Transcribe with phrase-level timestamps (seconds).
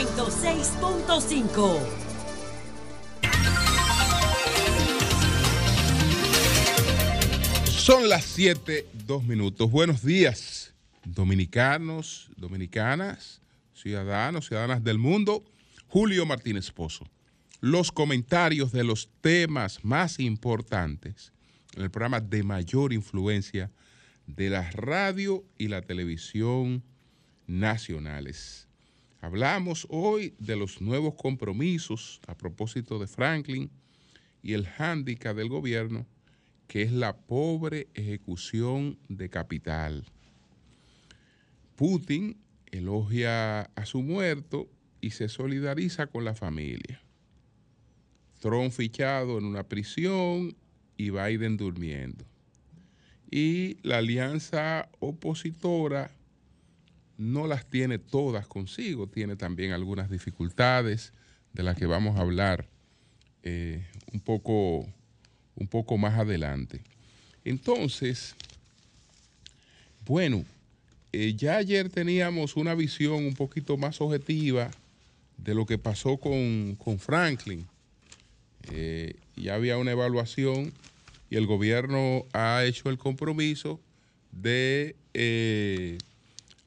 [0.00, 1.78] 106.5.
[7.66, 9.70] Son las 7, 2 minutos.
[9.70, 10.72] Buenos días,
[11.04, 13.42] dominicanos, dominicanas,
[13.74, 15.44] ciudadanos, ciudadanas del mundo.
[15.88, 17.06] Julio Martínez Pozo.
[17.60, 21.34] Los comentarios de los temas más importantes
[21.76, 23.70] en el programa de mayor influencia
[24.26, 26.82] de la radio y la televisión
[27.46, 28.69] nacionales.
[29.22, 33.70] Hablamos hoy de los nuevos compromisos a propósito de Franklin
[34.42, 36.06] y el hándicap del gobierno,
[36.66, 40.06] que es la pobre ejecución de capital.
[41.76, 44.70] Putin elogia a su muerto
[45.02, 47.02] y se solidariza con la familia.
[48.38, 50.56] Trump fichado en una prisión
[50.96, 52.24] y Biden durmiendo.
[53.30, 56.10] Y la alianza opositora
[57.20, 61.12] no las tiene todas consigo, tiene también algunas dificultades
[61.52, 62.66] de las que vamos a hablar
[63.42, 64.88] eh, un, poco,
[65.54, 66.80] un poco más adelante.
[67.44, 68.34] Entonces,
[70.06, 70.46] bueno,
[71.12, 74.70] eh, ya ayer teníamos una visión un poquito más objetiva
[75.36, 77.66] de lo que pasó con, Franklin.
[78.72, 80.72] Eh, ya había una evaluación
[81.28, 83.78] y el gobierno ha hecho el compromiso
[84.32, 84.96] de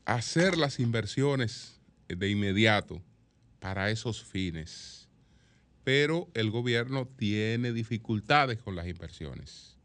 [0.06, 3.02] hacer las inversiones de inmediato
[3.60, 5.10] para esos fines.
[5.84, 9.76] Pero el gobierno tiene dificultades con las inversiones.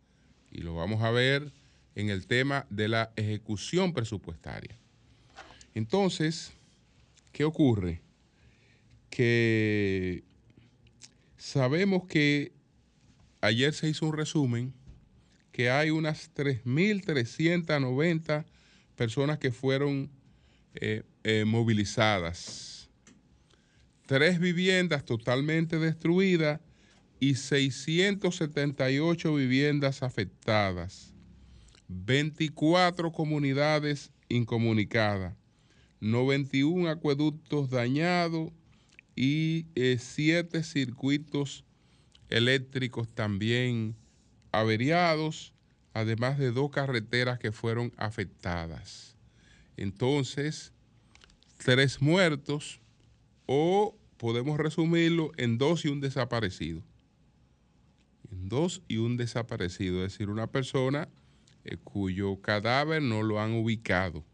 [0.50, 1.52] Y lo vamos a ver
[1.94, 4.76] en el tema de la ejecución presupuestaria.
[5.74, 6.52] Entonces,
[7.32, 8.00] ¿qué ocurre?
[9.10, 10.24] Que
[11.36, 12.52] sabemos que
[13.40, 14.72] ayer se hizo un resumen
[15.52, 18.44] que hay unas 3.390
[18.98, 20.10] personas que fueron
[20.74, 22.90] eh, eh, movilizadas.
[24.06, 26.60] Tres viviendas totalmente destruidas
[27.20, 31.14] y 678 viviendas afectadas.
[31.86, 35.34] 24 comunidades incomunicadas.
[36.00, 38.50] 91 acueductos dañados
[39.14, 41.64] y 7 eh, circuitos
[42.30, 43.94] eléctricos también
[44.52, 45.54] averiados
[45.98, 49.16] además de dos carreteras que fueron afectadas.
[49.76, 50.72] Entonces,
[51.58, 52.80] tres muertos
[53.46, 56.82] o podemos resumirlo en dos y un desaparecido.
[58.30, 61.08] En dos y un desaparecido, es decir, una persona
[61.64, 64.24] eh, cuyo cadáver no lo han ubicado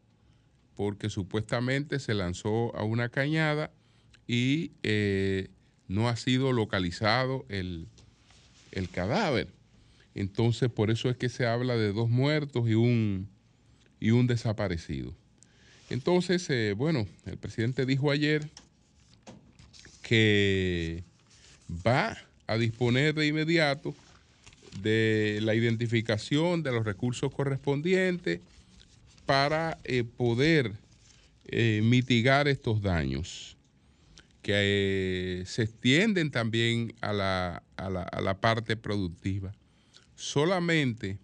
[0.75, 3.70] porque supuestamente se lanzó a una cañada
[4.26, 5.50] y eh,
[5.88, 7.88] no ha sido localizado el,
[8.72, 9.52] el cadáver.
[10.14, 13.28] Entonces, por eso es que se habla de dos muertos y un,
[13.98, 15.12] y un desaparecido.
[15.91, 18.48] Entonces, eh, bueno, el presidente dijo ayer
[20.02, 21.02] que
[21.86, 22.16] va
[22.47, 23.94] a disponer de inmediato
[24.80, 28.41] de la identificación de los recursos correspondientes
[29.26, 30.72] para eh, poder
[31.46, 33.56] eh, mitigar estos daños
[34.42, 39.54] que se extienden también a la, a la parte productiva
[40.25, 41.19] solamente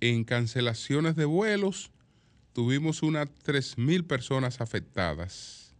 [0.00, 1.90] en cancelaciones de vuelos
[2.52, 5.72] tuvimos unas 3.000 personas afectadas.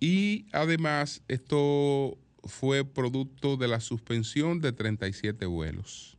[0.00, 6.18] Y además esto fue producto de la suspensión de 37 vuelos.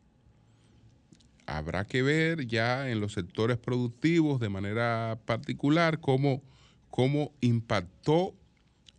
[1.46, 6.42] Habrá que ver ya en los sectores productivos de manera particular cómo,
[6.90, 8.34] cómo impactó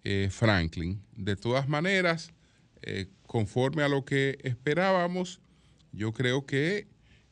[0.05, 1.03] eh, Franklin.
[1.17, 2.33] De todas maneras,
[2.83, 5.41] eh, conforme a lo que esperábamos,
[5.97, 6.87] yo creo que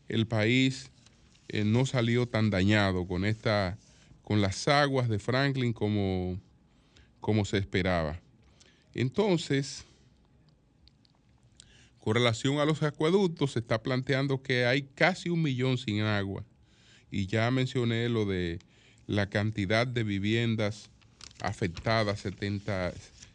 [0.08, 0.91] el país
[1.48, 3.78] eh, no salió tan dañado con esta,
[4.22, 6.38] con las aguas de Franklin como,
[7.20, 8.20] como se esperaba.
[8.94, 9.84] Entonces,
[12.00, 16.44] con relación a los acueductos, se está planteando que hay casi un millón sin agua.
[17.10, 18.58] Y ya mencioné lo de
[19.06, 20.91] la cantidad de viviendas
[21.41, 22.93] afectadas, 70,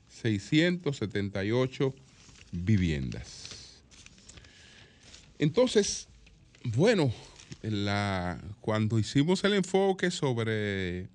[0.10, 1.94] 678
[2.52, 3.49] viviendas.
[5.40, 6.10] Entonces,
[6.66, 7.14] bueno,
[8.60, 11.08] cuando hicimos el enfoque sobre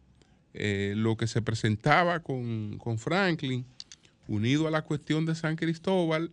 [0.54, 3.66] eh, lo que se presentaba con, Franklin,
[4.26, 6.32] unido a la cuestión de San Cristóbal,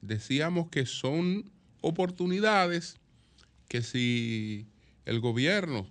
[0.00, 1.48] decíamos que son
[1.80, 2.96] oportunidades
[3.68, 4.66] que si
[5.04, 5.88] el gobierno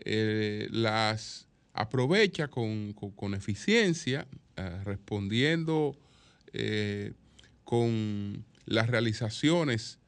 [0.00, 5.96] eh, las aprovecha con, eficiencia, eh, respondiendo
[7.62, 9.98] con las realizaciones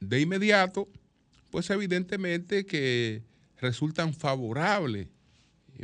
[0.00, 0.88] de inmediato,
[1.50, 3.22] pues evidentemente que
[3.60, 5.08] resultan favorables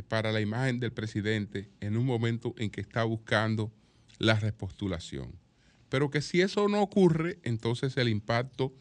[0.07, 3.71] para la imagen del presidente en un momento en que está buscando
[4.17, 5.33] la repostulación.
[5.89, 8.73] Pero que si eso no ocurre, entonces el impacto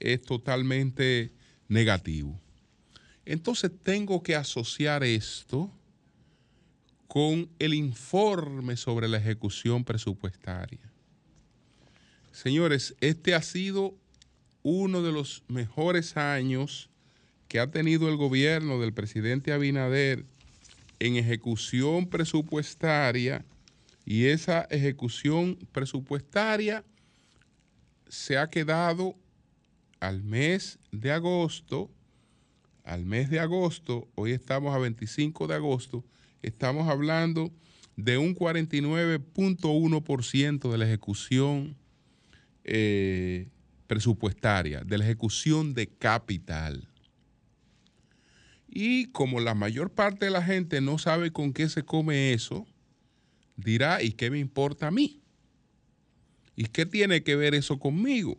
[0.00, 1.32] es totalmente
[1.68, 2.38] negativo.
[3.24, 5.70] Entonces tengo que asociar esto
[7.06, 10.80] con el informe sobre la ejecución presupuestaria.
[12.32, 13.96] Señores, este ha sido
[14.62, 16.90] uno de los mejores años
[17.48, 20.24] que ha tenido el gobierno del presidente Abinader
[21.00, 23.44] en ejecución presupuestaria
[24.04, 26.84] y esa ejecución presupuestaria
[28.08, 29.16] se ha quedado
[30.00, 31.90] al mes de agosto,
[32.84, 36.04] al mes de agosto, hoy estamos a 25 de agosto,
[36.42, 37.52] estamos hablando
[37.96, 41.76] de un 49.1% de la ejecución
[42.64, 43.48] eh,
[43.88, 46.86] presupuestaria, de la ejecución de capital.
[48.68, 52.68] Y como la mayor parte de la gente no sabe con qué se come eso,
[53.56, 55.20] dirá, ¿y qué me importa a mí?
[56.54, 58.38] ¿Y qué tiene que ver eso conmigo?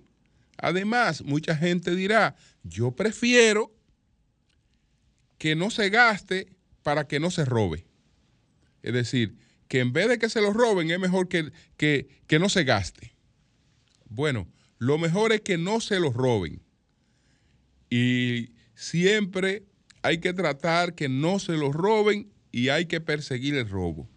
[0.57, 3.73] Además, mucha gente dirá, yo prefiero
[5.37, 6.53] que no se gaste
[6.83, 7.85] para que no se robe.
[8.83, 9.37] Es decir,
[9.67, 13.15] que en vez de que se lo roben, es mejor que, que, no se gaste.
[14.09, 14.47] Bueno,
[14.79, 16.61] lo mejor es que no se lo roben.
[17.89, 19.63] Y siempre
[20.01, 24.09] hay que tratar que no se lo roben y hay que perseguir el robo.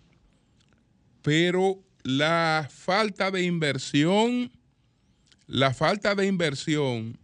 [1.20, 4.50] Pero la falta de inversión,
[5.46, 7.18] la falta de inversión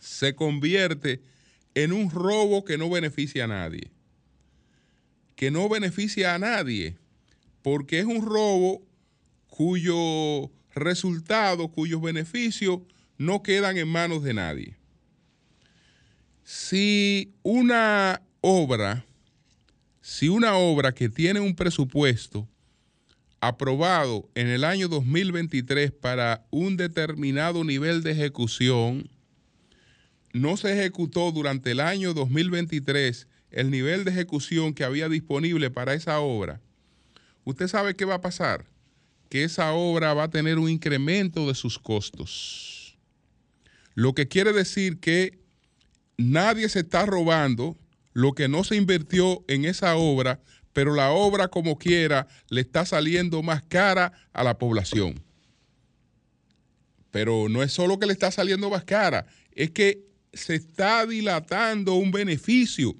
[0.00, 1.22] se convierte
[1.74, 3.90] en un robo que no beneficia a nadie
[5.38, 6.96] que no beneficia a nadie,
[7.62, 8.82] porque es un robo
[9.46, 12.80] cuyo resultado, cuyos beneficios
[13.16, 14.76] no quedan en manos de nadie.
[16.44, 19.04] Si una obra,
[20.00, 22.48] si una obra que tiene un presupuesto
[23.40, 29.10] aprobado en el año 2023 para un determinado nivel de ejecución,
[30.32, 35.94] no se ejecutó durante el año 2023 el nivel de ejecución que había disponible para
[35.94, 36.60] esa obra,
[37.44, 38.66] usted sabe qué va a pasar,
[39.28, 42.96] que esa obra va a tener un incremento de sus costos.
[43.94, 45.38] Lo que quiere decir que
[46.16, 47.76] nadie se está robando
[48.12, 50.40] lo que no se invirtió en esa obra,
[50.72, 55.22] pero la obra como quiera le está saliendo más cara a la población.
[57.10, 61.94] Pero no es solo que le está saliendo más cara, es que se está dilatando
[61.94, 62.96] un beneficio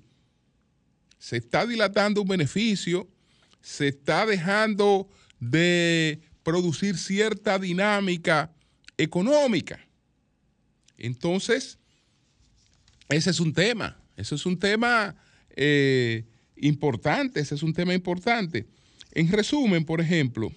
[1.18, 3.08] se está dilatando un beneficio,
[3.60, 5.08] se está dejando
[5.40, 8.50] de producir cierta dinámica
[8.96, 9.80] económica.
[10.96, 11.78] Entonces,
[13.08, 15.14] ese es un tema, ese es un tema
[15.56, 16.24] eh,
[16.56, 18.66] importante, ese es un tema importante.
[19.12, 20.52] En resumen, por ejemplo,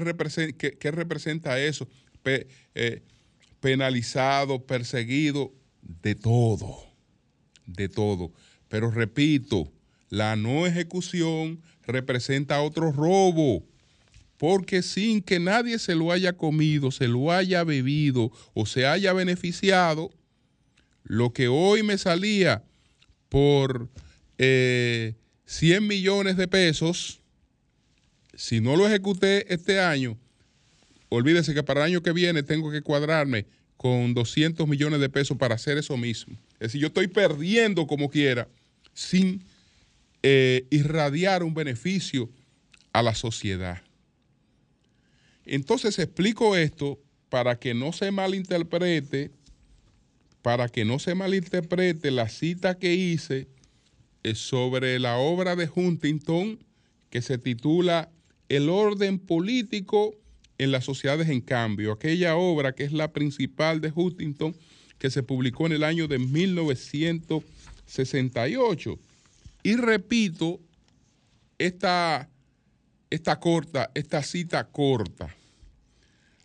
[0.00, 1.86] representa, eso.
[2.24, 3.02] Eh,
[3.60, 5.52] penalizado, perseguido,
[5.82, 6.82] de todo,
[7.66, 8.32] de todo.
[8.68, 9.70] Pero repito,
[10.08, 13.62] la no ejecución representa otro robo,
[14.38, 19.12] porque sin que nadie se lo haya comido, se lo haya bebido o se haya
[19.12, 20.08] beneficiado,
[21.02, 22.64] lo que hoy me salía
[23.28, 23.90] por
[25.46, 27.20] 100 eh, millones de pesos,
[28.34, 30.18] si no lo ejecuté este año,
[31.08, 33.46] olvídese que para el año que viene tengo que cuadrarme
[33.76, 36.36] con 200 millones de pesos para hacer eso mismo.
[36.54, 38.48] Es decir, yo estoy perdiendo como quiera
[38.94, 39.42] sin
[40.22, 42.30] eh, irradiar un beneficio
[42.92, 43.82] a la sociedad.
[45.44, 46.98] Entonces explico esto
[47.28, 49.30] para que no se malinterprete,
[50.40, 53.48] para que no se malinterprete la cita que hice
[54.32, 56.58] sobre la obra de Huntington
[57.10, 58.10] que se titula
[58.48, 60.14] El orden político
[60.56, 64.56] en las sociedades en cambio, aquella obra que es la principal de Huntington
[64.98, 68.98] que se publicó en el año de 1968.
[69.62, 70.60] Y repito
[71.58, 72.30] esta,
[73.10, 75.36] esta corta, esta cita corta.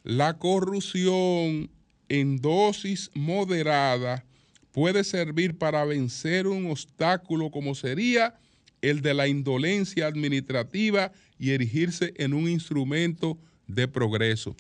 [0.04, 1.70] La corrupción
[2.10, 4.26] en dosis moderada
[4.72, 8.36] puede servir para vencer un obstáculo como sería
[8.82, 14.56] el de la indolencia administrativa y erigirse en un instrumento de progreso.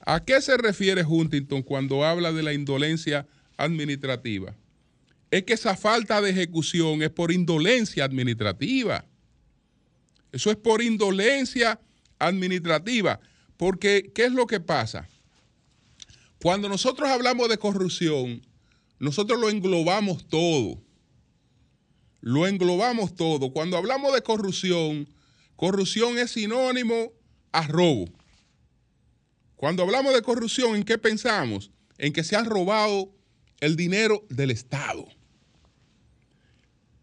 [0.00, 4.54] ¿A qué se refiere Huntington cuando habla de la indolencia administrativa?
[5.30, 9.04] Es que esa falta de ejecución es por indolencia administrativa.
[10.32, 11.78] Eso es por indolencia
[12.18, 13.20] administrativa.
[13.58, 15.08] Porque, ¿qué es lo que pasa?
[16.40, 18.40] Cuando nosotros hablamos de corrupción,
[18.98, 20.82] nosotros lo englobamos todo.
[22.20, 23.52] Lo englobamos todo.
[23.52, 25.08] Cuando hablamos de corrupción,
[25.56, 27.12] corrupción es sinónimo
[27.52, 28.06] a robo.
[29.56, 31.70] Cuando hablamos de corrupción, ¿en qué pensamos?
[31.96, 33.12] En que se ha robado
[33.60, 35.06] el dinero del Estado.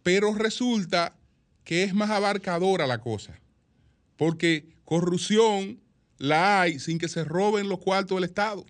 [0.04, 1.16] Pero resulta
[1.64, 3.40] que es más abarcadora la cosa,
[4.18, 5.82] porque corrupción
[6.18, 8.66] la hay sin que se roben los cuartos del Estado.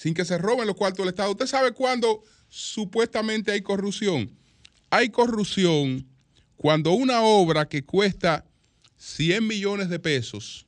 [0.00, 1.32] Sin que se roben los cuartos del Estado.
[1.32, 4.30] ¿Usted sabe cuándo supuestamente hay corrupción?
[4.88, 6.06] Hay corrupción
[6.56, 8.46] cuando una obra que cuesta
[8.96, 10.66] 100 millones de pesos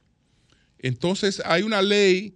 [0.83, 2.35] entonces hay una ley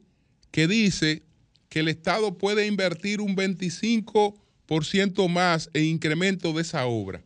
[0.53, 1.25] que dice
[1.69, 7.23] que el Estado puede invertir un 25% más en incremento de esa obra.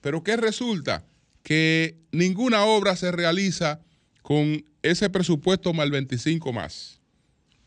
[0.00, 1.06] Pero ¿qué resulta?
[1.42, 3.80] Que ninguna obra se realiza
[4.22, 6.97] con ese presupuesto más el 25 más.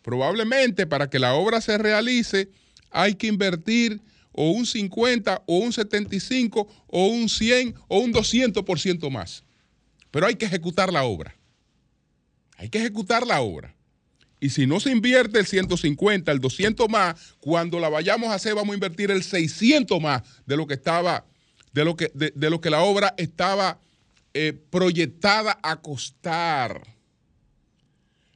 [0.02, 2.50] Probablemente para que la obra se realice
[2.90, 9.10] hay que invertir o un 50 o un 75 o un 100 o un 200%
[9.10, 9.44] más.
[10.10, 11.36] Pero hay que ejecutar la obra.
[12.58, 13.76] Hay que ejecutar la obra.
[14.40, 18.56] Y si no se invierte el 150, el 200 más, cuando la vayamos a hacer
[18.56, 21.26] vamos a invertir el 600 más de lo que estaba,
[21.74, 23.80] de lo que, de, lo que la obra estaba
[24.34, 26.82] eh, proyectada a costar.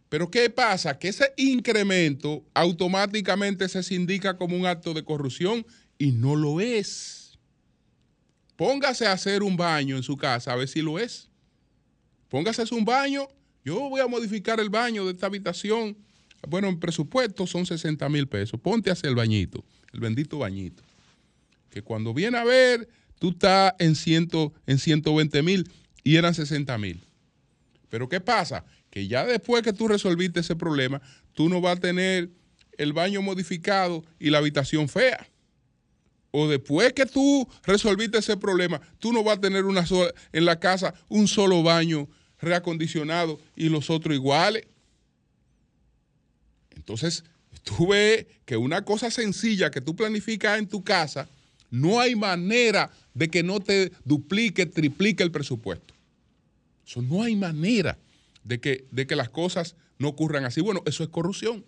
[0.10, 0.98] Pero ¿qué pasa?
[0.98, 5.66] Que ese incremento automáticamente se indica como un acto de corrupción
[5.98, 7.38] y no lo es.
[8.56, 11.30] Póngase a hacer un baño en su casa a ver si lo es.
[12.30, 13.28] Póngase a hacer un baño
[13.66, 15.98] yo voy a modificar el baño de esta habitación.
[16.48, 18.60] Bueno, en presupuesto son 60 mil pesos.
[18.60, 20.84] Ponte a hacer el bañito, el bendito bañito.
[21.72, 25.68] Que cuando viene a ver, tú estás en, ciento, en 120 mil
[26.04, 27.04] y eran 60 mil.
[27.90, 28.64] Pero ¿qué pasa?
[28.96, 31.02] Que ya después que tú resolviste ese problema,
[31.34, 32.30] tú no vas a tener
[32.78, 35.28] el baño modificado y la habitación fea.
[36.32, 40.46] O después que tú resolviste ese problema, tú no vas a tener una sola, en
[40.46, 42.08] la casa un solo baño
[42.40, 44.66] reacondicionado y los otros iguales.
[46.74, 47.26] Entonces,
[47.64, 51.28] tú ves que una cosa sencilla que tú planificas en tu casa,
[51.70, 55.94] no hay manera de que no te duplique, triplique el presupuesto.
[56.88, 57.98] Eso no hay manera
[58.46, 60.62] de que, de que las cosas no ocurran así.
[60.62, 61.66] Bueno, eso es corrupción.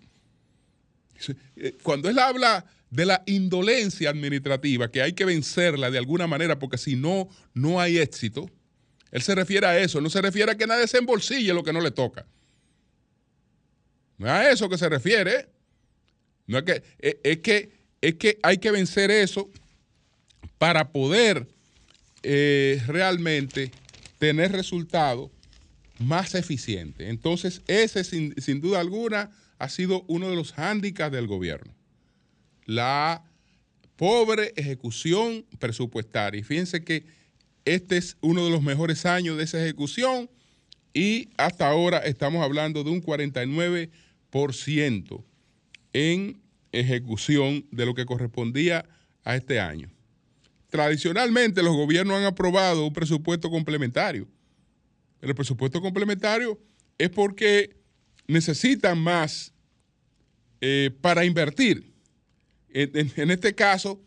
[1.55, 6.60] Eh, cuando él habla de la indolencia administrativa, que hay que vencerla de alguna manera,
[6.60, 8.50] porque si no, no hay éxito,
[9.12, 11.74] él se refiere a eso, no se refiere a que nadie se embolsille lo que
[11.74, 12.25] no le toca.
[14.17, 15.50] No es a eso que se refiere.
[16.46, 19.50] No es que, es, que, es que hay que vencer eso
[20.57, 21.48] para poder
[22.24, 23.72] eh, realmente
[24.19, 25.31] tener resultados
[26.00, 27.10] más eficientes.
[27.10, 31.74] Entonces, ese sin, sin duda alguna ha sido uno de los hándicaps del gobierno.
[32.66, 33.24] La
[33.98, 36.39] pobre ejecución presupuestaria.
[36.39, 37.06] Y fíjense que
[37.66, 40.30] este es uno de los mejores años de esa ejecución
[40.94, 45.24] y hasta ahora estamos hablando de un 49%
[45.94, 48.86] en ejecución de lo que correspondía
[49.24, 49.89] a este año.
[50.70, 54.27] Tradicionalmente los gobiernos han aprobado un presupuesto complementario.
[55.21, 56.59] El presupuesto complementario
[56.97, 57.75] es porque
[58.27, 59.53] necesitan más
[60.62, 61.93] eh, para invertir.
[62.69, 64.00] En, este caso,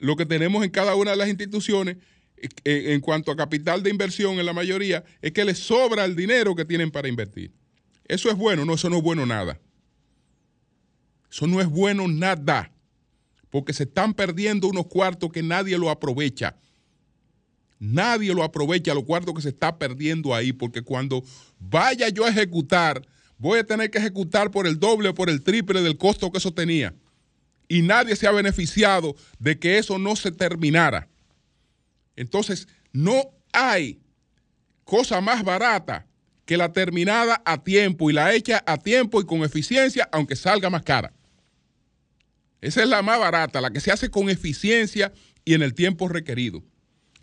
[0.00, 1.96] lo que tenemos en cada una de las instituciones,
[2.36, 6.16] eh, en cuanto a capital de inversión en la mayoría, es que les sobra el
[6.16, 7.52] dinero que tienen para invertir.
[8.08, 9.60] Eso es bueno, no, eso no es bueno nada.
[11.30, 12.72] Eso no es bueno nada,
[13.50, 16.56] porque se están perdiendo unos cuartos que nadie lo aprovecha.
[17.78, 21.22] Nadie lo aprovecha, los cuartos que se está perdiendo ahí, porque cuando
[21.58, 23.02] vaya yo a ejecutar,
[23.38, 26.38] voy a tener que ejecutar por el doble o por el triple del costo que
[26.38, 26.94] eso tenía.
[27.68, 31.08] Y nadie se ha beneficiado de que eso no se terminara.
[32.14, 34.00] Entonces, no hay
[34.84, 36.06] cosa más barata
[36.46, 40.70] que la terminada a tiempo y la hecha a tiempo y con eficiencia, aunque salga
[40.70, 41.12] más cara.
[42.60, 45.12] Esa es la más barata, la que se hace con eficiencia
[45.44, 46.62] y en el tiempo requerido.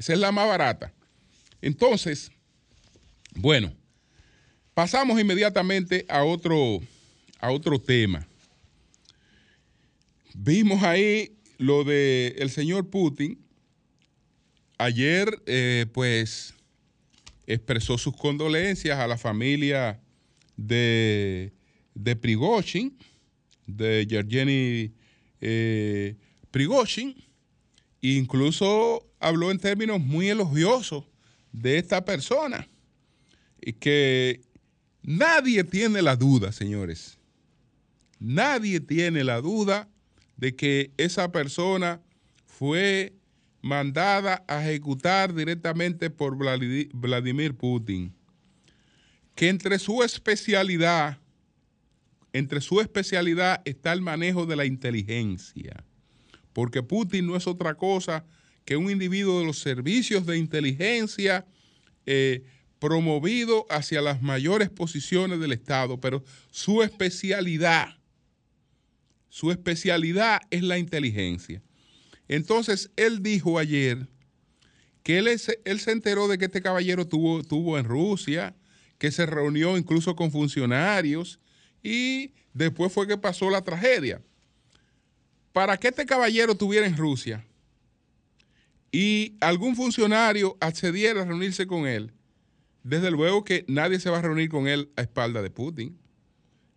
[0.03, 0.91] Esa es la más barata.
[1.61, 2.29] Entonces,
[3.35, 3.73] bueno,
[4.73, 6.81] pasamos inmediatamente a otro,
[7.39, 8.27] a otro tema.
[10.35, 13.39] Vimos ahí lo del el señor Putin.
[14.77, 16.53] Ayer, eh, pues,
[17.47, 20.01] expresó sus condolencias a la familia
[20.57, 21.53] de,
[21.93, 22.97] de Prigozhin,
[23.67, 24.91] de Yergeny
[25.39, 26.17] eh,
[26.51, 27.22] Prigozhin,
[28.03, 31.05] incluso habló en términos muy elogiosos
[31.53, 32.67] de esta persona.
[33.61, 34.41] Y que
[35.01, 37.17] nadie tiene la duda, señores.
[38.19, 39.89] Nadie tiene la duda
[40.35, 42.01] de que esa persona
[42.45, 43.13] fue
[43.61, 48.13] mandada a ejecutar directamente por Vladimir Putin.
[49.35, 51.19] Que entre su especialidad,
[52.33, 55.85] entre su especialidad está el manejo de la inteligencia.
[56.53, 58.25] Porque Putin no es otra cosa
[58.65, 61.45] que un individuo de los servicios de inteligencia
[62.05, 62.43] eh,
[62.79, 67.97] promovido hacia las mayores posiciones del Estado, pero su especialidad,
[69.29, 71.61] su especialidad es la inteligencia.
[72.27, 74.07] Entonces, él dijo ayer
[75.01, 78.55] que él, él se enteró de que este caballero tuvo, tuvo en Rusia,
[78.97, 81.39] que se reunió incluso con funcionarios
[81.81, 84.21] y después fue que pasó la tragedia.
[85.53, 87.45] Para que este caballero estuviera en Rusia,
[88.93, 92.13] y algún funcionario accediera a reunirse con él,
[92.83, 95.97] desde luego que nadie se va a reunir con él a espalda de Putin.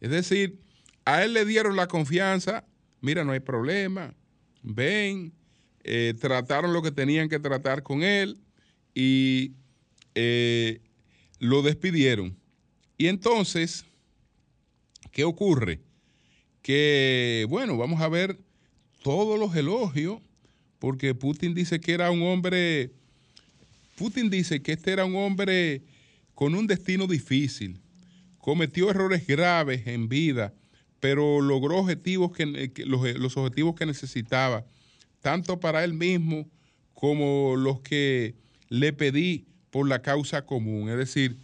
[0.00, 0.58] Es decir,
[1.04, 2.64] a él le dieron la confianza,
[3.02, 4.14] mira, no hay problema,
[4.62, 5.34] ven,
[5.84, 8.40] eh, trataron lo que tenían que tratar con él
[8.94, 9.52] y
[10.14, 10.80] eh,
[11.38, 12.34] lo despidieron.
[12.96, 13.84] Y entonces,
[15.12, 15.82] ¿qué ocurre?
[16.62, 18.40] Que, bueno, vamos a ver
[19.06, 20.18] todos los elogios
[20.80, 22.90] porque Putin dice que era un hombre,
[23.94, 25.84] Putin dice que este era un hombre
[26.34, 27.80] con un destino difícil,
[28.38, 30.54] cometió errores graves en vida,
[30.98, 32.46] pero logró objetivos que,
[32.84, 34.66] los, objetivos que necesitaba,
[35.20, 36.48] tanto para él mismo
[36.92, 38.34] como los que
[38.70, 40.88] le pedí por la causa común.
[40.88, 41.36] Es decir,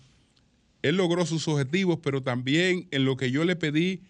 [0.83, 4.03] él logró sus objetivos, pero también en lo que yo le pedí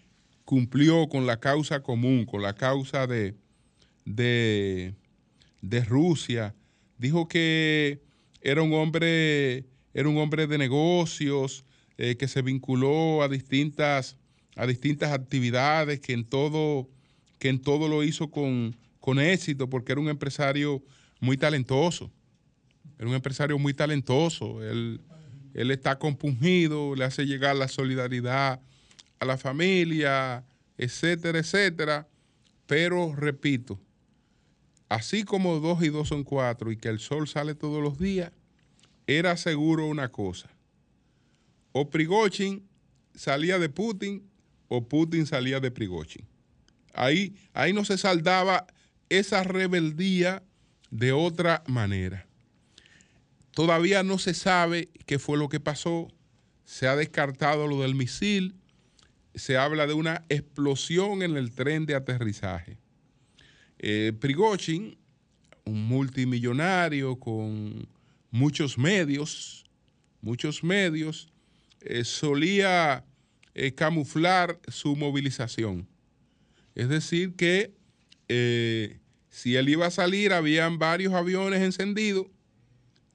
[0.43, 3.35] cumplió con la causa común, con la causa de,
[4.05, 4.95] de,
[5.61, 6.55] de Rusia.
[6.97, 8.01] Dijo que
[8.41, 11.65] era un hombre, era un hombre de negocios,
[11.97, 14.17] eh, que se vinculó a distintas,
[14.55, 16.89] a distintas actividades, que en todo,
[17.39, 20.83] que en todo lo hizo con, con éxito, porque era un empresario
[21.19, 22.11] muy talentoso.
[22.97, 24.63] Era un empresario muy talentoso.
[24.63, 25.01] Él,
[25.53, 28.59] él está compungido, le hace llegar la solidaridad
[29.19, 30.43] a la familia,
[30.77, 32.07] etcétera, etcétera.
[32.65, 33.79] Pero repito,
[34.93, 38.31] así como dos y dos son cuatro y que el sol sale todos los días,
[39.07, 40.51] era seguro una cosa.
[41.71, 42.63] O Prigozhin
[43.15, 44.29] salía de Putin
[44.67, 46.27] o Putin salía de Prigozhin.
[46.93, 48.67] Ahí, ahí no se saldaba
[49.09, 50.43] esa rebeldía
[50.91, 52.27] de otra manera.
[53.49, 56.07] Todavía no se sabe qué fue lo que pasó.
[56.65, 58.53] Se ha descartado lo del misil.
[59.33, 62.82] Se habla de una explosión en el tren de aterrizaje.
[63.85, 64.13] Eh,
[65.65, 67.85] un multimillonario con
[68.31, 69.65] muchos medios,
[70.21, 71.33] muchos medios,
[71.81, 73.03] eh, solía
[73.53, 75.85] eh, camuflar su movilización.
[76.75, 77.73] Es decir, que
[78.29, 82.27] eh, si él iba a salir, habían varios aviones encendidos,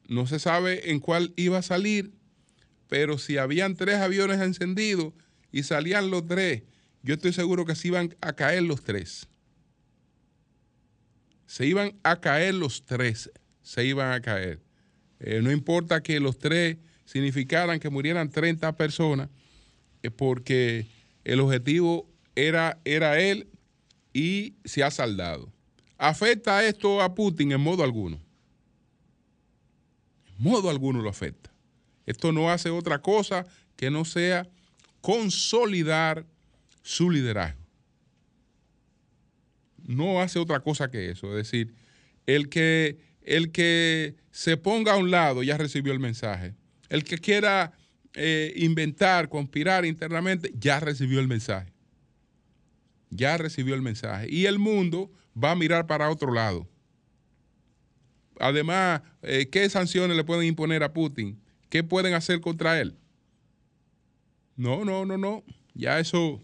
[0.06, 2.12] no se sabe en cuál iba a salir,
[2.88, 5.14] pero si habían tres aviones encendidos
[5.50, 6.64] y salían los tres,
[7.02, 9.28] yo estoy seguro que se iban a caer los tres.
[11.48, 13.32] Se iban a caer los tres,
[13.62, 14.60] se iban a caer.
[15.18, 19.30] Eh, no importa que los tres significaran que murieran 30 personas,
[20.16, 20.86] porque
[21.24, 22.06] el objetivo
[22.36, 23.48] era, era él
[24.12, 25.50] y se ha saldado.
[25.96, 27.52] ¿Afecta esto a Putin?
[27.52, 28.20] En modo alguno.
[30.36, 31.50] En modo alguno lo afecta.
[32.04, 34.46] Esto no hace otra cosa que no sea
[35.00, 36.26] consolidar
[36.82, 37.67] su liderazgo.
[39.88, 41.30] No hace otra cosa que eso.
[41.30, 41.74] Es decir,
[42.26, 46.54] el que, el que se ponga a un lado ya recibió el mensaje.
[46.90, 47.72] El que quiera
[48.12, 51.72] eh, inventar, conspirar internamente, ya recibió el mensaje.
[53.08, 54.26] Ya recibió el mensaje.
[54.30, 55.10] Y el mundo
[55.42, 56.68] va a mirar para otro lado.
[58.38, 61.40] Además, eh, ¿qué sanciones le pueden imponer a Putin?
[61.70, 62.98] ¿Qué pueden hacer contra él?
[64.54, 65.44] No, no, no, no.
[65.72, 66.42] Ya eso,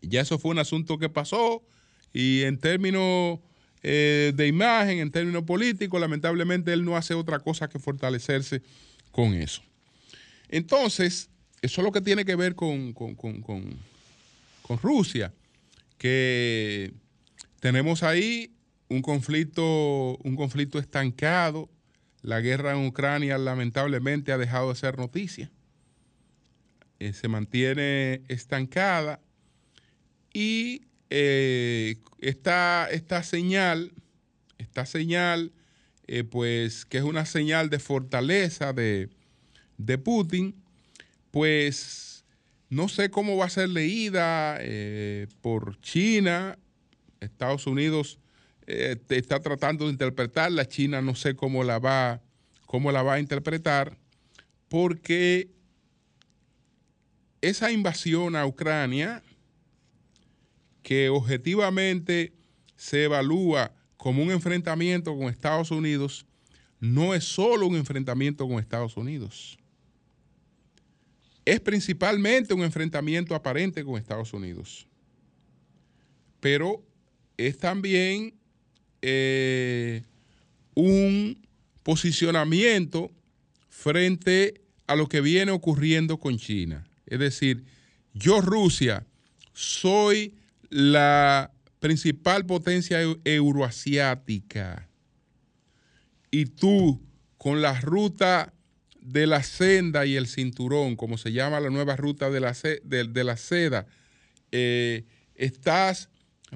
[0.00, 1.66] ya eso fue un asunto que pasó
[2.12, 3.38] y en términos
[3.82, 8.62] eh, de imagen, en términos políticos, lamentablemente él no hace otra cosa que fortalecerse
[9.10, 9.62] con eso.
[10.48, 11.30] Entonces,
[11.62, 15.32] eso es lo que tiene que ver con, con, con Rusia,
[15.98, 16.92] que
[17.60, 18.52] tenemos ahí
[18.88, 21.70] un conflicto, un conflicto estancado.
[22.22, 25.50] La guerra en Ucrania lamentablemente ha dejado de ser noticia.
[26.98, 29.20] Eh, se mantiene estancada
[30.34, 32.88] y eh, esta,
[33.22, 33.92] señal,
[34.58, 35.52] esta señal,
[36.06, 39.10] eh, pues que es una señal de fortaleza de,
[39.76, 40.54] de Putin,
[41.30, 42.24] pues
[42.68, 44.58] no sé cómo va a ser leída
[45.42, 46.58] por China.
[47.20, 48.18] Estados Unidos
[48.72, 52.20] eh, está tratando de interpretarla, China no sé cómo la va,
[52.66, 53.98] cómo la va a interpretar,
[54.68, 55.50] porque
[57.40, 59.24] esa invasión a Ucrania,
[60.82, 62.32] que objetivamente
[62.76, 66.24] se evalúa como un enfrentamiento con Estados Unidos,
[66.80, 69.58] no es solo un enfrentamiento con Estados Unidos.
[71.44, 74.86] Es principalmente un enfrentamiento aparente con Estados Unidos.
[76.40, 76.82] Pero
[77.36, 78.34] es también
[79.02, 80.02] eh,
[80.74, 81.46] un
[81.82, 83.10] posicionamiento
[83.68, 86.86] frente a lo que viene ocurriendo con China.
[87.06, 87.64] Es decir,
[88.14, 89.06] yo Rusia
[89.52, 90.34] soy
[90.70, 94.88] la principal potencia euroasiática
[96.30, 97.00] y tú
[97.36, 98.54] con la ruta
[99.00, 102.54] de la senda y el cinturón, como se llama la nueva ruta de la,
[102.84, 103.86] de, la seda,
[104.52, 105.04] eh,
[105.34, 106.10] estás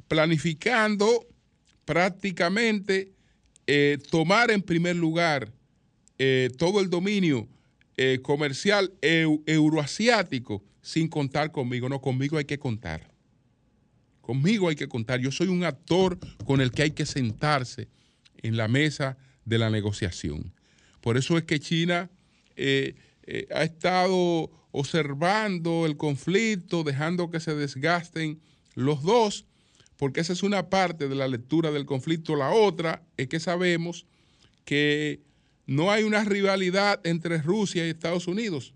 [0.08, 1.26] planificando
[1.84, 3.12] prácticamente
[3.66, 5.52] eh, tomar en primer lugar
[6.18, 7.48] eh, todo el dominio
[8.22, 11.88] comercial euroasiático sin contar conmigo.
[11.88, 13.13] No, conmigo hay que contar.
[14.24, 15.20] Conmigo hay que contar.
[15.20, 17.88] Yo soy un actor con el que hay que sentarse
[18.38, 20.54] en la mesa de la negociación.
[21.00, 22.10] Por eso es que China
[22.56, 28.40] ha estado observando el conflicto, dejando que se desgasten
[28.74, 29.44] los dos
[29.96, 32.34] porque esa es una parte de la lectura del conflicto.
[32.34, 34.06] La otra es que sabemos
[34.64, 35.20] que
[35.66, 38.74] no hay una rivalidad entre Rusia y Estados Unidos.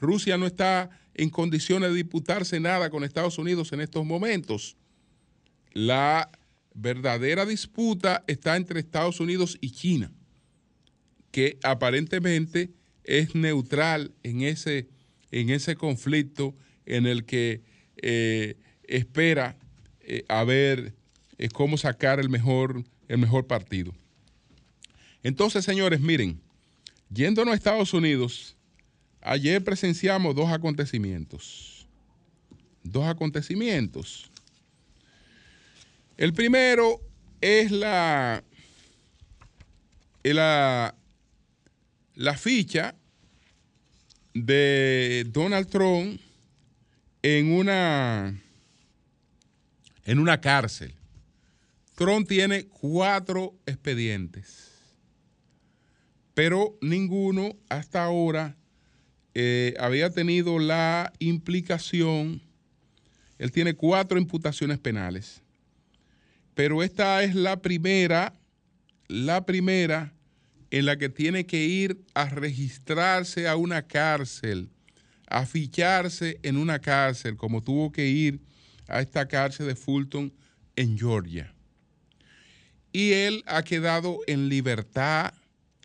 [0.00, 4.76] Rusia no está en condiciones de disputarse nada con Estados Unidos en estos momentos.
[5.74, 6.30] La
[6.72, 10.12] verdadera disputa está entre Estados Unidos y China,
[11.32, 12.70] que aparentemente
[13.02, 14.88] es neutral en ese,
[15.32, 16.54] en ese conflicto
[16.86, 17.62] en el que
[17.96, 19.56] eh, espera
[20.00, 20.94] eh, a ver
[21.38, 23.92] eh, cómo sacar el mejor, el mejor partido.
[25.24, 26.40] Entonces, señores, miren,
[27.10, 28.56] yéndonos a Estados Unidos,
[29.20, 31.88] ayer presenciamos dos acontecimientos.
[32.84, 34.30] Dos acontecimientos.
[36.16, 37.00] El primero
[37.40, 38.44] es la,
[40.22, 40.94] la,
[42.14, 42.94] la ficha
[44.34, 46.20] de Donald Trump
[47.22, 48.40] en una
[50.04, 50.94] en una cárcel.
[51.94, 54.72] Trump tiene cuatro expedientes,
[56.34, 58.56] pero ninguno hasta ahora
[59.34, 62.42] eh, había tenido la implicación.
[63.38, 65.40] Él tiene cuatro imputaciones penales,
[66.54, 68.32] pero esta es la primera,
[69.08, 70.14] la primera
[70.70, 74.70] en la que tiene que ir a registrarse a una cárcel,
[75.28, 78.40] a ficharse en una cárcel, como tuvo que ir
[78.88, 80.32] a esta cárcel de Fulton
[80.76, 81.54] en Georgia.
[82.92, 85.34] Y él ha quedado en libertad,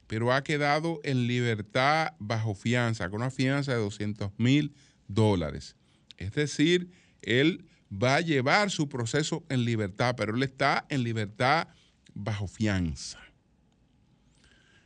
[0.08, 4.74] pero ha quedado en libertad bajo fianza, con una fianza de 200 mil
[5.08, 5.76] dólares.
[6.18, 11.68] Es decir, él va a llevar su proceso en libertad, pero él está en libertad
[12.14, 13.20] bajo fianza.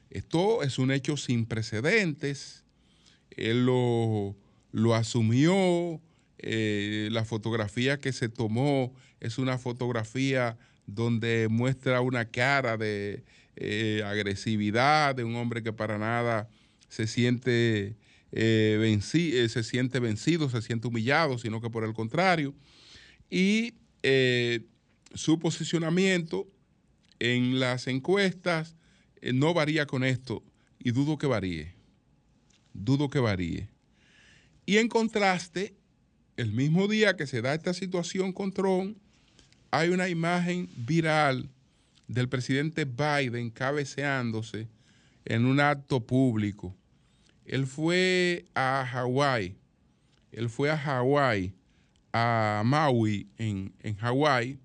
[0.09, 2.63] Esto es un hecho sin precedentes.
[3.31, 4.35] Él lo,
[4.93, 6.01] asumió.
[6.45, 13.23] Eh, la fotografía que se tomó es una fotografía donde muestra una cara de
[13.55, 16.49] eh, agresividad de un hombre que para nada
[16.89, 17.95] se siente,
[18.33, 22.53] eh, se siente vencido, se siente humillado, sino que por el contrario.
[23.35, 23.73] Y
[25.15, 26.47] su posicionamiento
[27.17, 28.75] en las encuestas
[29.21, 30.43] eh, no varía con esto
[30.77, 31.73] y dudo que varíe.
[32.75, 33.69] Dudo que varíe.
[34.67, 35.73] Y en contraste,
[36.37, 38.99] el mismo día que se da esta situación con Trump,
[39.71, 41.49] hay una imagen viral
[42.07, 44.67] del presidente Biden cabeceándose
[45.25, 46.75] en un acto público.
[47.45, 49.55] Él fue a Hawái,
[50.31, 51.55] él fue a Hawái,
[52.13, 54.59] a Maui en, en Hawái,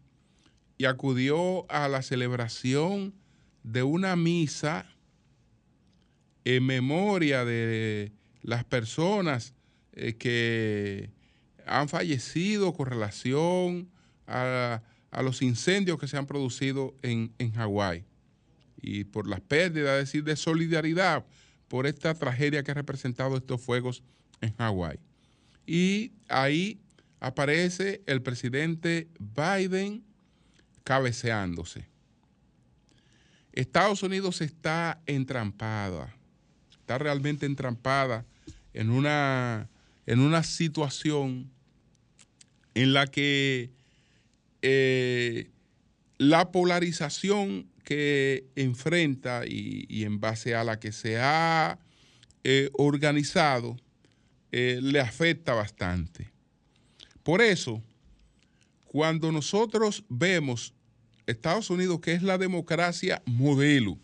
[0.76, 3.14] y acudió a la celebración
[3.64, 4.87] de una misa
[6.44, 9.54] en memoria de las personas
[9.92, 11.11] eh, que
[11.66, 13.90] han fallecido con relación
[14.26, 14.82] a,
[15.22, 18.04] los incendios que se han producido en, en Hawái
[18.80, 21.26] y por las pérdidas, es decir, de solidaridad
[21.66, 24.02] por esta tragedia que ha representado estos fuegos
[24.40, 24.98] en Hawái.
[25.66, 26.80] Y ahí
[27.20, 30.04] aparece el presidente Biden
[30.85, 31.87] cabeceándose.
[33.52, 36.14] Estados Unidos está entrampada,
[36.70, 38.24] está realmente entrampada
[38.72, 39.68] en una,
[40.07, 41.50] en una situación
[42.74, 43.70] en la que
[44.62, 45.50] eh,
[46.18, 51.78] la polarización que enfrenta y, en base a la que se ha
[52.44, 53.76] eh, organizado
[54.52, 56.31] eh, le afecta bastante.
[57.28, 57.82] Por eso,
[58.86, 60.72] cuando nosotros vemos
[61.26, 63.98] Estados Unidos, que es la democracia modelo.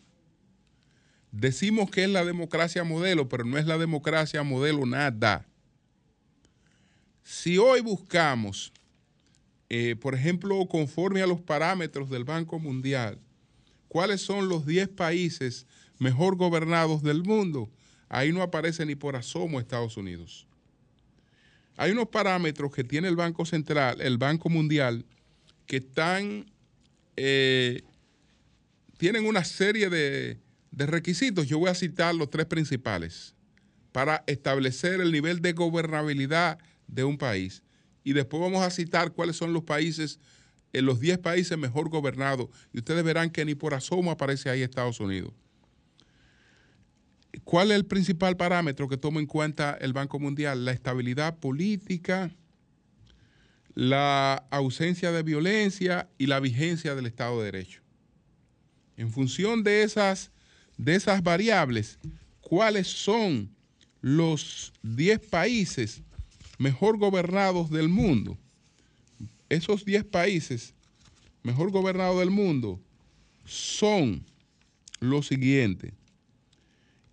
[1.33, 5.49] Decimos que es la democracia modelo, pero no es la democracia modelo nada.
[7.23, 8.75] Si hoy buscamos,
[9.71, 13.19] eh, por ejemplo, conforme a los parámetros del Banco Mundial,
[13.89, 15.67] cuáles son los 10 países
[15.99, 17.71] mejor gobernados del mundo,
[18.11, 20.47] ahí no aparece ni por asomo Estados Unidos.
[21.77, 25.05] Hay unos parámetros que tiene el Banco Central, el Banco Mundial,
[25.67, 26.47] que están
[27.17, 27.83] eh,
[28.97, 30.39] tienen una serie de,
[30.73, 31.47] requisitos.
[31.47, 33.35] Yo voy a citar los tres principales
[33.93, 36.59] para establecer el nivel de gobernabilidad
[36.89, 37.63] de un país.
[38.03, 40.19] Y después vamos a citar cuáles son los países,
[40.73, 42.49] eh, los 10 países mejor gobernados.
[42.73, 45.33] Y ustedes verán que ni por asomo aparece ahí Estados Unidos.
[47.43, 50.65] ¿Cuál es el principal parámetro que toma en cuenta el Banco Mundial?
[50.65, 52.31] La estabilidad política,
[53.75, 57.81] la ausencia de violencia y la vigencia del Estado de Derecho.
[58.97, 60.31] En función de esas,
[60.77, 61.99] de esas variables,
[62.41, 63.51] ¿cuáles son
[64.01, 66.03] los 10 países
[66.59, 68.39] mejor gobernados del mundo?
[69.49, 70.75] Esos 10 países
[71.43, 72.81] mejor gobernados del mundo
[73.45, 74.25] son
[75.01, 75.93] los siguientes.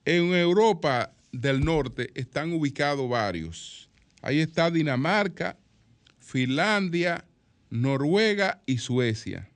[0.05, 3.89] En Europa del Norte están ubicados varios.
[4.21, 5.57] Ahí está Dinamarca,
[6.19, 7.25] Finlandia,
[7.69, 9.49] Noruega y Suecia.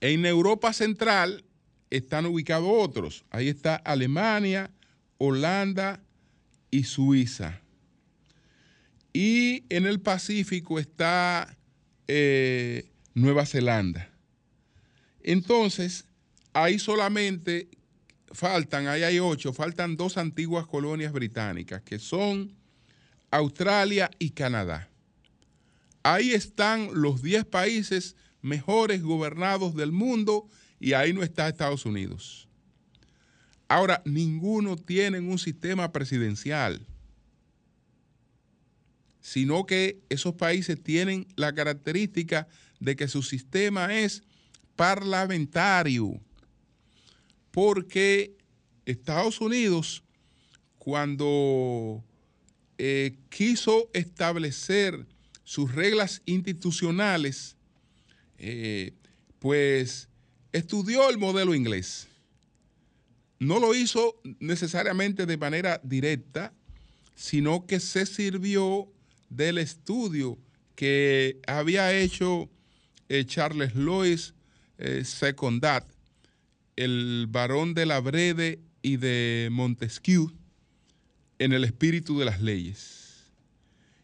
[0.00, 1.44] En Europa Central
[1.90, 3.24] están ubicados otros.
[3.30, 4.70] Ahí está Alemania,
[5.18, 6.02] Holanda
[6.70, 7.60] y Suiza.
[9.12, 11.56] Y en el Pacífico está
[12.08, 14.10] eh, Nueva Zelanda.
[15.22, 16.04] Entonces,
[16.52, 17.68] ahí solamente
[18.34, 22.54] faltan, ahí hay ocho, faltan dos antiguas colonias británicas, que son
[23.30, 24.88] Australia y Canadá.
[26.02, 30.46] Ahí están los 10 países mejores gobernados del mundo
[30.78, 32.48] y ahí no está Estados Unidos.
[33.68, 36.86] Ahora, ninguno tiene un sistema presidencial,
[39.20, 42.46] sino que esos países tienen la característica
[42.80, 44.22] de que su sistema es
[44.76, 46.20] parlamentario,
[47.54, 48.36] porque
[48.84, 50.02] Estados Unidos,
[50.76, 52.02] cuando
[52.78, 55.06] eh, quiso establecer
[55.44, 57.56] sus reglas institucionales,
[58.38, 58.92] eh,
[59.38, 60.08] pues
[60.50, 62.08] estudió el modelo inglés.
[63.38, 66.52] no lo hizo necesariamente de manera directa,
[67.14, 68.90] sino que se sirvió
[69.28, 70.38] del estudio
[70.74, 72.50] que había hecho
[73.08, 74.34] eh, Charles Lois
[75.04, 75.93] Secondat,
[76.76, 80.32] el varón de la Brede y de Montesquieu,
[81.38, 83.32] en el espíritu de las leyes.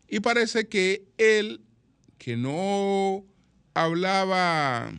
[0.08, 1.60] Y parece que él,
[2.18, 3.24] que no
[3.74, 4.92] hablaba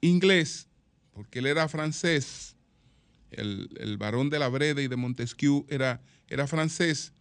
[0.00, 0.68] inglés,
[1.12, 2.56] porque él era francés,
[3.30, 3.98] el, el
[4.30, 7.12] de la Brede y de Montesquieu era, era francés,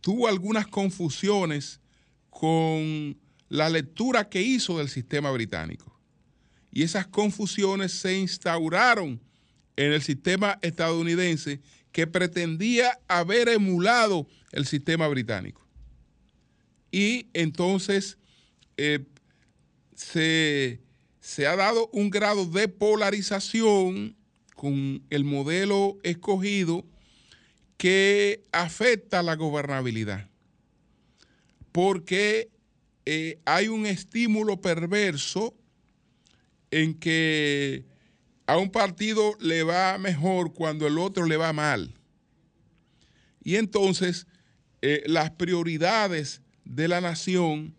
[0.00, 1.80] tuvo algunas confusiones
[2.30, 5.97] con la lectura que hizo del sistema británico.
[6.78, 9.20] Y esas confusiones se instauraron
[9.74, 11.60] en el sistema estadounidense
[11.90, 15.66] que pretendía haber emulado el sistema británico.
[16.92, 18.16] Y entonces
[18.76, 19.04] eh,
[19.96, 20.80] se,
[21.18, 24.16] se ha dado un grado de polarización
[24.54, 26.86] con el modelo escogido
[27.76, 30.30] que afecta la gobernabilidad.
[31.72, 32.52] Porque
[33.04, 35.56] eh, hay un estímulo perverso
[36.70, 37.84] en que
[38.46, 41.94] a un partido le va mejor cuando el otro le va mal.
[43.42, 44.26] Y entonces
[44.82, 47.74] eh, las prioridades de la nación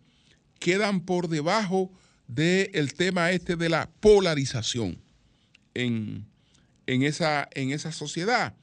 [0.58, 1.90] quedan por debajo
[2.26, 5.00] del tema este de la polarización
[5.74, 6.26] en,
[6.86, 8.54] esa, en esa sociedad.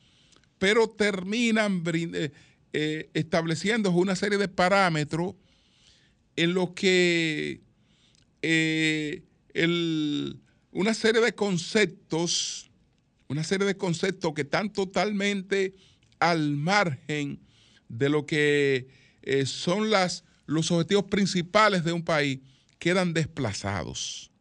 [0.60, 5.36] Pero terminan eh, estableciendo una serie de parámetros
[6.36, 7.62] en lo que
[8.42, 9.24] eh,
[9.66, 12.70] una serie de conceptos,
[13.28, 15.76] una serie de conceptos que están totalmente
[16.20, 17.40] al margen
[17.90, 18.88] de lo que
[19.24, 22.40] eh, son las, los objetivos principales de un país,
[22.80, 24.32] quedan desplazados,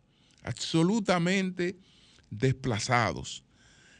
[0.42, 1.76] absolutamente
[2.31, 3.44] desplazados.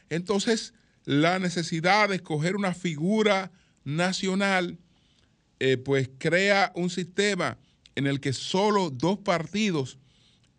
[0.09, 0.73] Entonces,
[1.05, 3.51] la necesidad de escoger una figura
[3.83, 4.77] nacional,
[5.59, 7.57] eh, pues crea un sistema
[7.95, 9.97] en el que solo dos partidos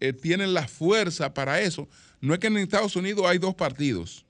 [0.01, 1.89] eh, tienen la fuerza para eso.
[2.21, 4.25] No es que en Estados Unidos hay dos partidos.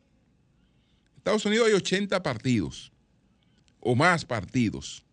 [1.12, 2.92] En Estados Unidos hay 80 partidos
[3.80, 5.04] o más partidos.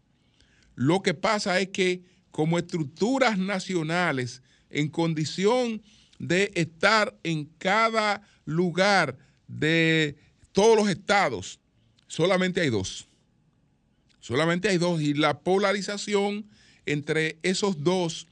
[0.76, 5.82] Lo que pasa es que como estructuras nacionales en condición
[6.20, 10.18] de estar en cada lugar de
[10.52, 11.60] todos los estados,
[12.08, 13.08] solamente hay dos.
[14.20, 16.46] Solamente hay dos y la polarización
[16.86, 18.28] entre esos dos,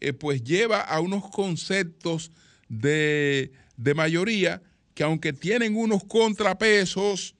[0.00, 2.32] eh, pues lleva a unos conceptos
[2.68, 3.52] de,
[3.94, 4.62] mayoría
[4.94, 7.34] que aunque tienen unos contrapesos,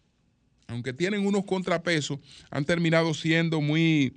[0.66, 2.18] aunque tienen unos contrapesos,
[2.50, 4.14] han terminado siendo muy,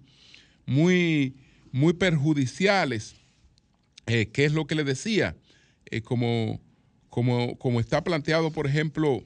[0.65, 1.35] muy,
[1.71, 3.15] muy perjudiciales.
[4.07, 5.35] Eh, ¿Qué es lo que le decía?
[5.85, 6.59] Eh, como,
[7.09, 9.23] como, como está planteado, por ejemplo,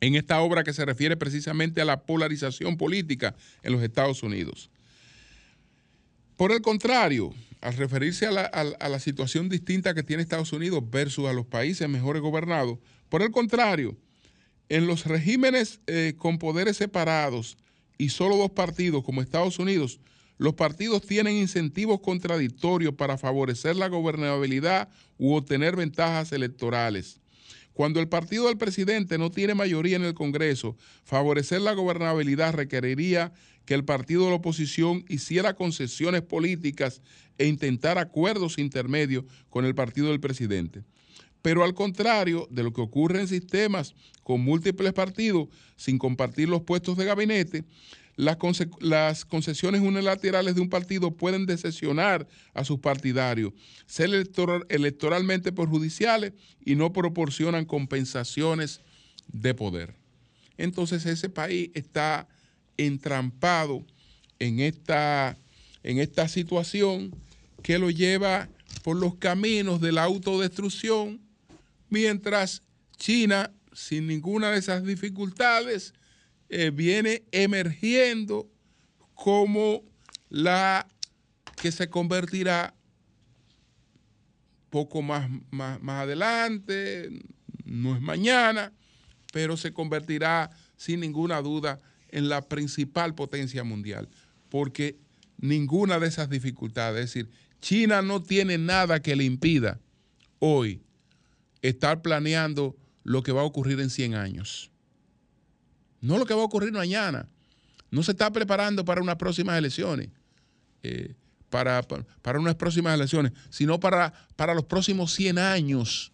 [0.00, 4.70] en esta obra que se refiere precisamente a la polarización política en los Estados Unidos.
[6.36, 11.32] Por el contrario, al referirse a la, situación distinta que tiene Estados Unidos versus a
[11.32, 13.96] los países mejores gobernados, por el contrario,
[14.68, 17.56] en los regímenes eh, con poderes separados
[17.98, 20.00] y solo dos partidos como Estados Unidos,
[20.36, 27.20] los partidos tienen incentivos contradictorios para favorecer la gobernabilidad u obtener ventajas electorales.
[27.74, 33.32] Cuando el partido del presidente no tiene mayoría en el Congreso, favorecer la gobernabilidad requeriría
[33.66, 37.02] que el partido de la oposición hiciera concesiones políticas
[37.36, 40.84] e intentara acuerdos intermedios con el partido del presidente.
[41.42, 46.62] Pero al contrario de lo que ocurre en sistemas con múltiples partidos sin compartir los
[46.62, 47.64] puestos de gabinete,
[48.16, 53.52] las, concesiones unilaterales de un partido pueden decepcionar a sus partidarios,
[53.86, 54.10] ser
[54.68, 56.32] electoralmente perjudiciales
[56.64, 58.80] y no proporcionan compensaciones
[59.28, 59.94] de poder.
[60.56, 62.28] Entonces ese país está
[62.76, 63.84] entrampado
[64.38, 65.36] en esta,
[65.82, 67.14] en esta situación
[67.62, 68.48] que lo lleva
[68.82, 71.20] por los caminos de la autodestrucción,
[71.88, 72.62] mientras
[72.96, 75.94] China, sin ninguna de esas dificultades,
[76.56, 78.48] eh, viene emergiendo
[79.14, 79.82] como
[80.28, 80.86] la
[81.60, 82.76] que se convertirá
[84.70, 87.10] poco más, más, más adelante,
[87.64, 88.72] no es mañana,
[89.32, 91.80] pero se convertirá sin ninguna duda
[92.10, 94.08] en la principal potencia mundial,
[94.48, 94.96] porque
[95.38, 97.30] ninguna de esas dificultades, es decir,
[97.60, 99.80] China no tiene nada que le impida
[100.38, 100.84] hoy
[101.62, 104.70] estar planeando lo que va a ocurrir en 100 años.
[106.04, 107.26] No lo que va a ocurrir mañana.
[107.90, 110.10] No se está preparando para unas próximas elecciones,
[110.82, 111.14] eh,
[111.48, 111.80] para,
[112.20, 116.12] para, unas próximas elecciones, sino para, para los próximos 100 años.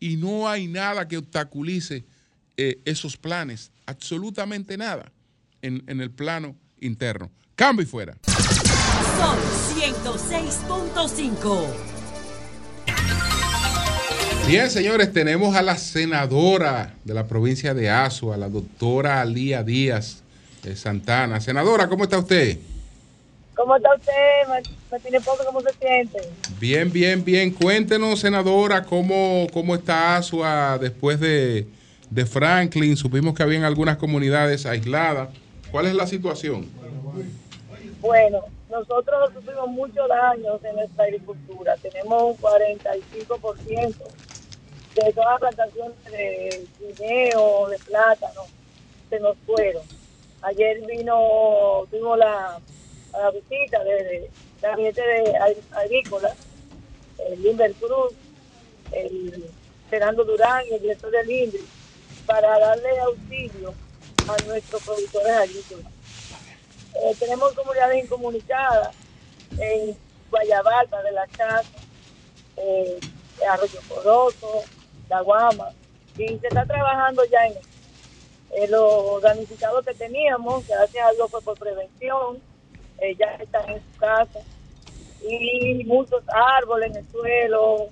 [0.00, 2.04] Y no hay nada que obstaculice
[2.56, 5.12] eh, esos planes, absolutamente nada
[5.62, 7.30] en, en el plano interno.
[7.54, 8.18] Cambio y fuera.
[8.26, 9.38] Son
[9.78, 11.89] 106.5.
[14.50, 20.24] Bien, señores, tenemos a la senadora de la provincia de Azua, la doctora Alía Díaz
[20.64, 21.40] de Santana.
[21.40, 22.58] Senadora, ¿cómo está usted?
[23.54, 24.66] ¿Cómo está usted?
[24.90, 26.18] Martínez Pozo, ¿cómo se siente?
[26.58, 27.52] Bien, bien, bien.
[27.52, 31.68] Cuéntenos, senadora, cómo, cómo está Asua después de,
[32.10, 32.96] de Franklin.
[32.96, 35.28] Supimos que habían algunas comunidades aisladas.
[35.70, 36.68] ¿Cuál es la situación?
[38.00, 41.76] Bueno, nosotros sufrimos muchos daños en nuestra agricultura.
[41.80, 43.94] Tenemos un 45%
[44.94, 48.42] de todas las plantaciones de guineo, de plátano,
[49.08, 49.82] se nos fueron.
[50.42, 52.60] Ayer vino, tuvimos la,
[53.12, 54.30] la visita de,
[54.62, 55.36] la gente de
[55.72, 56.34] agrícola,
[57.28, 58.12] el Limber Cruz,
[58.92, 59.50] el
[59.88, 61.64] Fernando Durán el director del INDRI,
[62.26, 63.74] para darle auxilio
[64.28, 65.92] a nuestros productores agrícolas.
[66.94, 68.94] Eh, tenemos comunidades incomunicadas
[69.58, 69.96] en
[70.30, 71.70] Guayabalpa de la Casa,
[72.56, 72.98] eh,
[73.48, 74.64] Arroyo Corozo,
[75.10, 75.68] La Guama,
[76.16, 77.54] y se está trabajando ya en,
[78.62, 82.38] en los damnificados que teníamos, gracias a Dios fue por prevención,
[82.98, 84.40] eh, ya están en su casa,
[85.28, 87.88] y muchos árboles en el suelo,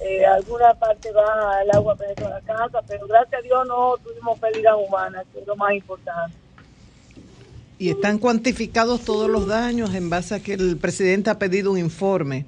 [0.00, 4.38] eh, alguna parte va el agua a la casa, pero gracias a Dios no tuvimos
[4.38, 6.36] pérdidas humanas, que es lo más importante.
[7.80, 11.78] ¿Y están cuantificados todos los daños en base a que el presidente ha pedido un
[11.78, 12.44] informe?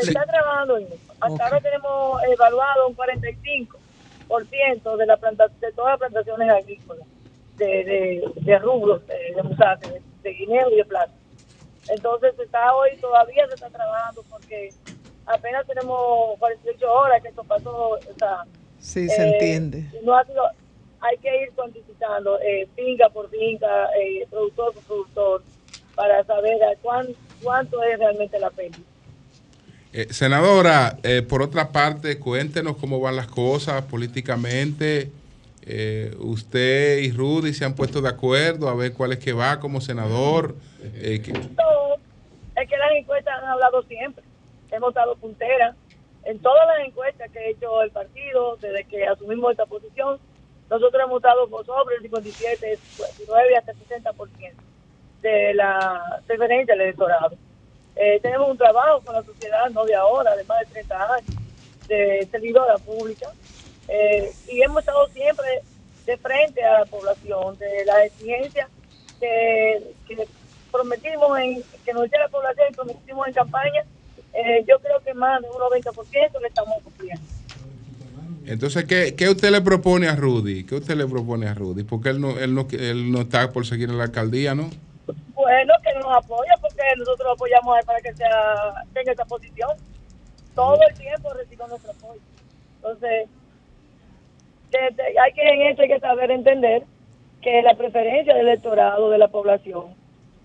[0.00, 0.96] Se está trabajando en eso.
[1.20, 7.06] Hasta ahora tenemos evaluado un 45% de, la planta, de todas las plantaciones agrícolas,
[7.56, 11.12] de, de, de rubros, de, de, de guineo y de plata.
[11.88, 14.70] Entonces está hoy, todavía se está trabajando porque
[15.26, 17.90] apenas tenemos 48 horas que esto pasó.
[17.90, 18.44] O sea,
[18.78, 19.84] sí, se eh, entiende.
[20.02, 20.42] No ha sido,
[21.00, 25.42] hay que ir cuantificando eh, finca por finca, eh, productor por productor,
[25.94, 26.74] para saber a
[27.42, 28.84] cuánto es realmente la pérdida.
[29.92, 35.10] Eh, senadora, eh, por otra parte, cuéntenos cómo van las cosas políticamente.
[35.62, 39.60] Eh, usted y Rudy se han puesto de acuerdo a ver cuál es que va
[39.60, 40.54] como senador.
[40.94, 41.32] Eh, que...
[41.32, 41.96] No,
[42.56, 44.24] es que las encuestas han hablado siempre.
[44.70, 45.74] Hemos dado puntera
[46.24, 50.18] en todas las encuestas que ha hecho el partido desde que asumimos esta posición.
[50.70, 54.52] Nosotros hemos dado sobre el 57, 59 hasta el 60%
[55.22, 57.36] de la preferencia del electorado.
[57.96, 61.36] Eh, tenemos un trabajo con la sociedad, no de ahora, de más de 30 años,
[61.88, 63.28] de servidora pública,
[63.88, 65.62] eh, y hemos estado siempre
[66.06, 68.68] de frente a la población, de las exigencias
[69.18, 70.26] que,
[70.70, 73.84] prometimos, en, que nos la población y prometimos en campaña,
[74.32, 77.22] eh, yo creo que más de un 90% le estamos cumpliendo.
[78.46, 80.64] Entonces, ¿qué, ¿qué, usted le propone a Rudy?
[80.64, 81.84] ¿Qué usted le propone a Rudy?
[81.84, 84.70] Porque él no, él no, él no está por seguir en la alcaldía, ¿no?
[85.34, 89.70] Bueno, que nos apoya porque nosotros lo apoyamos para que sea tenga esa posición.
[90.54, 92.20] Todo el tiempo recibe nuestro apoyo.
[92.76, 93.28] Entonces,
[95.22, 96.84] hay que en esto hay que saber entender
[97.42, 99.94] que la preferencia del electorado de la población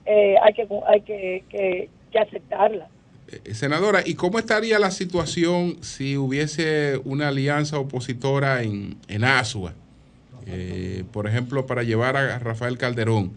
[0.05, 1.89] eh, hay que hay que, que,
[2.19, 2.87] aceptarla.
[3.27, 9.73] Eh, senadora, ¿y cómo estaría la situación si hubiese una alianza opositora en, en Asua?
[10.47, 13.33] Eh, por ejemplo, para llevar a Rafael Calderón.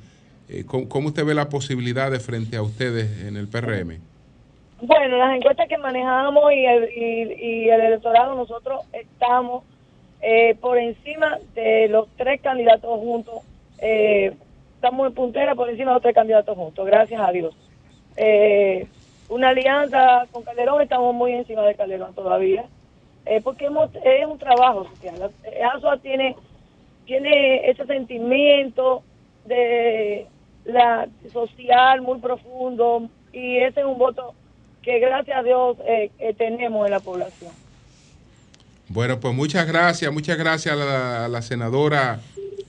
[0.51, 3.99] Eh, ¿cómo, usted ve la posibilidad de frente a ustedes en el PRM?
[4.81, 6.91] Bueno, las encuestas que manejamos y el,
[7.39, 9.65] y, el electorado, nosotros estamos
[10.23, 13.43] eh, por encima de los tres candidatos juntos.
[13.79, 14.33] Eh,
[14.77, 17.55] estamos en puntera por encima de los tres candidatos juntos, gracias a Dios.
[19.29, 22.65] una alianza con Calderón, estamos muy encima de Calderón todavía,
[23.45, 25.31] porque es un trabajo social.
[25.75, 26.37] ASOA tiene,
[27.05, 29.03] tiene ese sentimiento
[29.45, 30.27] de
[30.69, 34.35] la social muy profundo y ese es un voto
[34.83, 37.51] que gracias a Dios eh, eh, tenemos en la población.
[38.89, 42.21] Bueno, pues muchas gracias, muchas gracias a la, senadora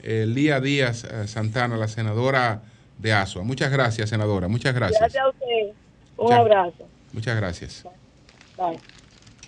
[0.03, 2.61] eh, Lía Díaz Santana, la senadora
[2.97, 3.43] de ASUA.
[3.43, 4.99] Muchas gracias, senadora, muchas gracias.
[4.99, 5.73] Gracias a usted.
[6.17, 6.87] Un abrazo.
[7.13, 7.85] Muchas gracias.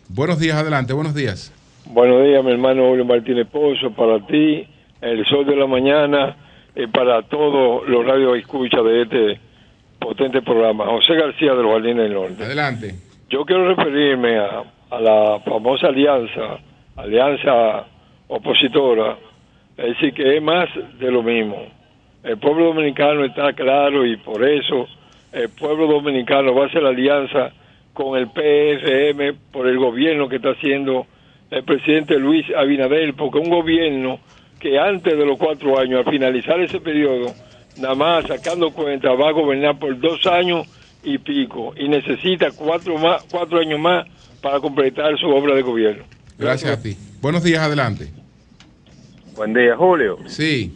[0.07, 1.53] Buenos días, adelante, buenos días.
[1.85, 4.67] Buenos días, mi hermano Julio Martínez Pozo, para ti,
[5.01, 6.37] el sol de la mañana
[6.75, 9.39] eh, para todos los radio escucha de este
[9.99, 10.85] potente programa.
[10.85, 12.43] José García de los Jardines del Norte.
[12.43, 12.95] Adelante.
[13.29, 14.63] Yo quiero referirme a,
[14.99, 16.59] la famosa alianza,
[16.97, 17.85] alianza
[18.27, 19.17] opositora,
[19.77, 20.67] es decir, que es más
[20.99, 21.57] de lo mismo.
[22.23, 24.87] El pueblo dominicano está claro y por eso
[25.31, 27.51] el pueblo dominicano va a hacer la alianza
[27.93, 31.07] con el PFM por el gobierno que está haciendo
[31.49, 34.19] el presidente Luis Abinader, porque un gobierno
[34.61, 37.33] que antes de los cuatro años, al finalizar ese periodo,
[37.77, 40.67] nada más sacando cuenta, va a gobernar por dos años
[41.03, 44.07] y pico y necesita cuatro, más, cuatro años más
[44.41, 46.03] para completar su obra de gobierno.
[46.37, 46.95] Gracias a ti.
[47.21, 48.09] Buenos días, adelante.
[49.35, 50.17] Buen día, Julio.
[50.27, 50.73] Sí.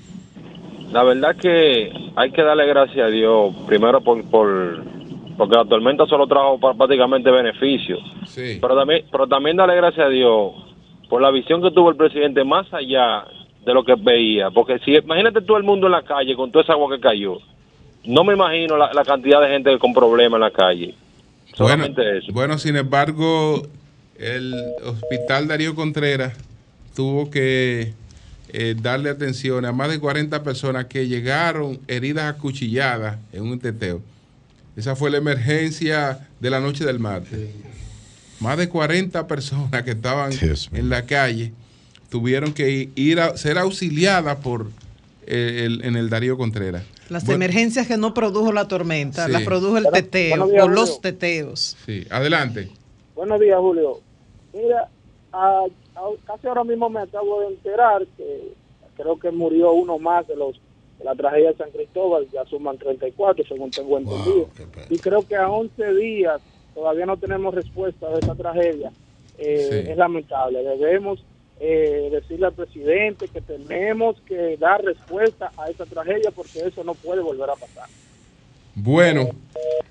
[0.92, 4.84] La verdad que hay que darle gracias a Dios, primero por, por
[5.38, 8.00] porque la tormenta solo trajo prácticamente beneficios.
[8.28, 8.58] Sí.
[8.62, 10.54] Pero también, pero también darle gracias a Dios
[11.10, 13.26] por la visión que tuvo el presidente más allá
[13.66, 14.52] de lo que veía.
[14.52, 17.40] Porque si imagínate todo el mundo en la calle con toda esa agua que cayó.
[18.06, 20.94] No me imagino la, la cantidad de gente con problemas en la calle.
[21.58, 22.32] Bueno, Solamente eso.
[22.34, 23.64] bueno, sin embargo,
[24.20, 24.54] el
[24.84, 26.38] hospital Darío Contreras
[26.96, 27.94] tuvo que
[28.50, 34.02] eh, darle atención a más de 40 personas que llegaron heridas acuchilladas en un teteo.
[34.78, 37.50] Esa fue la emergencia de la noche del martes.
[38.40, 40.32] Más de 40 personas que estaban
[40.74, 41.54] en la calle
[42.10, 44.68] tuvieron que ir a ser auxiliadas por
[45.28, 46.84] eh, el, en el Darío Contreras.
[47.10, 49.32] Las Bueno, emergencias que no produjo la tormenta, Sí.
[49.32, 51.02] las produjo el teteo días, o los Julio.
[51.02, 51.78] teteos.
[51.86, 52.70] Sí, adelante.
[53.16, 54.00] Buenos días, Julio.
[54.54, 54.90] Mira,
[55.32, 55.64] a-
[55.96, 58.54] a- casi ahora mismo me acabo de enterar que
[58.98, 60.60] creo que murió uno más de los
[60.98, 64.48] de la tragedia de San Cristóbal, ya suman 34, según tengo entendido.
[64.90, 66.40] y creo que a 11 días
[66.74, 68.92] todavía no tenemos respuesta de esa tragedia.
[69.38, 69.92] Eh, Sí.
[69.92, 70.64] Es lamentable.
[70.64, 71.20] Debemos
[71.60, 76.94] eh, decirle al presidente que tenemos que dar respuesta a esa tragedia porque eso no
[76.96, 77.88] puede volver a pasar.
[78.76, 79.30] Bueno,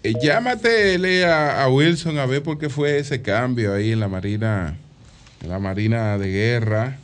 [0.02, 4.08] eh, llámatele a, a Wilson a ver por qué fue ese cambio ahí en la
[4.08, 4.76] Marina,
[5.42, 6.98] en la Marina de Guerra.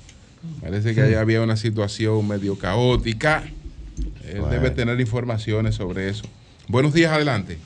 [0.61, 3.45] Parece que ahí había una situación medio caótica.
[4.29, 4.49] Él Bueno.
[4.49, 6.25] debe tener informaciones sobre eso.
[6.69, 7.59] Buenos días, adelante.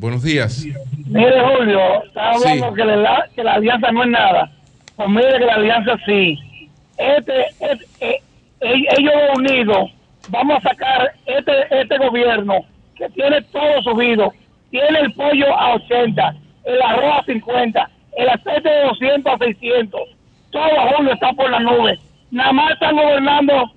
[0.00, 0.64] Buenos días.
[1.08, 2.74] Mire, Julio, está hablando Sí.
[2.76, 4.50] que, la, que la alianza no es nada.
[4.94, 6.38] Pues mire que la alianza sí.
[6.96, 8.22] Este, este, eh,
[8.60, 9.90] eh, ellos unidos,
[10.28, 12.60] vamos a sacar este, este gobierno
[12.96, 14.32] que tiene todo subido.
[14.70, 16.34] Tiene el pollo a 80,
[16.64, 20.00] el arroz a 50, el aceite de 200 a 600.
[20.52, 21.98] Todo Julio está por la nube.
[22.30, 23.72] Nada más están gobernando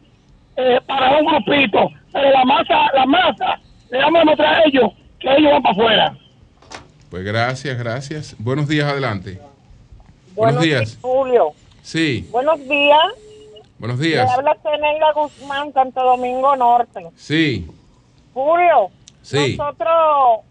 [0.58, 3.60] eh, para un grupito, pero la masa, la masa,
[3.90, 4.92] le vamos a demostrar a ellos
[5.22, 6.18] que ellos van para afuera.
[7.10, 8.36] Pues gracias, gracias.
[8.40, 9.40] Buenos días, adelante.
[10.36, 10.98] Buenos días.
[11.02, 11.52] Julio.
[11.82, 13.00] Sí, Buenos días.
[13.80, 14.30] buenos días.
[14.32, 17.08] habla Teneila Guzmán, Santo Domingo Norte.
[17.16, 17.68] Sí,
[18.34, 18.90] Julio,
[19.24, 19.58] sí.
[19.58, 20.42] nosotros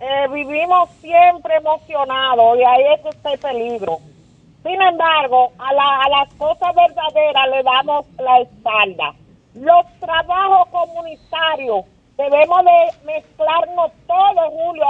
[0.00, 3.98] eh, vivimos siempre emocionados y ahí es que está el peligro.
[4.62, 9.14] Sin embargo, a, la- a las cosas verdaderas le damos la espalda.
[9.54, 11.86] Los trabajos comunitarios
[12.18, 14.86] debemos de mezclarnos todos, Julio,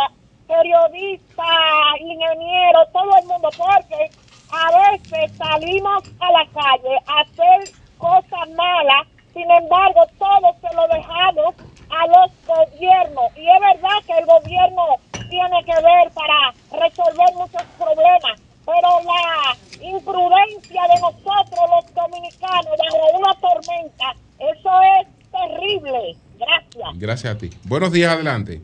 [0.47, 4.11] periodistas, ingenieros, todo el mundo, porque
[4.51, 10.89] a veces salimos a la calle a hacer cosas malas, sin embargo, todo se lo
[10.89, 11.55] dejamos
[11.91, 13.37] a los gobiernos.
[13.37, 14.85] Y es verdad que el gobierno
[15.29, 23.18] tiene que ver para resolver muchos problemas, pero la imprudencia de nosotros los dominicanos bajo
[23.18, 26.16] una tormenta, eso es terrible.
[26.39, 26.99] Gracias.
[26.99, 27.51] Gracias a ti.
[27.64, 28.61] Buenos días, adelante.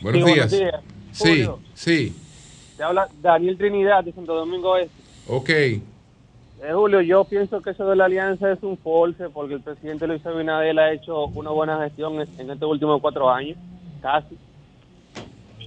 [0.00, 0.50] Buenos Sí, días.
[0.50, 0.82] buenos días.
[1.12, 1.60] Sí, Julio.
[1.74, 2.16] sí.
[2.76, 4.92] Te habla Daniel Trinidad de Santo Domingo Este.
[5.26, 5.48] Ok.
[5.50, 5.82] Eh,
[6.72, 10.24] Julio, yo pienso que eso de la alianza es un force porque el presidente Luis
[10.26, 13.56] Abinader ha hecho una buena gestión en, en estos últimos cuatro años,
[14.02, 14.36] casi.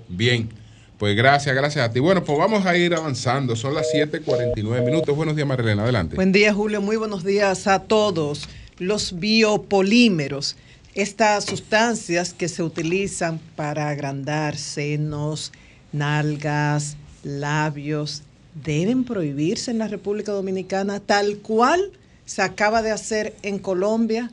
[0.07, 0.49] Bien.
[0.97, 1.99] Pues gracias, gracias a ti.
[1.99, 3.55] Bueno, pues vamos a ir avanzando.
[3.55, 5.15] Son las 7:49 minutos.
[5.15, 5.81] Buenos días, Marilena.
[5.83, 6.15] Adelante.
[6.15, 6.79] Buen día, Julio.
[6.79, 8.47] Muy buenos días a todos.
[8.81, 10.55] Los biopolímeros,
[10.95, 15.51] estas sustancias que se utilizan para agrandar senos,
[15.91, 18.23] nalgas, labios,
[18.55, 21.91] deben prohibirse en la República Dominicana, tal cual
[22.25, 24.31] se acaba de hacer en Colombia.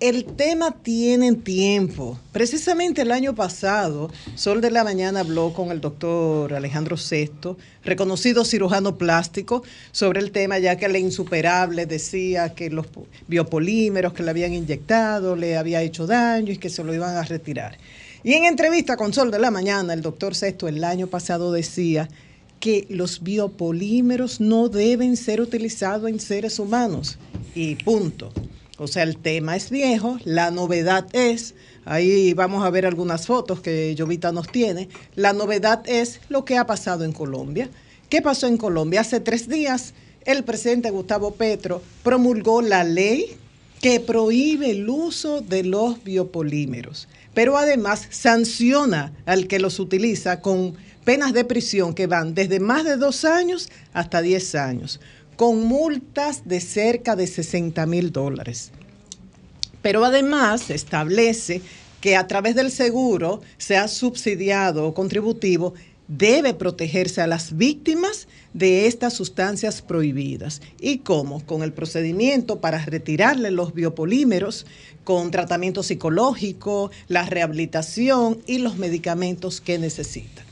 [0.00, 2.20] El tema tiene tiempo.
[2.30, 8.44] Precisamente el año pasado, Sol de la Mañana habló con el doctor Alejandro Sesto, reconocido
[8.44, 12.86] cirujano plástico, sobre el tema, ya que el insuperable decía que los
[13.26, 17.24] biopolímeros que le habían inyectado le había hecho daño y que se lo iban a
[17.24, 17.76] retirar.
[18.22, 22.08] Y en entrevista con Sol de la Mañana, el doctor Sesto el año pasado decía
[22.60, 27.18] que los biopolímeros no deben ser utilizados en seres humanos.
[27.56, 28.32] Y punto.
[28.78, 31.54] O sea, el tema es viejo, la novedad es,
[31.84, 36.56] ahí vamos a ver algunas fotos que Jovita nos tiene, la novedad es lo que
[36.56, 37.68] ha pasado en Colombia.
[38.08, 39.00] ¿Qué pasó en Colombia?
[39.00, 43.36] Hace tres días el presidente Gustavo Petro promulgó la ley
[43.80, 50.74] que prohíbe el uso de los biopolímeros, pero además sanciona al que los utiliza con
[51.04, 55.00] penas de prisión que van desde más de dos años hasta 10 años,
[55.38, 58.72] con multas de cerca de 60 mil dólares.
[59.82, 61.62] Pero además se establece
[62.00, 65.74] que a través del seguro, sea subsidiado o contributivo,
[66.08, 70.60] debe protegerse a las víctimas de estas sustancias prohibidas.
[70.80, 71.46] ¿Y cómo?
[71.46, 74.66] Con el procedimiento para retirarle los biopolímeros,
[75.04, 80.46] con tratamiento psicológico, la rehabilitación y los medicamentos que necesitan.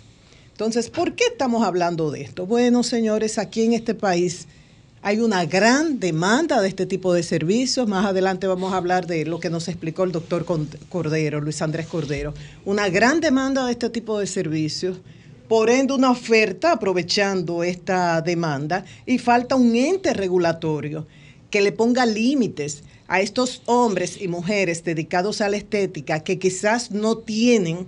[0.52, 2.46] Entonces, ¿por qué estamos hablando de esto?
[2.46, 4.46] Bueno, señores, aquí en este país
[5.06, 7.86] hay una gran demanda de este tipo de servicios.
[7.86, 10.44] Más adelante vamos a hablar de lo que nos explicó el doctor
[10.88, 12.34] Cordero, Luis Andrés Cordero.
[12.64, 14.98] Una gran demanda de este tipo de servicios
[15.46, 21.06] por ende una oferta aprovechando esta demanda y falta un ente regulatorio
[21.50, 26.90] que le ponga límites a estos hombres y mujeres dedicados a la estética que quizás
[26.90, 27.86] no tienen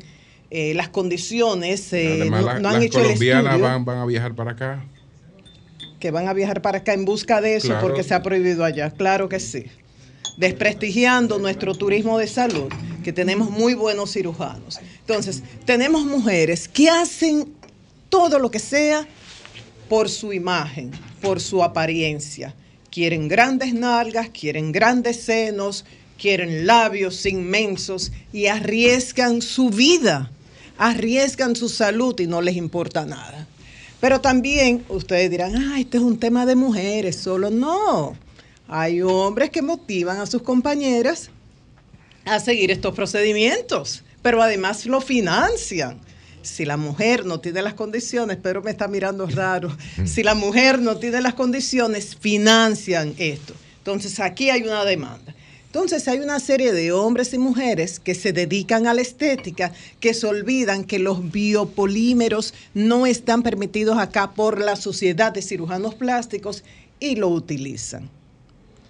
[0.51, 3.43] eh, las condiciones, eh, no, han hecho el estudio.
[3.43, 4.85] Van, van a viajar para acá.
[6.01, 8.91] Que van a viajar para acá en busca de eso porque se ha prohibido allá.
[8.91, 9.65] Claro que sí.
[10.37, 12.73] Desprestigiando nuestro turismo de salud,
[13.03, 14.79] que tenemos muy buenos cirujanos.
[15.01, 17.53] Entonces, tenemos mujeres que hacen
[18.09, 19.07] todo lo que sea
[19.89, 22.55] por su imagen, por su apariencia.
[22.91, 25.85] Quieren grandes nalgas, quieren grandes senos,
[26.17, 30.31] quieren labios inmensos y arriesgan su vida,
[30.77, 33.48] arriesgan su salud y no les importa nada.
[34.01, 38.17] Pero también ustedes dirán, ah, este es un tema de mujeres, solo no.
[38.69, 41.31] Hay hombres que motivan a sus compañeras
[42.25, 45.99] a seguir estos procedimientos pero además lo financian.
[46.43, 50.81] Si la mujer no tiene las condiciones, pero me está mirando raro, si la mujer
[50.81, 53.55] no tiene las condiciones, financian esto.
[53.79, 55.35] Entonces aquí hay una demanda.
[55.69, 60.15] Entonces hay una serie de hombres y mujeres que se dedican a la estética, que
[60.15, 66.65] se olvidan que los biopolímeros no están permitidos acá por la Sociedad de Cirujanos Plásticos
[67.01, 68.09] y lo utilizan.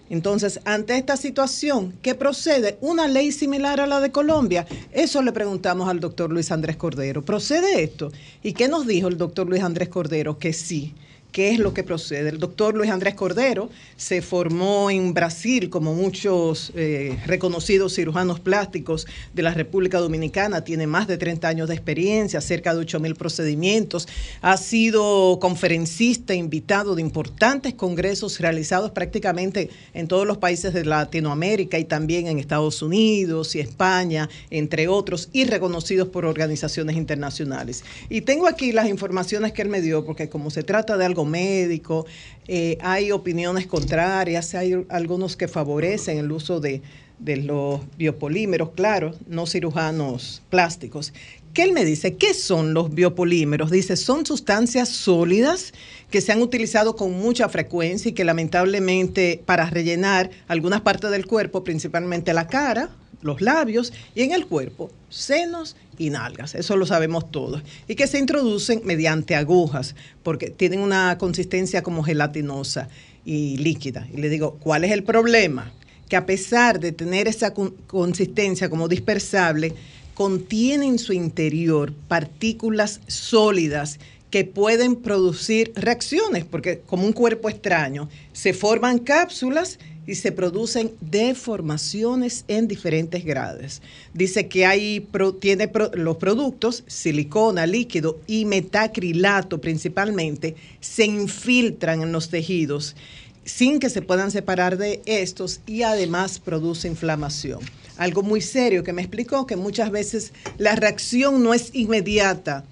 [0.09, 2.79] Entonces, ante esta situación, ¿qué procede?
[2.81, 4.65] ¿Una ley similar a la de Colombia?
[4.93, 7.25] Eso le preguntamos al doctor Luis Andrés Cordero.
[7.25, 8.13] ¿Procede esto?
[8.41, 10.39] ¿Y qué nos dijo el doctor Luis Andrés Cordero?
[10.39, 10.95] Que sí,
[11.33, 12.31] qué es lo que procede.
[12.31, 19.07] El doctor Luis Andrés Cordero se formó en Brasil, como muchos eh, reconocidos cirujanos plásticos
[19.35, 23.15] de la República Dominicana, tiene más de 30 años de experiencia, cerca de 8 mil
[23.15, 24.09] procedimientos,
[24.41, 31.79] ha sido conferencista, invitado de importantes congresos realizados prácticamente en todos los países de Latinoamérica
[31.79, 37.85] y también en Estados Unidos y España, entre otros, y reconocidos por organizaciones internacionales.
[38.09, 41.18] Y tengo aquí las informaciones que él me dio, porque como se trata de algo
[41.25, 42.07] médico,
[42.47, 46.83] eh, hay opiniones contrarias, hay algunos que favorecen el uso de,
[47.19, 51.13] de los biopolímeros, claro, no cirujanos plásticos.
[51.53, 52.15] ¿Qué él me dice?
[52.15, 53.71] ¿Qué son los biopolímeros?
[53.71, 55.73] Dice, son sustancias sólidas
[56.11, 61.27] que se han utilizado con mucha frecuencia y que lamentablemente para rellenar algunas partes del
[61.27, 62.91] cuerpo, principalmente la cara,
[63.21, 68.07] los labios y en el cuerpo, senos y nalgas, eso lo sabemos todos, y que
[68.07, 72.89] se introducen mediante agujas, porque tienen una consistencia como gelatinosa
[73.25, 74.07] y líquida.
[74.13, 75.73] Y le digo, ¿cuál es el problema?
[76.09, 79.75] Que a pesar de tener esa consistencia como dispersable,
[80.15, 83.99] contiene en su interior partículas sólidas
[84.31, 90.91] que pueden producir reacciones, porque como un cuerpo extraño, se forman cápsulas y se producen
[91.03, 93.83] deformaciones en diferentes grados.
[94.15, 95.07] Dice que hay
[95.39, 102.97] tiene los productos, silicona, líquido y metacrilato principalmente, se infiltran en los tejidos
[103.45, 107.61] sin que se puedan separar de estos y además produce inflamación.
[107.99, 112.65] Algo muy serio que me explicó que muchas veces la reacción no es inmediata,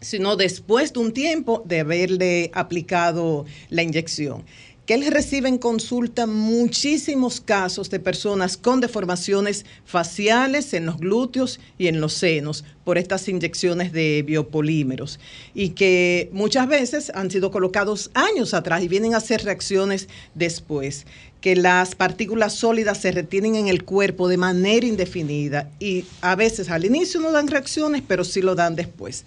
[0.00, 4.42] sino después de un tiempo de haberle aplicado la inyección
[4.90, 11.60] que él recibe en consulta muchísimos casos de personas con deformaciones faciales en los glúteos
[11.78, 15.20] y en los senos por estas inyecciones de biopolímeros
[15.54, 21.06] y que muchas veces han sido colocados años atrás y vienen a hacer reacciones después
[21.40, 26.68] que las partículas sólidas se retienen en el cuerpo de manera indefinida y a veces
[26.68, 29.24] al inicio no dan reacciones, pero sí lo dan después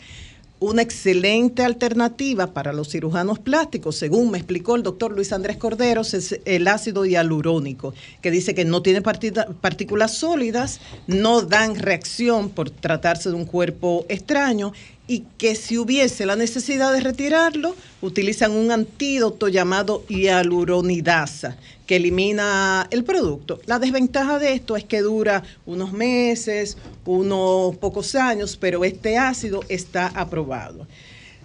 [0.63, 6.13] una excelente alternativa para los cirujanos plásticos, según me explicó el doctor Luis Andrés Corderos,
[6.13, 12.69] es el ácido hialurónico, que dice que no tiene partículas sólidas, no dan reacción por
[12.69, 14.71] tratarse de un cuerpo extraño
[15.05, 22.87] y que si hubiese la necesidad de retirarlo, utilizan un antídoto llamado hialuronidasa que elimina
[22.91, 23.59] el producto.
[23.65, 29.61] La desventaja de esto es que dura unos meses, unos pocos años, pero este ácido
[29.69, 30.87] está aprobado.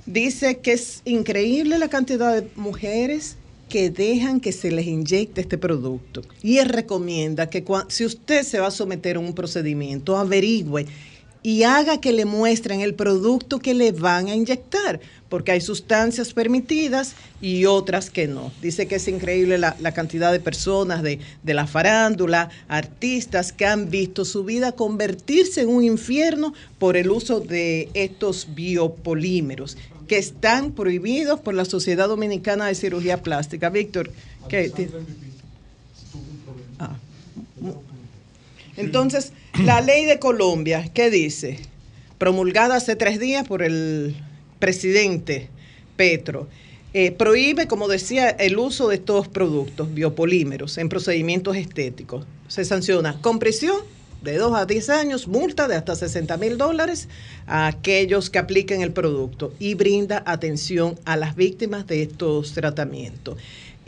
[0.07, 3.37] Dice que es increíble la cantidad de mujeres
[3.69, 6.23] que dejan que se les inyecte este producto.
[6.43, 10.87] Y él recomienda que si usted se va a someter a un procedimiento, averigüe
[11.43, 16.33] y haga que le muestren el producto que le van a inyectar, porque hay sustancias
[16.33, 18.53] permitidas y otras que no.
[18.61, 23.91] Dice que es increíble la, cantidad de personas de, de, la farándula, artistas que han
[23.91, 29.77] visto su vida convertirse en un infierno por el uso de estos biopolímeros
[30.09, 33.69] que están prohibidos por la Sociedad Dominicana de Cirugía Plástica.
[33.69, 34.11] Víctor,
[34.49, 34.73] ¿qué?
[36.79, 36.97] Ah.
[38.77, 39.33] Entonces,
[39.65, 41.59] la ley de Colombia, ¿qué dice?
[42.19, 44.17] Promulgada hace tres días por el
[44.59, 45.49] presidente
[45.97, 46.49] Petro.
[46.95, 52.25] Eh, prohíbe, como decía, el uso de estos productos biopolímeros en procedimientos estéticos.
[52.49, 53.77] Se sanciona con prisión
[54.23, 57.09] de 2 a 10 años, multa de hasta 60 mil dólares
[57.47, 63.37] a aquellos que apliquen el producto y brinda atención a las víctimas de estos tratamientos.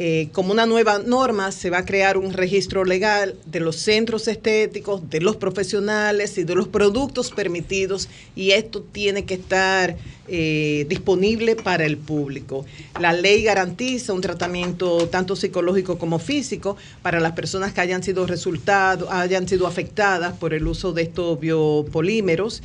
[0.03, 4.29] Eh, como una nueva norma, se va a crear un registro legal de los centros
[4.29, 10.87] estéticos, de los profesionales y de los productos permitidos y esto tiene que estar eh,
[10.89, 12.65] disponible para el público.
[12.99, 18.27] La ley garantiza un tratamiento tanto psicológico como físico para las personas que hayan sido
[18.27, 22.63] resultados, hayan sido afectadas por el uso de estos biopolímeros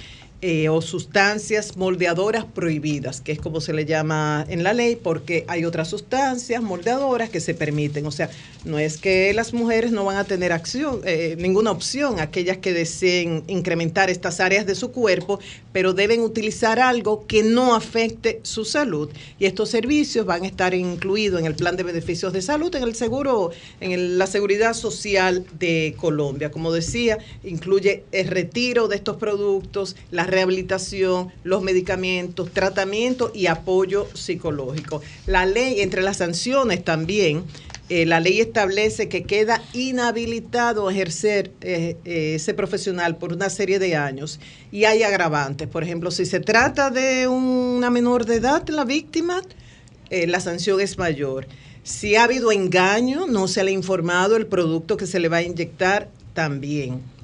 [0.48, 5.44] eh, o sustancias moldeadoras prohibidas, que es como se le llama en la ley, porque
[5.48, 8.06] hay otras sustancias moldeadoras que se permiten.
[8.06, 8.30] O sea,
[8.64, 12.74] no es que las mujeres no van a tener acción, eh, ninguna opción, aquellas que
[12.74, 15.40] deseen incrementar estas áreas de su cuerpo,
[15.74, 19.10] pero deben utilizar algo que no afecte su salud.
[19.40, 22.84] Y estos servicios van a estar incluidos en el plan de beneficios de salud, en
[22.84, 23.50] el seguro,
[23.82, 26.52] en la seguridad social de Colombia.
[26.52, 34.08] Como decía, incluye el retiro de estos productos, la rehabilitación, los medicamentos, tratamiento y apoyo
[34.14, 35.02] psicológico.
[35.26, 37.46] La ley, entre las sanciones también,
[37.88, 43.80] eh, la ley establece que queda inhabilitado ejercer eh, eh, ese profesional por una serie
[43.80, 44.40] de años
[44.72, 45.70] y hay agravantes.
[45.70, 49.42] Por ejemplo, si se trata de una menor de edad, la víctima,
[50.10, 51.48] la sanción es mayor.
[51.84, 55.38] Si ha habido engaño, no se le ha informado el producto que se le va
[55.38, 57.15] a inyectar, también.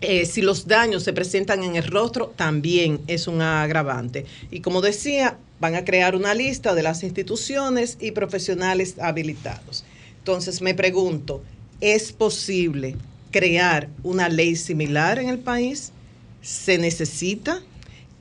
[0.00, 4.26] Eh, si los daños se presentan en el rostro, también es un agravante.
[4.50, 9.84] Y como decía, van a crear una lista de las instituciones y profesionales habilitados.
[10.18, 11.42] Entonces me pregunto,
[11.80, 12.96] ¿es posible
[13.30, 15.92] crear una ley similar en el país?
[16.42, 17.60] ¿Se necesita?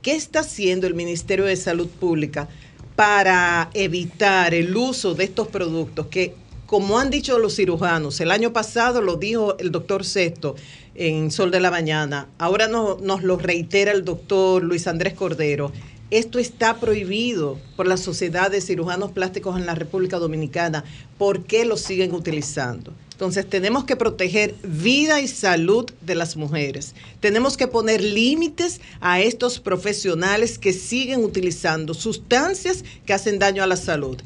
[0.01, 2.47] ¿Qué está haciendo el Ministerio de Salud Pública
[2.95, 6.34] para evitar el uso de estos productos que,
[6.65, 10.55] como han dicho los cirujanos, el año pasado lo dijo el doctor Sexto,
[10.97, 12.27] en Sol de la Mañana.
[12.39, 15.71] Ahora nos lo reitera el doctor Luis Andrés Cordero.
[16.09, 20.83] Esto está prohibido por la Sociedad de Cirujanos Plásticos en la República Dominicana.
[21.17, 22.93] ¿Por qué lo siguen utilizando?
[23.11, 26.93] Entonces tenemos que proteger vida y salud de las mujeres.
[27.19, 33.67] Tenemos que poner límites a estos profesionales que siguen utilizando sustancias que hacen daño a
[33.67, 34.17] la salud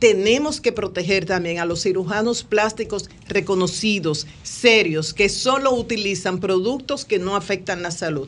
[0.00, 7.18] tenemos que proteger también a los cirujanos plásticos reconocidos, serios, que solo utilizan productos que
[7.18, 8.26] no afectan la salud.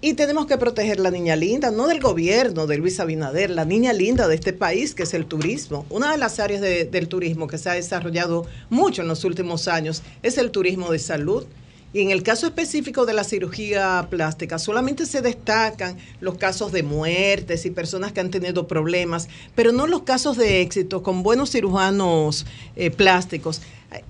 [0.00, 3.92] Y tenemos que proteger la niña linda, no del gobierno de Luis Abinader, la niña
[3.92, 5.84] linda de este país, que es el turismo.
[5.90, 10.02] Una de las áreas del turismo que se ha desarrollado mucho en los últimos años
[10.22, 11.44] es el turismo de salud.
[11.92, 16.84] Y en el caso específico de la cirugía plástica, solamente se destacan los casos de
[16.84, 21.50] muertes y personas que han tenido problemas, pero no los casos de éxito con buenos
[21.50, 23.60] cirujanos eh, plásticos.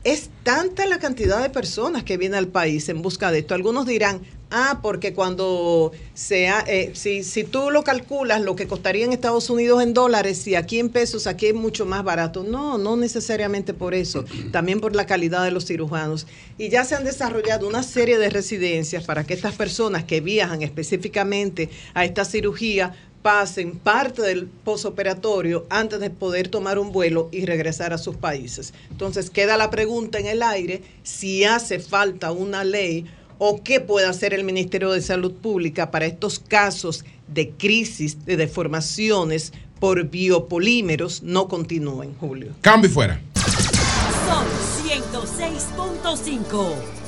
[0.05, 3.55] Es tanta la cantidad de personas que vienen al país en busca de esto.
[3.55, 4.21] Algunos dirán,
[4.53, 9.49] Ah, porque cuando sea, eh, si, si tú lo calculas, lo que costaría en Estados
[9.49, 12.43] Unidos en dólares y aquí en pesos, aquí es mucho más barato.
[12.43, 16.27] No, no necesariamente por eso, también por la calidad de los cirujanos.
[16.59, 20.63] Y ya se han desarrollado una serie de residencias para que estas personas que viajan
[20.63, 27.45] específicamente a esta cirugía pasen parte del posoperatorio antes de poder tomar un vuelo y
[27.45, 28.73] regresar a sus países.
[28.91, 33.07] Entonces queda la pregunta en el aire si hace falta una ley
[33.39, 38.37] o qué puede hacer el Ministerio de Salud Pública para estos casos de crisis de
[38.37, 42.53] deformaciones por biopolímeros no continúen, Julio.
[42.61, 43.21] Cambio fuera.
[44.27, 44.45] Son
[44.87, 47.00] 106.5.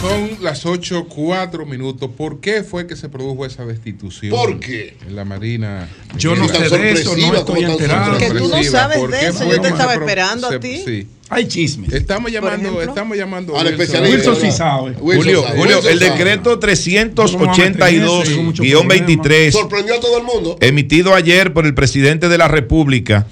[0.00, 2.08] Son las 8, 4 minutos.
[2.16, 4.30] ¿Por qué fue que se produjo esa destitución?
[4.30, 4.96] ¿Por qué?
[5.06, 5.88] En la Marina.
[6.16, 8.16] Yo no sé de eso, no estoy enterado.
[8.16, 10.82] Que tú no sabes ¿Por de eso, yo te estaba esperando a ti.
[10.84, 11.06] Sí.
[11.30, 11.92] Hay chismes.
[11.92, 13.82] Estamos llamando, estamos llamando Al a Wilson.
[13.82, 14.30] especialista.
[14.30, 14.94] Wilson sí sabe.
[14.94, 20.56] Julio, Julio, el decreto 382-23, Sorprendió a todo el mundo.
[20.60, 23.26] emitido ayer por el presidente de la República,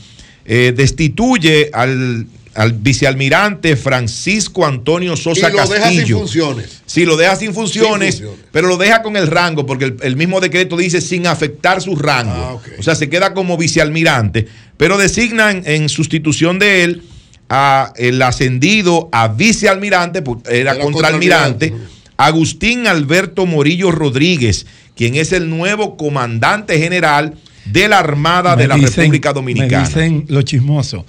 [0.45, 2.27] eh, destituye al,
[2.57, 6.83] al vicealmirante Francisco Antonio Sosa y lo deja sin funciones.
[6.87, 8.49] Sí, lo deja sin funciones, Sin funciones.
[8.53, 11.97] pero lo deja con el rango, porque el, el mismo decreto dice sin afectar su
[11.97, 12.33] rango.
[12.65, 12.77] Ah.
[12.79, 14.47] O sea, se queda como vicealmirante,
[14.77, 17.03] pero designan en sustitución de él
[17.49, 21.73] a el ascendido a vicealmirante, pues, era, Era contraalmirante.
[22.17, 27.35] Agustín Alberto Morillo Rodríguez, quien es el nuevo comandante general
[27.67, 29.83] de la Armada de la dicen- República Dominicana.
[29.83, 31.05] Me dicen lo chismoso.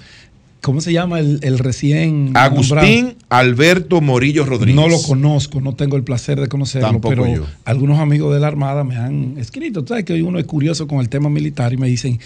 [0.60, 4.74] ¿Cómo se llama el, el recién Agustín Alberto Morillo Rodríguez.
[4.74, 7.46] No lo conozco, no tengo el placer de conocerlo, Tampoco pero yo.
[7.64, 9.82] algunos amigos de la Armada me han escrito.
[9.82, 12.18] Tú sabes que uno es curioso con el tema militar y me dicen,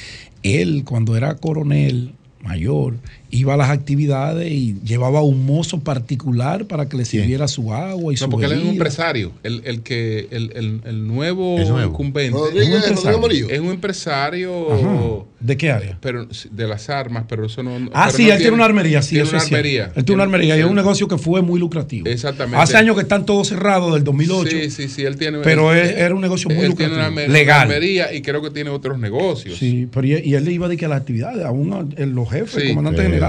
[0.42, 2.12] él cuando era coronel
[2.42, 2.94] mayor
[3.34, 8.12] iba a las actividades y llevaba un mozo particular para que le sirviera su agua
[8.12, 9.32] y su No, porque él es un empresario.
[9.42, 13.50] El, el que el, el, el nuevo, incumbente Rodríguez, Es un empresario.
[13.50, 15.24] Es un empresario Ajá.
[15.40, 15.98] ¿De qué área?
[16.00, 17.72] pero de las armas, pero eso no.
[17.94, 19.92] Ah, sí, no él tiene una armería, sí, tiene eso una es armería.
[19.96, 22.06] Él tiene una armería y es un negocio que fue muy lucrativo.
[22.08, 22.62] Exactamente.
[22.62, 24.50] Hace años que están todos cerrados, del 2008.
[24.50, 25.38] Sí, sí, sí, él tiene.
[25.38, 27.22] Pero él- es- era un negocio muy él tiene lucrativo.
[27.22, 27.56] una Legal.
[27.66, 29.58] una armería y creo que tiene otros negocios.
[29.58, 32.14] Sí, pero y, y él le iba de que a las actividades, aún a- en
[32.14, 32.68] los jefes, Sí.
[32.68, 33.21] comandantes generales,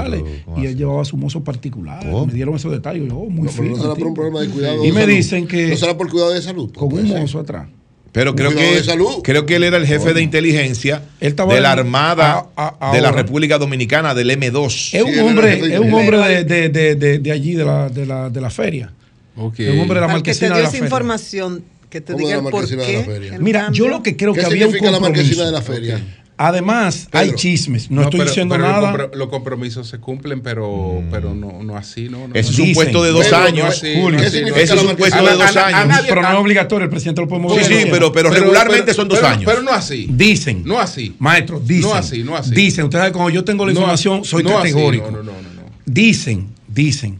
[0.46, 2.00] ¿cómo y él llevaba su mozo particular.
[2.04, 2.26] ¿Cómo?
[2.26, 3.08] Me dieron esos detalles.
[3.08, 3.70] Yo, oh, muy No, fino.
[3.76, 4.84] no será por un problema de cuidado.
[4.84, 5.16] Y de me salud.
[5.16, 6.72] dicen que- No será por cuidado de salud.
[6.74, 7.68] Con un mozo atrás.
[8.12, 9.22] Pero creo que, de salud.
[9.24, 13.02] creo que él era el jefe de inteligencia Él de la Armada a- a- de
[13.02, 13.12] la.
[13.12, 14.94] República Dominicana, del M2.
[14.94, 17.66] Es un era hombre, de es un hombre de, de, de, de- de allí, de
[17.66, 18.92] la, de, la, de la feria.
[19.36, 19.60] Ok.
[19.62, 20.86] Es un hombre de la Al que te marquesina dio de la esa feria.
[20.86, 22.98] información, que te ¿Cómo diga de la el por marquesina de qué.
[23.00, 23.40] la feria?
[23.40, 25.24] Mira, yo lo que creo ¿Qué que había un significa la compromiso.
[25.24, 26.23] marquesina de la feria?
[26.36, 27.92] Además, hay chismes.
[27.92, 28.92] No, estoy pero- diciendo pero nada.
[28.94, 32.28] compro- Los compromisos se cumplen, pero, pero no, no así, ¿no?
[32.28, 32.64] no Ese es no.
[32.66, 33.68] un puesto de dos no años.
[33.68, 34.12] así, Julio.
[34.12, 34.84] no ¿Qué así, significa no Ese así.
[34.86, 36.00] es un puesto A- de dos a- años.
[36.10, 37.64] pero no es obligatorio, el presidente lo puede mover.
[37.64, 39.44] Sí, sí, pero, pero regularmente son dos pero- años.
[39.46, 40.08] Pero no así.
[40.10, 40.64] Dicen.
[40.66, 41.16] No así.
[41.20, 41.82] Maestro, dicen.
[41.90, 42.52] No así, no así.
[42.52, 42.86] Dicen.
[42.86, 45.12] Ustedes saben, cuando yo tengo la información, soy no así, categórico.
[45.12, 45.64] no, no, no, no, no.
[45.86, 47.20] Dicen, dicen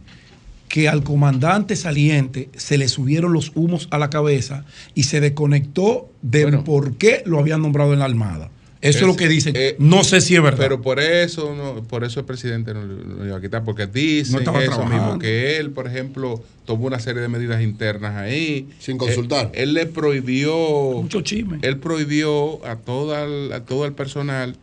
[0.68, 6.10] que al comandante saliente se le subieron los humos a la cabeza y se desconectó
[6.22, 6.64] de Bueno.
[6.64, 8.50] por qué lo habían nombrado en la Armada.
[8.84, 9.54] Eso es, Es- lo que dicen.
[9.56, 10.58] eh, no sé si es verdad.
[10.58, 14.38] Pero por eso, no, por eso el presidente no lo iba a quitar, porque No
[14.38, 15.04] estaba eso trabajando.
[15.04, 18.68] mismo, que él, por ejemplo, tomó una serie de medidas internas ahí.
[18.78, 19.50] Sin consultar.
[19.54, 20.54] Él, él le prohibió,
[21.02, 21.58] Mucho chisme.
[21.62, 24.56] él prohibió a, toda el- a todo el personal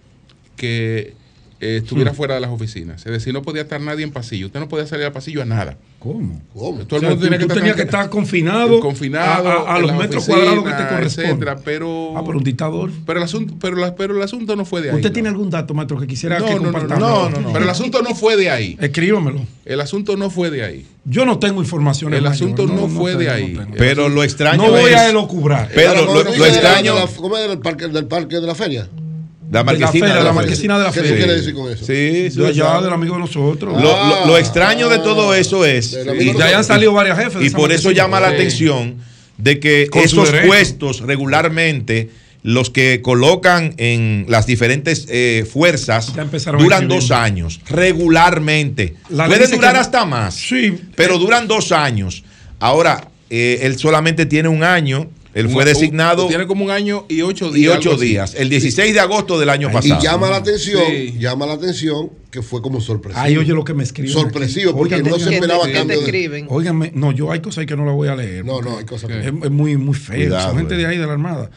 [0.56, 1.14] que
[1.60, 3.06] eh, estuviera fuera de las oficinas.
[3.06, 4.48] Es decir, no podía estar nadie en pasillo.
[4.48, 5.78] Usted no podía salir al pasillo a nada.
[6.02, 6.42] ¿Cómo?
[6.52, 6.80] ¿Cómo?
[6.88, 8.02] Todo O sea, el mundo tú- tenía que tú estar tenías que tranquilo.
[8.02, 11.30] estar confinado, confinado a, a- a en los metros cuadrados que te corresponden.
[11.32, 12.90] etcétera, pero Ah, pero un dictador.
[13.06, 14.96] pero el asunto pero, la- pero el asunto no fue de ahí.
[14.96, 15.14] ¿Usted no.
[15.14, 17.10] tiene algún dato, maestro, que quisiera no, que no, no, no, compartamos?
[17.10, 17.54] no, no, no.
[17.54, 18.78] Pero el asunto no fue de ahí.
[18.82, 19.42] Escríbamelo.
[19.64, 20.88] El asunto no fue de ahí.
[21.06, 22.16] Yo no tengo información.
[22.16, 23.60] El asunto no fue de ahí.
[23.78, 25.70] Pero lo extraño No voy es a elocubrar.
[25.74, 26.48] Pero lo- ¿cómo lo dice de la-
[26.80, 28.88] extraño- de la- ¿Cómo es del parque, del parque de la feria?
[29.52, 30.08] La De la marquesina.
[30.08, 31.18] de la la marquesina de la ¿Qué tú feria.
[31.26, 31.86] quieres decir con eso?
[31.86, 33.74] Sí, sí, De allá, del amigo de nosotros.
[33.82, 37.44] Lo, lo- lo Ah, extraño de todo eso es, y, ya hayan salido varios jefes.
[37.46, 38.96] y por eso llama la atención
[39.38, 42.10] de que Con esos puestos regularmente,
[42.44, 46.14] los que colocan en las diferentes eh, fuerzas,
[46.58, 48.96] duran dos años, regularmente.
[49.10, 50.74] La Puede durar que- hasta más, Sí.
[50.96, 52.24] pero duran dos años.
[52.60, 57.22] Ahora, eh, él solamente tiene un año, él fue designado Tiene como un año y
[57.22, 57.78] ocho y días.
[57.78, 58.10] ocho algo así.
[58.12, 60.02] días, el 16 de agosto del año Y pasado.
[60.02, 61.16] llama la atención, Sí.
[61.20, 63.24] llama la atención que fue como sorpresivo.
[63.24, 64.12] Ay, oye lo que me escriben.
[64.12, 66.04] Sorpresivo, porque Oigan, no se esperaba ¿Qué te cambio de...
[66.06, 66.46] escriben?
[66.50, 68.44] Óigame, no, yo hay cosas que no las voy a leer.
[68.46, 69.20] No, no, hay cosas que...
[69.20, 70.16] Es, es muy, muy feo.
[70.16, 70.78] Cuidado, Son gente eh.
[70.80, 71.50] de ahí de la Armada.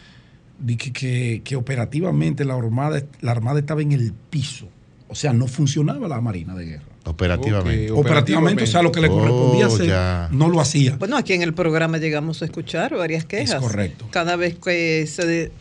[0.67, 4.69] Que, que, que operativamente la armada, la armada estaba en el piso.
[5.09, 6.85] O sea, no funcionaba la Marina de Guerra.
[7.05, 7.91] Operativamente.
[7.93, 10.29] Operativamente, o sea, lo que le Oh, correspondía hacer, ya.
[10.33, 10.97] no lo hacía.
[10.97, 13.61] Bueno, aquí en el programa llegamos a escuchar varias quejas.
[13.61, 14.07] correcto.
[14.11, 15.53] Cada vez que se de-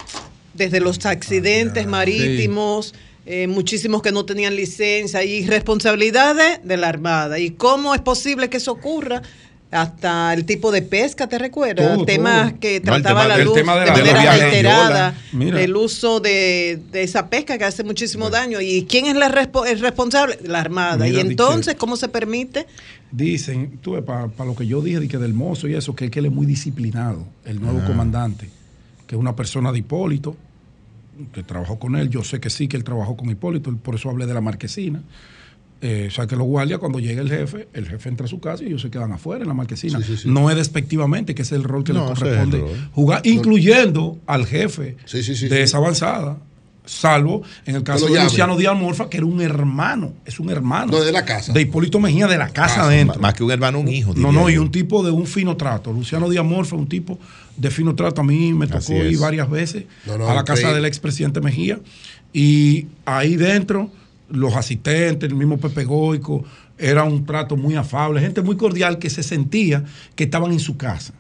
[0.54, 2.94] desde los Ah, accidentes marítimos,
[3.26, 7.40] eh, muchísimos que no tenían licencia y responsabilidades de la Armada.
[7.40, 9.22] ¿Y cómo es posible que eso ocurra?
[9.74, 11.96] Hasta el tipo de pesca, ¿te recuerdas?
[11.96, 12.60] Todo, Temas todo.
[12.60, 15.76] que No, el trataba tema la luz tema de de, la- de manera reiterada, del
[15.76, 18.62] uso de, de esa pesca que hace muchísimo daño.
[18.62, 20.38] ¿Y quién es la respo- el responsable?
[20.44, 21.06] La Armada.
[21.06, 22.68] Mira, y entonces, ¿cómo se permite?
[23.12, 26.20] Dicen, tú para lo que yo dije de que del mozo y eso, que, que
[26.20, 27.88] él es muy disciplinado, el nuevo Ah.
[27.88, 28.50] comandante,
[29.08, 30.36] que es una persona de Hipólito,
[31.34, 32.10] que trabajó con él.
[32.10, 35.02] Yo sé que sí, que él trabajó con Hipólito, por eso hablé de la marquesina.
[35.86, 38.40] Eh, o sea que los guardias, cuando llega el jefe, el jefe entra a su
[38.40, 40.00] casa y ellos se quedan afuera en la marquesina.
[40.00, 40.30] Sí, sí, sí.
[40.30, 42.64] No es despectivamente, que es el rol que No, le corresponde
[42.94, 46.38] jugar, incluyendo al jefe de esa avanzada.
[46.86, 48.22] Salvo en el caso de.
[48.22, 50.92] Luciano Díaz Morfa, que era un hermano, es un hermano.
[50.92, 51.54] No, de la casa.
[51.54, 53.22] De Hipólito Mejía, de la casa Casa, adentro.
[53.22, 54.14] Más que un hermano, un hijo.
[54.16, 55.92] No, no, y un tipo de un fino trato.
[55.94, 57.20] Luciano Díaz Morfa, un tipo
[57.56, 58.22] de fino trato.
[58.22, 61.80] A mí me tocó ir varias veces No, no, a la casa del expresidente Mejía.
[62.34, 63.90] Y ahí dentro,
[64.30, 66.44] los asistentes, el mismo Pepe Goico,
[66.78, 69.84] era un trato muy afable, gente muy cordial que se sentía
[70.16, 71.14] que estaban en su casa.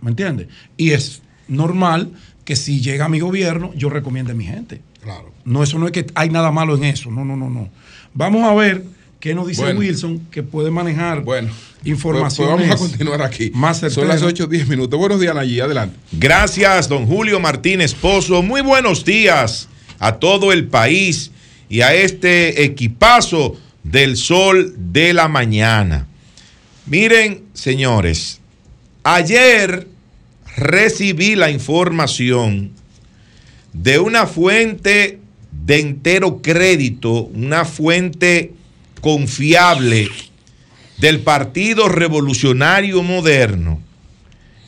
[0.00, 0.48] ¿Me entiendes?
[0.76, 2.10] Y es normal
[2.44, 4.80] que si llega mi gobierno, yo recomiende a mi gente.
[5.02, 5.32] Claro.
[5.44, 7.10] No, eso no es que hay nada malo en eso.
[7.10, 7.68] No, no, no, no.
[8.14, 8.84] Vamos a ver
[9.18, 9.80] qué nos dice Bueno.
[9.80, 11.50] Wilson, que puede manejar Bueno,
[11.84, 12.48] información.
[12.48, 13.50] Pues, pues vamos a continuar aquí.
[13.54, 14.98] Más Son las 8 10 minutos.
[14.98, 15.60] Buenos días, allí.
[15.60, 15.96] Adelante.
[16.12, 18.42] Gracias, don Julio Martínez Pozo.
[18.42, 21.30] Muy buenos días a todo el país
[21.70, 26.08] y a este equipazo del sol de la mañana.
[26.84, 28.40] Miren, señores,
[29.04, 29.86] ayer
[30.56, 32.72] recibí la información
[33.72, 35.20] de una fuente
[35.64, 38.52] de entero crédito, una fuente
[39.00, 40.08] confiable
[40.98, 43.80] del Partido Revolucionario Moderno.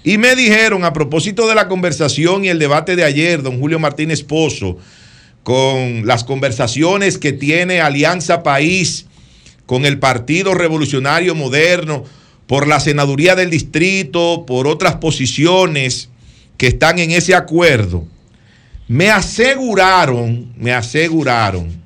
[0.04, 3.80] Y me dijeron, a propósito de la conversación y el debate de ayer, don Julio
[3.80, 4.78] Martínez Pozo,
[5.42, 9.06] con las conversaciones que tiene Alianza País
[9.66, 12.04] con el Partido Revolucionario Moderno,
[12.46, 16.10] por la senaduría del distrito, por otras posiciones
[16.58, 18.04] que están en ese acuerdo,
[18.88, 21.82] me aseguraron, me aseguraron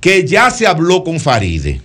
[0.00, 1.80] que ya se habló con Faride.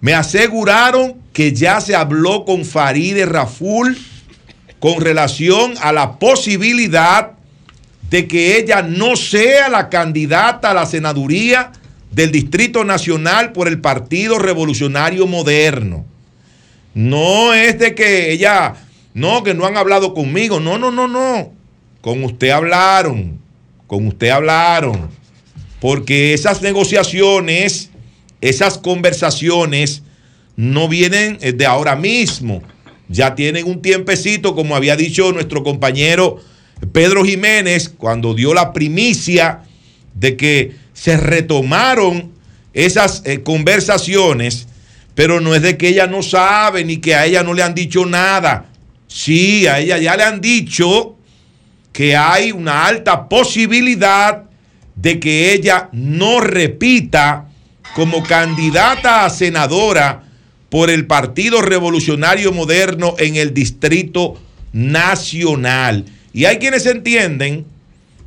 [0.00, 3.96] Me aseguraron que ya se habló con Faride Raful
[4.80, 7.32] con relación a la posibilidad
[8.10, 11.70] de que ella no sea la candidata a la senaduría
[12.10, 16.04] del Distrito Nacional por el Partido Revolucionario Moderno.
[16.92, 18.74] No es de que ella,
[19.14, 20.58] no, que no han hablado conmigo.
[20.58, 21.52] No, no, no, no.
[22.00, 23.38] Con usted hablaron.
[23.86, 25.08] Con usted hablaron.
[25.80, 27.90] Porque esas negociaciones,
[28.40, 30.02] esas conversaciones,
[30.56, 32.60] no vienen eh, de ahora mismo.
[33.08, 36.40] Ya tienen un tiempecito, como había dicho nuestro compañero
[36.92, 39.60] Pedro Jiménez, cuando dio la primicia
[40.14, 42.32] de que se retomaron
[42.72, 44.66] esas eh, conversaciones,
[45.14, 47.74] pero no es de que ella no sabe ni que a ella no le han
[47.74, 48.66] dicho nada.
[49.06, 51.16] Sí, a ella ya le han dicho
[51.92, 54.44] que hay una alta posibilidad
[54.94, 57.48] de que ella no repita
[57.94, 60.22] como candidata a senadora
[60.68, 64.40] por el Partido Revolucionario Moderno en el Distrito
[64.72, 66.04] Nacional.
[66.32, 67.64] Y hay quienes entienden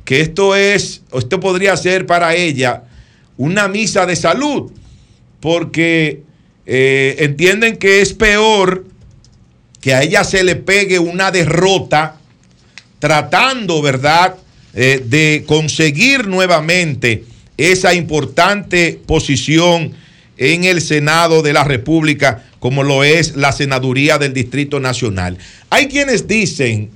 [0.04, 2.84] que esto es, esto podría ser para ella
[3.36, 4.70] una misa de salud,
[5.40, 6.22] porque
[6.66, 8.84] eh, entienden que es peor
[9.80, 12.16] que a ella se le pegue una derrota
[12.98, 14.36] tratando, ¿verdad?,
[14.74, 17.24] eh, de conseguir nuevamente
[17.56, 19.92] esa importante posición
[20.36, 25.38] en el Senado de la República, como lo es la senaduría del Distrito Nacional.
[25.70, 26.90] Hay quienes dicen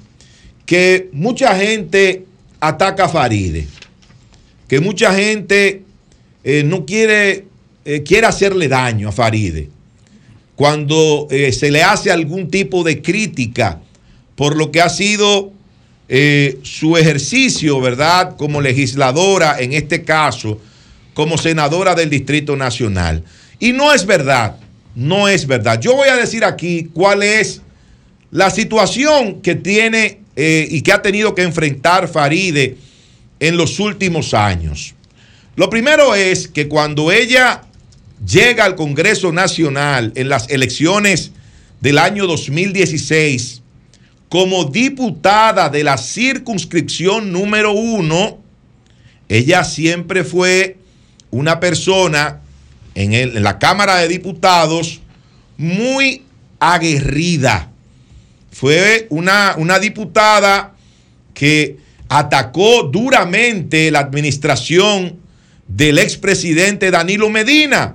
[0.68, 2.26] que mucha gente
[2.60, 3.66] ataca a Faride,
[4.68, 5.82] que mucha gente
[6.44, 7.46] eh, no quiere,
[7.86, 9.70] eh, quiere hacerle daño a Faride
[10.56, 13.80] cuando eh, se le hace algún tipo de crítica
[14.36, 15.52] por lo que ha sido
[16.62, 18.36] su ejercicio, ¿verdad?
[18.36, 20.58] Como legisladora, en este caso,
[21.14, 23.24] como senadora del Distrito Nacional.
[23.58, 24.56] Y no es verdad,
[24.94, 25.80] no es verdad.
[25.80, 27.60] Yo voy a decir aquí cuál es
[28.30, 32.76] la situación que tiene eh, y que ha tenido que enfrentar Faride
[33.40, 34.94] en los últimos años.
[35.56, 37.62] Lo primero es que cuando ella
[38.24, 41.32] llega al Congreso Nacional en las elecciones
[41.80, 43.62] del año 2016
[44.28, 48.38] como diputada de la circunscripción número uno,
[49.28, 50.76] ella siempre fue
[51.32, 52.42] una persona
[52.94, 55.00] en, la Cámara de Diputados
[55.56, 56.22] muy
[56.60, 57.72] aguerrida.
[58.62, 60.74] Fue una, una diputada
[61.32, 61.76] que
[62.08, 65.16] atacó duramente la administración
[65.68, 67.94] del expresidente Danilo Medina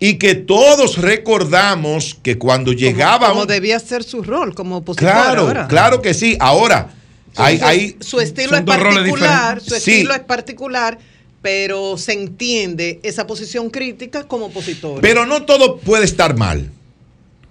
[0.00, 5.42] y que todos recordamos que cuando llegaba como debía ser su rol como opositor Claro,
[5.42, 5.68] ahora.
[5.68, 6.38] claro que sí.
[6.40, 6.94] Ahora,
[7.36, 9.70] hay, su, hay- su estilo es particular, su.
[9.74, 9.76] Sí.
[9.96, 10.98] estilo es particular,
[11.42, 15.02] pero se entiende esa posición crítica como opositor.
[15.02, 16.70] Pero no todo puede estar mal.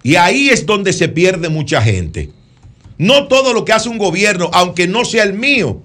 [0.04, 2.32] Y ahí es donde se pierde mucha gente.
[2.97, 5.82] No todo lo que hace un gobierno, aunque no sea el mío,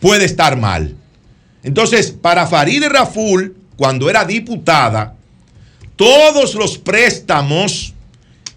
[0.00, 0.96] puede estar mal.
[1.62, 5.14] Entonces, para Farideh Raful, cuando era diputada,
[5.96, 7.94] todos los préstamos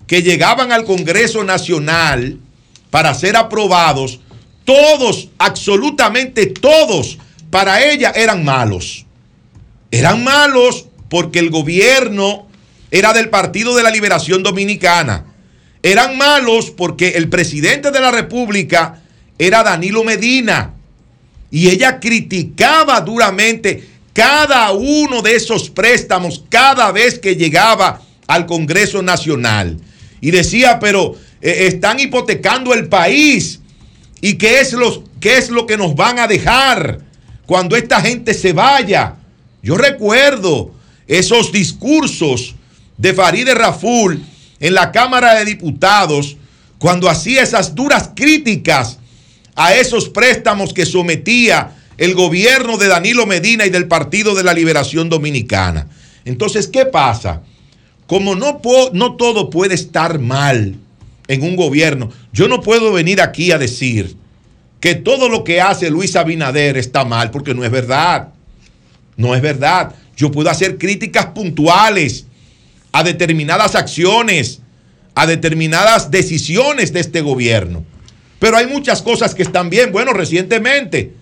[0.08, 2.38] que llegaban al Congreso Nacional
[2.90, 4.20] para ser aprobados,
[4.66, 7.18] todos, absolutamente todos,
[7.50, 9.06] para ella eran malos.
[9.90, 12.48] Eran malos porque el gobierno
[12.92, 15.26] era del Partido de la Liberación Dominicana.
[15.82, 19.02] Eran malos porque el presidente de la República
[19.40, 20.74] era Danilo Medina.
[21.50, 29.02] Y ella criticaba duramente cada uno de esos préstamos cada vez que llegaba al Congreso
[29.02, 29.78] Nacional.
[30.20, 33.62] Y decía, pero eh, están hipotecando el país.
[34.20, 34.76] ¿Y qué es,
[35.20, 37.00] qué es lo que nos van a dejar
[37.46, 39.16] cuando esta gente se vaya?
[39.64, 40.72] Yo recuerdo
[41.08, 42.56] esos discursos
[43.02, 44.24] de Farideh Raful
[44.60, 46.38] en la Cámara de Diputados
[46.78, 49.00] cuando hacía esas duras críticas
[49.56, 54.54] a esos préstamos que sometía el gobierno de Danilo Medina y del Partido de la
[54.54, 55.88] Liberación Dominicana.
[56.26, 57.42] Entonces, ¿qué pasa?
[58.06, 58.62] Como no,
[58.94, 60.76] no todo puede estar mal
[61.28, 64.16] en un gobierno, yo no puedo venir aquí a decir
[64.80, 68.30] que todo lo que hace Luis Abinader está mal, porque no es verdad.
[69.18, 69.96] No es verdad.
[70.16, 72.26] Yo puedo hacer críticas puntuales
[72.92, 74.62] a determinadas acciones,
[75.16, 77.84] a determinadas decisiones de este gobierno.
[78.40, 79.92] Pero hay muchas cosas que están bien.
[79.92, 81.14] Bueno, recientemente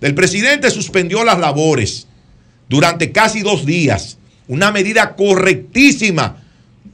[0.00, 2.06] el presidente suspendió las labores
[2.68, 4.18] durante casi dos días.
[4.46, 6.42] Una medida correctísima.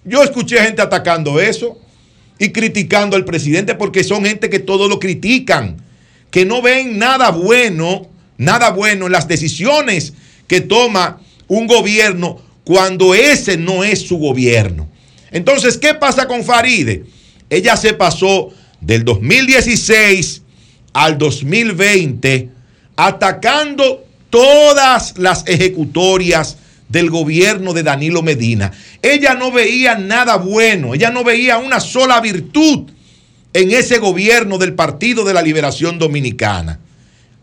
[0.04, 1.78] Yo escuché gente atacando eso
[2.38, 5.76] y criticando al presidente porque son gente que todo lo critican,
[6.30, 8.08] que no ven nada bueno,
[8.38, 10.14] nada bueno en las decisiones
[10.46, 14.88] que toma un gobierno cuando ese no es su gobierno.
[15.30, 17.04] Entonces, ¿qué pasa con Faride?
[17.50, 18.50] Ella se pasó
[18.80, 20.42] del 2016
[20.92, 22.50] al 2020
[22.96, 26.56] atacando todas las ejecutorias
[26.88, 28.72] del gobierno de Danilo Medina.
[29.02, 32.90] Ella no veía nada bueno, ella no veía una sola virtud
[33.52, 36.80] en ese gobierno del Partido de la Liberación Dominicana.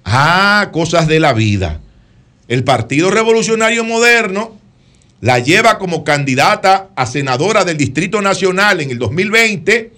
[0.03, 1.80] Ah, cosas de la vida.
[2.47, 4.61] El Partido Revolucionario Moderno
[5.22, 9.93] la lleva como candidata a senadora del Distrito Nacional en el 2020,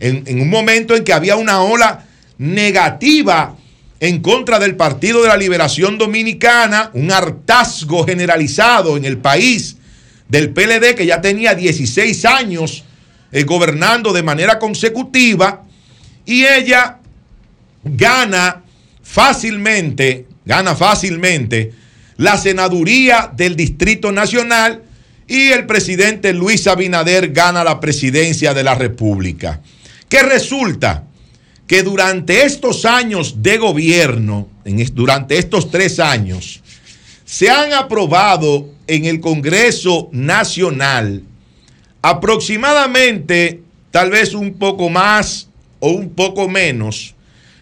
[0.00, 2.06] en, un momento en que había una ola
[2.38, 3.56] negativa
[4.00, 9.76] en contra del Partido de la Liberación Dominicana, un hartazgo generalizado en el país
[10.28, 12.84] del PLD que ya tenía 16 años
[13.30, 15.64] eh, gobernando de manera consecutiva
[16.24, 16.98] y ella
[17.84, 18.62] gana
[19.02, 21.72] fácilmente, gana fácilmente
[22.20, 24.82] la senaduría del Distrito Nacional
[25.26, 29.62] y el presidente Luis Abinader gana la presidencia de la República.
[30.08, 31.04] ¿Qué resulta?
[31.66, 34.48] que durante estos años de gobierno,
[34.92, 36.60] durante estos tres años,
[37.24, 41.22] se han aprobado en el Congreso Nacional
[42.02, 43.62] aproximadamente,
[43.92, 45.48] tal vez un poco más
[45.78, 47.14] o un poco menos,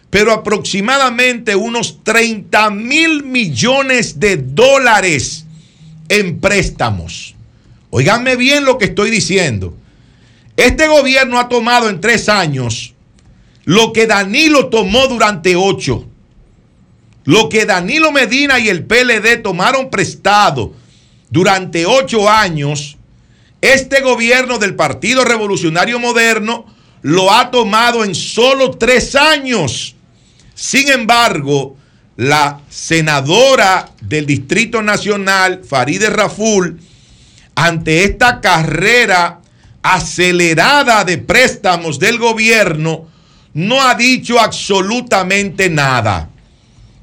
[0.09, 5.45] pero aproximadamente unos 30 mil millones de dólares
[6.09, 7.35] en préstamos.
[7.91, 9.75] Óiganme bien lo que estoy diciendo.
[10.57, 12.93] Este gobierno ha tomado en tres años
[13.65, 16.05] lo que Danilo tomó durante ocho,
[17.25, 20.73] lo que Danilo Medina y el PLD tomaron prestado
[21.29, 22.97] durante ocho años,
[23.61, 26.65] este gobierno del Partido Revolucionario Moderno
[27.01, 29.95] lo ha tomado en solo tres años.
[30.59, 31.77] Sin embargo,
[32.17, 36.81] la senadora del Distrito Nacional, Faride Raful,
[37.55, 39.39] ante esta carrera
[39.81, 43.07] acelerada de préstamos del gobierno,
[43.53, 46.29] no ha dicho absolutamente nada.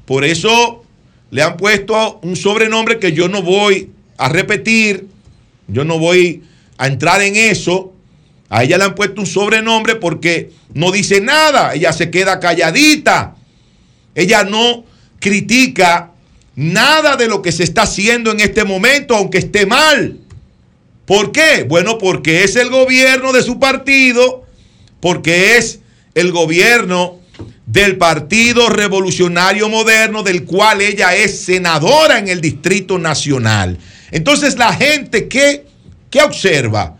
[0.05, 0.83] Por eso
[1.31, 5.07] le han puesto un sobrenombre que yo no voy a repetir,
[5.67, 6.43] yo no voy
[6.77, 7.91] a entrar en eso.
[8.49, 13.33] A ella le han puesto un sobrenombre porque no dice nada, ella se queda calladita.
[14.17, 14.83] Ella no
[15.19, 16.11] critica
[16.55, 20.17] nada de lo que se está haciendo en este momento, aunque esté mal.
[21.05, 21.63] ¿Por qué?
[21.69, 24.43] Bueno, porque es el gobierno de su partido,
[24.99, 25.81] porque es
[26.15, 27.19] el gobierno
[27.67, 33.77] del Partido Revolucionario Moderno, del cual ella es senadora en el Distrito Nacional.
[34.09, 35.67] Entonces la gente, ¿qué,
[36.09, 36.97] qué observa?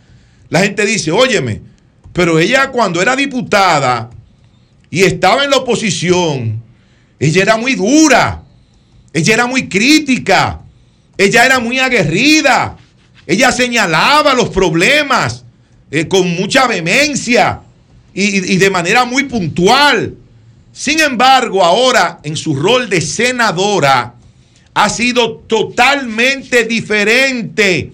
[0.49, 1.61] La gente dice, óyeme,
[2.13, 4.11] pero ella cuando era diputada
[4.91, 6.66] y estaba en la oposición,
[7.19, 8.43] ella era muy dura,
[9.13, 10.61] ella era muy crítica,
[11.17, 12.77] ella era muy aguerrida,
[13.25, 15.43] ella señalaba los problemas
[15.89, 17.61] eh, con mucha vehemencia
[18.13, 20.15] y, de manera muy puntual.
[20.71, 24.15] Sin embargo, ahora en su rol de senadora
[24.73, 27.91] ha sido totalmente diferente.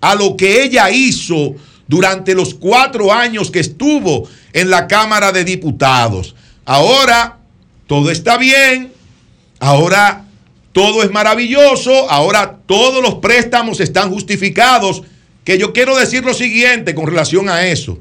[0.00, 1.54] a lo que ella hizo
[1.86, 6.34] durante los cuatro años que estuvo en la Cámara de Diputados.
[6.64, 7.38] Ahora
[7.86, 8.92] todo está bien,
[9.58, 10.26] ahora
[10.72, 15.02] todo es maravilloso, ahora todos los préstamos están justificados,
[15.44, 17.98] que yo quiero decir lo siguiente con relación a eso.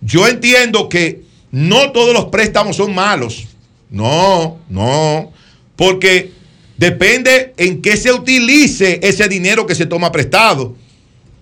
[0.00, 3.46] Yo entiendo que no todos los préstamos son malos.
[3.90, 5.32] No, no.
[5.76, 6.32] Porque
[6.76, 10.74] depende en qué se utilice ese dinero que se toma prestado.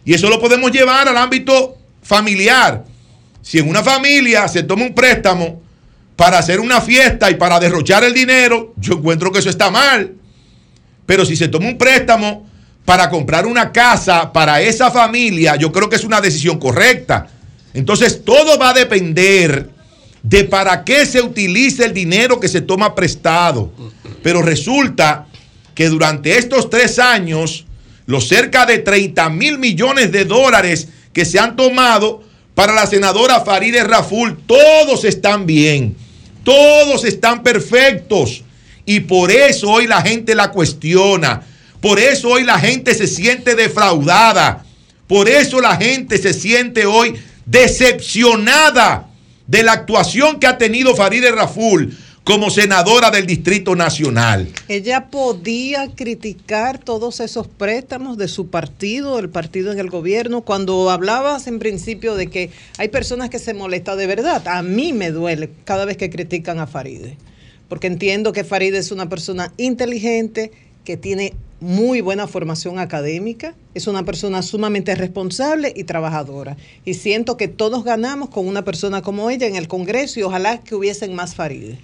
[0.04, 2.84] Y eso lo podemos llevar al ámbito familiar.
[3.42, 5.62] Si en una familia se toma un préstamo
[6.16, 10.14] para hacer una fiesta y para derrochar el dinero, yo encuentro que eso está mal.
[11.04, 12.48] Pero si se toma un préstamo
[12.84, 17.28] para comprar una casa para esa familia, yo creo que es una decisión correcta.
[17.74, 19.70] Entonces todo va a depender
[20.22, 23.70] de para qué se utiliza el dinero que se toma prestado.
[24.22, 25.26] Pero resulta
[25.74, 27.66] que durante estos tres años,
[28.06, 32.24] los cerca de 30 mil millones de dólares que se han tomado
[32.54, 35.94] para la senadora Farideh Raful, todos están bien,
[36.46, 38.44] todos están perfectos.
[38.84, 41.42] Y por eso hoy la gente la cuestiona.
[41.80, 44.64] Por eso hoy la gente se siente defraudada.
[45.08, 47.16] Por eso la gente se siente hoy
[47.46, 49.08] decepcionada
[49.48, 54.48] de la actuación que ha tenido Farideh Raful como senadora del Distrito Nacional.
[54.66, 60.90] Ella podía criticar todos esos préstamos de su partido, el partido en el gobierno, cuando
[60.90, 64.42] hablabas en principio de que hay personas que se molestan de verdad.
[64.48, 67.16] A mí me duele cada vez que critican a Faride,
[67.68, 70.50] porque entiendo que Faride es una persona inteligente,
[70.86, 76.56] que tiene muy buena formación académica, es una persona sumamente responsable y trabajadora.
[76.84, 80.60] Y siento que todos ganamos con una persona como ella en el Congreso y ojalá
[80.60, 81.78] que hubiesen más Faride.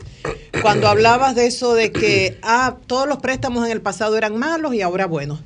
[0.63, 4.73] Cuando hablabas de eso de que ah, todos los préstamos en el pasado eran malos
[4.73, 5.41] y ahora buenos,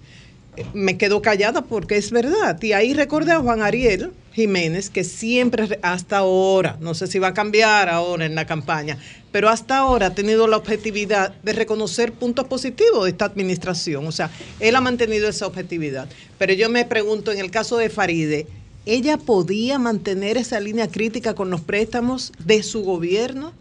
[0.74, 2.60] me quedo callada porque es verdad.
[2.62, 7.28] Y ahí recordé a Juan Ariel Jiménez, que siempre, hasta ahora, no sé si va
[7.28, 8.98] a cambiar ahora en la campaña,
[9.32, 14.06] pero hasta ahora ha tenido la objetividad de reconocer puntos positivos de esta administración.
[14.06, 14.30] O sea,
[14.60, 16.06] él ha mantenido esa objetividad.
[16.36, 18.46] Pero yo me pregunto, en el caso de Faride,
[18.84, 23.54] ¿ella podía mantener esa línea crítica con los préstamos de su gobierno?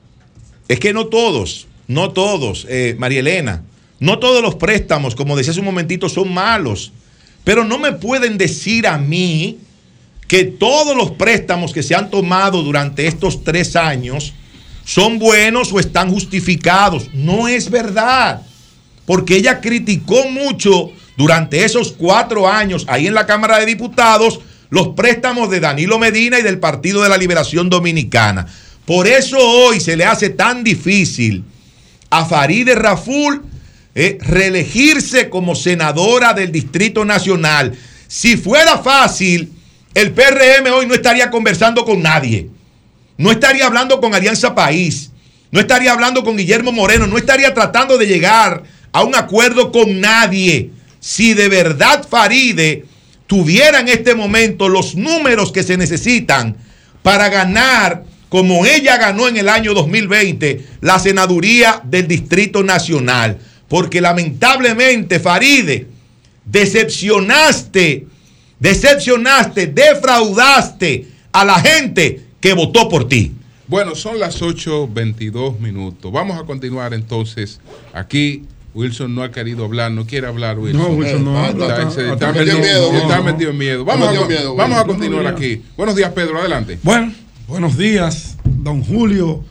[0.68, 3.64] Es que no todos, no todos, eh, María Elena,
[4.02, 6.91] no todos los préstamos, como decía hace un momentito, son malos.
[7.45, 9.60] Pero no me pueden decir a mí
[10.27, 14.34] que todos los préstamos que se han tomado durante estos tres años
[14.84, 17.10] son buenos o están justificados.
[17.14, 18.41] No es verdad.
[19.06, 24.39] Porque ella criticó mucho durante esos cuatro años ahí en la Cámara de Diputados
[24.69, 28.47] los préstamos de Danilo Medina y del Partido de la Liberación Dominicana.
[28.85, 31.43] Por eso hoy se le hace tan difícil
[32.10, 33.43] a Farideh Raful
[33.93, 37.73] eh, reelegirse como senadora del Distrito Nacional.
[38.07, 39.52] Si fuera fácil,
[39.95, 42.49] el PRM hoy no estaría conversando con nadie.
[43.17, 45.09] No estaría hablando con Alianza País.
[45.51, 47.07] No estaría hablando con Guillermo Moreno.
[47.07, 50.69] No estaría tratando de llegar a un acuerdo con nadie.
[50.99, 52.84] Si de verdad Faride
[53.26, 56.57] tuviera en este momento los números que se necesitan
[57.01, 63.38] para ganar, como ella ganó en el año 2020, la senaduría del Distrito Nacional.
[63.69, 65.88] Porque lamentablemente, Faride,
[66.43, 68.07] decepcionaste,
[68.60, 73.32] decepcionaste, defraudaste a la gente que votó por ti.
[73.68, 76.11] Bueno, son las 8.22 minutos.
[76.11, 77.60] Vamos a continuar entonces.
[77.94, 78.44] Aquí
[78.76, 80.82] Wilson no ha querido hablar, no quiere hablar Wilson.
[80.82, 83.86] No, Wilson no habla, Está, metido- miedo, está metido en miedo.
[83.86, 84.98] Vamos, a, metido miedo, vamos a Wilson.
[84.99, 85.61] continuar aquí.
[85.77, 86.77] Buenos días, Pedro, adelante.
[86.84, 87.14] Bueno,
[87.48, 89.44] buenos días, don Julio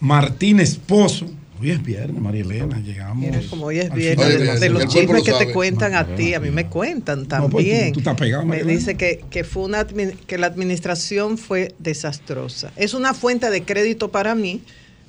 [0.00, 1.26] Martínez Pozo.
[1.60, 3.16] Hoy es viernes, María Elena, llegamos.
[3.16, 6.40] Mira, como hoy es viernes, de, los chismes lo que te cuentan a ti, a
[6.40, 7.92] mí me cuentan pues, tú- también.
[7.92, 12.70] tú estás pegado, me dice que, que fue una que la administración fue desastrosa.
[12.76, 14.62] Es una fuente de crédito para mí,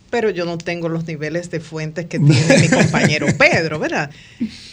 [0.10, 4.10] pero yo no tengo los niveles de fuentes que tiene mi compañero Pedro, ¿verdad?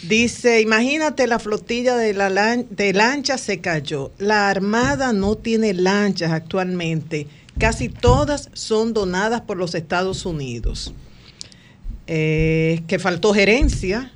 [0.08, 4.12] Dice, imagínate la flotilla de, la lan- de lanchas se cayó.
[4.18, 7.26] La Armada no tiene lanchas actualmente.
[7.58, 10.94] Casi todas son donadas por los Estados Unidos.
[12.08, 14.12] Eh, que faltó gerencia.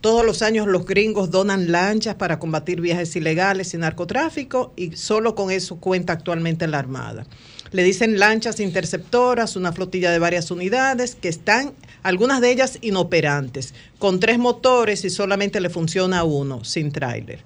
[0.00, 5.34] Todos los años los gringos donan lanchas para combatir viajes ilegales y narcotráfico y solo
[5.34, 7.26] con eso cuenta actualmente la Armada.
[7.72, 13.74] Le dicen lanchas interceptoras, una flotilla de varias unidades que están, algunas de ellas inoperantes,
[13.98, 17.42] con tres motores y solamente le funciona uno, sin tráiler.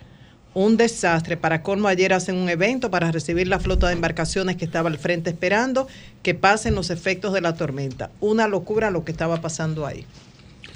[0.59, 1.37] Un desastre.
[1.37, 4.97] Para colmo, ayer hacen un evento para recibir la flota de embarcaciones que estaba al
[4.97, 5.87] frente esperando
[6.23, 8.11] que pasen los efectos de la tormenta.
[8.21, 10.07] Una locura lo que estaba pasando ahí.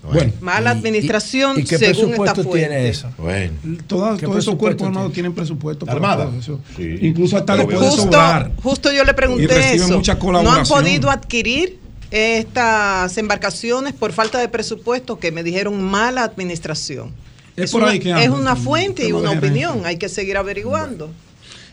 [0.02, 3.08] Bueno, Mala administración ¿Y qué según presupuesto tiene eso?
[3.16, 3.54] Bueno.
[3.86, 5.14] Toda- ¿Qué todos esos cuerpos armados tiene?
[5.14, 6.38] tienen presupuesto ¿La para Armada?
[6.38, 6.60] eso.
[6.76, 6.98] Sí.
[7.00, 8.50] Incluso hasta Pero puede Justo, sobrar.
[8.62, 9.88] justo yo le pregunté eso.
[9.96, 11.78] mucha ¿No han podido adquirir
[12.10, 17.14] estas embarcaciones por falta de presupuesto que me dijeron mala administración?
[17.64, 19.82] Es por una, ahí que es una un fuente y una opinión.
[19.84, 21.10] Hay que seguir averiguando.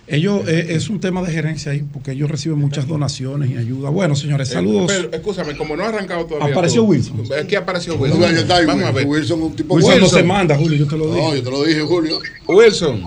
[0.10, 3.90] Ellos, eh, es un tema de gerencia ahí, porque ellos reciben muchas donaciones y ayuda.
[3.90, 4.90] Bueno, señores, saludos.
[4.90, 6.54] Eh, pero, escúchame, como no ha arrancado todavía.
[6.54, 6.92] Apareció todo.
[6.92, 7.24] Wilson.
[7.38, 8.24] Aquí apareció No, Wilson.
[8.24, 9.06] ahí, Vamos a ver.
[9.06, 10.20] Wilson, un tipo Wilson no Wilson.
[10.20, 11.22] se manda, Julio, yo te lo dije.
[11.28, 12.20] No, yo te lo dije, Julio.
[12.48, 13.04] Wilson.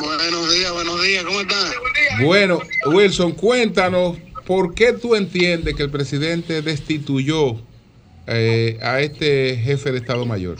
[0.00, 1.72] Buenos días, buenos días, ¿cómo están?
[2.24, 2.58] Bueno,
[2.92, 7.56] Wilson, cuéntanos por qué tú entiendes que el presidente destituyó
[8.26, 10.56] eh, a este jefe de Estado Mayor.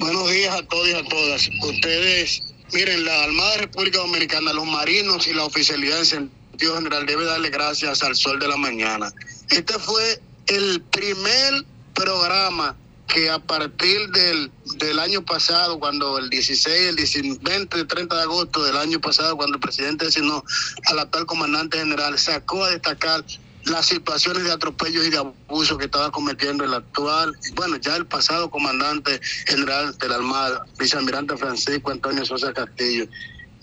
[0.00, 1.50] Buenos días a todos y a todas.
[1.62, 7.26] Ustedes, miren, la Armada República Dominicana, los marinos y la oficialidad en sentido general debe
[7.26, 9.12] darle gracias al sol de la mañana.
[9.50, 12.74] Este fue el primer programa
[13.08, 18.22] que a partir del, del año pasado, cuando el 16, el 19, 20, 30 de
[18.22, 20.42] agosto del año pasado, cuando el presidente designó
[20.86, 23.22] al actual comandante general, sacó a destacar
[23.64, 28.06] las situaciones de atropellos y de abuso que estaba cometiendo el actual, bueno, ya el
[28.06, 33.06] pasado comandante general de la Armada, vicealmirante Francisco Antonio Sosa Castillo.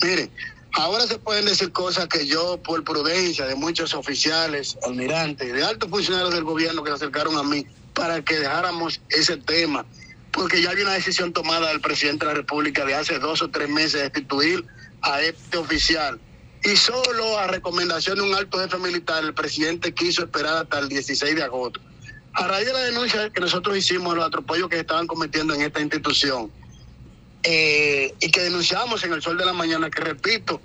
[0.01, 0.29] Mire,
[0.73, 5.89] ahora se pueden decir cosas que yo, por prudencia de muchos oficiales, almirantes, de altos
[5.89, 9.85] funcionarios del gobierno que se acercaron a mí para que dejáramos ese tema,
[10.31, 13.49] porque ya había una decisión tomada del presidente de la República de hace dos o
[13.49, 14.63] tres meses de destituir
[15.01, 16.19] a este oficial.
[16.67, 20.89] Y solo a recomendación de un alto jefe militar, el presidente quiso esperar hasta el
[20.89, 21.79] 16 de agosto.
[22.33, 25.79] A raíz de la denuncia que nosotros hicimos los atropellos que estaban cometiendo en esta
[25.79, 26.51] institución,
[27.43, 30.59] eh, y que denunciamos en el Sol de la Mañana, que repito,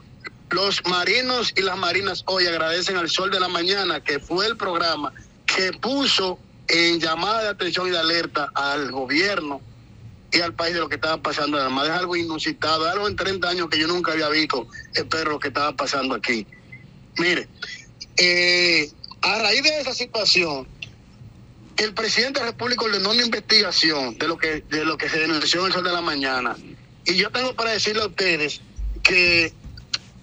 [0.51, 4.57] los marinos y las marinas hoy agradecen al Sol de la Mañana, que fue el
[4.57, 5.13] programa
[5.47, 9.61] que puso en llamada de atención y de alerta al gobierno
[10.33, 11.59] y al país de lo que estaba pasando.
[11.59, 15.39] Además, es algo inusitado, algo en 30 años que yo nunca había visto, espero lo
[15.39, 16.47] que estaba pasando aquí.
[17.19, 17.49] Mire,
[18.17, 18.91] eh,
[19.21, 20.67] a raíz de esa situación,
[21.77, 25.21] el presidente de la República ordenó una investigación de lo que de lo que se
[25.21, 26.57] denunció en el Sol de la Mañana.
[27.05, 28.61] Y yo tengo para decirle a ustedes
[29.03, 29.53] que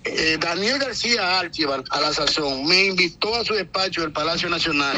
[0.06, 4.96] eh, Daniel García Archival, a la sazón, me invitó a su despacho del Palacio Nacional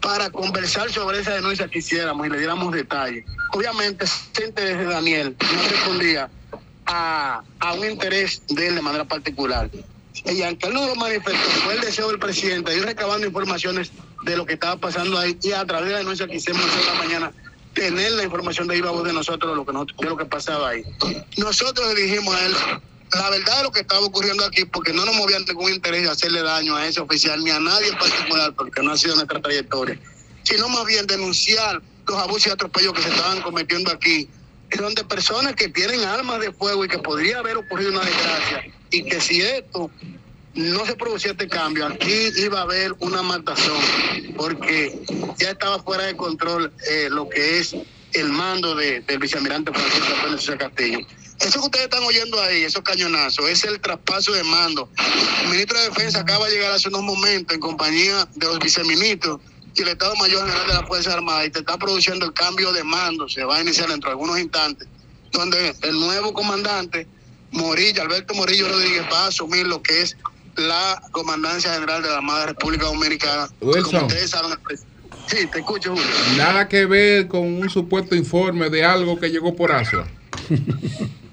[0.00, 3.24] para conversar sobre esa denuncia que hiciéramos y le diéramos detalles.
[3.52, 6.30] Obviamente, ese interés de Daniel no respondía
[6.86, 9.70] a, a un interés de él de manera particular.
[10.24, 13.92] Y aunque él no lo manifestó, fue el deseo del presidente de ir recabando informaciones
[14.24, 16.94] de lo que estaba pasando ahí y a través de la denuncia que hicimos esta
[16.94, 17.32] mañana
[17.72, 20.24] tener la información de viva voz de nosotros de lo que, nos- de lo que
[20.24, 20.82] pasaba ahí.
[21.36, 22.54] Nosotros le dijimos a él
[23.12, 26.10] la verdad de lo que estaba ocurriendo aquí, porque no nos movían ningún interés de
[26.10, 29.40] hacerle daño a ese oficial ni a nadie en particular, porque no ha sido nuestra
[29.40, 29.98] trayectoria,
[30.42, 34.28] sino más bien denunciar los abusos y atropellos que se estaban cometiendo aquí,
[34.78, 39.02] donde personas que tienen armas de fuego y que podría haber ocurrido una desgracia, y
[39.04, 39.90] que si esto
[40.54, 43.80] no se producía este cambio, aquí iba a haber una matazón,
[44.36, 45.00] porque
[45.38, 47.74] ya estaba fuera de control eh, lo que es
[48.14, 50.98] el mando de- del vicealmirante Francisco Sosa Castillo.
[51.40, 54.90] Eso que ustedes están oyendo ahí, esos cañonazos, es el traspaso de mando.
[55.44, 59.40] El ministro de Defensa acaba de llegar hace unos momentos en compañía de los viceministros
[59.74, 62.72] y el Estado Mayor General de la Fuerza Armada y te está produciendo el cambio
[62.72, 63.28] de mando.
[63.28, 64.88] Se va a iniciar dentro de algunos instantes,
[65.30, 67.06] donde el nuevo comandante,
[67.52, 70.16] Morillo, Alberto Morillo Rodríguez, va a asumir lo que es
[70.56, 73.48] la comandancia general de la Armada República Dominicana.
[73.60, 73.92] Wilson.
[73.92, 74.58] Como ustedes saben,
[75.26, 76.10] sí, te escucho, Julio.
[76.36, 80.08] Nada que ver con un supuesto informe de algo que llegó por ASUA.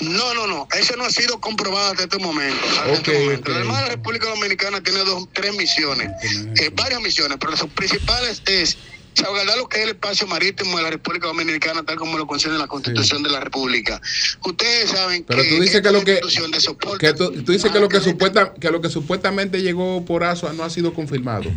[0.00, 0.66] No, no, no.
[0.78, 2.58] Eso no ha sido comprobado hasta este momento.
[2.78, 3.52] Hasta este momento.
[3.52, 6.10] La Armada de la República Dominicana tiene dos, tres misiones,
[6.58, 8.78] eh, varias misiones, pero las principales es
[9.12, 12.56] salvaguardar lo que es el espacio marítimo de la República Dominicana, tal como lo concede
[12.56, 14.00] la Constitución de la República.
[14.44, 17.52] Ustedes saben Pero que tú dices que lo que, institución de soporte que tú, tú
[17.52, 20.94] dices que lo que supuesta, que lo que supuestamente llegó por ASUA no ha sido
[20.94, 21.50] confirmado.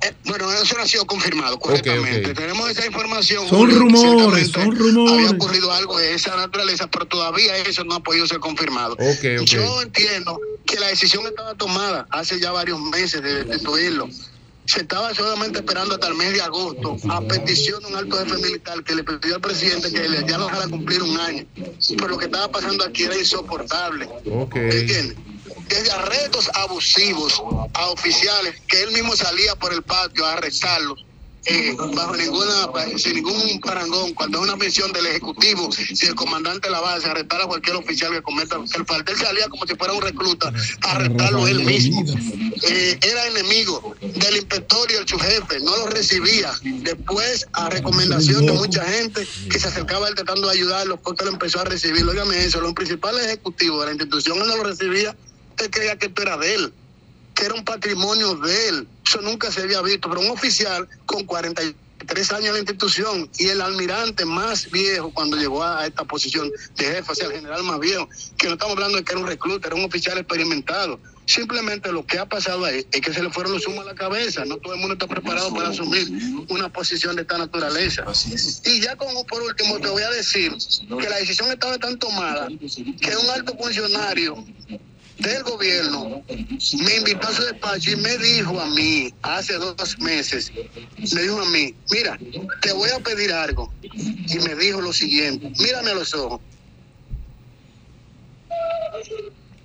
[0.00, 2.32] Eh, bueno, eso no ha sido confirmado correctamente.
[2.32, 3.48] Tenemos esa información.
[3.48, 5.12] Son rumores, son rumores.
[5.12, 8.96] Había ocurrido algo de esa naturaleza, pero todavía eso no ha podido ser confirmado.
[9.44, 14.08] Yo entiendo que la decisión estaba tomada hace ya varios meses de destituirlo.
[14.66, 18.36] Se estaba solamente esperando hasta el mes de agosto, a petición de un alto jefe
[18.36, 21.46] militar que le pidió al presidente que le ya no dejara cumplir un año.
[21.96, 24.06] Pero lo que estaba pasando aquí era insoportable.
[24.54, 25.16] ¿Entiendes?
[25.68, 27.42] Desde arrestos abusivos
[27.74, 31.04] a oficiales que él mismo salía por el patio a arrestarlos.
[31.44, 32.68] eh, bajo ninguna
[32.98, 37.08] sin ningún parangón cuando es una misión del ejecutivo si el comandante de la base
[37.08, 40.52] arrestar a cualquier oficial que cometa cualquier falta él salía como si fuera un recluta
[40.82, 42.04] a arrestarlo él mismo
[42.62, 46.52] eh, era enemigo del inspector y el jefe, no lo recibía.
[46.62, 51.24] Después, a recomendación de mucha gente que se acercaba a él tratando de ayudarlo, porque
[51.24, 52.04] lo empezó a recibir.
[52.04, 55.16] Óigame eso, los principales ejecutivos de la institución no lo recibía,
[55.64, 56.72] él creía que esto era de él,
[57.34, 58.88] que era un patrimonio de él.
[59.06, 63.48] Eso nunca se había visto, pero un oficial con 43 años en la institución y
[63.48, 67.62] el almirante más viejo cuando llegó a esta posición de jefe, o sea, el general
[67.64, 70.98] más viejo, que no estamos hablando de que era un recluta, era un oficial experimentado.
[71.28, 73.94] Simplemente lo que ha pasado ahí es que se le fueron los humos a la
[73.94, 74.46] cabeza.
[74.46, 76.08] No todo el mundo está preparado para asumir
[76.48, 78.02] una posición de esta naturaleza.
[78.64, 80.56] Y ya como por último te voy a decir
[80.88, 84.42] que la decisión estaba tan tomada que un alto funcionario
[85.18, 90.52] del gobierno me invitó a su despacho y me dijo a mí, hace dos meses,
[91.12, 92.18] me dijo a mí, mira,
[92.62, 93.72] te voy a pedir algo.
[93.82, 96.40] Y me dijo lo siguiente, mírame a los ojos.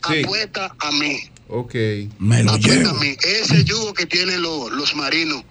[0.01, 1.19] Apuesta a mí.
[1.47, 1.75] Ok.
[2.19, 2.89] Me lo Apuesta llevo.
[2.89, 3.15] a mí.
[3.23, 5.43] Ese yugo que tienen lo- los marinos,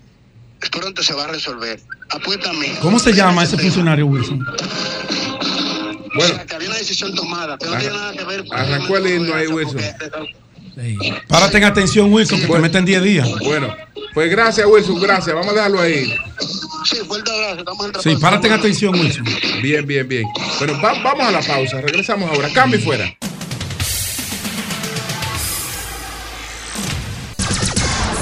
[0.70, 1.80] pronto se va a resolver.
[2.10, 2.66] Apuesta a mí.
[2.80, 4.44] ¿Cómo se llama ese funcionario, Wilson?
[6.14, 9.06] Bueno, que había una decisión tomada, que no tiene nada que ver con Arrancó el
[9.06, 9.80] himno ahí, Wilson.
[11.28, 13.28] Párate en atención, Wilson, que te meten 10 días.
[13.44, 13.74] Bueno,
[14.14, 15.34] pues gracias, Wilson, gracias.
[15.34, 16.14] Vamos a dejarlo ahí.
[16.84, 17.58] Sí, fuerte abrazo.
[17.60, 19.24] Estamos en Sí, párate en atención, Wilson.
[19.62, 20.24] Bien, bien, bien.
[20.58, 21.80] Bueno, va- vamos a la pausa.
[21.80, 22.48] Regresamos ahora.
[22.52, 23.16] Cambio y fuera.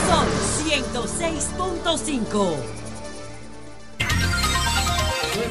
[0.08, 0.26] Sol
[0.66, 2.56] 106.5.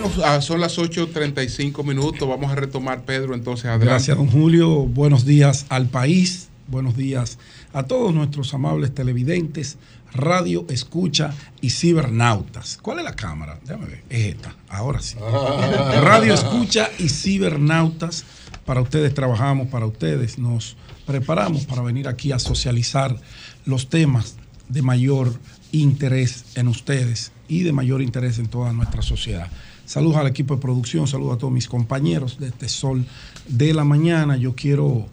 [0.01, 2.27] Bueno, ah, son las 8.35 minutos.
[2.27, 3.85] Vamos a retomar, Pedro, entonces adelante.
[3.85, 4.85] Gracias, don Julio.
[4.85, 6.47] Buenos días al país.
[6.67, 7.37] Buenos días
[7.73, 9.77] a todos nuestros amables televidentes,
[10.13, 12.77] radio, escucha y cibernautas.
[12.81, 13.59] ¿Cuál es la cámara?
[13.61, 14.03] Déjame ver.
[14.09, 14.55] Es esta.
[14.69, 15.17] Ahora sí.
[16.01, 18.23] radio, escucha y cibernautas.
[18.65, 23.17] Para ustedes trabajamos, para ustedes nos preparamos para venir aquí a socializar
[23.65, 24.37] los temas
[24.69, 25.33] de mayor
[25.71, 29.49] interés en ustedes y de mayor interés en toda nuestra sociedad.
[29.89, 33.03] Saludos al equipo de producción, saludos a todos mis compañeros de este Sol
[33.47, 34.37] de la Mañana.
[34.37, 35.07] Yo quiero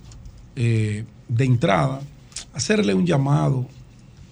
[0.54, 2.02] eh, de entrada
[2.52, 3.66] hacerle un llamado,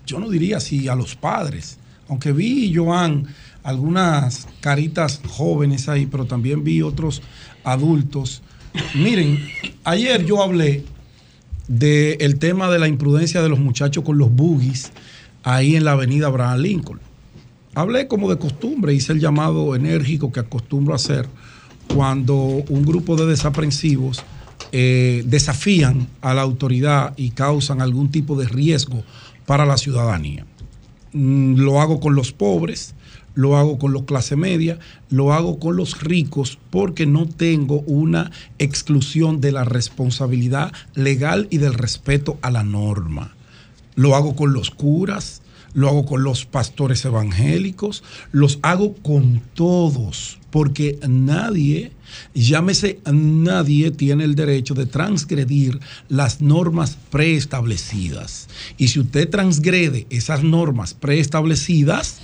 [0.04, 1.78] yo no diría así a los padres,
[2.10, 3.26] aunque vi, Joan,
[3.62, 7.22] algunas caritas jóvenes ahí, pero también vi otros
[7.64, 8.42] adultos.
[8.94, 9.48] Miren,
[9.82, 10.84] ayer yo hablé
[11.68, 14.92] del tema de la imprudencia de los muchachos con los buggies
[15.42, 17.13] ahí en la avenida Abraham Lincoln.
[17.74, 21.28] Hablé como de costumbre, hice el llamado enérgico que acostumbro hacer
[21.94, 24.24] cuando un grupo de desaprensivos
[24.72, 29.02] eh, desafían a la autoridad y causan algún tipo de riesgo
[29.46, 30.46] para la ciudadanía.
[31.12, 32.94] Mm, Lo hago con los pobres,
[33.34, 34.78] lo hago con los clase media,
[35.10, 41.58] lo hago con los ricos porque no tengo una exclusión de la responsabilidad legal y
[41.58, 43.34] del respeto a la norma.
[43.96, 45.42] Lo hago con los curas,
[45.74, 48.02] lo hago con los pastores evangélicos,
[48.32, 51.92] los hago con todos, porque nadie,
[52.32, 58.48] llámese nadie, tiene el derecho de transgredir las normas preestablecidas.
[58.78, 62.20] Y si usted transgrede esas normas preestablecidas,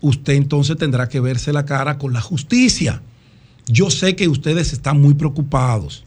[0.00, 3.02] usted entonces tendrá que verse la cara con la justicia.
[3.66, 6.04] Yo sé que ustedes están muy preocupados.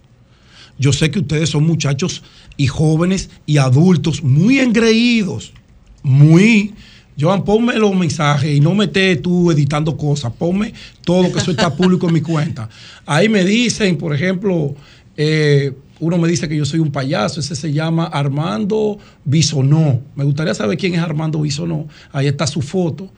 [0.80, 2.24] Yo sé que ustedes son muchachos
[2.58, 5.54] y jóvenes y adultos muy engreídos,
[6.04, 6.74] muy...
[7.20, 10.32] Joan, ponme los mensajes y no me tú editando cosas.
[10.34, 10.74] Ponme
[11.04, 12.68] todo, que eso está público en mi cuenta.
[13.06, 14.74] Ahí me dicen, por ejemplo,
[15.18, 17.40] eh, uno me dice que yo soy un payaso.
[17.40, 20.02] Ese se llama Armando Bisonó.
[20.16, 21.88] Me gustaría saber quién es Armando Bisonó.
[22.12, 23.12] Ahí está su foto.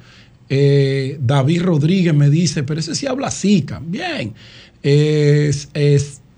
[0.49, 3.81] Eh, David Rodríguez me dice, pero ese sí habla zika.
[3.85, 4.33] Bien.
[4.81, 5.69] Es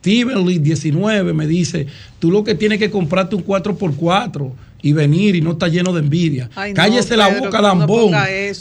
[0.05, 1.88] Steven Lee 19 me dice,
[2.19, 4.51] tú lo que tienes que comprarte un 4x4
[4.86, 6.48] y venir y no está lleno de envidia.
[6.56, 8.12] Ay, no, Cállese la Pedro, boca, no lambón.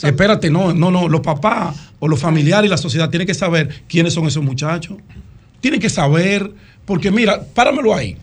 [0.08, 1.06] Espérate, no, no, no.
[1.06, 4.96] Los papás o los familiares y la sociedad tienen que saber quiénes son esos muchachos.
[5.60, 6.50] Tienen que saber,
[6.86, 8.16] porque mira, páramelo ahí.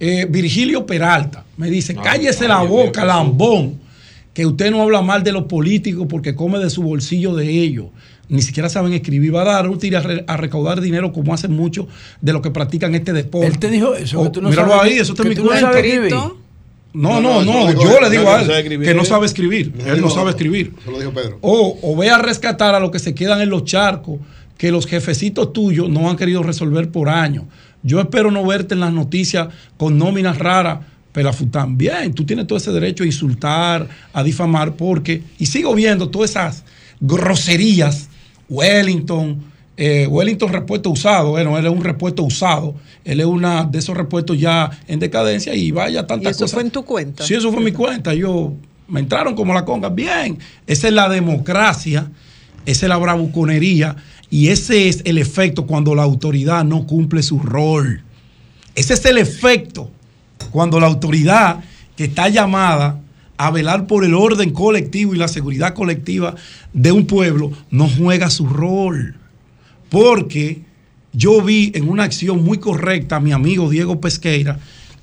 [0.00, 3.78] Eh, Virgilio Peralta me dice, cállese la boca, lambón,
[4.34, 7.86] que usted no habla mal de los políticos porque come de su bolsillo de ellos.
[8.28, 9.32] Ni siquiera saben escribir.
[9.32, 11.86] Va a dar un tiro a, re- a recaudar dinero como hacen muchos
[12.20, 13.46] de los que practican este deporte.
[13.46, 14.24] Él te dijo eso.
[14.24, 15.70] que tú no míralo sabes- ahí, eso está en que mi cuenta.
[16.16, 16.47] No,
[16.92, 18.88] No, no, no, Yo le digo No, a no él sabe escribir.
[18.88, 19.72] que no sabe escribir.
[19.86, 20.72] Él no no, sabe escribir.
[20.80, 21.38] Eso lo dijo Pedro.
[21.42, 24.18] O, o ve a rescatar a los que se quedan en los charcos
[24.56, 27.44] que los jefecitos tuyos no han querido resolver por años.
[27.82, 30.80] Yo espero no verte en las noticias con nóminas raras.
[31.12, 36.10] Pelafután, bien, tú tienes todo ese derecho a insultar, a difamar, porque, y sigo viendo
[36.10, 36.64] todas esas
[37.00, 38.08] groserías,
[38.48, 39.42] Wellington,
[39.80, 42.74] eh, Wellington repuesto usado, bueno, él es un repuesto usado,
[43.04, 46.54] él es una de esos repuestos ya en decadencia y vaya tantas ¿Y eso cosas.
[46.54, 47.24] fue en tu cuenta?
[47.24, 48.12] Sí, eso fue mi cuenta.
[48.12, 48.54] Yo
[48.88, 49.88] me entraron como la conga.
[49.88, 50.36] Bien,
[50.66, 52.10] esa es la democracia,
[52.66, 53.94] esa es la bravuconería
[54.28, 58.02] y ese es el efecto cuando la autoridad no cumple su rol.
[58.74, 59.92] Ese es el efecto
[60.50, 61.60] cuando la autoridad
[61.96, 63.00] que está llamada
[63.36, 66.34] a velar por el orden colectivo y la seguridad colectiva
[66.72, 69.14] de un pueblo no juega su rol.
[69.90, 70.62] Porque
[71.12, 74.58] yo vi en una acción muy correcta a mi amigo Diego Pesqueira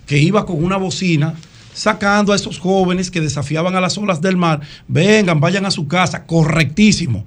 [0.06, 1.36] que iba con una bocina
[1.74, 5.88] sacando a esos jóvenes que desafiaban a las olas del mar, vengan, vayan a su
[5.88, 7.26] casa, correctísimo.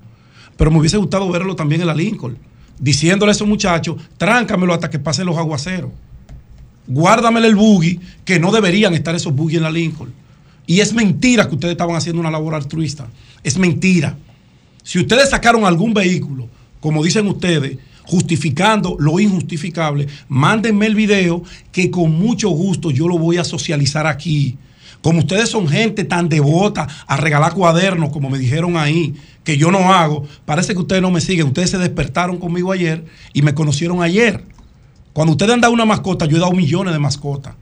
[0.56, 2.38] Pero me hubiese gustado verlo también en la Lincoln,
[2.78, 5.90] diciéndole a esos muchachos, tráncamelo hasta que pasen los aguaceros.
[6.86, 10.12] Guárdamele el buggy, que no deberían estar esos buggy en la Lincoln.
[10.66, 13.06] Y es mentira que ustedes estaban haciendo una labor altruista.
[13.42, 14.16] Es mentira.
[14.82, 16.48] Si ustedes sacaron algún vehículo,
[16.80, 21.42] como dicen ustedes, justificando lo injustificable, mándenme el video
[21.72, 24.56] que con mucho gusto yo lo voy a socializar aquí.
[25.02, 29.14] Como ustedes son gente tan devota a regalar cuadernos, como me dijeron ahí,
[29.44, 31.46] que yo no hago, parece que ustedes no me siguen.
[31.46, 34.44] Ustedes se despertaron conmigo ayer y me conocieron ayer.
[35.12, 37.54] Cuando ustedes han dado una mascota, yo he dado millones de mascotas.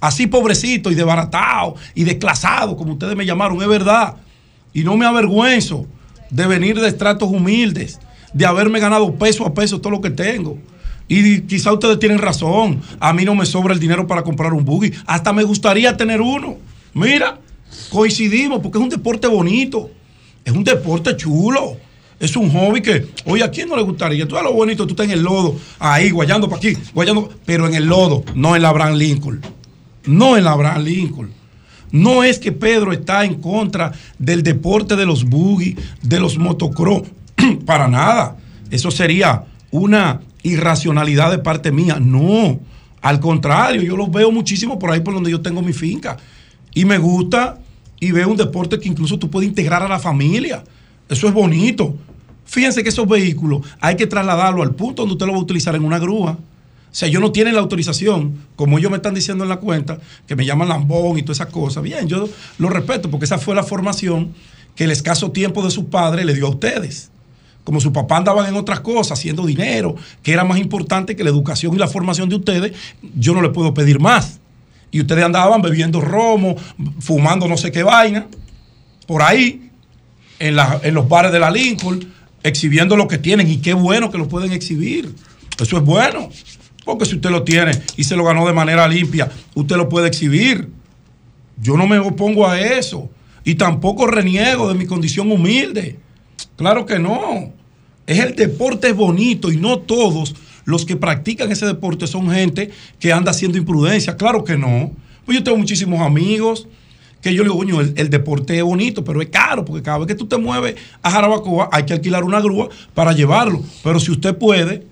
[0.00, 4.16] Así pobrecito y desbaratado y desclasado, como ustedes me llamaron, es verdad.
[4.74, 5.86] Y no me avergüenzo
[6.28, 8.00] de venir de estratos humildes,
[8.32, 10.58] de haberme ganado peso a peso todo lo que tengo.
[11.08, 12.80] Y quizá ustedes tienen razón.
[12.98, 14.92] A mí no me sobra el dinero para comprar un buggy.
[15.06, 16.56] Hasta me gustaría tener uno.
[16.94, 17.38] Mira,
[17.90, 19.90] coincidimos porque es un deporte bonito.
[20.44, 21.76] Es un deporte chulo.
[22.18, 24.28] Es un hobby que, oye, ¿a quién no le gustaría?
[24.28, 27.66] Tú a lo bonito, tú estás en el lodo, ahí, guayando para aquí, guayando, pero
[27.66, 29.40] en el lodo, no en la Abraham Lincoln.
[30.06, 31.32] No en la Abraham Lincoln.
[31.90, 33.90] No es que Pedro está en contra
[34.20, 37.02] del deporte de los buggy, de los motocross,
[37.66, 38.36] para nada.
[38.70, 41.98] Eso sería una irracionalidad de parte mía.
[42.00, 42.60] No,
[43.00, 46.16] al contrario, yo los veo muchísimo por ahí por donde yo tengo mi finca.
[46.74, 47.58] Y me gusta
[48.00, 50.64] y veo un deporte que incluso tú puedes integrar a la familia.
[51.08, 51.94] Eso es bonito.
[52.44, 55.74] Fíjense que esos vehículos hay que trasladarlo al punto donde usted lo va a utilizar
[55.74, 56.32] en una grúa.
[56.32, 59.98] O sea, ellos no tienen la autorización, como ellos me están diciendo en la cuenta,
[60.26, 61.82] que me llaman lambón y todas esas cosas.
[61.82, 62.28] Bien, yo
[62.58, 64.34] lo respeto porque esa fue la formación
[64.74, 67.11] que el escaso tiempo de su padre le dio a ustedes.
[67.64, 71.30] Como su papá andaban en otras cosas, haciendo dinero, que era más importante que la
[71.30, 72.72] educación y la formación de ustedes,
[73.14, 74.40] yo no le puedo pedir más.
[74.90, 76.56] Y ustedes andaban bebiendo romo,
[77.00, 78.26] fumando no sé qué vaina,
[79.06, 79.70] por ahí,
[80.38, 82.12] en, en los bares de la Lincoln,
[82.42, 83.48] exhibiendo lo que tienen.
[83.50, 85.14] Y qué bueno que lo pueden exhibir.
[85.60, 86.28] Eso es bueno.
[86.84, 90.08] Porque si usted lo tiene y se lo ganó de manera limpia, usted lo puede
[90.08, 90.68] exhibir.
[91.60, 93.08] Yo no me opongo a eso.
[93.44, 95.98] Y tampoco reniego de mi condición humilde.
[96.56, 97.52] Claro que no.
[98.06, 100.34] Es el deporte bonito y no todos
[100.64, 104.16] los que practican ese deporte son gente que anda haciendo imprudencia.
[104.16, 104.92] Claro que no.
[105.24, 106.66] Pues yo tengo muchísimos amigos
[107.20, 109.98] que yo le digo, coño, el, el deporte es bonito, pero es caro, porque cada
[109.98, 113.62] vez que tú te mueves a Jarabacoa hay que alquilar una grúa para llevarlo.
[113.84, 114.84] Pero si usted puede,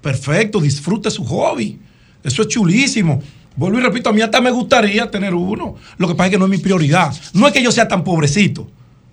[0.00, 1.78] perfecto, disfrute su hobby.
[2.24, 3.22] Eso es chulísimo.
[3.54, 5.76] Vuelvo y repito, a mí hasta me gustaría tener uno.
[5.98, 7.14] Lo que pasa es que no es mi prioridad.
[7.32, 8.68] No es que yo sea tan pobrecito.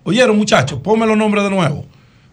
[0.10, 1.86] Oyeron, muchachos, ponme los nombres de nuevo.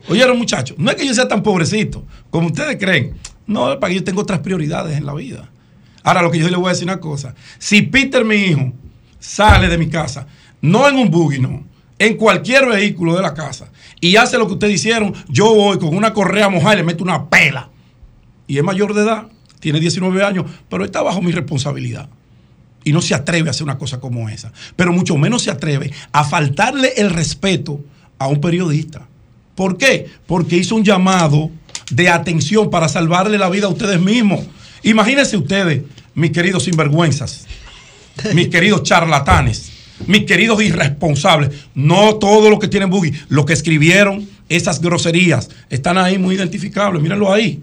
[0.08, 3.18] Oyeron, muchachos, no es que yo sea tan pobrecito como ustedes creen.
[3.46, 5.50] No, es para que yo tengo otras prioridades en la vida.
[6.02, 7.34] Ahora, lo que yo le voy a decir una cosa.
[7.58, 8.72] Si Peter, mi hijo,
[9.18, 10.26] sale de mi casa,
[10.62, 11.66] no en un buggy, no,
[11.98, 13.70] en cualquier vehículo de la casa,
[14.00, 17.04] y hace lo que ustedes hicieron, yo voy con una correa mojada y le meto
[17.04, 17.68] una pela.
[18.46, 19.26] Y es mayor de edad,
[19.60, 22.08] tiene 19 años, pero está bajo mi responsabilidad.
[22.86, 24.52] Y no se atreve a hacer una cosa como esa.
[24.76, 27.84] Pero mucho menos se atreve a faltarle el respeto
[28.16, 29.08] a un periodista.
[29.56, 30.06] ¿Por qué?
[30.26, 31.50] Porque hizo un llamado
[31.90, 34.46] de atención para salvarle la vida a ustedes mismos.
[34.84, 35.82] Imagínense ustedes,
[36.14, 37.46] mis queridos sinvergüenzas,
[38.34, 39.72] mis queridos charlatanes,
[40.06, 45.98] mis queridos irresponsables, no todo lo que tienen buggy, lo que escribieron esas groserías, están
[45.98, 47.60] ahí muy identificables, mírenlo ahí.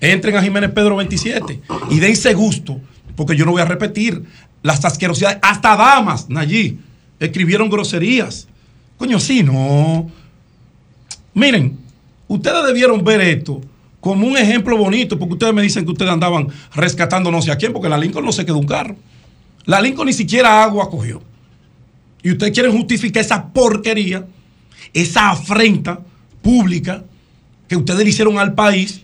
[0.00, 2.78] Entren a Jiménez Pedro 27 y dense gusto,
[3.16, 4.22] porque yo no voy a repetir
[4.62, 6.78] las asquerosidades, hasta damas, allí,
[7.18, 8.46] escribieron groserías.
[8.98, 10.10] Coño, sí, no.
[11.34, 11.78] Miren,
[12.28, 13.60] ustedes debieron ver esto
[14.00, 17.56] como un ejemplo bonito, porque ustedes me dicen que ustedes andaban rescatando no sé a
[17.56, 18.96] quién, porque la Lincoln no se quedó un carro.
[19.64, 21.22] La Lincoln ni siquiera agua cogió.
[22.22, 24.26] Y ustedes quieren justificar esa porquería,
[24.92, 26.00] esa afrenta
[26.42, 27.04] pública
[27.68, 29.02] que ustedes le hicieron al país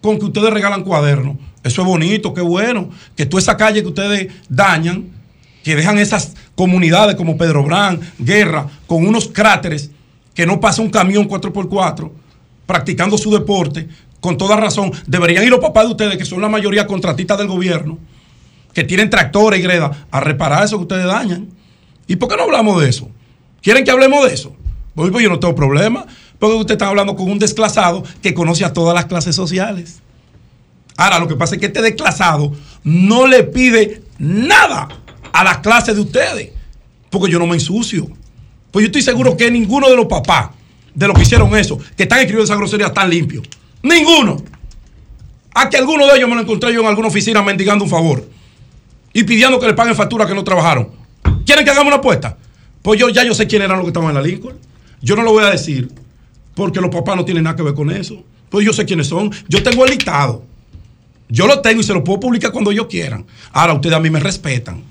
[0.00, 1.36] con que ustedes regalan cuadernos.
[1.66, 2.90] Eso es bonito, qué bueno.
[3.16, 5.06] Que toda esa calle que ustedes dañan,
[5.64, 9.90] que dejan esas comunidades como Pedro Brán, Guerra, con unos cráteres
[10.32, 12.10] que no pasa un camión 4x4
[12.66, 13.88] practicando su deporte,
[14.20, 17.48] con toda razón, deberían ir los papás de ustedes, que son la mayoría contratistas del
[17.48, 17.98] gobierno,
[18.72, 21.48] que tienen tractores y greda, a reparar eso que ustedes dañan.
[22.06, 23.10] ¿Y por qué no hablamos de eso?
[23.62, 24.54] ¿Quieren que hablemos de eso?
[24.94, 26.06] Pues, pues yo no tengo problema,
[26.38, 30.02] porque usted está hablando con un desclasado que conoce a todas las clases sociales.
[30.96, 32.52] Ahora, lo que pasa es que este desclasado
[32.84, 34.88] no le pide nada
[35.32, 36.52] a las clases de ustedes,
[37.10, 38.08] porque yo no me ensucio.
[38.70, 40.50] Pues yo estoy seguro que ninguno de los papás
[40.94, 43.46] de los que hicieron eso, que están escribiendo esa grosería, están limpios.
[43.82, 44.38] Ninguno.
[45.54, 48.26] A que alguno de ellos me lo encontré yo en alguna oficina mendigando un favor
[49.12, 50.90] y pidiendo que le paguen facturas que no trabajaron.
[51.44, 52.36] ¿Quieren que hagamos una apuesta?
[52.82, 54.58] Pues yo ya yo sé quién eran los que estaban en la Lincoln.
[55.00, 55.90] Yo no lo voy a decir
[56.54, 58.22] porque los papás no tienen nada que ver con eso.
[58.48, 59.30] Pues yo sé quiénes son.
[59.48, 60.44] Yo tengo el listado.
[61.28, 63.26] Yo lo tengo y se lo puedo publicar cuando yo quieran.
[63.52, 64.82] Ahora ustedes a mí me respetan.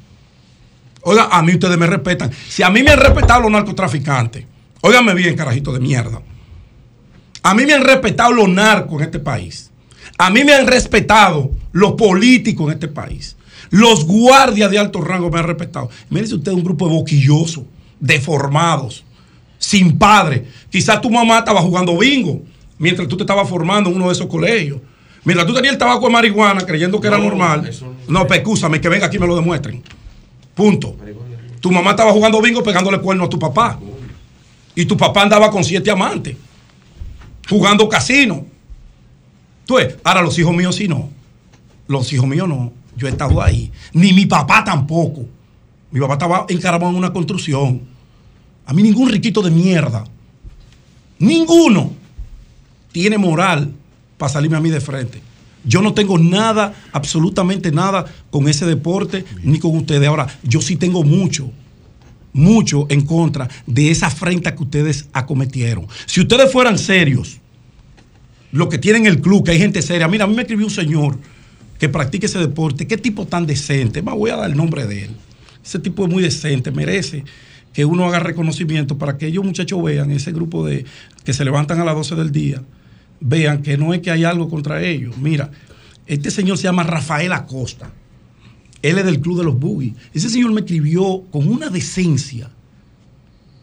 [1.02, 2.32] Oiga, a mí ustedes me respetan.
[2.50, 4.46] Si a mí me han respetado los narcotraficantes,
[4.82, 6.22] óigame bien, carajito de mierda.
[7.44, 9.72] A mí me han respetado los narcos en este país.
[10.18, 13.36] A mí me han respetado los políticos en este país.
[13.70, 15.90] Los guardias de alto rango me han respetado.
[16.10, 17.66] Mire usted un grupo de boquillosos,
[18.00, 19.04] deformados,
[19.60, 20.46] sin padre.
[20.70, 22.42] Quizás tu mamá estaba jugando bingo
[22.78, 24.80] mientras tú te estabas formando en uno de esos colegios.
[25.26, 27.70] Mientras tú tenías el tabaco de marihuana creyendo que era normal.
[28.08, 29.84] No, excúsame, que venga aquí y me lo demuestren.
[30.54, 30.96] Punto.
[31.60, 33.80] Tu mamá estaba jugando bingo pegándole cuerno a tu papá.
[34.76, 36.38] Y tu papá andaba con siete amantes.
[37.50, 38.46] Jugando casino.
[39.66, 41.10] Tú ves, ahora los hijos míos sí no.
[41.88, 42.72] Los hijos míos no.
[42.96, 43.72] Yo he estado ahí.
[43.94, 45.26] Ni mi papá tampoco.
[45.90, 47.82] Mi papá estaba encaramado en una construcción.
[48.68, 50.04] A mí ningún riquito de mierda.
[51.18, 51.94] Ninguno
[52.92, 53.74] tiene moral
[54.18, 55.22] para salirme a mí de frente.
[55.64, 60.08] Yo no tengo nada, absolutamente nada con ese deporte ni con ustedes.
[60.08, 61.52] Ahora, yo sí tengo mucho,
[62.34, 65.88] mucho en contra de esa afrenta que ustedes acometieron.
[66.06, 67.40] Si ustedes fueran serios,
[68.52, 70.08] lo que tienen el club, que hay gente seria.
[70.08, 71.18] Mira, a mí me escribió un señor
[71.80, 72.88] que practique ese deporte.
[72.88, 74.02] Qué tipo tan decente.
[74.02, 75.12] Me voy a dar el nombre de él.
[75.64, 77.24] Ese tipo es muy decente, merece
[77.74, 80.86] que uno haga reconocimiento para que ellos muchachos vean ese grupo de
[81.26, 82.62] que se levantan a las 12 del día,
[83.28, 85.18] vean que no es que hay algo contra ellos.
[85.18, 85.50] Mira,
[86.06, 87.92] este señor se llama Rafael Acosta.
[88.84, 89.96] Él es del Club de los Boogies.
[90.14, 92.52] Ese señor me escribió con una decencia,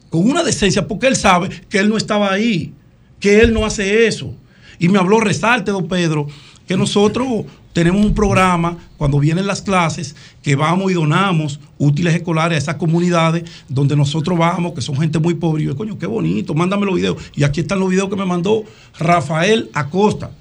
[0.09, 2.73] con una decencia, porque él sabe que él no estaba ahí,
[3.21, 4.35] que él no hace eso.
[4.79, 6.27] Y me habló, resalte, don Pedro,
[6.67, 12.55] que nosotros tenemos un programa cuando vienen las clases que vamos y donamos útiles escolares
[12.55, 15.63] a esas comunidades donde nosotros vamos, que son gente muy pobre.
[15.63, 17.17] Y yo, coño, qué bonito, mándame los videos.
[17.35, 18.63] Y aquí están los videos que me mandó
[18.99, 20.31] Rafael Acosta.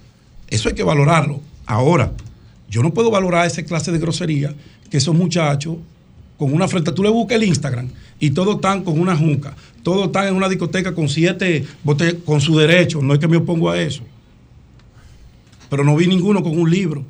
[0.48, 1.40] Eso hay que valorarlo.
[1.64, 2.12] Ahora,
[2.68, 4.54] yo no puedo valorar esa clase de grosería
[4.90, 5.76] que esos muchachos
[6.36, 7.88] con una frente, tú le buscas el Instagram
[8.18, 12.40] y todos están con una junca, todos están en una discoteca con siete botellas, con
[12.40, 14.02] su derecho, no es que me opongo a eso.
[15.70, 17.04] Pero no vi ninguno con un libro.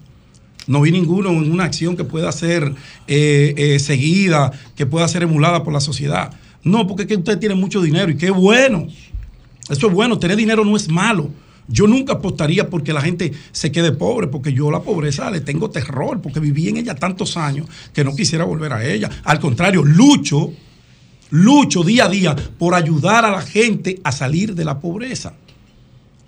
[0.66, 2.74] No vi ninguno en una acción que pueda ser
[3.08, 6.32] eh, eh, seguida, que pueda ser emulada por la sociedad.
[6.62, 8.86] No, porque es que usted tiene mucho dinero y qué bueno.
[9.68, 11.30] Eso es bueno, tener dinero no es malo.
[11.68, 15.70] Yo nunca apostaría porque la gente se quede pobre, porque yo la pobreza le tengo
[15.70, 19.10] terror, porque viví en ella tantos años que no quisiera volver a ella.
[19.24, 20.52] Al contrario, lucho,
[21.30, 25.34] lucho día a día por ayudar a la gente a salir de la pobreza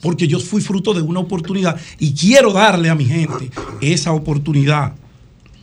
[0.04, 3.50] porque yo fui fruto de una oportunidad y quiero darle a mi gente
[3.80, 4.92] esa oportunidad.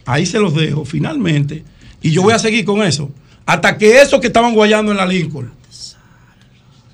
[0.03, 1.63] Ahí se los dejo finalmente
[2.01, 3.11] y yo voy a seguir con eso
[3.45, 5.51] hasta que esos que estaban guayando en la Lincoln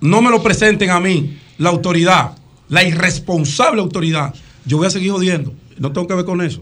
[0.01, 2.33] no me lo presenten a mí, la autoridad,
[2.67, 4.35] la irresponsable autoridad.
[4.65, 5.53] Yo voy a seguir jodiendo.
[5.79, 6.61] No tengo que ver con eso.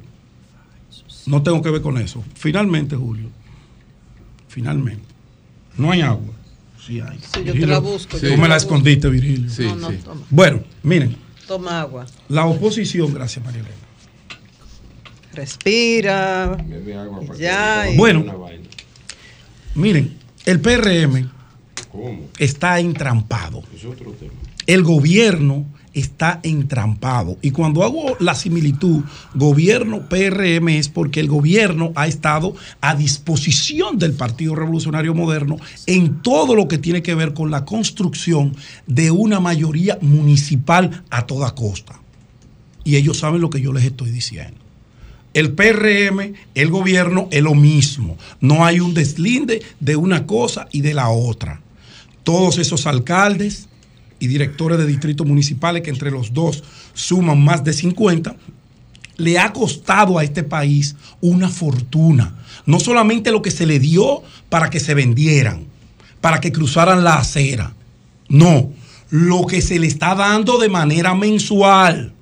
[1.26, 2.24] No tengo que ver con eso.
[2.36, 3.30] Finalmente, Julio.
[4.50, 5.08] Finalmente.
[5.78, 6.36] No hay agua.
[6.86, 7.18] Sí hay.
[7.20, 8.18] Sí, yo te la busco.
[8.18, 9.50] Tú me la escondiste, Virgilio.
[9.50, 9.98] Sí, No, no, sí.
[10.04, 10.22] toma.
[10.30, 11.18] Bueno, miren.
[11.48, 12.06] Toma agua.
[12.30, 13.76] La oposición, gracias, María Elena.
[15.34, 16.58] Respira.
[17.38, 17.90] Ya.
[17.92, 18.48] y- Bueno,
[19.76, 21.30] miren, el PRM
[22.40, 23.64] está entrampado.
[24.68, 25.66] El gobierno
[25.96, 27.38] está entrampado.
[27.42, 29.04] Y cuando hago la similitud
[29.34, 35.58] gobierno-PRM es porque el gobierno ha estado a disposición del Partido Revolucionario Moderno
[35.88, 38.56] en todo lo que tiene que ver con la construcción
[38.86, 42.00] de una mayoría municipal a toda costa.
[42.84, 44.60] Y ellos saben lo que yo les estoy diciendo.
[45.34, 48.18] El PRM, el gobierno es lo mismo.
[48.40, 51.62] No hay un deslinde de una cosa y de la otra.
[52.24, 53.68] Todos esos alcaldes
[54.20, 56.64] y directores de distritos municipales, que entre los dos
[56.94, 58.36] suman más de 50,
[59.18, 62.36] le ha costado a este país una fortuna.
[62.66, 65.66] No solamente lo que se le dio para que se vendieran,
[66.22, 67.74] para que cruzaran la acera.
[68.28, 68.72] No,
[69.10, 72.14] lo que se le está dando de manera mensual.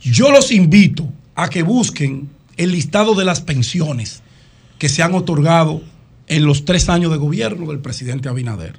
[0.00, 4.22] Yo los invito a que busquen el listado de las pensiones
[4.78, 5.82] que se han otorgado
[6.26, 8.76] en los tres años de gobierno del presidente Abinader.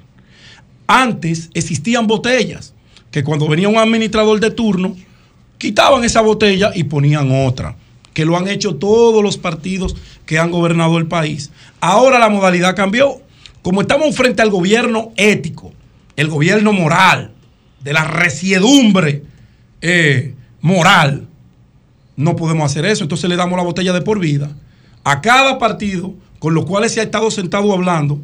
[0.86, 2.74] Antes existían botellas
[3.10, 4.96] que cuando venía un administrador de turno,
[5.58, 7.76] quitaban esa botella y ponían otra,
[8.12, 9.96] que lo han hecho todos los partidos
[10.26, 11.50] que han gobernado el país.
[11.80, 13.20] Ahora la modalidad cambió.
[13.62, 15.72] Como estamos frente al gobierno ético,
[16.16, 17.32] el gobierno moral,
[17.82, 19.22] de la resiedumbre
[19.80, 21.28] eh, moral,
[22.16, 23.04] no podemos hacer eso.
[23.04, 24.50] Entonces le damos la botella de por vida
[25.04, 28.20] a cada partido con los cuales se ha estado sentado hablando,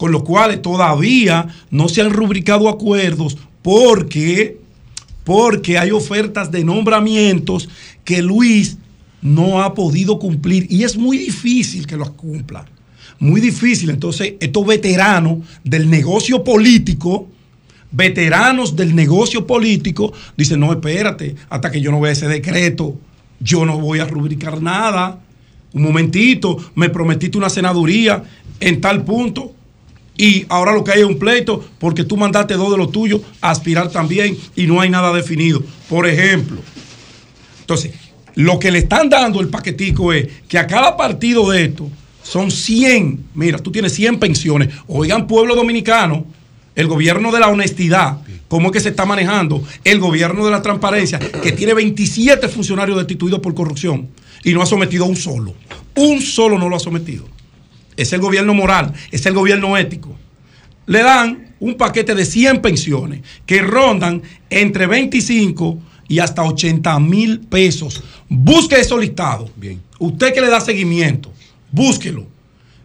[0.00, 4.56] con los cuales todavía no se han rubricado acuerdos porque,
[5.24, 7.68] porque hay ofertas de nombramientos
[8.02, 8.78] que Luis
[9.20, 12.64] no ha podido cumplir y es muy difícil que los cumpla.
[13.18, 13.90] Muy difícil.
[13.90, 17.28] Entonces, estos veteranos del negocio político,
[17.90, 22.98] veteranos del negocio político, dicen, no, espérate, hasta que yo no vea ese decreto,
[23.38, 25.20] yo no voy a rubricar nada.
[25.74, 28.24] Un momentito, me prometiste una senaduría
[28.60, 29.59] en tal punto.
[30.20, 33.22] Y ahora lo que hay es un pleito porque tú mandaste dos de los tuyos
[33.40, 35.62] a aspirar también y no hay nada definido.
[35.88, 36.58] Por ejemplo.
[37.62, 37.92] Entonces,
[38.34, 41.88] lo que le están dando el paquetico es que a cada partido de estos
[42.22, 43.28] son 100.
[43.32, 44.68] Mira, tú tienes 100 pensiones.
[44.88, 46.26] Oigan, pueblo dominicano,
[46.74, 50.60] el gobierno de la honestidad, cómo es que se está manejando, el gobierno de la
[50.60, 54.08] transparencia, que tiene 27 funcionarios destituidos por corrupción
[54.44, 55.54] y no ha sometido a un solo.
[55.94, 57.39] Un solo no lo ha sometido.
[58.00, 60.16] Es el gobierno moral, es el gobierno ético.
[60.86, 65.78] Le dan un paquete de 100 pensiones que rondan entre 25
[66.08, 68.02] y hasta 80 mil pesos.
[68.28, 69.50] Busque eso listado.
[69.54, 69.80] Bien.
[69.98, 71.30] Usted que le da seguimiento,
[71.70, 72.26] búsquelo.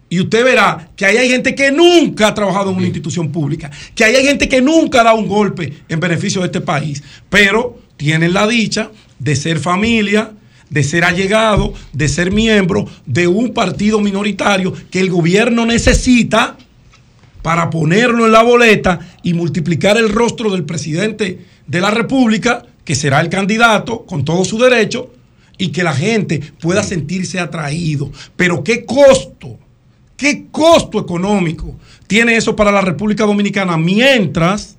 [0.08, 3.70] Y usted verá que ahí hay gente que nunca ha trabajado en una institución pública,
[3.94, 7.02] que ahí hay gente que nunca ha dado un golpe en beneficio de este país,
[7.28, 10.30] pero tienen la dicha de ser familia,
[10.70, 16.56] de ser allegado, de ser miembro de un partido minoritario que el gobierno necesita
[17.42, 22.94] para ponerlo en la boleta y multiplicar el rostro del presidente de la República, que
[22.94, 25.12] será el candidato con todo su derecho,
[25.58, 28.10] y que la gente pueda sentirse atraído.
[28.36, 29.58] Pero ¿qué costo?
[30.16, 31.76] ¿Qué costo económico
[32.06, 34.76] tiene eso para la República Dominicana mientras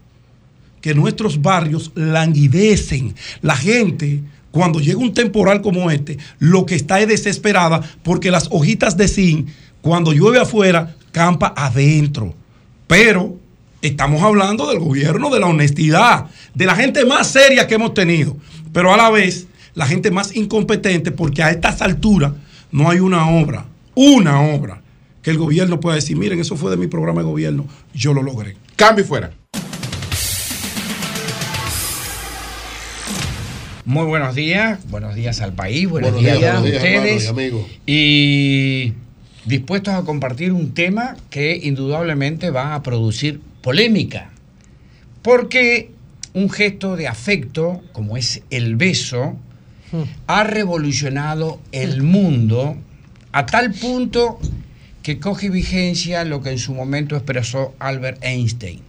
[0.81, 3.15] que nuestros barrios languidecen?
[3.41, 8.47] La gente, cuando llega un temporal como este, lo que está es desesperada porque las
[8.51, 9.49] hojitas de zinc,
[9.81, 12.33] cuando llueve afuera, campa adentro.
[12.87, 13.37] Pero
[13.81, 18.37] estamos hablando del gobierno, de la honestidad, de la gente más seria que hemos tenido,
[18.73, 22.33] pero a la vez la gente más incompetente porque a estas alturas
[22.71, 23.65] no hay una obra,
[23.95, 24.81] una obra
[25.21, 28.23] que el gobierno pueda decir, miren, eso fue de mi programa de gobierno, yo lo
[28.23, 28.55] logré.
[28.75, 29.31] Cambio fuera.
[33.87, 37.73] Muy buenos días, buenos días al país, buenos, Buenos días, días, a buenos días, ustedes.
[37.85, 37.93] y.
[37.93, 38.93] Y
[39.45, 44.31] dispuestos a compartir un tema que indudablemente va a producir polémica.
[45.21, 45.91] Porque
[46.33, 49.37] un gesto de afecto, como es el beso,
[50.27, 52.75] ha revolucionado el mundo
[53.31, 54.37] a tal punto
[55.01, 58.81] que coge vigencia lo que en su momento expresó Albert Einstein.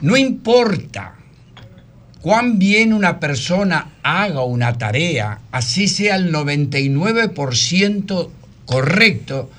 [0.00, 1.17] No importa
[2.20, 8.30] cuán bien una persona haga una tarea, así sea el 99%
[8.66, 9.50] correcto,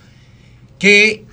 [0.78, 1.24] que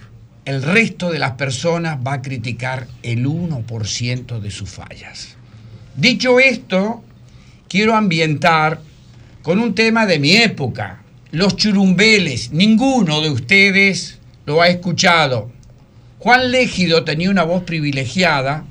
[0.45, 5.37] el resto de las personas va a criticar el 1% de sus fallas.
[5.97, 7.03] Dicho esto,
[7.69, 8.81] quiero ambientar
[9.43, 12.53] con un tema de mi época, los churumbeles.
[12.53, 15.51] Ninguno de ustedes lo ha escuchado.
[16.19, 18.65] Juan Légido tenía una voz privilegiada,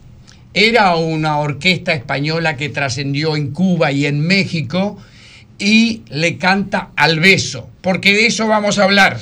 [0.55, 4.97] era una orquesta española que trascendió en Cuba y en México
[5.59, 9.19] y le canta al beso, porque de eso vamos a hablar.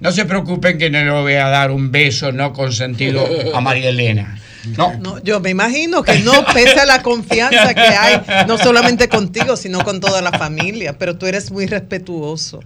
[0.00, 3.24] No se preocupen que no le voy a dar un beso no consentido
[3.54, 4.40] a María Elena.
[4.76, 9.08] No, No, yo me imagino que no, pese a la confianza que hay, no solamente
[9.08, 12.60] contigo, sino con toda la familia, pero tú eres muy respetuoso.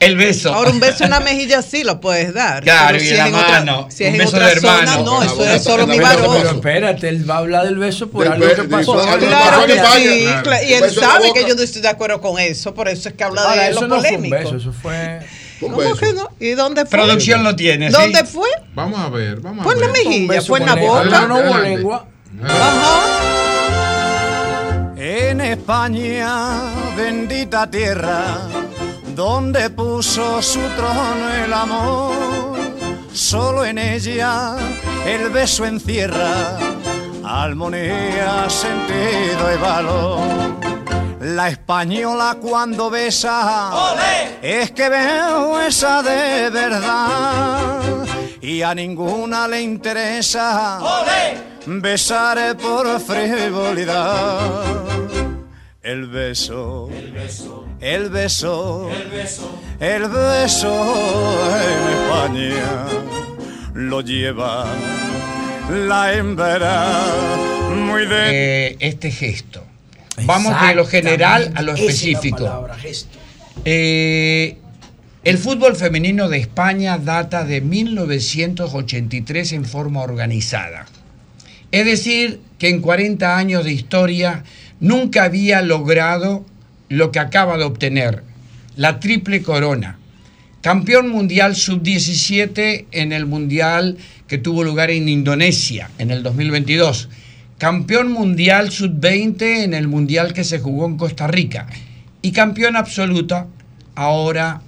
[0.00, 0.52] el beso.
[0.54, 2.62] Ahora, un beso en la mejilla sí lo puedes dar.
[2.62, 4.36] Claro, pero y si en es la en otra- mano, si es un en beso
[4.36, 4.92] otra de hermano.
[4.92, 6.36] zona, no, eso es solo mi varón.
[6.36, 8.92] pero espérate, él va a hablar del beso por Del algo que pasó.
[9.18, 10.64] Claro que sí, Claro.
[10.68, 13.24] y él sabe que yo no estoy de acuerdo con eso, por eso es que
[13.24, 14.36] habla Ahora, de eso lo no fue un polémico.
[14.36, 15.20] beso, eso fue.
[15.60, 16.28] ¿Cómo que no?
[16.38, 16.90] ¿Y dónde fue?
[16.98, 17.92] Producción lo tiene, ¿sí?
[17.92, 18.48] ¿Dónde fue?
[18.74, 20.06] Vamos a ver, vamos Fue a en la ver.
[20.06, 21.04] Un mejilla, fue en la boca.
[21.04, 22.06] No, no hubo lengua.
[22.42, 23.24] Ajá.
[24.96, 26.60] En España,
[26.96, 28.38] bendita tierra,
[29.14, 32.56] donde puso su trono el amor,
[33.12, 34.56] solo en ella
[35.06, 36.58] el beso encierra
[37.28, 40.77] armonía, sentido y valor.
[41.34, 43.60] La española cuando besa
[44.40, 48.06] es que veo esa de verdad
[48.40, 50.80] y a ninguna le interesa
[51.66, 54.64] besar por frivolidad.
[55.82, 58.90] El beso, el beso, el beso,
[59.80, 60.70] el beso,
[61.60, 62.86] en España
[63.74, 64.64] lo lleva
[65.70, 66.88] la hembra
[67.70, 68.68] muy de...
[68.68, 69.67] Eh, este gesto.
[70.24, 72.68] Vamos de lo general a lo específico.
[73.64, 74.56] Eh,
[75.24, 80.86] el fútbol femenino de España data de 1983 en forma organizada.
[81.70, 84.44] Es decir, que en 40 años de historia
[84.80, 86.46] nunca había logrado
[86.88, 88.22] lo que acaba de obtener,
[88.76, 89.98] la triple corona.
[90.62, 93.96] Campeón mundial sub-17 en el mundial
[94.26, 97.08] que tuvo lugar en Indonesia en el 2022.
[97.58, 101.66] Campeón mundial sub-20 en el mundial que se jugó en Costa Rica.
[102.22, 103.48] Y campeón absoluta
[103.96, 104.62] ahora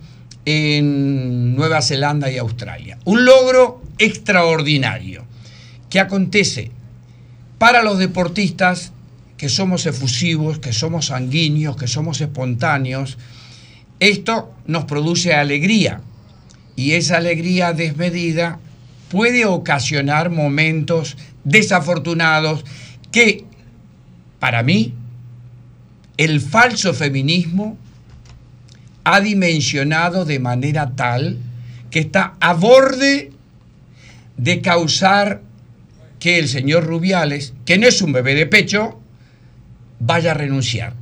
[0.45, 2.99] en Nueva Zelanda y Australia.
[3.05, 5.25] Un logro extraordinario
[5.89, 6.73] que acontece
[7.59, 8.93] para los deportistas
[9.37, 13.19] que somos efusivos, que somos sanguíneos, que somos espontáneos.
[14.01, 16.01] Esto nos produce alegría
[16.75, 18.59] y esa alegría desmedida
[19.11, 22.65] puede ocasionar momentos desafortunados
[23.13, 23.45] que,
[24.39, 24.95] para mí,
[26.17, 27.79] el falso feminismo
[29.05, 31.39] ha dimensionado de manera tal
[31.91, 33.33] que está a borde
[34.37, 35.43] de causar
[36.19, 39.01] que el señor Rubiales, que no es un bebé de pecho,
[39.99, 40.95] vaya a renunciar.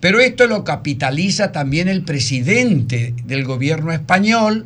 [0.00, 4.64] Pero esto lo capitaliza también el presidente del gobierno español,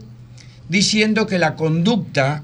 [0.69, 2.44] diciendo que la conducta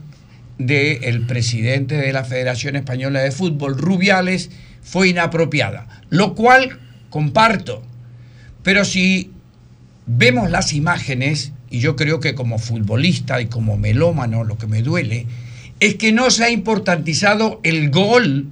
[0.66, 4.51] del presidente de la Federación Española de Fútbol, Rubiales,
[4.82, 6.78] fue inapropiada, lo cual
[7.09, 7.82] comparto.
[8.62, 9.31] Pero si
[10.07, 14.82] vemos las imágenes, y yo creo que como futbolista y como melómano lo que me
[14.82, 15.27] duele,
[15.81, 18.49] es que no se ha importantizado el gol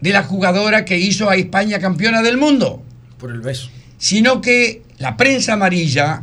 [0.00, 2.82] de la jugadora que hizo a España campeona del mundo
[3.18, 3.70] Por el beso.
[3.96, 6.22] sino que la prensa amarilla,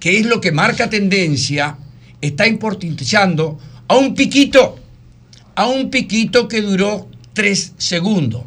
[0.00, 1.76] que es lo que marca tendencia,
[2.20, 4.78] está importantizando a un piquito,
[5.54, 8.42] a un piquito que duró tres segundos.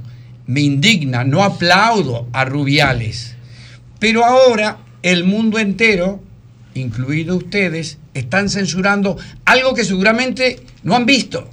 [0.46, 3.36] Me indigna, no aplaudo a Rubiales.
[4.00, 6.22] Pero ahora el mundo entero,
[6.74, 11.50] incluido ustedes, están censurando algo que seguramente no han visto.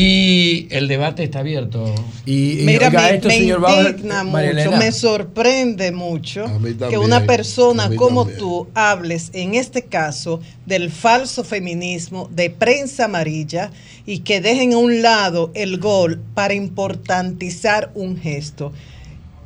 [0.00, 1.92] Y el debate está abierto.
[2.24, 6.44] Y, Mira, me, esto, me señor indigna María mucho, me sorprende mucho
[6.88, 8.38] que una persona como también.
[8.38, 13.72] tú hables, en este caso, del falso feminismo, de prensa amarilla,
[14.06, 18.72] y que dejen a un lado el gol para importantizar un gesto.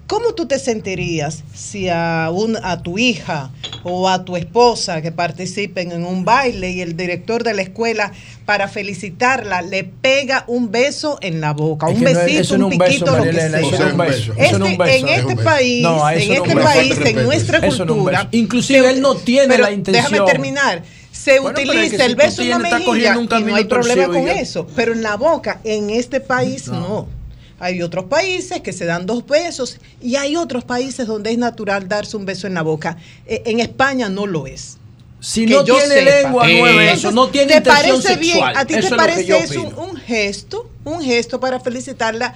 [0.07, 3.51] ¿Cómo tú te sentirías si a, un, a tu hija
[3.83, 8.13] o a tu esposa que participen en un baile y el director de la escuela
[8.45, 12.93] para felicitarla le pega un beso en la boca, Es un besito, no un beso,
[12.93, 13.47] piquito, lo que sea?
[13.61, 14.33] eso no es un beso.
[14.37, 14.97] Este- no es un beso.
[14.97, 18.29] en este No, país, en este país, en nuestra cultura.
[18.33, 20.13] Inclusive él no tiene pero la intención.
[20.13, 20.83] Déjame terminar.
[21.11, 24.07] Se Bueno, pero es que utiliza el beso en la mejilla y no hay problema
[24.09, 24.67] con eso.
[24.75, 27.22] Pero en la boca, en este país, no.
[27.63, 31.87] Hay otros países que se dan dos besos y hay otros países donde es natural
[31.89, 32.97] darse un beso en la boca.
[33.25, 34.79] Eh, En España no lo es.
[35.21, 36.01] Si Que no tiene sepa.
[36.23, 38.33] lengua, no es beso, Entonces, no tiene ¿te intención parece bien?
[38.35, 38.57] sexual.
[38.57, 39.81] ¿A ti Eso te es parece eso opino.
[39.81, 40.69] un, un gesto?
[40.85, 42.35] Un gesto para felicitarla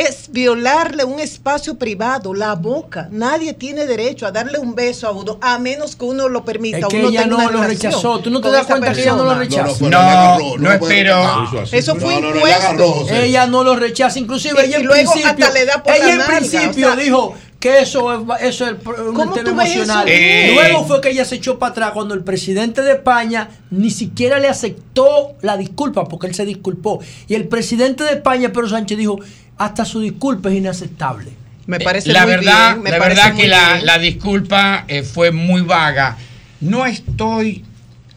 [0.00, 3.08] es violarle un espacio privado, la boca.
[3.10, 6.78] Nadie tiene derecho a darle un beso a uno, a menos que uno lo permita.
[6.78, 8.18] Es que uno ella tenga no lo rechazó.
[8.20, 11.14] ¿Tú no te das cuenta que ella no lo pero No, agarró, no espero.
[11.16, 13.06] Ah, Eso fue No, no, no, impuesto.
[13.10, 15.92] Ella no lo rechaza, inclusive Y- ella y en luego principio, hasta le da por
[15.92, 19.32] ella la en nalga, principio o sea- dijo que eso es, eso es un ¿Cómo
[19.32, 20.08] tema tú ves emocional.
[20.08, 20.16] eso?
[20.16, 20.52] Eh.
[20.54, 24.38] Luego fue que ella se echó para atrás cuando el presidente de España ni siquiera
[24.38, 27.00] le aceptó la disculpa porque él se disculpó.
[27.26, 29.18] Y el presidente de España, Pedro Sánchez, dijo,
[29.56, 31.32] hasta su disculpa es inaceptable.
[31.66, 34.84] Me parece la muy verdad, bien, me la parece verdad muy que la, la disculpa
[34.88, 36.16] eh, fue muy vaga.
[36.60, 37.64] No estoy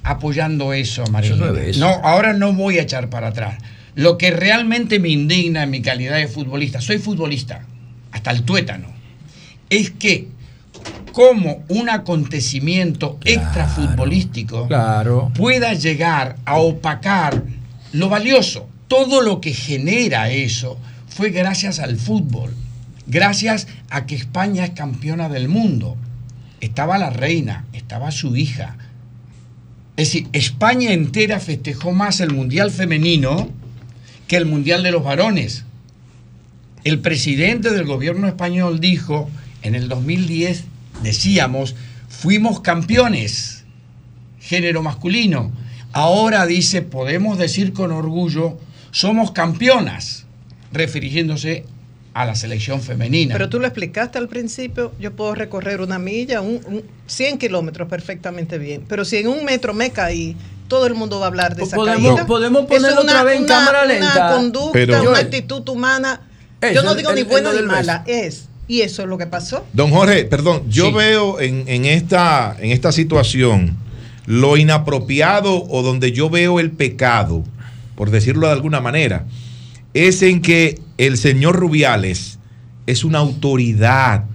[0.03, 1.35] apoyando eso, María.
[1.35, 1.77] No es.
[1.77, 3.57] No, ahora no voy a echar para atrás.
[3.95, 7.65] Lo que realmente me indigna en mi calidad de futbolista, soy futbolista,
[8.11, 8.88] hasta el tuétano,
[9.72, 10.27] es que
[11.14, 15.31] como un acontecimiento extrafutbolístico Claro.
[15.35, 17.43] pueda llegar a opacar
[17.93, 18.68] lo valioso.
[18.88, 20.77] Todo lo que genera eso
[21.07, 22.53] fue gracias al fútbol,
[23.07, 25.98] gracias a que España es campeona del mundo.
[26.60, 28.77] Estaba la reina, estaba su hija.
[29.98, 33.49] Es decir, España entera festejó más el Mundial femenino
[34.27, 35.65] que el Mundial de los varones.
[36.84, 39.30] el presidente del gobierno español dijo
[39.63, 40.63] en el 2010,
[41.03, 41.75] decíamos,
[42.09, 43.63] fuimos campeones,
[44.39, 45.51] género masculino.
[45.93, 48.57] Ahora dice, podemos decir con orgullo,
[48.91, 50.25] somos campeonas,
[50.71, 51.65] refiriéndose
[52.13, 53.33] a la selección femenina.
[53.33, 57.88] Pero tú lo explicaste al principio, yo puedo recorrer una milla, un, un 100 kilómetros
[57.88, 60.35] perfectamente bien, pero si en un metro me caí,
[60.67, 62.25] todo el mundo va a hablar de esa Podemos- caída.
[62.27, 64.13] podemos ponerlo otra vez en cámara lenta.
[64.13, 66.21] Una conducta, Pero- una actitud humana,
[66.61, 68.47] Es yo no digo el- ni buena ni mala, es.
[68.67, 69.65] Y eso es lo que pasó.
[69.73, 70.93] Don Jorge, perdón, yo Sí.
[70.93, 73.75] veo en, en esta, en esta situación
[74.25, 77.43] lo inapropiado o donde yo veo el pecado,
[77.95, 79.25] por decirlo de alguna manera,
[79.93, 82.39] es en que el señor Rubiales
[82.88, 84.25] es una autoridad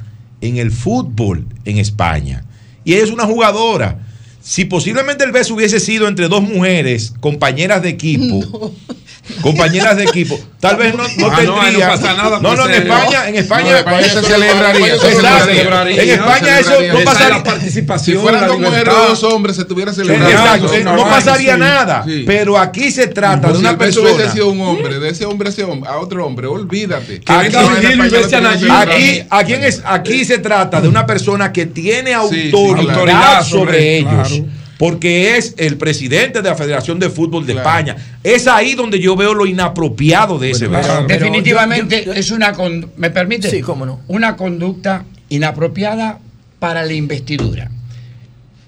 [0.40, 2.44] en el fútbol en España.
[2.84, 4.05] Y ella es una jugadora.
[4.48, 8.72] Si posiblemente el beso hubiese sido entre dos mujeres, compañeras de equipo,
[9.42, 11.86] compañeras de equipo, tal vez no, no Ah, tendría.
[11.88, 15.46] no pasa nada, no, no, en España, en no, España, España se celebraría, se Exacto.
[15.46, 17.28] celebraría, En España eso no pasaría.
[17.38, 20.30] la participación, Si fueran dos mujeres o dos hombres, se estuviera celebrando.
[20.30, 22.04] Exacto, no pasaría sí, nada.
[22.06, 22.22] sí.
[22.24, 24.12] Pero aquí se trata de una persona.
[24.12, 27.20] hubiese sido un hombre, de ese hombre a ese hombre, a otro hombre, olvídate.
[27.26, 29.54] Aquí, aquí,
[29.84, 34.35] aquí, se trata de una persona que tiene autoridad, sobre Claro.
[34.78, 37.96] Porque es el presidente de la Federación de Fútbol de España.
[38.22, 41.04] Es ahí donde yo veo lo inapropiado de ese beso.
[41.08, 43.48] Definitivamente es una con- ¿me permite?
[43.50, 44.00] Sí, cómo no.
[44.08, 46.18] Una conducta inapropiada
[46.58, 47.70] para la investidura.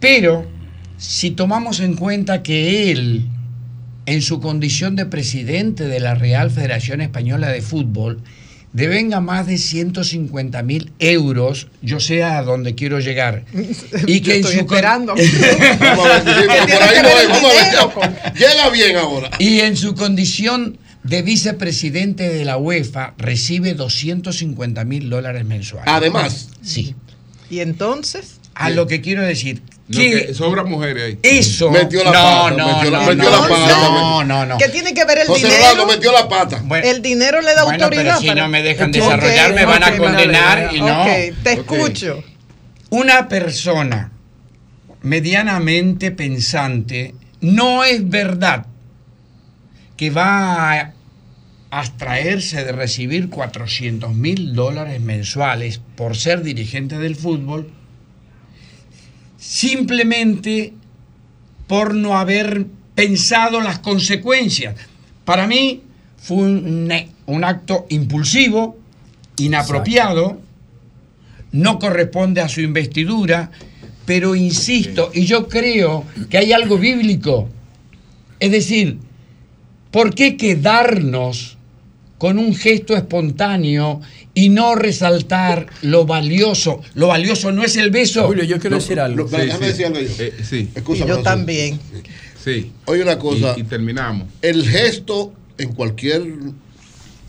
[0.01, 0.47] Pero
[0.97, 3.27] si tomamos en cuenta que él
[4.07, 8.20] en su condición de presidente de la Real Federación Española de Fútbol
[8.73, 13.45] devenga más de 150 mil euros, yo sé a dónde quiero llegar.
[14.07, 15.15] Y que Yo en su esperando.
[15.15, 15.23] Con-
[18.35, 19.31] Llega bien ahora.
[19.39, 25.89] Y en su condición de vicepresidente de la UEFA recibe 250 mil dólares mensuales.
[25.93, 26.49] Además.
[26.62, 26.95] Sí.
[27.51, 31.19] Y entonces, A lo que quiero decir, No, que sobra mujeres ahí.
[31.23, 31.70] eso...
[31.70, 33.89] Metió la no, pata, no, metió la- no, metió no, la pata.
[33.89, 34.59] no, no, no.
[34.59, 35.62] ¿qué tiene que ver el José dinero?
[35.62, 36.60] Rolando metió la pata.
[36.62, 38.05] Bueno, el dinero le da bueno, autoridad.
[38.05, 41.02] pero si para- no me dejan desarrollar, me van a condenar y no.
[41.02, 41.09] Ok,
[41.43, 42.23] te escucho.
[42.90, 44.12] una persona
[45.01, 48.66] medianamente pensante, no es verdad
[49.97, 50.93] que va a
[51.70, 57.70] abstraerse de recibir 400 mil dólares mensuales por ser dirigente del fútbol,
[59.49, 60.75] simplemente
[61.66, 64.77] por no haber pensado las consecuencias.
[65.25, 65.83] Para mí
[66.19, 66.93] fue un,
[67.25, 68.77] un acto impulsivo,
[69.39, 70.39] inapropiado,
[71.53, 73.51] no corresponde a su investidura,
[74.05, 77.49] pero insisto, y yo creo que hay algo bíblico.
[78.41, 78.99] Es decir,
[79.91, 81.57] ¿por qué quedarnos
[82.19, 84.01] con un gesto espontáneo
[84.35, 86.81] y no resaltar lo valioso?
[86.95, 88.27] Lo valioso no es el beso.
[88.27, 89.27] Julio, yo quiero decir algo.
[89.31, 90.09] Pero déjame decir algo yo.
[90.19, 91.81] Eh, sí, Escúchame, Y yo también.
[92.45, 92.73] sí.
[92.86, 93.55] Oye, una cosa.
[93.57, 94.28] Y, y terminamos.
[94.43, 96.23] el gesto en cualquier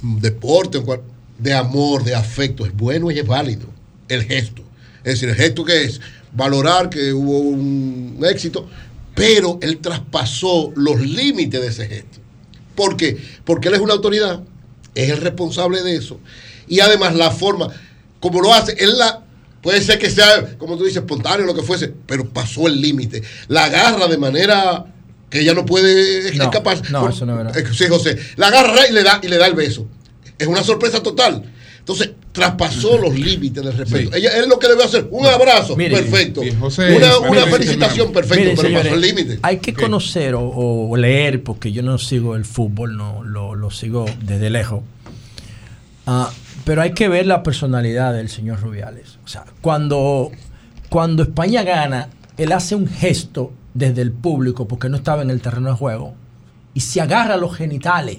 [0.01, 1.01] deporte en cual-
[1.37, 3.67] de amor, de afecto, es bueno y es válido.
[4.09, 4.61] El gesto.
[5.03, 6.01] Es decir, el gesto que es
[6.33, 8.67] valorar que hubo un éxito,
[9.15, 12.19] pero él traspasó los límites de ese gesto.
[12.75, 13.17] ¿Por qué?
[13.45, 14.41] Porque él es una autoridad,
[15.03, 16.19] es el responsable de eso.
[16.67, 17.67] Y además la forma,
[18.19, 19.23] como lo hace, él la...
[19.61, 23.21] Puede ser que sea, como tú dices, espontáneo, lo que fuese, pero pasó el límite.
[23.49, 24.85] La agarra de manera
[25.29, 26.81] que ella no puede No, escapar.
[26.91, 27.57] no, Por- eso no es verdad.
[27.57, 28.17] eh, Sí, José.
[28.37, 29.85] La agarra y le da, y le da el beso.
[30.37, 31.43] Es una sorpresa total.
[31.79, 34.15] Entonces, traspasó los límites del respeto.
[34.15, 36.41] Ella, él lo que debe hacer, un abrazo, Mire, perfecto.
[36.41, 39.39] bien, José, una felicitación, perfecto, Miren, pero pasó el límite.
[39.41, 43.71] Hay que conocer o, o leer, porque yo no sigo el fútbol, no lo, lo
[43.71, 44.81] sigo desde lejos.
[46.05, 46.31] Ah,
[46.65, 49.19] pero hay que ver la personalidad del señor Rubiales.
[49.23, 50.31] O sea, cuando,
[50.89, 55.41] cuando España gana, él hace un gesto desde el público, porque no estaba en el
[55.41, 56.15] terreno de juego,
[56.73, 58.17] y se agarra los genitales.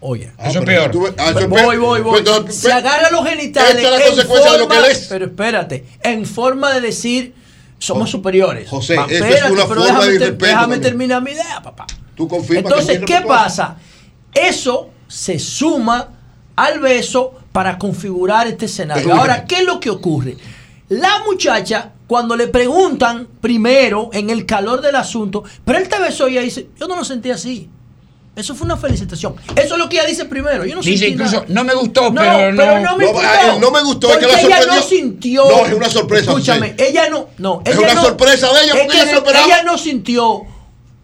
[0.00, 0.90] Oye, Ah, Eso es pero peor.
[0.90, 1.64] tú- ah, voy, peor.
[1.64, 2.02] voy, voy.
[2.02, 3.76] Pues entonces, Se agarra los genitales.
[3.76, 5.06] Esta es la en consecuencia de lo que él es.
[5.08, 7.34] Pero espérate, en forma de decir
[7.78, 8.68] somos superiores.
[8.68, 11.60] José, Va, eso es espérate, una pero forma déjame, de irrespeto déjame terminar mi idea,
[11.62, 11.86] papá.
[12.14, 13.76] Tú Entonces, es ¿qué pasa?
[14.32, 16.08] Eso se suma
[16.56, 19.04] al beso para configurar este escenario.
[19.04, 19.44] Pero, Ahora.
[19.46, 20.36] ¿qué es lo que ocurre?
[20.88, 26.28] La muchacha, cuando le preguntan primero, en el calor del asunto, pero él te besó
[26.28, 27.68] y ella dice, yo no lo sentí así.
[28.36, 29.34] Eso fue una felicitación.
[29.56, 30.64] Eso es lo que ella dice primero.
[30.66, 31.46] Yo no Dice sentí incluso, nada.
[31.48, 32.56] no me gustó, No, pero no.
[32.62, 33.58] pero no me No, gustó.
[33.60, 35.44] no me gustó, es que Porque la ella no sintió.
[35.48, 37.28] No, es una sorpresa, Escúchame, ella no.
[37.38, 39.30] no Es una no- sorpresa de ella, porque que ella se no-.
[39.46, 40.42] Ella no sintió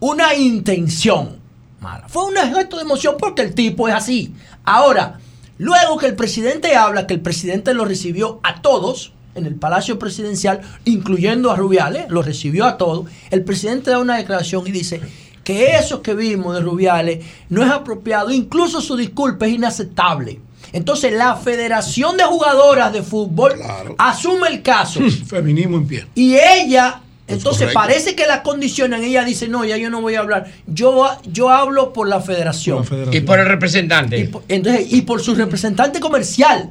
[0.01, 1.39] una intención
[1.81, 2.07] mala.
[2.09, 4.35] Fue un gesto de emoción porque el tipo es así.
[4.65, 5.19] Ahora,
[5.59, 9.97] Luego que el presidente habla, que el presidente lo recibió a todos en el Palacio
[9.97, 15.01] Presidencial, incluyendo a Rubiales, lo recibió a todos, el presidente da una declaración y dice
[15.45, 20.41] que eso que vimos de Rubiales no es apropiado, incluso su disculpa es inaceptable.
[20.73, 23.53] Entonces la Federación de Jugadoras de Fútbol
[23.99, 26.07] asume el caso Feminismo en pie.
[26.15, 27.81] y ella, entonces correcto.
[27.81, 31.51] parece que la condicionan, ella dice, no, ya yo no voy a hablar, yo, yo
[31.51, 32.85] hablo por la federación.
[33.11, 34.19] Y por el representante.
[34.19, 36.71] Y por, entonces, y por su representante comercial.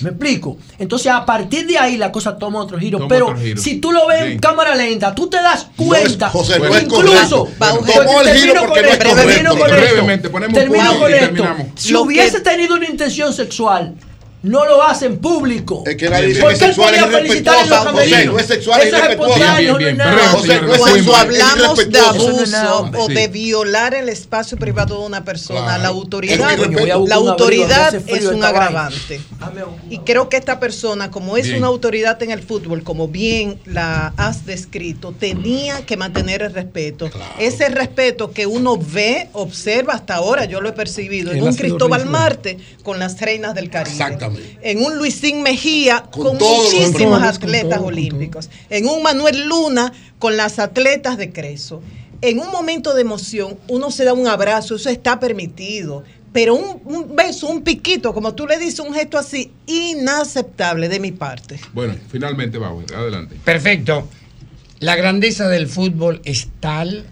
[0.00, 0.56] ¿Me explico?
[0.78, 2.98] Entonces, a partir de ahí la cosa toma otro giro.
[2.98, 3.60] Toma pero otro giro.
[3.60, 4.38] si tú lo ves en Bien.
[4.38, 6.28] cámara lenta, tú te das cuenta.
[6.30, 7.46] José, no es incluso.
[7.46, 7.48] correcto.
[7.76, 9.58] Porque Tomó el giro termino porque con no es esto, termino correcto.
[9.58, 9.92] con esto.
[9.94, 11.24] Brevemente, ponemos Termino con y esto.
[11.26, 11.66] terminamos.
[11.76, 13.94] Si Lo que- hubiese tenido una intención sexual,
[14.46, 15.82] no lo hacen público.
[15.86, 18.10] Es que nadie dice Porque que él sexual es podía felicitar en los irrespetuosa, José,
[18.10, 18.34] camerinos.
[18.34, 22.66] no es sexual, es Bien, bien, no sexual, Cuando hablamos de irrespetuoso.
[22.66, 26.58] Abuso o de violar el espacio privado de una persona, la autoridad,
[27.06, 29.20] la autoridad es un agravante.
[29.90, 34.14] Y creo que esta persona, como es una autoridad en el fútbol, como bien la
[34.16, 37.10] has descrito, tenía que mantener el respeto.
[37.38, 42.06] Ese respeto que uno ve, observa hasta ahora, yo lo he percibido, en un Cristóbal
[42.06, 43.92] Marte con las reinas del Caribe.
[43.92, 44.35] Exactamente.
[44.62, 48.50] En un Luisín Mejía con, muchísimos con todos, con atletas olímpicos.
[48.70, 51.82] En un Manuel Luna con las atletas de Creso.
[52.22, 56.02] En un momento de emoción, uno se da un abrazo, eso está permitido.
[56.32, 61.00] Pero un, un beso, un piquito, como tú le dices, un gesto así, inaceptable de
[61.00, 61.58] mi parte.
[61.72, 63.36] Bueno, finalmente vamos, adelante.
[63.44, 64.08] Perfecto.
[64.80, 67.06] La grandeza del fútbol es tal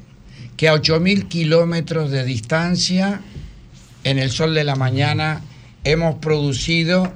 [0.57, 3.21] que a 8.000 kilómetros de distancia,
[4.05, 5.43] en el sol de la mañana,
[5.85, 7.13] hemos producido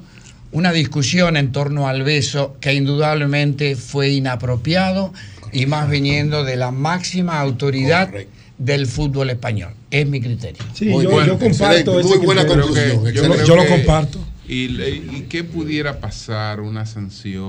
[0.52, 5.12] una discusión en torno al beso que indudablemente fue inapropiado
[5.52, 8.32] y más viniendo de la máxima autoridad Correcto.
[8.58, 9.72] del fútbol español.
[9.90, 10.62] Es mi criterio.
[10.74, 12.64] Sí, Muy yo, bueno, yo comparto muy buena criterio.
[12.64, 13.04] conclusión.
[13.04, 14.18] Que- Yo, lo- yo comparto.
[14.50, 16.60] ¿Y, ¿Y qué pudiera pasar?
[16.60, 17.42] ¿Una sanción?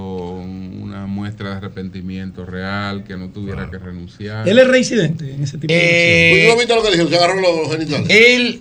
[0.81, 3.05] ¿Una muestra de arrepentimiento real?
[3.05, 4.47] ¿Que no tuviera que renunciar?
[4.47, 7.09] Él es reincidente en ese tipo de Eh, Pues, ¿tú no viste lo que dijeron?
[7.09, 8.07] Se agarró los genitales.
[8.09, 8.59] Él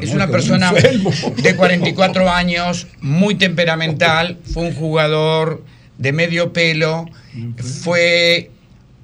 [0.00, 0.72] es una persona
[1.42, 5.64] de 44 años, muy temperamental, fue un jugador
[5.98, 7.06] de medio pelo,
[7.82, 8.50] fue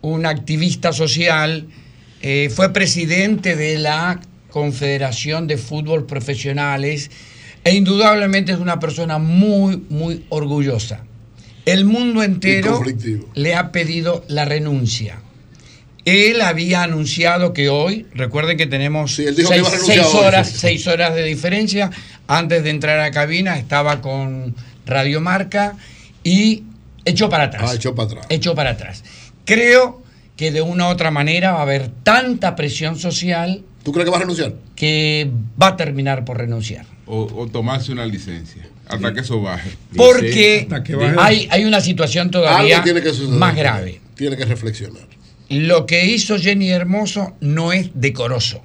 [0.01, 1.67] un activista social,
[2.23, 7.11] eh, fue presidente de la Confederación de Fútbol Profesionales
[7.65, 11.03] e indudablemente es una persona muy, muy orgullosa.
[11.65, 12.81] El mundo entero
[13.35, 15.19] le ha pedido la renuncia.
[16.05, 20.51] Él había anunciado que hoy, recuerden que tenemos Sí, él dijo que seis, hoy, horas,
[20.51, 20.59] sí.
[20.59, 21.91] seis horas de diferencia.
[22.27, 24.55] Antes de entrar a cabina estaba con
[24.87, 25.77] Radio Marca
[26.23, 26.65] y
[27.05, 27.71] echó para atrás.
[27.71, 28.27] Ah, echó para atrás.
[28.29, 29.05] Echó para atrás.
[29.45, 30.03] Creo
[30.37, 34.11] que de una u otra manera va a haber tanta presión social ¿Tú crees que
[34.11, 34.55] va a renunciar?
[34.75, 36.87] que va a terminar por renunciar.
[37.07, 39.71] O, o tomarse una licencia hasta que eso baje.
[39.97, 41.17] Porque hasta que baje.
[41.19, 42.83] hay, hay una situación todavía
[43.29, 44.01] más grave.
[44.15, 45.03] Tiene que reflexionar.
[45.55, 48.61] Lo que hizo Jenny Hermoso no es decoroso.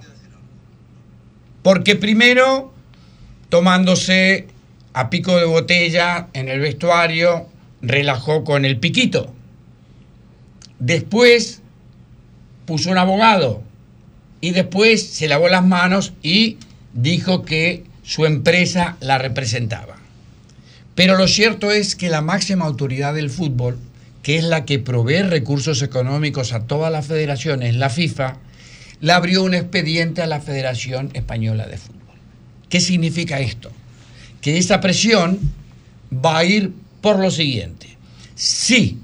[1.61, 2.73] Porque primero,
[3.49, 4.47] tomándose
[4.93, 7.47] a pico de botella en el vestuario,
[7.83, 9.31] relajó con el piquito.
[10.79, 11.61] Después
[12.65, 13.61] puso un abogado
[14.41, 16.57] y después se lavó las manos y
[16.93, 19.97] dijo que su empresa la representaba.
[20.95, 23.77] Pero lo cierto es que la máxima autoridad del fútbol,
[24.23, 28.37] que es la que provee recursos económicos a todas las federaciones, la FIFA,
[29.01, 31.99] le abrió un expediente a la Federación Española de Fútbol.
[32.67, 33.71] ¿Qué significa esto?
[34.41, 35.39] Que esa presión
[36.13, 37.87] va a ir por lo siguiente.
[38.35, 38.97] Si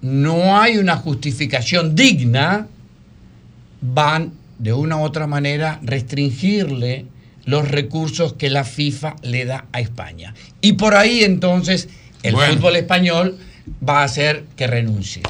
[0.00, 2.66] no hay una justificación digna,
[3.80, 7.06] van de una u otra manera restringirle
[7.44, 10.34] los recursos que la FIFA le da a España.
[10.60, 11.88] Y por ahí entonces
[12.22, 12.54] el Bueno.
[12.54, 13.38] fútbol español
[13.86, 15.22] va a hacer que renuncie.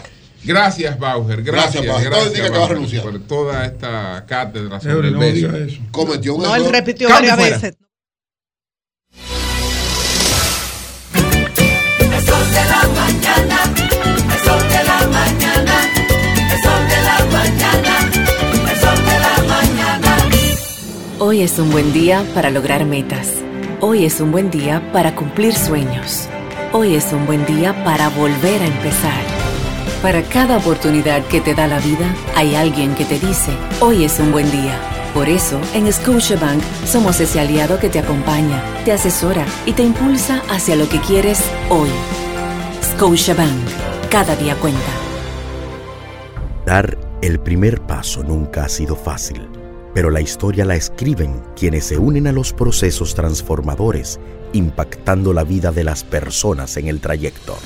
[0.44, 1.42] Gracias, Bauer.
[1.42, 2.38] Gracias, Gracias, gracias, Bauer.
[2.38, 3.02] No va a Bauer, renunciar.
[3.02, 5.14] por toda esta cátedra sobre Eury, el
[5.50, 5.78] no eso.
[5.90, 6.74] Cometió un No, él error.
[6.74, 7.68] repitió Cambio varias fuera.
[7.72, 7.78] veces.
[11.98, 13.58] El sol de la mañana,
[14.34, 15.76] el sol de la mañana,
[16.52, 18.10] el sol de la mañana,
[18.70, 20.16] el sol de la mañana.
[21.18, 23.28] Hoy es un buen día para lograr metas.
[23.80, 26.28] Hoy es un buen día para cumplir sueños.
[26.78, 29.24] Hoy es un buen día para volver a empezar.
[30.02, 33.50] Para cada oportunidad que te da la vida, hay alguien que te dice,
[33.80, 34.78] hoy es un buen día.
[35.14, 40.42] Por eso, en Scotiabank somos ese aliado que te acompaña, te asesora y te impulsa
[40.50, 41.88] hacia lo que quieres hoy.
[42.82, 44.92] Scotiabank, cada día cuenta.
[46.66, 49.48] Dar el primer paso nunca ha sido fácil,
[49.94, 54.20] pero la historia la escriben quienes se unen a los procesos transformadores,
[54.56, 57.56] impactando la vida de las personas en el trayecto.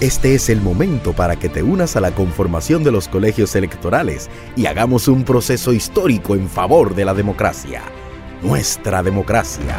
[0.00, 4.28] Este es el momento para que te unas a la conformación de los colegios electorales
[4.56, 7.82] y hagamos un proceso histórico en favor de la democracia.
[8.42, 9.76] Nuestra democracia.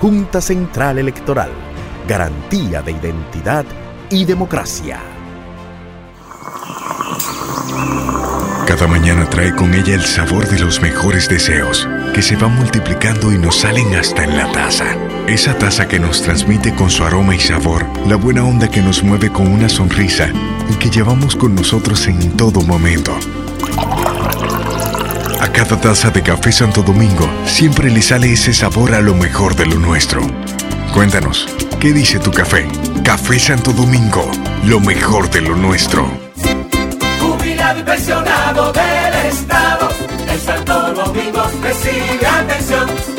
[0.00, 1.50] Junta Central Electoral.
[2.06, 3.64] Garantía de identidad
[4.10, 5.00] y democracia.
[8.68, 13.32] Cada mañana trae con ella el sabor de los mejores deseos, que se van multiplicando
[13.32, 14.94] y nos salen hasta en la taza.
[15.28, 19.02] Esa taza que nos transmite con su aroma y sabor, la buena onda que nos
[19.02, 20.30] mueve con una sonrisa
[20.70, 23.14] y que llevamos con nosotros en todo momento.
[25.38, 29.54] A cada taza de café Santo Domingo siempre le sale ese sabor a lo mejor
[29.54, 30.22] de lo nuestro.
[30.94, 31.46] Cuéntanos,
[31.78, 32.66] ¿qué dice tu café?
[33.04, 34.30] Café Santo Domingo,
[34.64, 36.10] lo mejor de lo nuestro.
[37.20, 39.90] Jubilado pensionado del Estado,
[40.26, 43.17] en Santo Domingo recibe atención.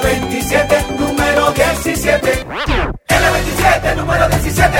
[0.00, 2.30] La 27, número 17.
[3.08, 4.78] En la 27, número 17.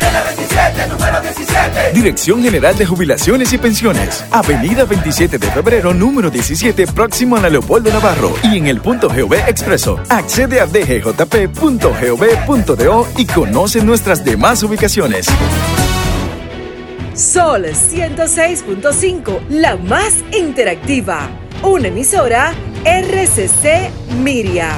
[0.00, 1.92] En la 27, número 17.
[1.92, 4.24] Dirección General de Jubilaciones y Pensiones.
[4.30, 8.34] Avenida 27 de febrero, número 17, próximo a la Leopoldo Navarro.
[8.42, 10.00] Y en el punto GOV Expreso.
[10.08, 11.08] Accede a dgjp.gov.do
[13.16, 15.26] y conoce nuestras demás ubicaciones.
[17.14, 21.28] Sol 106.5, la más interactiva.
[21.62, 22.52] Una emisora
[22.84, 24.74] RCC Miria.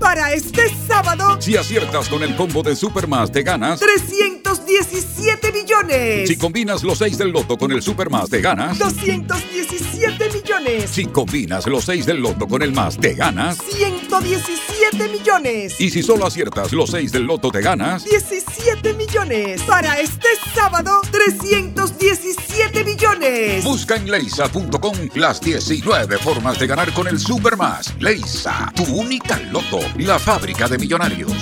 [0.00, 3.78] Para este sábado, Si aciertas con el combo de Supermas, te ganas.
[3.78, 6.28] 317 millones.
[6.28, 8.78] Si combinas los 6 del loto con el Supermas, te ganas.
[8.78, 10.90] 217 millones.
[10.90, 13.58] Si combinas los 6 del loto con el más, te ganas.
[13.58, 15.80] 117 millones.
[15.80, 18.04] Y si solo aciertas los 6 del loto, te ganas.
[18.04, 19.62] 17 millones.
[19.62, 23.64] Para este sábado, 317 millones.
[23.64, 27.94] Busca en leisa.com las 19 formas de ganar con el Supermas.
[27.98, 31.32] Leisa, tu única loto, la fábrica de millonarios.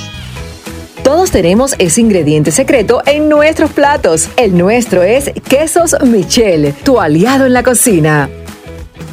[1.02, 4.28] Todos tenemos ese ingrediente secreto en nuestros platos.
[4.36, 8.28] El nuestro es Quesos Michel, tu aliado en la cocina.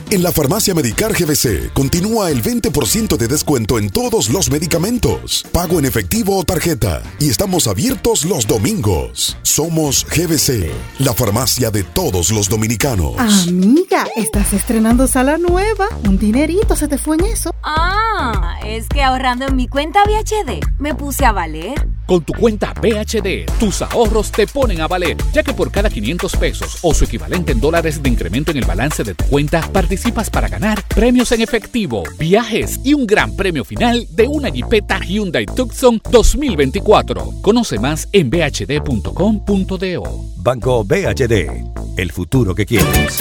[0.09, 5.79] En la farmacia Medicar GBC continúa el 20% de descuento en todos los medicamentos, pago
[5.79, 9.37] en efectivo o tarjeta, y estamos abiertos los domingos.
[9.41, 13.15] Somos GBC, la farmacia de todos los dominicanos.
[13.17, 15.87] Amiga, estás estrenando sala nueva.
[16.05, 17.53] Un dinerito se te fue en eso.
[17.63, 21.87] Ah, es que ahorrando en mi cuenta VHD me puse a valer.
[22.05, 26.35] Con tu cuenta BHD, tus ahorros te ponen a valer, ya que por cada 500
[26.35, 29.92] pesos o su equivalente en dólares de incremento en el balance de tu cuenta, participas
[30.31, 35.45] para ganar premios en efectivo, viajes y un gran premio final de una Jeepeta Hyundai
[35.45, 37.41] Tucson 2024.
[37.41, 40.03] Conoce más en bhd.com.do.
[40.37, 43.19] Banco BHD, el futuro que quieres.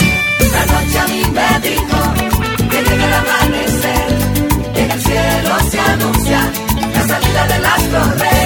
[0.51, 1.99] La noche a mí me dijo
[2.71, 4.13] que llega el amanecer.
[4.75, 6.53] En el cielo se anuncia
[6.95, 8.42] la salida del astro rey.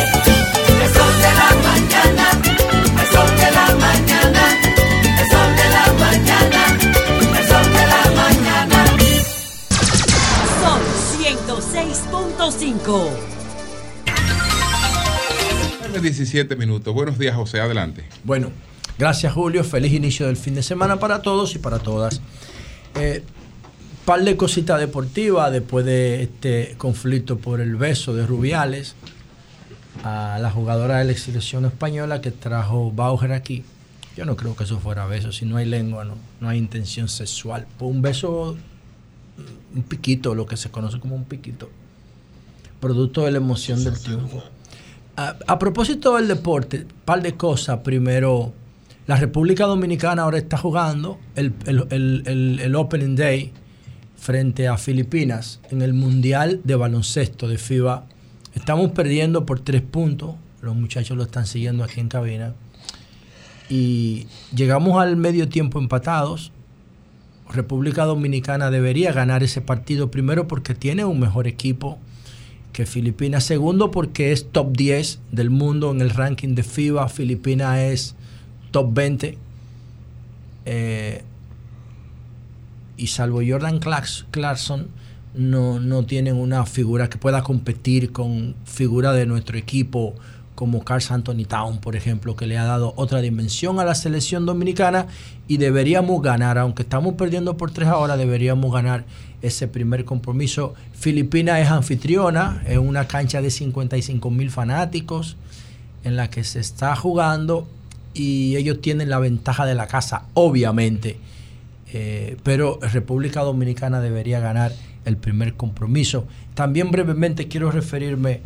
[16.01, 16.95] 17 minutos.
[16.95, 17.61] Buenos días, José.
[17.61, 18.05] Adelante.
[18.25, 18.51] Bueno,
[18.99, 19.65] gracias, Julio.
[19.65, 22.21] Feliz inicio del fin de semana para todos y para todas.
[22.95, 23.23] Eh,
[24.05, 28.95] par de cositas deportivas después de este conflicto por el beso de Rubiales
[30.05, 33.65] a la jugadora de la selección española que trajo Bauer aquí.
[34.17, 35.33] Yo no creo que eso fuera beso.
[35.33, 37.67] Si no hay lengua, no, hay intención sexual.
[37.81, 38.57] Un beso,
[39.75, 41.71] un piquito, lo que se conoce como un piquito.
[42.81, 44.43] Producto de la emoción del triunfo.
[45.16, 47.78] A, a propósito del deporte, par de cosas.
[47.81, 48.53] Primero,
[49.07, 53.53] la República Dominicana ahora está jugando el, el- el- el- el Opening Day
[54.19, 58.05] frente a Filipinas en el Mundial de Baloncesto de FIBA.
[58.55, 60.35] Estamos perdiendo por tres puntos.
[60.61, 62.55] Los muchachos lo están siguiendo aquí en cabina.
[63.69, 66.53] Y llegamos al medio tiempo empatados.
[67.48, 71.98] República Dominicana debería ganar ese partido primero porque tiene un mejor equipo
[72.77, 73.43] que Filipinas.
[73.43, 77.09] Segundo porque es top 10 del mundo en el ranking de FIBA.
[77.09, 78.15] Filipinas es
[78.70, 79.39] top 20.
[80.66, 81.23] Eh,
[82.98, 84.89] y salvo Jordan Clarks- Clarkson,
[85.35, 90.15] no, no tienen una figura que pueda competir con figura de nuestro equipo
[90.55, 94.44] como Carl Anthony Town, por ejemplo, que le ha dado otra dimensión a la selección
[94.44, 95.07] dominicana
[95.48, 99.05] y deberíamos ganar, aunque estamos perdiendo por tres ahora, deberíamos ganar
[99.47, 100.74] ese primer compromiso.
[100.93, 105.36] Filipinas es anfitriona, es una cancha de 55 mil fanáticos
[106.05, 107.66] en la que se está jugando
[108.14, 111.18] y ellos tienen la ventaja de la casa, obviamente.
[111.93, 114.73] Eh, pero República Dominicana debería ganar
[115.05, 116.27] el primer compromiso.
[116.55, 118.40] También brevemente quiero referirme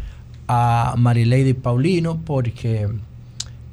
[0.46, 2.88] a Marilady Paulino porque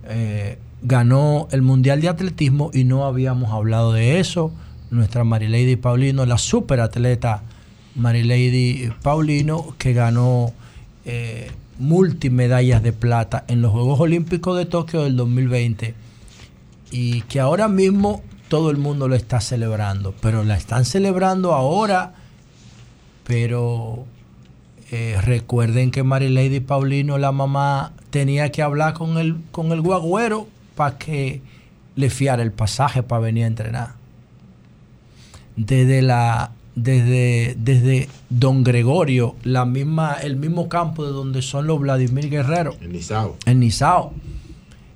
[0.06, 4.52] eh, ganó el Mundial de Atletismo y no habíamos hablado de eso.
[4.90, 7.44] Nuestra Marilady Paulino, la superatleta
[7.96, 10.54] Marilady Paulino, que ganó
[11.06, 15.94] eh, multimedallas de plata en los Juegos Olímpicos de Tokio del 2020
[16.92, 22.14] y que ahora mismo todo el mundo lo está celebrando, pero la están celebrando ahora,
[23.26, 24.06] pero
[24.92, 30.48] eh, recuerden que Marilady Paulino, la mamá, tenía que hablar con el, con el guagüero
[30.76, 31.42] para que
[31.96, 33.97] le fiara el pasaje para venir a entrenar.
[35.58, 41.80] Desde la desde, desde Don Gregorio, la misma, el mismo campo de donde son los
[41.80, 42.76] Vladimir Guerrero.
[42.80, 43.36] En Nizao.
[43.46, 44.14] En Nizao.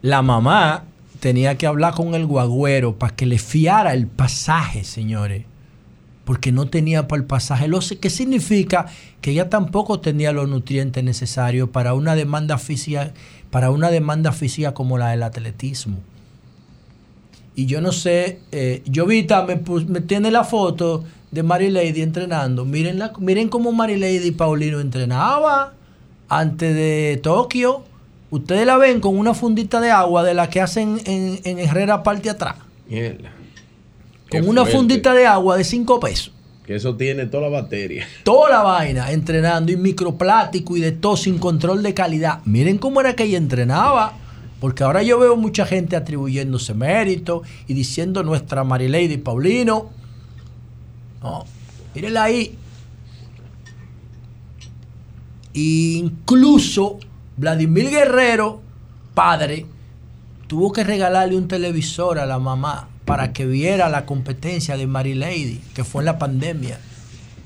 [0.04, 0.84] La mamá
[1.20, 5.46] tenía que hablar con el guagüero para que le fiara el pasaje, señores.
[6.24, 7.68] Porque no tenía para el pasaje.
[7.68, 8.86] Lo ¿Qué significa?
[9.22, 13.12] Que ella tampoco tenía los nutrientes necesarios para una demanda física,
[13.50, 15.98] para una demanda física como la del atletismo.
[17.56, 21.70] Y yo no sé, eh, yo ahorita me, pus- me tiene la foto de Mary
[21.70, 22.66] Lady entrenando.
[22.66, 25.74] Miren, la, miren cómo Mary Lady Paulino entrenaba
[26.30, 27.84] antes de Tokio.
[28.30, 32.04] Ustedes la ven con una fundita de agua de la que hacen en, en Herrera
[32.04, 32.56] parte atrás.
[32.88, 33.30] Mierda.
[34.30, 34.78] Con Qué una fuerte.
[34.78, 36.32] fundita de agua de 5 pesos.
[36.66, 38.06] Que eso tiene toda la batería.
[38.24, 42.40] Toda la vaina entrenando y microplástico y de todo sin control de calidad.
[42.46, 44.14] Miren cómo era que ella entrenaba.
[44.62, 49.90] Porque ahora yo veo mucha gente atribuyéndose mérito y diciendo nuestra Marilady Paulino.
[51.24, 51.46] No,
[51.96, 52.56] mírenla ahí.
[55.54, 57.00] Incluso
[57.38, 58.62] Vladimir Guerrero,
[59.16, 59.66] padre,
[60.46, 65.16] tuvo que regalarle un televisor a la mamá para que viera la competencia de Mary
[65.16, 66.80] Lady, que fue en la pandemia,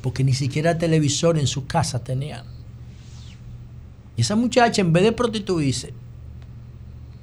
[0.02, 2.44] porque ni siquiera televisor en su casa tenían.
[4.18, 5.94] Y esa muchacha, en vez de prostituirse,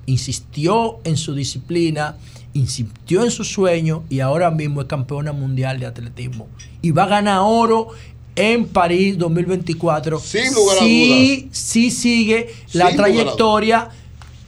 [0.06, 2.16] insistió en su disciplina,
[2.54, 6.48] insistió en su sueño y ahora mismo es campeona mundial de atletismo.
[6.82, 7.88] Y va a ganar oro
[8.36, 10.18] en París 2024.
[10.18, 13.88] Sin lugar a sí, sí sigue la Sin trayectoria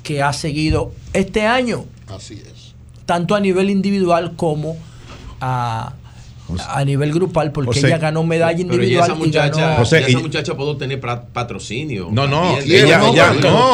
[0.03, 2.75] que ha seguido este año, Así es.
[3.07, 4.77] tanto a nivel individual como
[5.41, 5.95] a,
[6.69, 9.77] a nivel grupal, porque José, ella ganó medalla Pero ya individual esa y muchacha, ganó...
[9.77, 12.09] José, esa ella- muchacha puede tener patrocinio.
[12.13, 12.85] No, no, También.
[12.87, 13.13] ella- no.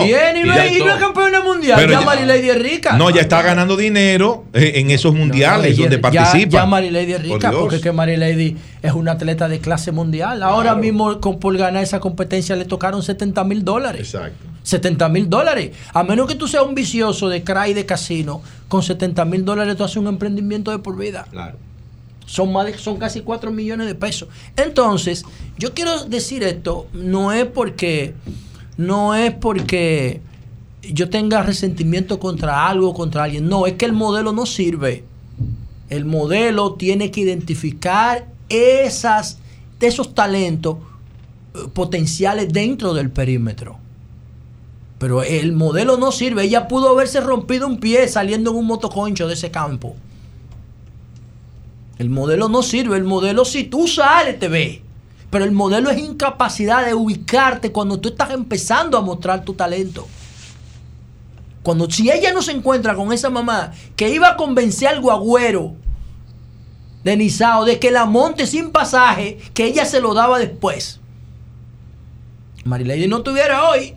[0.04, 0.98] Tiene y no es- y no es todo.
[1.00, 2.96] campeona mundial, Pero ya ya- Mary Lady es rica.
[2.96, 6.50] No, ya está ganando dinero eh, en esos mundiales No, donde ya- participa.
[6.58, 9.92] Ya, Mary Lady es rica, porque es que Mary Lady es una atleta de clase
[9.92, 10.42] mundial.
[10.42, 14.00] Ahora mismo con, por ganar esa competencia le tocaron 70 mil dólares.
[14.14, 14.46] Exacto.
[14.62, 15.70] 70 mil dólares.
[15.92, 19.44] A menos que tú seas un vicioso de crack y de casino, con 70 mil
[19.44, 21.26] dólares tú haces un emprendimiento de por vida.
[21.30, 21.56] Claro.
[22.30, 24.28] Son, son casi 4 millones de pesos.
[24.56, 25.24] Entonces,
[25.58, 28.14] yo quiero decir esto, no es porque,
[28.76, 30.20] no es porque
[30.82, 33.48] yo tenga resentimiento contra algo, contra alguien.
[33.48, 35.02] No, es que el modelo no sirve.
[35.88, 39.38] El modelo tiene que identificar esas,
[39.80, 40.76] esos talentos
[41.54, 43.76] eh, potenciales dentro del perímetro.
[45.00, 46.44] Pero el modelo no sirve.
[46.44, 49.96] Ella pudo haberse rompido un pie saliendo en un motoconcho de ese campo.
[52.00, 52.96] El modelo no sirve.
[52.96, 54.82] El modelo, si tú sales, te ve.
[55.28, 60.08] Pero el modelo es incapacidad de ubicarte cuando tú estás empezando a mostrar tu talento.
[61.62, 65.74] Cuando si ella no se encuentra con esa mamá que iba a convencer al guagüero
[67.04, 71.00] de Nizao de que la monte sin pasaje, que ella se lo daba después.
[72.64, 73.94] Marilady no estuviera hoy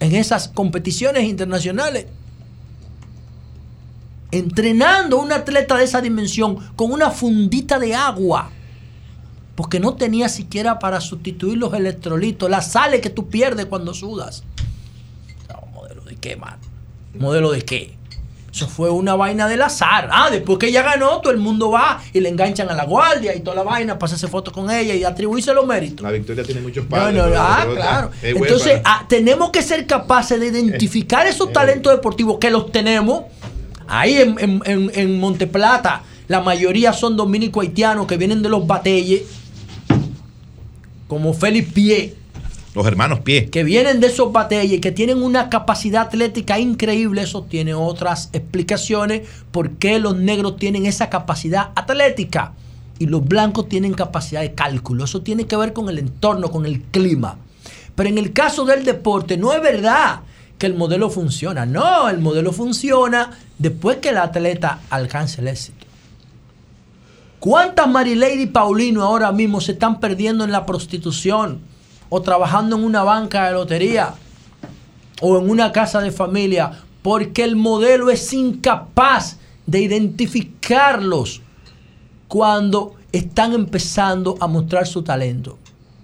[0.00, 2.06] en esas competiciones internacionales
[4.32, 8.50] entrenando a un atleta de esa dimensión con una fundita de agua.
[9.54, 14.42] Porque no tenía siquiera para sustituir los electrolitos, las sales que tú pierdes cuando sudas.
[15.48, 16.56] No, ¿Modelo de qué, man?
[17.18, 17.94] ¿Modelo de qué?
[18.50, 20.08] Eso fue una vaina del azar.
[20.12, 23.34] Ah, después que ella ganó, todo el mundo va y le enganchan a la guardia
[23.34, 26.02] y toda la vaina, para hacerse fotos con ella y atribuirse los méritos.
[26.02, 27.16] La victoria tiene muchos No, padres.
[27.16, 28.10] no, pero- ah, claro.
[28.22, 33.24] Entonces, ah, tenemos que ser capaces de identificar esos talentos deportivos que los tenemos.
[33.94, 38.66] Ahí en, en, en, en Monteplata, la mayoría son dominicos haitianos que vienen de los
[38.66, 39.22] batelles,
[41.08, 42.14] como Félix Pie,
[42.74, 43.50] Los hermanos pie.
[43.50, 49.28] que vienen de esos batalles, que tienen una capacidad atlética increíble, eso tiene otras explicaciones
[49.50, 52.54] por qué los negros tienen esa capacidad atlética
[52.98, 55.04] y los blancos tienen capacidad de cálculo.
[55.04, 57.36] Eso tiene que ver con el entorno, con el clima.
[57.94, 60.20] Pero en el caso del deporte, no es verdad
[60.62, 61.66] que el modelo funciona.
[61.66, 65.84] No, el modelo funciona después que el atleta alcance el éxito.
[67.40, 71.58] ¿Cuántas Marilady Paulino ahora mismo se están perdiendo en la prostitución
[72.08, 74.14] o trabajando en una banca de lotería
[75.20, 76.70] o en una casa de familia
[77.02, 81.42] porque el modelo es incapaz de identificarlos
[82.28, 85.58] cuando están empezando a mostrar su talento?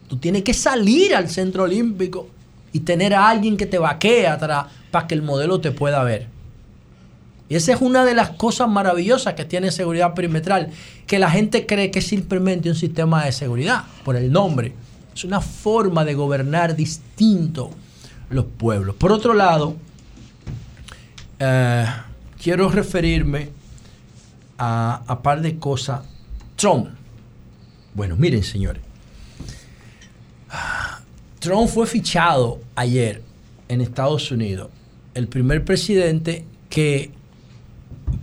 [0.08, 2.26] Tú tienes que salir al centro olímpico
[2.72, 6.26] y tener a alguien que te vaquee atrás para que el modelo te pueda ver.
[7.48, 10.70] Y esa es una de las cosas maravillosas que tiene seguridad perimetral,
[11.06, 14.74] que la gente cree que es simplemente un sistema de seguridad, por el nombre.
[15.14, 17.70] Es una forma de gobernar distinto
[18.28, 18.96] los pueblos.
[18.96, 19.76] Por otro lado,
[21.38, 21.86] eh,
[22.40, 23.48] quiero referirme
[24.58, 26.02] a, a par de cosas.
[26.56, 26.88] Trump.
[27.94, 28.82] Bueno, miren, señores.
[31.38, 33.22] Trump fue fichado ayer
[33.68, 34.70] en Estados Unidos.
[35.14, 37.10] El primer presidente que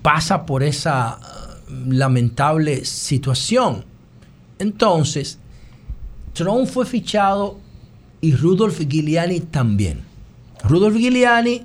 [0.01, 3.85] pasa por esa uh, lamentable situación.
[4.59, 5.39] Entonces,
[6.33, 7.57] Trump fue fichado
[8.19, 10.01] y Rudolf Giuliani también.
[10.63, 11.63] Rudolf Giuliani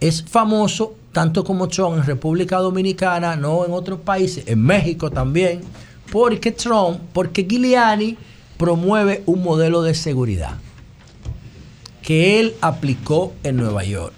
[0.00, 5.60] es famoso tanto como Trump en República Dominicana, no en otros países, en México también,
[6.12, 8.16] porque Trump, porque Giuliani
[8.58, 10.56] promueve un modelo de seguridad
[12.02, 14.14] que él aplicó en Nueva York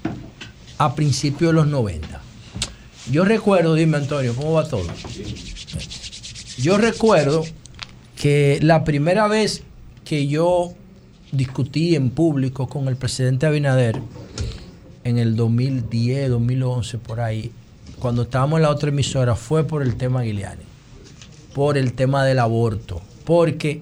[0.77, 2.21] a principios de los 90.
[3.11, 4.87] Yo recuerdo, dime Antonio, ¿cómo va todo?
[6.57, 7.43] Yo recuerdo
[8.15, 9.63] que la primera vez
[10.05, 10.73] que yo
[11.31, 13.99] discutí en público con el presidente Abinader,
[15.03, 17.51] en el 2010, 2011, por ahí,
[17.99, 20.63] cuando estábamos en la otra emisora, fue por el tema Giuliani,
[21.53, 23.81] por el tema del aborto, porque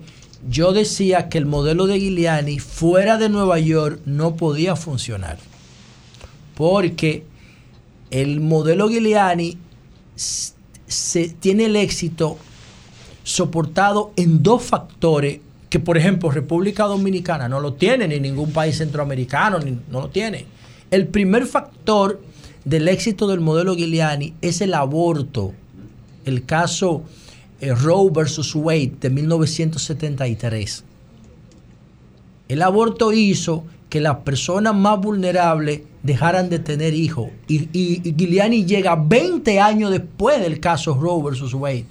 [0.50, 5.38] yo decía que el modelo de Giuliani fuera de Nueva York no podía funcionar.
[6.56, 7.26] Porque
[8.10, 9.58] el modelo Giuliani
[10.16, 12.38] se, tiene el éxito
[13.24, 15.40] soportado en dos factores
[15.70, 19.60] que, por ejemplo, República Dominicana no lo tiene, ni ningún país centroamericano
[19.90, 20.46] no lo tiene.
[20.90, 22.22] El primer factor
[22.66, 25.54] del éxito del modelo Giuliani es el aborto.
[26.26, 27.04] El caso
[27.62, 30.84] eh, Roe versus Wade de 1973.
[32.50, 37.30] El aborto hizo que las personas más vulnerables dejaran de tener hijos.
[37.48, 41.86] Y, y, Giuliani llega 20 años después del caso Roe versus Wade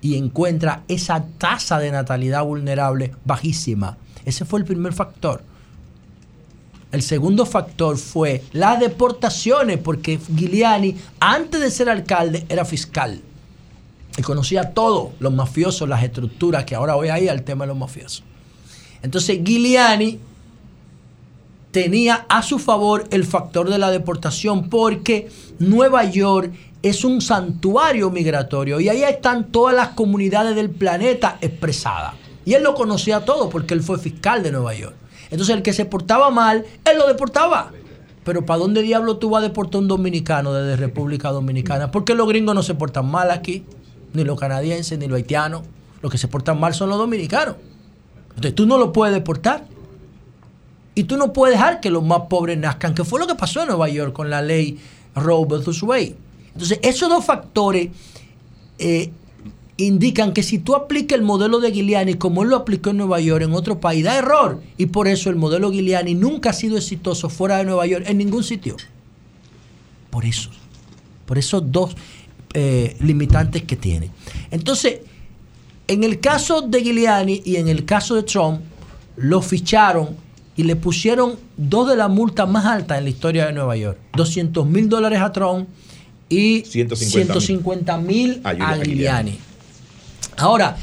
[0.00, 3.96] y encuentra esa tasa de natalidad vulnerable bajísima.
[4.24, 5.42] Ese fue el primer factor.
[6.90, 13.20] El segundo factor fue las deportaciones, porque Giuliani, antes de ser alcalde, era fiscal.
[14.16, 17.78] Y conocía todo, los mafiosos, las estructuras, que ahora voy ahí al tema de los
[17.78, 18.24] mafiosos.
[19.02, 20.18] Entonces Giuliani
[21.70, 26.52] tenía a su favor el factor de la deportación porque Nueva York
[26.82, 32.14] es un santuario migratorio y ahí están todas las comunidades del planeta expresadas.
[32.44, 34.94] Y él lo conocía todo porque él fue fiscal de Nueva York.
[35.30, 37.70] Entonces el que se portaba mal, él lo deportaba.
[38.24, 41.90] Pero ¿para dónde diablo tú vas a deportar un dominicano desde República Dominicana?
[41.90, 43.64] Porque los gringos no se portan mal aquí
[44.12, 45.62] ni los canadienses, ni los haitianos.
[46.02, 47.56] Los que se portan mal son los dominicanos.
[48.30, 49.66] Entonces tú no lo puedes deportar.
[50.94, 53.62] Y tú no puedes dejar que los más pobres nazcan, que fue lo que pasó
[53.62, 54.78] en Nueva York con la ley
[55.14, 56.16] Roe versus Wade.
[56.52, 57.88] Entonces, esos dos factores
[58.78, 59.10] eh,
[59.78, 63.20] indican que si tú aplicas el modelo de Giuliani como él lo aplicó en Nueva
[63.20, 64.60] York, en otro país, da error.
[64.76, 68.18] Y por eso el modelo Giuliani nunca ha sido exitoso fuera de Nueva York, en
[68.18, 68.76] ningún sitio.
[70.10, 70.50] Por eso.
[71.24, 71.96] Por esos dos
[72.54, 74.10] eh, limitantes que tiene.
[74.50, 75.00] Entonces,
[75.88, 78.60] en el caso de Giuliani y en el caso de Trump,
[79.16, 80.16] lo ficharon
[80.56, 83.98] y le pusieron dos de las multas más altas en la historia de Nueva York.
[84.14, 85.68] 200 mil dólares a Trump
[86.28, 89.38] y 150 mil a Giuliani.
[90.36, 90.76] Ahora,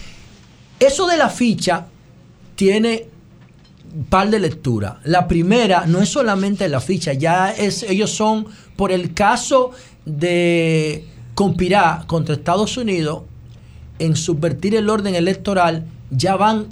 [0.80, 1.88] eso de la ficha
[2.56, 3.08] tiene
[3.96, 4.96] un par de lecturas.
[5.04, 9.72] La primera no es solamente la ficha, ya es, ellos son por el caso
[10.06, 11.06] de
[11.40, 13.22] compirá contra Estados Unidos
[13.98, 16.68] en subvertir el orden electoral, ya van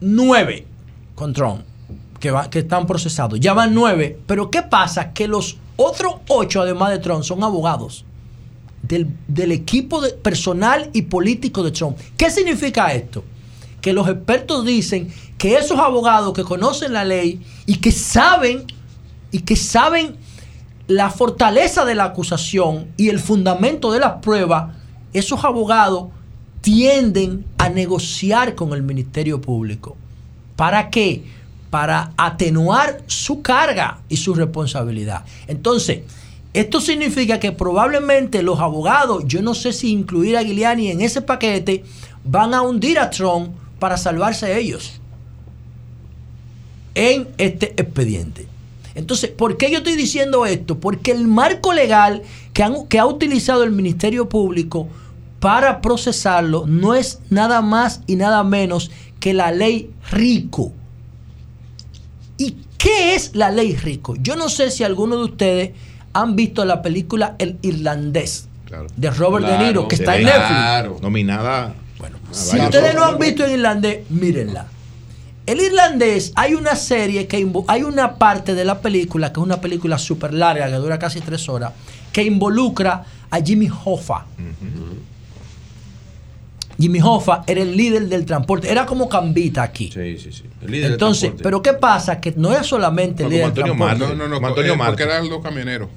[0.00, 0.66] nueve
[1.14, 1.60] con Trump
[2.18, 3.38] que, están procesados.
[3.38, 4.18] Ya van nueve.
[4.26, 5.12] Pero ¿qué pasa?
[5.12, 8.06] Que los otros ocho, además de Trump, son abogados
[8.80, 11.98] del, equipo personal y político de Trump.
[12.16, 13.22] ¿Qué significa esto?
[13.82, 18.64] Que los expertos dicen que esos abogados que conocen la ley y que saben
[19.30, 20.16] y que saben
[20.90, 24.74] la fortaleza de la acusación y el fundamento de la prueba,
[25.12, 26.08] esos abogados
[26.60, 29.96] tienden a negociar con el Ministerio Público.
[30.56, 31.24] ¿Para qué?
[31.70, 35.24] para atenuar su carga y su responsabilidad.
[35.46, 36.00] Entonces,
[36.52, 41.22] esto significa que probablemente los abogados, yo no sé si incluir a Giuliani en ese
[41.22, 41.84] paquete,
[42.24, 45.00] van a hundir a Trump para salvarse ellos
[46.96, 48.49] en este expediente.
[48.94, 50.78] Entonces, ¿por qué yo estoy diciendo esto?
[50.80, 52.22] Porque el marco legal
[52.52, 54.88] que, han- que ha utilizado el Ministerio Público
[55.38, 58.90] para procesarlo no es nada más y nada menos
[59.20, 60.72] que la ley RICO.
[62.38, 64.16] ¿Y qué es la ley RICO?
[64.16, 65.70] Yo no sé si alguno de ustedes
[66.12, 68.48] han visto la película El Irlandés
[68.96, 70.48] de Robert De Niro, que está en Netflix.
[70.48, 70.98] Claro.
[71.02, 71.74] Nominada.
[71.98, 74.66] Bueno, Si ustedes no han visto en irlandés, mírenla.
[75.50, 79.60] El irlandés, hay una serie que hay una parte de la película, que es una
[79.60, 81.72] película súper larga, que dura casi tres horas,
[82.12, 84.26] que involucra a Jimmy Hoffa.
[86.78, 89.90] Jimmy Hoffa era el líder del transporte, era como Cambita aquí.
[89.92, 90.44] Sí, sí, sí.
[90.62, 91.42] El líder del Entonces, transporte.
[91.42, 92.20] pero ¿qué pasa?
[92.20, 93.98] Que no era solamente el No, líder del Antonio transporte.
[94.04, 94.16] Marte.
[94.16, 95.88] No, no, no, Antonio eh, porque eran los camioneros.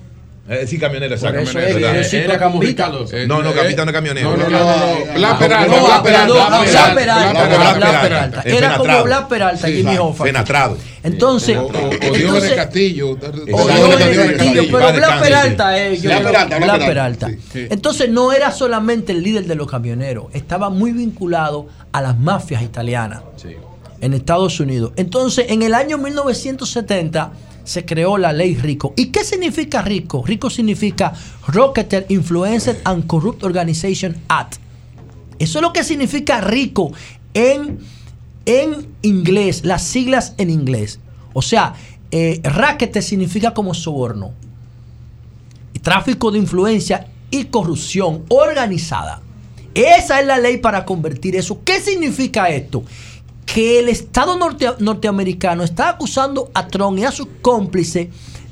[0.50, 1.40] Eh, sí, camionero, exacto.
[1.40, 2.10] eso es, Camionero, yo ¿verdad?
[2.10, 2.92] cito a Cambita.
[3.14, 4.36] Eh, No, no, eh, capitán de camionero.
[4.36, 5.14] No, no, no, no.
[5.16, 6.34] Blas No, Peralta, no, Blas perdón, Peralta.
[6.34, 8.42] no, Blas Peralta, Blas Peralta.
[8.46, 9.04] Era como.
[9.06, 10.24] Blas Peralta, Jimmy Hoffa.
[10.26, 10.78] Fenatrado.
[11.02, 13.12] Entonces, O, entonces- Diógenes Castillo.
[13.12, 17.32] o Diógenes Castillo, pero Blas Peralta es yo Blas Peralta.
[17.54, 22.62] Entonces no era solamente el líder de los camioneros, estaba muy vinculado a las mafias
[22.64, 23.22] italianas
[24.02, 24.92] en Estados Unidos.
[24.98, 27.32] Entonces, en el año 1970
[27.64, 28.94] se creó la ley RICO.
[28.96, 30.24] ¿Y qué significa RICO?
[30.26, 31.14] RICO significa
[31.48, 34.56] Rocketeer Influenced and Corrupt Organization Act.
[35.40, 36.92] Eso es lo que significa RICO
[37.34, 37.80] en,
[38.46, 41.00] en inglés, las siglas en inglés.
[41.34, 41.74] O sea,
[42.12, 42.42] eh,
[43.02, 44.34] significa como soborno.
[45.74, 49.22] Y tráfico de influencia y corrupción organizada.
[49.74, 51.62] Esa es la ley para convertir eso.
[51.64, 52.84] ¿Qué significa esto?
[53.46, 58.08] Que el Estado norte- norteamericano está acusando a Trump y a sus cómplices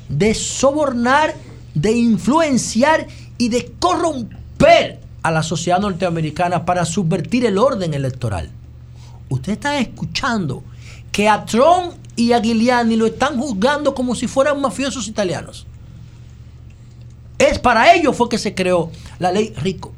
[0.08, 1.34] de sobornar,
[1.74, 3.06] de influenciar
[3.38, 8.50] y de corromper a la sociedad norteamericana para subvertir el orden electoral.
[9.28, 10.62] Ustedes están escuchando
[11.10, 15.66] que a Trump y a Giuliani lo están juzgando como si fueran mafiosos italianos.
[17.38, 19.92] Es para ello fue que se creó la ley Rico.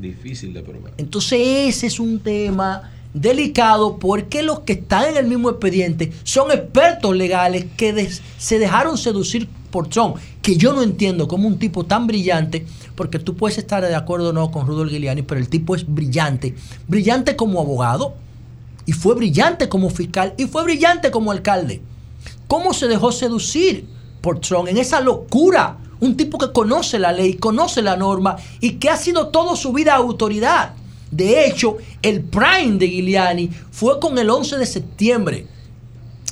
[0.00, 0.92] Difícil de probar.
[0.96, 6.50] Entonces ese es un tema delicado porque los que están en el mismo expediente son
[6.50, 11.84] expertos legales que se dejaron seducir por Trump, que yo no entiendo cómo un tipo
[11.84, 15.48] tan brillante, porque tú puedes estar de acuerdo o no con Rudolf Giuliani, pero el
[15.48, 16.54] tipo es brillante,
[16.88, 18.14] brillante como abogado,
[18.86, 21.80] y fue brillante como fiscal, y fue brillante como alcalde.
[22.48, 23.86] ¿Cómo se dejó seducir
[24.20, 25.78] por Trump en esa locura?
[26.00, 29.72] Un tipo que conoce la ley, conoce la norma y que ha sido toda su
[29.72, 30.74] vida autoridad.
[31.10, 35.46] De hecho, el prime de Giuliani fue con el 11 de septiembre,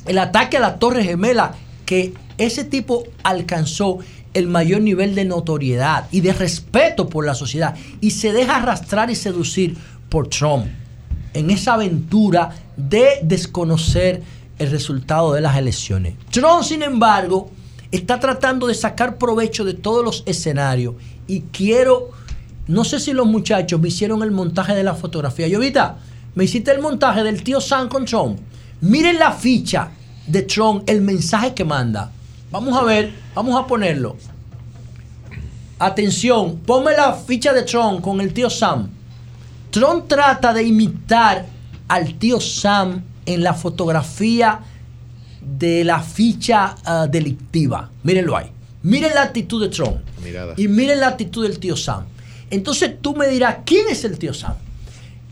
[0.07, 3.99] el ataque a la Torre Gemela, que ese tipo alcanzó
[4.35, 9.11] el mayor nivel de notoriedad y de respeto por la sociedad y se deja arrastrar
[9.11, 9.77] y seducir
[10.09, 10.67] por Trump
[11.35, 14.23] en esa aventura de desconocer
[14.59, 16.15] el resultado de las elecciones.
[16.31, 17.51] Trump, sin embargo,
[17.91, 20.95] está tratando de sacar provecho de todos los escenarios
[21.27, 22.11] y quiero,
[22.69, 25.49] no sé si los muchachos me hicieron el montaje de la fotografía.
[25.49, 25.97] Yo, ahorita
[26.35, 28.39] me hiciste el montaje del tío Sam con Trump.
[28.83, 29.91] Miren la ficha
[30.27, 32.13] de Trump, el mensaje que manda.
[32.51, 34.17] Vamos a ver, vamos a ponerlo.
[35.79, 38.89] Atención, ponme la ficha de Trump con el tío Sam.
[39.71, 41.47] Trump trata de imitar
[41.89, 44.61] al tío Sam en la fotografía
[45.41, 47.91] de la ficha ah, delictiva.
[48.03, 48.51] Mírenlo ahí.
[48.83, 49.97] Miren la actitud de Trump.
[50.23, 50.55] Mirada.
[50.57, 52.05] Y miren la actitud del tío Sam.
[52.51, 54.55] Entonces tú me dirás, ¿quién es el tío Sam?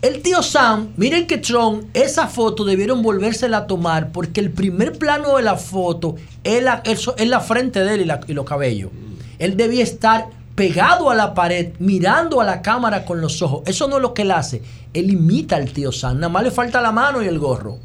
[0.01, 4.97] El tío Sam, miren que Trump, esa foto debieron volvérsela a tomar porque el primer
[4.99, 8.33] plano de la foto es la, es- es la frente de él y, la- y
[8.33, 8.91] los cabellos.
[9.39, 13.63] Él debía estar pegado a la pared, mirando a la cámara con los ojos.
[13.65, 14.61] Eso no es lo que él hace.
[14.93, 16.15] Él imita al tío Sam.
[16.19, 17.77] Nada más le falta la mano y el gorro.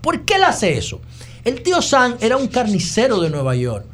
[0.00, 1.00] ¿Por qué él hace eso?
[1.44, 3.84] El tío Sam era un carnicero de Nueva York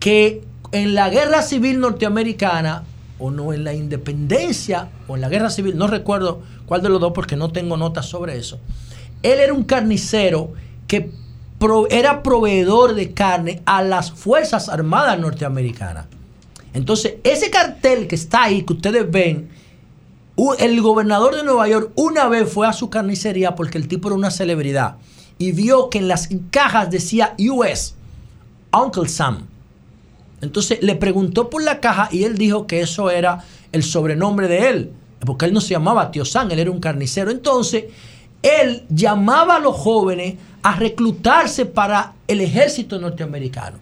[0.00, 0.42] que
[0.72, 2.82] en la guerra civil norteamericana,
[3.18, 7.00] o no en la independencia, o en la guerra civil, no recuerdo cuál de los
[7.00, 8.58] dos porque no tengo notas sobre eso,
[9.22, 10.52] él era un carnicero
[10.86, 11.10] que
[11.88, 16.06] era proveedor de carne a las Fuerzas Armadas norteamericanas.
[16.74, 19.48] Entonces, ese cartel que está ahí, que ustedes ven,
[20.58, 24.16] el gobernador de Nueva York una vez fue a su carnicería porque el tipo era
[24.16, 24.96] una celebridad
[25.38, 27.94] y vio que en las cajas decía US,
[28.72, 29.46] Uncle Sam.
[30.44, 34.68] Entonces le preguntó por la caja y él dijo que eso era el sobrenombre de
[34.70, 34.90] él,
[35.20, 37.30] porque él no se llamaba Tío Sam, él era un carnicero.
[37.30, 37.84] Entonces
[38.42, 43.78] él llamaba a los jóvenes a reclutarse para el ejército norteamericano.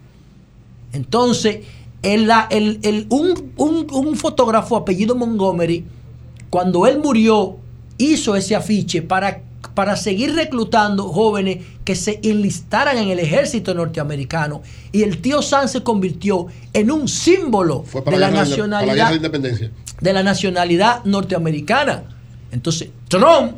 [0.93, 1.61] Entonces,
[2.03, 3.53] el- un-
[3.93, 5.85] un fotógrafo apellido Montgomery,
[6.51, 7.57] cuando él murió,
[7.99, 9.43] hizo ese afiche para,
[9.75, 14.63] para seguir reclutando jóvenes que se enlistaran en el ejército norteamericano.
[14.93, 19.09] Y el tío Sam se convirtió en un símbolo Fue para de la para nacionalidad
[19.11, 19.71] de independencia.
[20.01, 22.05] de la nacionalidad norteamericana.
[22.51, 23.53] Entonces, Trump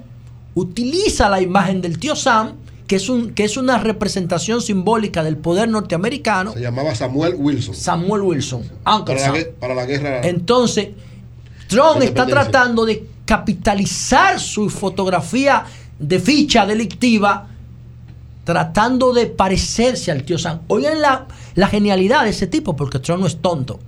[0.55, 2.53] utiliza la imagen del tío Sam,
[2.86, 6.53] que es, un, que es una representación simbólica del poder norteamericano.
[6.53, 7.74] Se llamaba Samuel Wilson.
[7.74, 8.61] Samuel Wilson.
[8.86, 9.35] Uncle Para la, Sam.
[9.36, 10.20] gue- para la guerra.
[10.23, 10.89] Entonces,
[11.66, 15.65] Trump está tratando de capitalizar su fotografía
[15.99, 17.49] de ficha delictiva,
[18.45, 20.61] tratando de parecerse al tío Sam.
[20.69, 23.81] Oigan la, la genialidad de ese tipo, porque Trump no es tonto.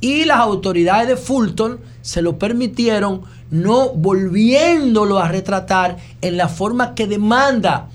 [0.00, 6.94] Y las autoridades de Fulton se lo permitieron, no volviéndolo a retratar en la forma
[6.94, 7.88] que demanda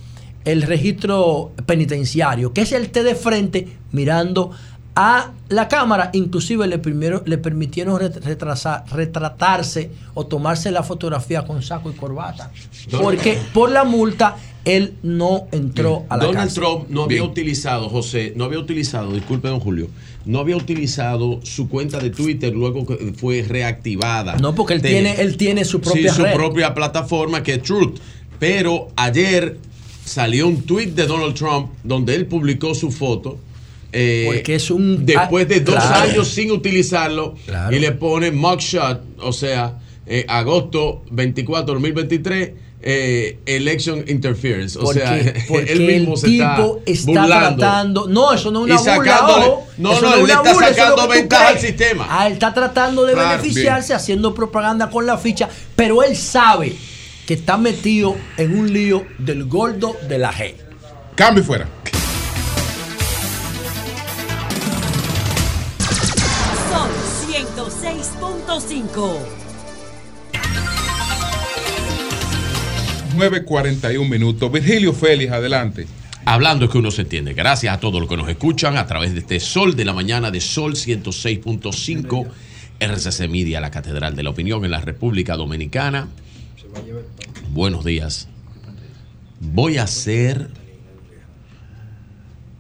[0.46, 4.52] el registro penitenciario, que es el té de frente mirando
[4.96, 6.10] a la cámara.
[6.14, 11.94] Inclusive le, primero, le permitieron ret- retrasar- retratarse o tomarse la fotografía con saco y
[11.94, 12.52] corbata.
[13.02, 14.36] Porque por la multa
[14.66, 16.64] él no entró a la Donald cárcel.
[16.64, 17.30] Trump no había Bien.
[17.32, 19.88] utilizado, José, no había utilizado, disculpe, don Julio,
[20.26, 24.36] no había utilizado su cuenta de Twitter luego que fue reactivada.
[24.38, 26.34] No, porque él De- tiene, él tiene su propia sí, su red.
[26.34, 28.00] propia plataforma que es Truth.
[28.38, 29.58] Pero ayer
[30.06, 33.38] salió un tweet de Donald Trump donde él publicó su foto.
[33.92, 36.02] Eh, Porque es un- Después de dos Claro.
[36.12, 37.76] años sin utilizarlo Claro.
[37.76, 42.52] y le pone mugshot, o sea, eh, agosto 24, 2023,
[42.82, 44.78] eh, election interference.
[44.80, 47.58] O Porque, sea, porque él mismo el se tipo está, está, burlando.
[47.58, 48.08] tratando.
[48.08, 49.12] No, eso no es Y una burla.
[49.18, 49.68] sacándole- ojo.
[49.78, 52.08] no, Eso no, es él una le está burla, es sacando tú ventaja al sistema.
[52.10, 56.74] Ah, él está tratando de Claro, beneficiarse haciendo propaganda con la ficha, pero él sabe
[57.28, 60.54] que está metido en un lío del gordo de la G.
[61.16, 61.68] Cambio fuera.
[68.50, 69.20] 106.5.
[73.16, 74.52] 9.41 minutos.
[74.52, 75.86] Virgilio Félix, adelante.
[76.26, 77.34] Hablando es que uno se entiende.
[77.34, 80.32] Gracias a todos los que nos escuchan a través de este Sol de la Mañana
[80.32, 82.28] de Sol 106.5,
[82.80, 86.08] RCC Media, la Catedral de la Opinión en la República Dominicana.
[87.52, 88.30] Buenos días.
[89.40, 90.50] Voy a hacer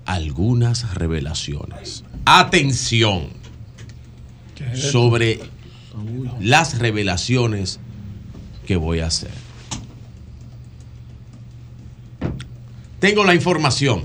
[0.05, 2.03] algunas revelaciones.
[2.25, 3.29] Atención
[4.75, 5.39] sobre
[6.39, 7.79] las revelaciones
[8.65, 9.31] que voy a hacer.
[12.99, 14.03] Tengo la información.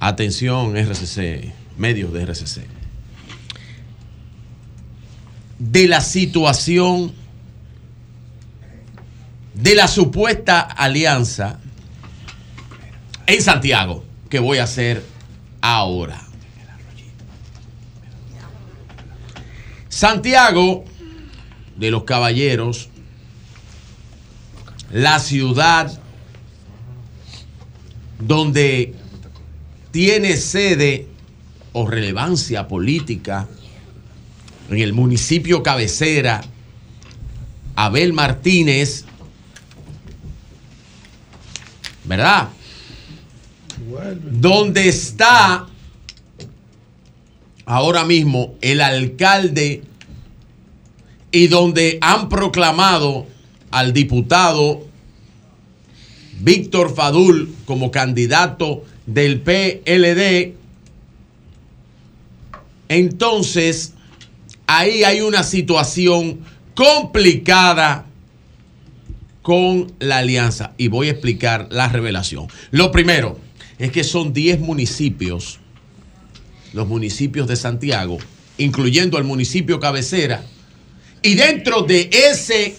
[0.00, 2.66] Atención, RCC, medios de RCC.
[5.58, 7.12] De la situación
[9.54, 11.58] de la supuesta alianza
[13.26, 15.04] en Santiago que voy a hacer
[15.60, 16.31] ahora.
[19.92, 20.86] Santiago
[21.76, 22.88] de los Caballeros,
[24.90, 26.00] la ciudad
[28.18, 28.94] donde
[29.90, 31.08] tiene sede
[31.74, 33.46] o relevancia política
[34.70, 36.40] en el municipio cabecera,
[37.76, 39.04] Abel Martínez,
[42.04, 42.48] ¿verdad?
[44.30, 45.66] Donde está
[47.64, 49.82] ahora mismo el alcalde
[51.30, 53.26] y donde han proclamado
[53.70, 54.86] al diputado
[56.40, 60.54] Víctor Fadul como candidato del PLD,
[62.88, 63.94] entonces
[64.66, 66.40] ahí hay una situación
[66.74, 68.06] complicada
[69.42, 72.46] con la alianza y voy a explicar la revelación.
[72.70, 73.38] Lo primero
[73.78, 75.58] es que son 10 municipios,
[76.72, 78.18] los municipios de Santiago,
[78.58, 80.44] incluyendo el municipio cabecera,
[81.22, 82.74] y dentro de ese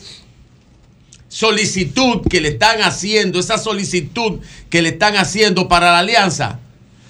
[1.29, 4.39] solicitud que le están haciendo, esa solicitud
[4.69, 6.59] que le están haciendo para la alianza,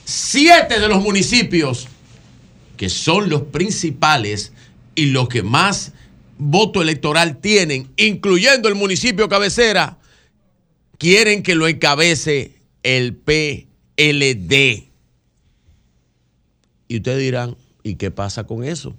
[0.05, 1.87] siete de los municipios
[2.77, 4.53] que son los principales
[4.95, 5.93] y los que más
[6.37, 9.97] voto electoral tienen, incluyendo el municipio cabecera,
[10.97, 14.92] quieren que lo encabece el PLD.
[16.93, 18.95] Y ustedes dirán, ¿y qué pasa con eso?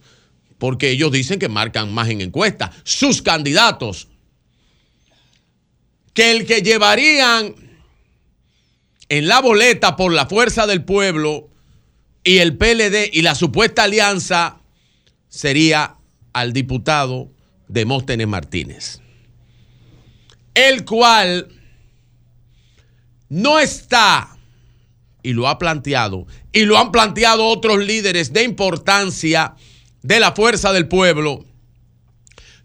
[0.59, 2.73] Porque ellos dicen que marcan más en encuesta.
[2.83, 4.09] Sus candidatos
[6.13, 7.55] que el que llevarían
[9.09, 11.49] en la boleta por la fuerza del pueblo
[12.25, 14.59] y el PLD y la supuesta alianza
[15.29, 15.95] sería
[16.33, 17.31] al diputado
[17.69, 19.03] Demóstenes Martínez,
[20.55, 21.47] el cual
[23.29, 24.37] no está,
[25.23, 29.57] y lo ha planteado, y lo han planteado otros líderes de importancia
[30.03, 31.45] de la fuerza del pueblo,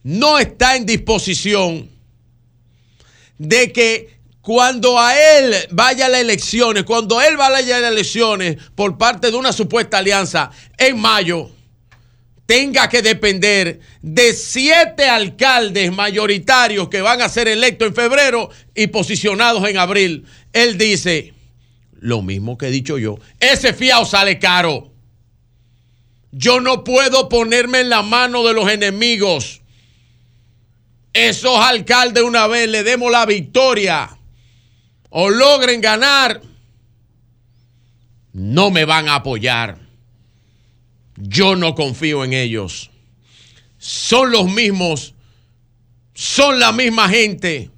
[0.03, 1.89] no está en disposición
[3.39, 8.57] de que cuando a él vaya a las elecciones, cuando él vaya a las elecciones
[8.75, 11.49] por parte de una supuesta alianza en mayo,
[12.45, 18.87] tenga que depender de siete alcaldes mayoritarios que van a ser electos en febrero y
[18.87, 20.25] posicionados en abril.
[20.53, 21.33] Él dice,
[22.01, 24.91] lo mismo que he dicho yo, ese fiao sale caro.
[26.31, 29.61] Yo no puedo ponerme en la mano de los enemigos.
[31.13, 34.17] Esos alcaldes una vez le demos la victoria
[35.09, 36.41] o logren ganar,
[38.33, 39.79] no me van a apoyar.
[41.17, 42.91] Yo no confío en ellos.
[43.79, 45.15] Son los mismos,
[46.13, 47.71] son la misma gente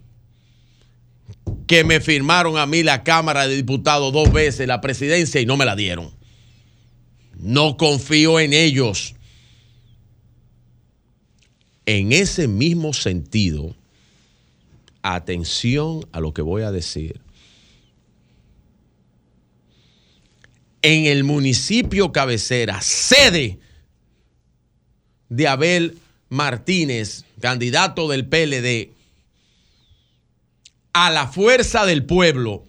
[1.72, 5.56] que me firmaron a mí la Cámara de Diputados dos veces, la presidencia, y no
[5.56, 6.11] me la dieron.
[7.38, 9.16] No confío en ellos.
[11.85, 13.74] En ese mismo sentido,
[15.01, 17.22] atención a lo que voy a decir.
[20.82, 23.59] En el municipio cabecera, sede
[25.30, 28.91] de Abel Martínez, candidato del PLD,
[30.93, 32.63] a la fuerza del pueblo,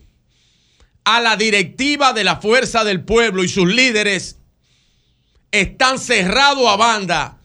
[1.05, 4.39] a la directiva de la fuerza del pueblo y sus líderes
[5.51, 7.39] están cerrados a banda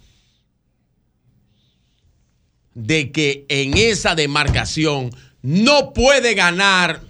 [2.73, 5.09] de que en esa demarcación
[5.41, 7.01] no puede ganar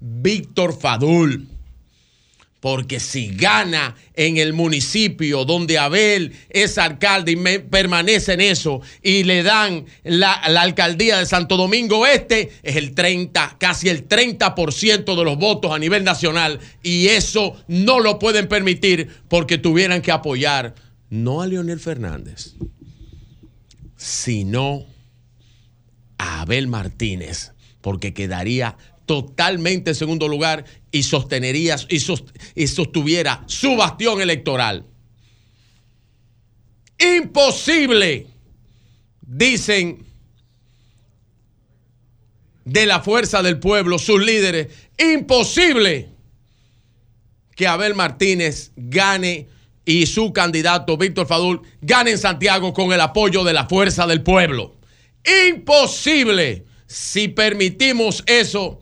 [0.00, 1.51] Víctor Fadul.
[2.62, 9.24] Porque si gana en el municipio donde Abel es alcalde y permanece en eso y
[9.24, 15.16] le dan la, la alcaldía de Santo Domingo Este, es el 30, casi el 30%
[15.16, 16.60] de los votos a nivel nacional.
[16.84, 20.76] Y eso no lo pueden permitir porque tuvieran que apoyar
[21.10, 22.54] no a Leonel Fernández,
[23.96, 24.86] sino
[26.16, 32.24] a Abel Martínez, porque quedaría totalmente en segundo lugar y sostenería y, sos-
[32.54, 34.84] y sostuviera su bastión electoral.
[36.98, 38.26] Imposible,
[39.20, 40.04] dicen
[42.64, 46.10] de la fuerza del pueblo, sus líderes, imposible
[47.56, 49.48] que Abel Martínez gane
[49.84, 54.22] y su candidato Víctor Fadul gane en Santiago con el apoyo de la fuerza del
[54.22, 54.76] pueblo.
[55.50, 56.64] Imposible.
[56.86, 58.80] Si permitimos eso,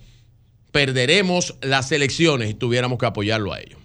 [0.73, 3.79] perderemos las elecciones y tuviéramos que apoyarlo a ellos.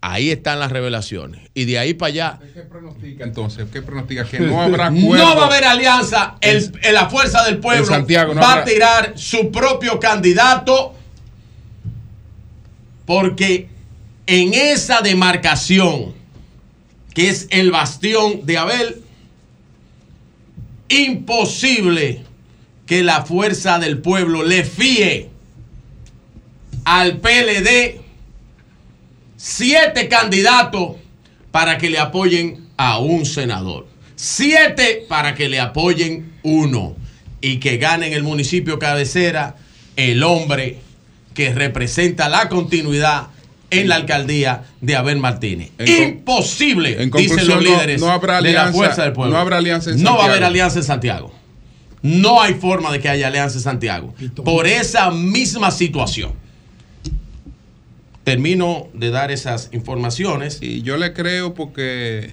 [0.00, 1.50] Ahí están las revelaciones.
[1.54, 3.66] Y de ahí para allá, ¿Qué pronostica entonces?
[3.72, 4.24] ¿Qué pronostica?
[4.24, 5.16] Que no habrá acuerdo.
[5.16, 6.36] no va a haber alianza.
[6.40, 10.94] El, el- la fuerza del pueblo Santiago no va habrá- a tirar su propio candidato
[13.04, 13.68] porque
[14.26, 16.14] en esa demarcación,
[17.14, 19.02] que es el bastión de Abel,
[20.88, 22.22] imposible
[22.86, 25.30] que la fuerza del pueblo le fíe
[26.86, 28.00] al PLD
[29.36, 30.96] siete candidatos
[31.50, 33.86] para que le apoyen a un senador.
[34.14, 36.96] Siete para que le apoyen uno.
[37.40, 39.56] Y que gane en el municipio cabecera
[39.96, 40.78] el hombre
[41.34, 43.28] que representa la continuidad
[43.70, 45.70] en la alcaldía de Abel Martínez.
[45.78, 49.34] En Imposible, en dicen los no- líderes no habrá de la fuerza del pueblo.
[49.34, 50.46] no habrá alianza en No va a haber Santiago.
[50.50, 51.34] alianza en Santiago.
[52.02, 54.14] No hay forma de que haya alianza en Santiago.
[54.44, 56.32] Por esa misma situación.
[58.26, 60.58] Termino de dar esas informaciones.
[60.60, 62.32] Y yo le creo porque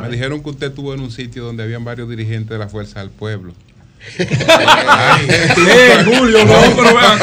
[0.00, 2.98] me dijeron que usted estuvo en un sitio donde habían varios dirigentes de la Fuerza
[2.98, 3.52] del Pueblo.
[5.56, 7.18] Eh, Julio, no, pero la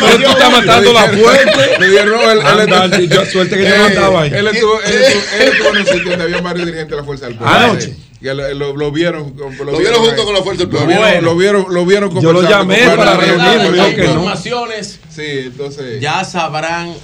[0.00, 1.24] Pero tú estás matando la Julio.
[1.24, 1.78] fuente.
[1.78, 4.30] Me dijeron, no, él, él Anda, estuvo- yo- suerte que yo Eh, no estaba ahí.
[4.34, 7.04] Él estuvo, él estuvo- él estuvo en un sitio donde había varios dirigentes de la
[7.04, 7.54] Fuerza del Pueblo.
[7.54, 7.94] Anoche.
[8.20, 9.34] Y lo, lo- lo vieron.
[9.36, 10.86] Lo, vieron junto con la Fuerza del Pueblo.
[10.88, 14.08] Lo vieron, lo vieron, lo vieron Yo lo llamé para reunirme, que no.
[14.14, 15.00] Informaciones.
[15.14, 16.00] Sí, entonces.
[16.00, 16.94] Ya sabrán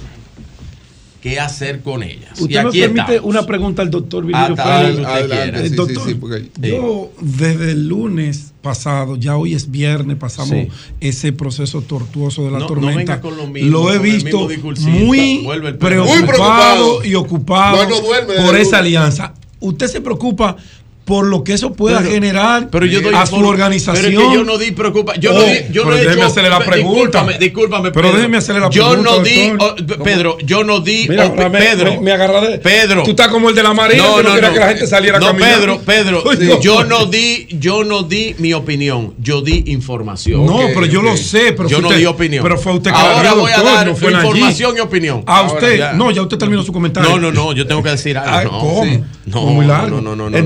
[1.21, 2.31] qué hacer con ellas.
[2.39, 3.29] y Usted me aquí permite estamos.
[3.29, 8.53] una pregunta al doctor Virgilio Adelante, sí, doctor, sí, sí, porque- yo desde el lunes
[8.61, 10.67] pasado, ya hoy es viernes, pasamos Sí.
[10.99, 12.97] ese proceso tortuoso de la No- no tormenta.
[12.97, 15.45] venga con lo mismo, lo he visto muy
[15.79, 17.03] preocupado, Muy preocupado.
[17.05, 19.33] y ocupado No, no duerme, por esa alianza.
[19.59, 20.55] Usted se preocupa
[21.07, 23.95] por lo que eso pueda Pero- generar pero yo doy a su organización.
[24.05, 25.15] Pero es que yo no di preocupa.
[25.15, 26.97] Yo no di, yo no pero he déjeme hecho- hacerle la pregunta.
[27.23, 27.91] Discúlpame, discúlpame.
[27.91, 31.07] Pero déjeme hacerle la Yo pregunta, no di, oh, Pedro, yo no di.
[31.07, 32.01] Mira, oh, Pedro.
[32.01, 33.03] me- me Pedro.
[33.03, 35.27] Tú estás como el de la María, que no quería que la gente saliera No,
[35.27, 35.79] caminando.
[35.85, 36.59] Pedro, Pedro.
[36.61, 36.99] Yo no.
[36.99, 39.13] no di, yo no di mi opinión.
[39.17, 40.45] Yo di información.
[40.45, 42.43] No, pero yo lo sé, pero yo fue no usted- di opinión.
[42.43, 45.23] pero fue usted que la Ahora dio, voy a dar no información y opinión.
[45.25, 47.09] A usted, no, ya usted terminó su comentario.
[47.11, 48.51] No, no, no, yo tengo que decir algo.
[48.51, 49.07] No.
[49.25, 50.01] No, Fue muy largo.
[50.01, 50.37] no, no, no, no,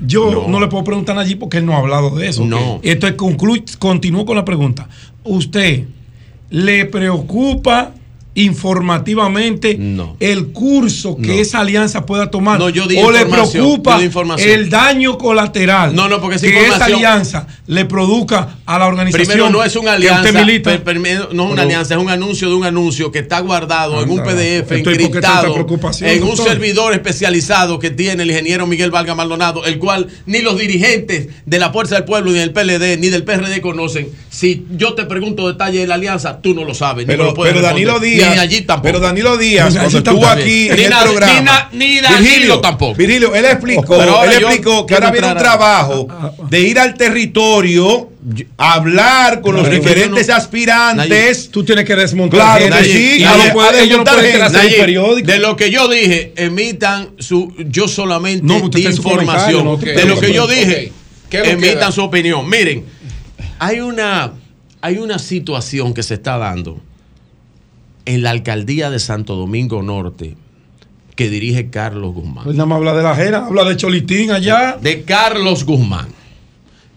[0.00, 0.60] Entonces, yo no.
[0.60, 2.44] le puedo preguntar allí porque él no ha hablado de eso.
[2.44, 2.80] No.
[2.82, 4.88] Entonces, concluye, continúo con la pregunta.
[5.24, 5.84] ¿Usted
[6.50, 7.92] le preocupa
[8.36, 9.78] informativamente
[10.20, 11.32] el curso que No.
[11.34, 12.58] esa alianza pueda tomar?
[12.58, 13.98] No, yo di ¿O le preocupa
[14.38, 19.26] el daño colateral No, no, porque esa que esa alianza le produzca a la organización?
[19.26, 20.32] Primero, no es una alianza.
[20.32, 20.78] milita?
[20.82, 24.02] per- no es una Pero- alianza, es un anuncio de un anuncio que está guardado
[24.02, 25.66] en un PDF entonces, ¿por qué tanta encriptado
[26.02, 30.58] en un servidor especializado que tiene el ingeniero Miguel Valga Maldonado, el cual ni los
[30.58, 34.08] dirigentes de la Fuerza del Pueblo, ni del PLD, ni del PRD conocen.
[34.30, 37.06] Si yo te pregunto detalles de la alianza, tú no lo sabes.
[37.06, 38.25] ni me Pero, lo puedes pero Danilo responder.
[38.32, 38.82] Díaz, Ni allí tampoco.
[38.86, 42.94] pero Danilo Díaz, Ni cuando estuvo aquí en el programa, ni na- ni Danilo tampoco.
[42.94, 44.08] Virgilio, él explicó, él
[44.40, 46.08] yo explicó que ahora viene un entrar a- trabajo
[46.50, 48.10] de ir al territorio,
[48.56, 51.50] hablar con los diferentes aspirantes.
[51.50, 53.22] Tú tienes que desmontar Claro sí.
[55.22, 57.52] De lo que yo dije, emitan su.
[57.68, 59.78] Yo solamente No, información.
[59.80, 60.92] de lo que yo dije,
[61.28, 62.48] ¿Qué es lo que emitan su opinión.
[62.48, 62.84] Miren,
[63.58, 64.32] hay una,
[64.80, 66.80] hay una situación que se está dando
[68.06, 70.36] en la alcaldía de Santo Domingo Norte
[71.16, 72.44] que dirige Carlos Guzmán.
[72.44, 74.78] Pues nada más habla de la jera, habla de Cholitín allá.
[74.80, 76.08] De Carlos Guzmán.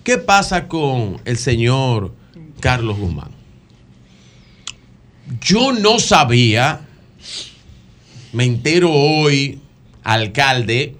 [0.03, 2.13] ¿Qué pasa con el señor
[2.59, 3.31] Carlos Guzmán?
[5.41, 6.81] Yo no sabía,
[8.33, 9.59] me entero hoy,
[10.03, 10.95] alcalde,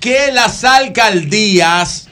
[0.00, 2.08] que las alcaldías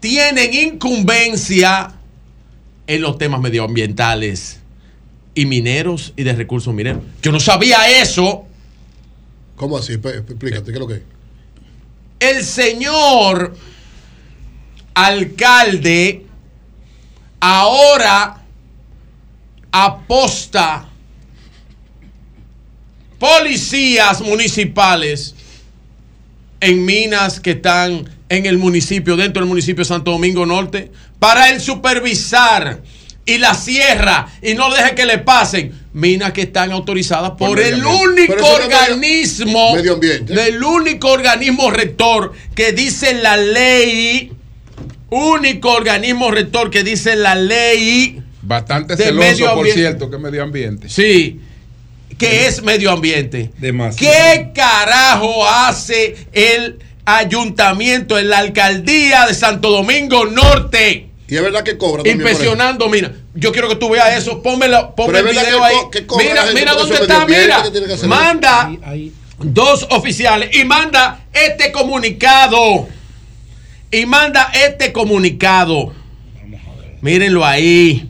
[0.00, 1.92] tienen incumbencia
[2.86, 4.61] en los temas medioambientales
[5.34, 7.02] y mineros y de recursos mineros.
[7.22, 8.44] Yo no sabía eso.
[9.56, 9.94] ¿Cómo así?
[9.94, 11.02] Explícate, ¿qué es lo que es?
[12.20, 13.56] El señor
[14.94, 16.26] alcalde
[17.40, 18.42] ahora
[19.72, 20.88] aposta
[23.18, 25.34] policías municipales
[26.60, 31.50] en minas que están en el municipio, dentro del municipio de Santo Domingo Norte, para
[31.50, 32.82] el supervisar
[33.24, 37.84] y la sierra y no deje que le pasen minas que están autorizadas por, el
[37.84, 40.34] único no organismo medio ambiente.
[40.34, 44.32] del único organismo rector que dice la ley
[45.10, 50.88] único organismo rector que dice la ley Bastante celoso, medio por cierto, que medio ambiente.
[50.88, 51.40] Sí,
[52.18, 53.52] que es medio ambiente.
[53.58, 54.12] Demasiado.
[54.12, 61.08] ¿Qué carajo hace el ayuntamiento, en la alcaldía de Santo Domingo Norte?
[61.32, 62.02] Y es verdad que cobra.
[62.08, 65.64] Inspeccionando, mira, yo quiero que tú veas eso, ponme Pero el es verdad video que
[65.64, 65.74] ahí.
[65.76, 67.62] co- que cobra la Mira, mira dónde está, mira.
[68.06, 68.70] Manda
[69.38, 72.86] dos oficiales y manda este comunicado.
[73.90, 75.94] Y manda este comunicado.
[77.00, 78.06] Mírenlo ahí.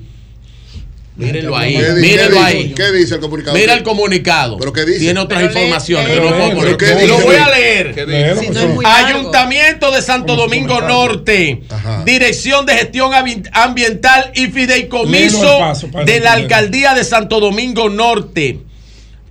[1.15, 1.77] Mírenlo ahí.
[1.77, 2.63] ¿Qué di- Mírenlo qué ahí.
[2.63, 3.57] dice- ¿Qué dice el comunicado?
[3.57, 4.57] Mira el comunicado.
[4.57, 4.99] ¿Pero qué dice?
[5.01, 6.09] Tiene otras informaciones.
[6.09, 6.77] lee- que no puedo lee- poner.
[6.79, 7.95] ¿pero qué Lo voy a leer.
[7.95, 8.37] ¿Qué dice?
[8.41, 9.07] Si no es muy largo.
[9.09, 11.63] Ayuntamiento de Santo Domingo Norte,
[12.07, 16.33] Dirección de Gestión Ambi- Ambiental y Fideicomiso paso de la.
[16.33, 18.61] Alcaldía de Santo Domingo Norte.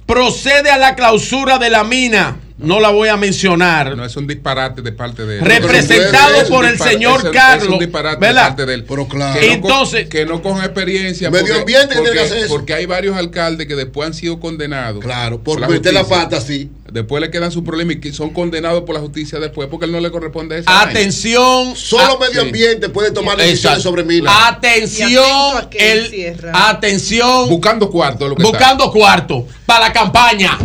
[0.06, 2.38] Procede a la clausura de la mina.
[2.61, 3.95] No la voy a mencionar.
[3.98, 5.45] No es un disparate de parte de él.
[5.45, 8.41] Representado por el señor es Carlos, Es un disparate ¿verdad?
[8.43, 8.85] de parte de él.
[8.88, 9.40] Pero claro.
[9.40, 11.30] Que no Entonces- con, que no con experiencia.
[11.31, 12.49] Medio ambiente que tiene que porque, hacer eso.
[12.53, 15.03] porque hay varios alcaldes que después han sido condenados.
[15.03, 16.69] Claro, por la meter la pata así.
[16.91, 19.93] Después le quedan sus problemas y que son condenados por la justicia después porque él
[19.93, 20.69] no le corresponde eso.
[20.69, 21.75] Atención.
[21.75, 22.48] Solo a- medio sí.
[22.48, 23.81] ambiente puede tomar decisiones Exacto.
[23.83, 24.33] sobre minas.
[24.33, 25.67] Y Atención.
[25.72, 27.49] El, atención.
[27.49, 28.27] Buscando cuarto.
[28.27, 28.57] Lo que está.
[28.57, 30.57] buscando cuarto para la campaña.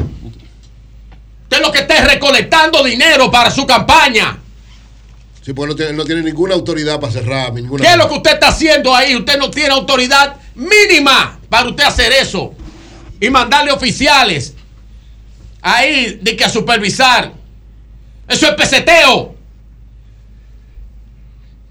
[1.56, 4.38] Usted lo que está es recolectando dinero para su campaña.
[5.42, 7.52] Sí, porque no tiene, no tiene ninguna autoridad para cerrar.
[7.52, 9.16] Ninguna ¿Qué es lo que usted está haciendo ahí?
[9.16, 12.52] Usted no tiene autoridad mínima para usted hacer eso.
[13.20, 14.54] Y mandarle oficiales
[15.62, 17.32] ahí de que a supervisar.
[18.28, 19.34] Eso es peseteo.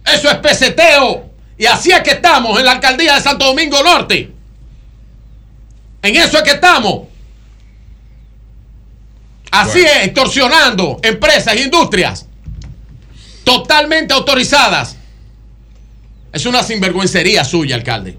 [0.06, 1.30] Eso es peseteo.
[1.58, 4.32] Y así es que estamos en la alcaldía de Santo Domingo Norte.
[6.02, 7.08] En eso es que estamos.
[9.52, 9.90] Así Bueno.
[10.02, 12.26] es, extorsionando empresas e industrias
[13.44, 14.98] totalmente autorizadas.
[16.34, 18.18] Es una sinvergüencería suya, alcalde.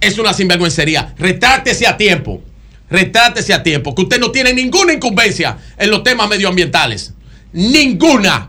[0.00, 1.14] Es una sinvergüencería.
[1.16, 2.42] Retrátese a tiempo.
[2.90, 3.94] Retrátese a tiempo.
[3.94, 7.12] Que usted no tiene ninguna incumbencia en los temas medioambientales.
[7.52, 8.48] Ninguna.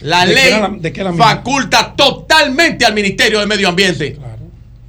[0.00, 4.18] La ¿De qué ley la- de la faculta totalmente al Ministerio de Medio Ambiente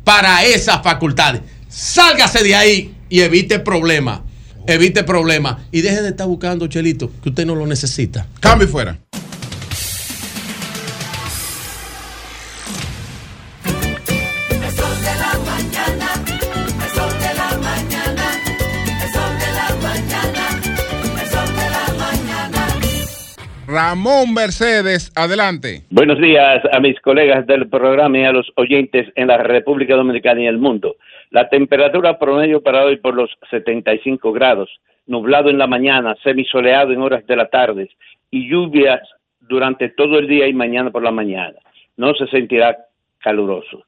[0.03, 1.41] para esas facultades.
[1.69, 4.21] Sálgase de ahí y evite problemas.
[4.67, 5.57] Evite problemas.
[5.71, 8.27] Y deje de estar buscando, Chelito, que usted no lo necesita.
[8.39, 8.97] Cambio fuera.
[23.71, 25.83] Ramón Mercedes, adelante.
[25.89, 30.41] Buenos días a mis colegas del programa y a los oyentes en la República Dominicana
[30.41, 30.97] y el mundo.
[31.29, 34.69] La temperatura promedio para hoy por los 75 grados,
[35.07, 37.89] nublado en la mañana, semisoleado en horas de la tarde
[38.29, 38.99] y lluvias
[39.39, 41.57] durante todo el día y mañana por la mañana.
[41.95, 42.77] No se sentirá
[43.19, 43.85] caluroso.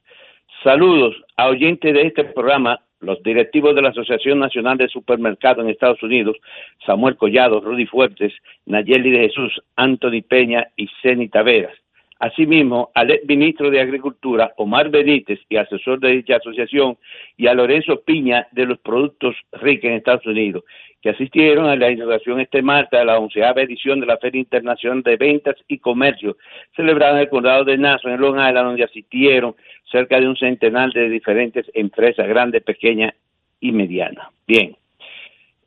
[0.63, 5.69] Saludos a oyentes de este programa, los directivos de la Asociación Nacional de Supermercados en
[5.69, 6.37] Estados Unidos,
[6.85, 8.33] Samuel Collado, Rudy Fuertes,
[8.65, 11.75] Nayeli de Jesús, Anthony Peña y Ceni Taveras.
[12.19, 16.97] Asimismo, al ex ministro de Agricultura, Omar Benítez, y asesor de dicha asociación,
[17.35, 20.63] y a Lorenzo Piña de los Productos RIC en Estados Unidos,
[21.03, 25.03] que asistieron a la inauguración este martes a la onceava edición de la Feria Internacional
[25.03, 26.37] de Ventas y Comercio,
[26.77, 29.53] celebrada en el condado de Nassau, en Long Island, donde asistieron
[29.91, 33.13] cerca de un centenar de diferentes empresas, grandes, pequeñas
[33.59, 34.29] y medianas.
[34.47, 34.77] Bien.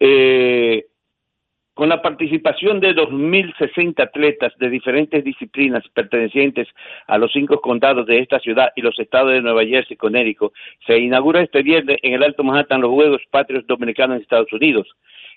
[0.01, 0.87] Eh,
[1.75, 6.67] con la participación de 2.060 atletas de diferentes disciplinas pertenecientes
[7.07, 10.55] a los cinco condados de esta ciudad y los estados de Nueva Jersey y Connecticut,
[10.87, 14.89] se inaugura este viernes en el Alto Manhattan los Juegos Patrios Dominicanos en Estados Unidos.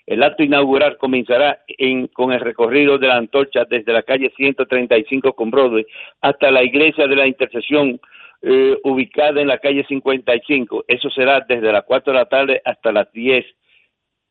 [0.06, 5.32] El acto inaugural comenzará en- con el recorrido de la antorcha desde la calle 135
[5.34, 5.86] con Broadway
[6.20, 8.00] hasta la iglesia de la Intercesión
[8.42, 10.84] eh, ubicada en la calle 55.
[10.88, 13.44] Eso será desde las 4 de la tarde hasta las 10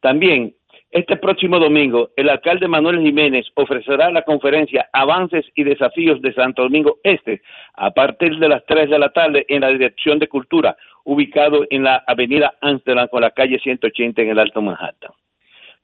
[0.00, 0.54] También,
[0.90, 6.62] este próximo domingo, el alcalde Manuel Jiménez ofrecerá la conferencia Avances y Desafíos de Santo
[6.62, 7.42] Domingo Este
[7.74, 11.84] a partir de las 3 de la tarde en la Dirección de Cultura, ubicado en
[11.84, 15.12] la avenida Amsterdam con la calle 180 en el Alto Manhattan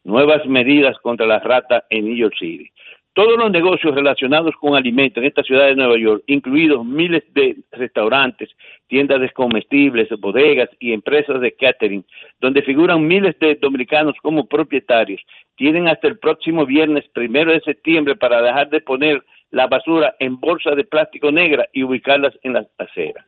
[0.04, 2.70] nuevas medidas contra las ratas en New York City.
[3.14, 7.56] Todos los negocios relacionados con alimentos en esta ciudad de Nueva York, incluidos miles de
[7.70, 8.50] restaurantes,
[8.88, 12.04] tiendas de comestibles, bodegas y empresas de catering,
[12.40, 15.20] donde figuran miles de dominicanos como propietarios,
[15.54, 20.40] tienen hasta el próximo viernes primero de septiembre para dejar de poner la basura en
[20.40, 23.24] bolsas de plástico negra y ubicarlas en las aceras.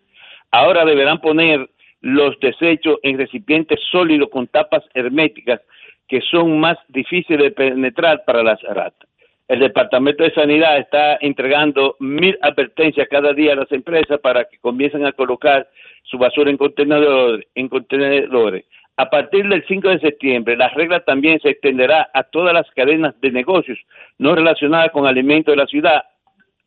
[0.50, 5.60] Ahora deberán poner los desechos en recipientes sólidos con tapas herméticas
[6.08, 9.08] que son más difíciles de penetrar para las ratas.
[9.48, 14.58] El Departamento de Sanidad está entregando mil advertencias cada día a las empresas para que
[14.58, 15.68] comiencen a colocar
[16.02, 17.46] su basura en contenedores.
[17.54, 18.64] En contenedores.
[18.96, 23.14] A partir del 5 de septiembre, la regla también se extenderá a todas las cadenas
[23.20, 23.78] de negocios
[24.18, 26.02] no relacionadas con alimentos de la ciudad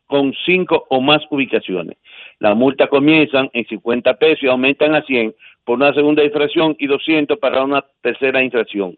[0.10, 1.96] con cinco o más ubicaciones.
[2.40, 6.88] Las multas comienzan en 50 pesos y aumentan a 100 por una segunda infracción y
[6.88, 8.98] 200 para una tercera infracción.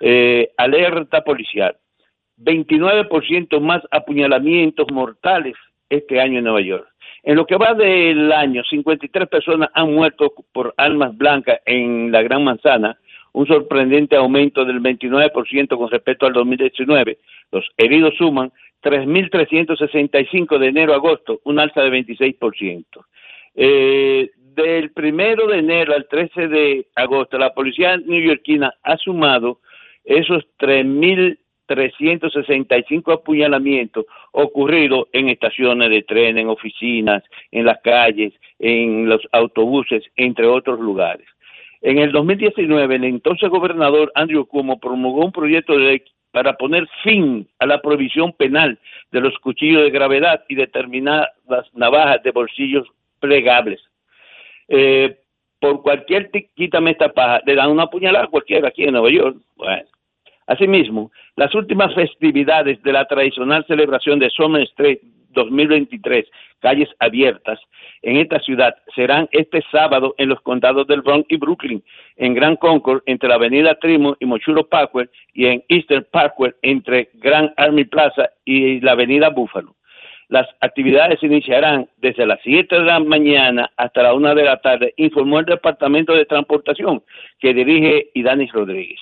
[0.00, 1.76] Eh, alerta policial.
[2.40, 5.54] 29% más apuñalamientos mortales
[5.88, 6.88] este año en Nueva York.
[7.22, 12.22] En lo que va del año, 53 personas han muerto por armas blancas en la
[12.22, 12.98] Gran Manzana,
[13.32, 17.18] un sorprendente aumento del 29% con respecto al 2019.
[17.52, 18.52] Los heridos suman
[18.82, 22.84] 3.365 de enero a agosto, un alza de 26%.
[23.54, 29.60] Eh, del primero de enero al 13 de agosto, la policía neoyorquina ha sumado
[30.04, 30.44] esos
[31.68, 40.04] 3.365 apuñalamientos ocurridos en estaciones de tren, en oficinas, en las calles, en los autobuses,
[40.16, 41.26] entre otros lugares.
[41.80, 46.86] En el 2019, el entonces gobernador Andrew Cuomo promulgó un proyecto de ley para poner
[47.02, 48.78] fin a la prohibición penal
[49.12, 51.30] de los cuchillos de gravedad y determinadas
[51.74, 52.86] navajas de bolsillos
[53.20, 53.80] plegables.
[54.68, 55.16] Eh,
[55.60, 59.36] por cualquier quítame esta paja, le dan una puñalada a cualquiera aquí en Nueva York.
[59.56, 59.88] Bueno.
[60.48, 64.98] Asimismo, las últimas festividades de la tradicional celebración de Summer Street
[65.32, 66.24] 2023,
[66.60, 67.60] calles abiertas
[68.00, 71.84] en esta ciudad serán este sábado en los condados del Bronx y Brooklyn,
[72.16, 77.10] en Grand Concord entre la avenida Trimo y Mochulo Parkway y en Eastern Parkway entre
[77.14, 79.76] Grand Army Plaza y la avenida Buffalo.
[80.28, 84.94] Las actividades iniciarán desde las 7 de la mañana hasta la 1 de la tarde,
[84.96, 87.02] informó el Departamento de Transportación
[87.38, 88.98] que dirige Idanis Rodríguez.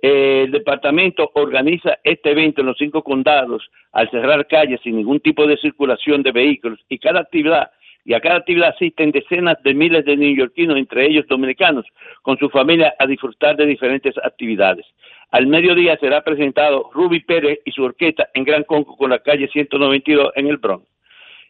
[0.00, 5.46] El departamento organiza este evento en los cinco condados al cerrar calles sin ningún tipo
[5.46, 7.70] de circulación de vehículos y cada actividad
[8.04, 11.84] y a cada actividad asisten decenas de miles de neoyorquinos, entre ellos dominicanos,
[12.22, 14.86] con su familia a disfrutar de diferentes actividades.
[15.30, 19.48] Al mediodía será presentado Ruby Pérez y su orquesta en Gran Conco con la calle
[19.48, 20.86] 192 en el Bronx.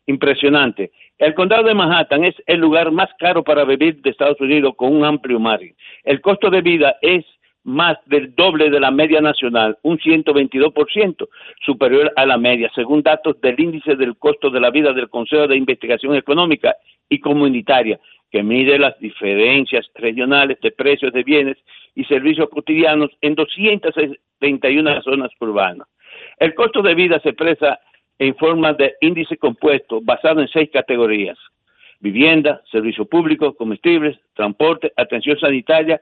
[0.07, 0.91] Impresionante.
[1.19, 4.97] El condado de Manhattan es el lugar más caro para vivir de Estados Unidos con
[4.97, 5.77] un amplio margen.
[6.03, 7.25] El costo de vida es
[7.69, 11.29] más del doble de la media nacional, un 122%
[11.65, 15.47] superior a la media, según datos del índice del costo de la vida del Consejo
[15.47, 16.75] de Investigación Económica
[17.11, 21.59] y Comunitaria, que mide las diferencias regionales de precios de bienes
[21.95, 25.87] y servicios cotidianos en 231 zonas urbanas.
[26.39, 27.79] El costo de vida se expresa
[28.19, 31.37] en forma de índice compuesto basado en seis categorías.
[32.01, 36.01] Vivienda, servicio público, comestibles, transporte, atención sanitaria,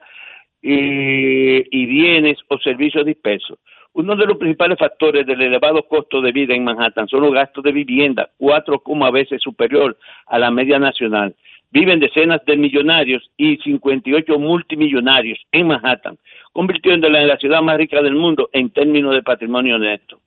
[0.61, 3.57] eh, y bienes o servicios dispersos.
[3.93, 7.63] Uno de los principales factores del elevado costo de vida en Manhattan son los gastos
[7.63, 11.35] de vivienda, cuatro veces superior a la media nacional.
[11.71, 16.17] Viven decenas de millonarios y 58 multimillonarios en Manhattan,
[16.53, 20.19] convirtiéndola en la ciudad más rica del mundo en términos de patrimonio neto.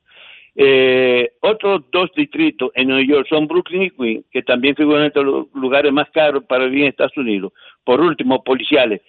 [0.57, 5.23] Eh, otros dos distritos en Nueva York son Brooklyn y Queens, que también figuran entre
[5.23, 7.53] los lugares más caros para vivir en Estados Unidos.
[7.85, 9.01] Por último, policiales.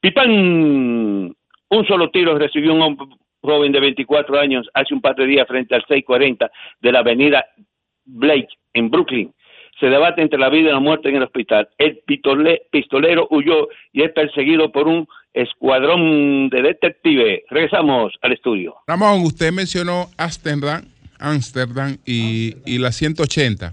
[0.00, 2.96] Pipán, un solo tiro recibió un
[3.42, 7.44] joven de 24 años hace un par de días frente al 640 de la avenida
[8.04, 9.32] Blake en Brooklyn.
[9.80, 11.68] Se debate entre la vida y la muerte en el hospital.
[11.78, 17.42] El pistolero huyó y es perseguido por un escuadrón de detectives.
[17.48, 18.74] Regresamos al estudio.
[18.86, 20.82] Ramón, usted mencionó Amsterdam,
[21.20, 23.72] Amsterdam y, y la 180.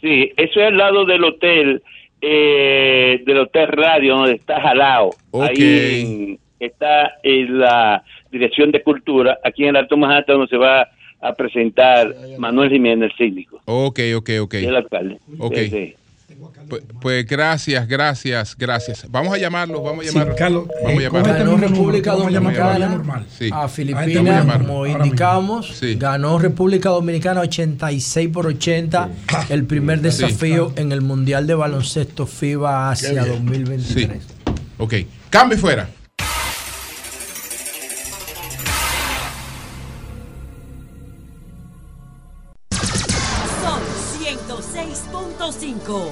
[0.00, 1.82] Sí, eso es al lado del hotel
[2.20, 5.14] eh, del Hotel Radio, donde está Jalao.
[5.40, 10.88] Ahí está en la Dirección de Cultura, aquí en el Alto Manhattan, donde se va
[11.20, 13.60] a presentar Manuel Jiménez, el síndico.
[13.64, 15.18] Ok, ok, el alcalde.
[15.38, 15.56] Ok.
[15.56, 15.94] Sí, sí.
[16.68, 19.06] Pues, pues gracias, gracias, gracias.
[19.08, 20.36] Vamos a llamarlos, vamos a llamarlos.
[20.36, 21.38] Carlos, vamos a eh, llamarlos.
[21.38, 23.24] Ganó República a Dominicana.
[23.38, 23.50] Sí.
[23.50, 25.80] a Ahí Filipinas, estamos como indicamos.
[25.96, 29.08] Ganó República Dominicana 86 por 80
[29.48, 33.46] el primer desafío en el Mundial de Baloncesto FIBA Asia bien.
[33.46, 34.22] 2023.
[34.76, 34.94] Ok,
[35.30, 35.88] cambio y fuera.
[44.48, 46.08] 106.5.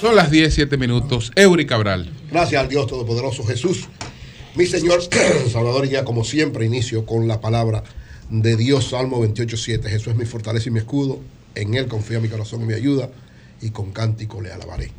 [0.00, 1.30] Son las 10, 7 minutos.
[1.36, 2.10] Eury Cabral.
[2.30, 3.88] Gracias al Dios Todopoderoso Jesús.
[4.54, 5.00] Mi Señor
[5.52, 7.84] Salvador, y ya como siempre inicio con la palabra
[8.30, 9.82] de Dios, Salmo 28.7.
[9.82, 11.20] Jesús es mi fortaleza y mi escudo.
[11.54, 13.10] En Él confía mi corazón y mi ayuda.
[13.60, 14.92] Y con cántico le alabaré.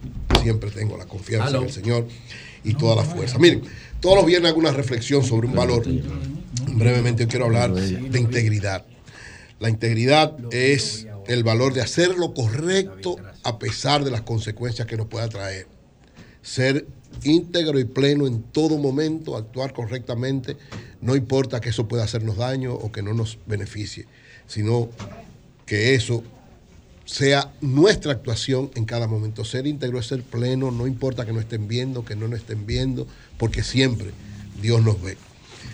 [0.43, 1.61] Siempre tengo la confianza Aló.
[1.61, 2.07] en el Señor
[2.63, 3.39] y toda la fuerza.
[3.39, 3.63] Miren,
[3.99, 5.83] todos los viernes hago una reflexión sobre un valor.
[6.67, 8.85] Brevemente yo quiero hablar de integridad.
[9.59, 14.97] La integridad es el valor de hacer lo correcto a pesar de las consecuencias que
[14.97, 15.67] nos pueda traer.
[16.41, 16.87] Ser
[17.23, 20.55] íntegro y pleno en todo momento, actuar correctamente,
[21.01, 24.05] no importa que eso pueda hacernos daño o que no nos beneficie,
[24.47, 24.89] sino
[25.65, 26.23] que eso
[27.05, 29.43] sea nuestra actuación en cada momento.
[29.43, 32.65] Ser íntegro es ser pleno, no importa que no estén viendo, que no nos estén
[32.65, 33.07] viendo,
[33.37, 34.11] porque siempre
[34.61, 35.17] Dios nos ve.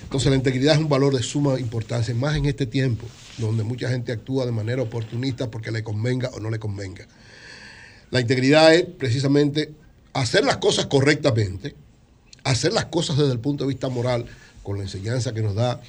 [0.04, 3.06] Entonces la integridad es un valor de suma importancia, más en este tiempo,
[3.38, 7.08] donde mucha gente actúa de manera oportunista porque le convenga o no le convenga.
[8.12, 9.74] La integridad es precisamente
[10.14, 11.76] hacer las cosas correctamente,
[12.44, 14.26] hacer las cosas desde el punto de vista moral,
[14.64, 15.82] con la enseñanza que nos da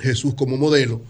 [0.00, 1.00] Jesús como modelo,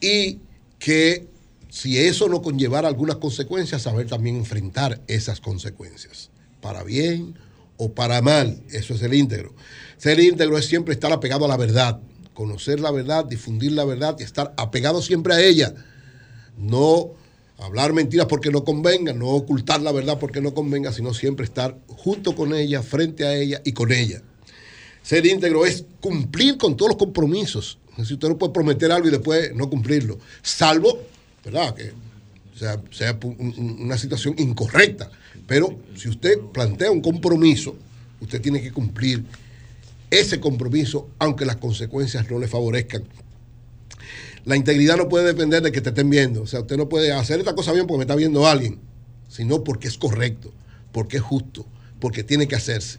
[0.00, 0.40] y
[0.78, 1.26] que
[1.68, 7.34] si eso no conllevara algunas consecuencias, saber también enfrentar esas consecuencias, para bien
[7.76, 9.54] o para mal, eso es el íntegro.
[9.96, 12.00] Ser íntegro es siempre estar apegado a la verdad,
[12.38, 15.74] conocer la verdad, difundir la verdad y estar apegado siempre a ella.
[16.56, 17.10] No
[17.58, 21.76] hablar mentiras porque no convenga, no ocultar la verdad porque no convenga, sino siempre estar
[21.88, 24.22] junto con ella, frente a ella y con ella.
[25.02, 27.78] Ser íntegro es cumplir con todos los compromisos.
[28.04, 30.96] Si usted no puede prometer algo y después no cumplirlo, salvo,
[31.44, 31.74] ¿verdad?
[31.74, 31.90] Que
[32.56, 35.10] sea, sea una situación incorrecta.
[35.44, 37.74] Pero si usted plantea un compromiso,
[38.20, 39.24] usted tiene que cumplir
[40.10, 43.04] ese compromiso, aunque las consecuencias no le favorezcan.
[44.44, 46.42] La integridad no puede depender de que te estén viendo.
[46.42, 48.78] O sea, usted no puede hacer esta cosa bien porque me está viendo alguien,
[49.28, 50.52] sino porque es correcto,
[50.92, 51.66] porque es justo,
[52.00, 52.98] porque tiene que hacerse.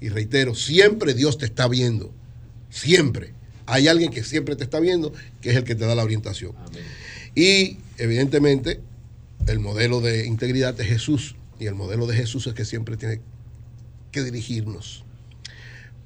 [0.00, 2.12] Y reitero, siempre Dios te está viendo.
[2.70, 3.34] Siempre.
[3.66, 6.52] Hay alguien que siempre te está viendo, que es el que te da la orientación.
[7.34, 8.80] Y evidentemente,
[9.46, 11.36] el modelo de integridad es Jesús.
[11.58, 13.20] Y el modelo de Jesús es que siempre tiene
[14.12, 15.05] que dirigirnos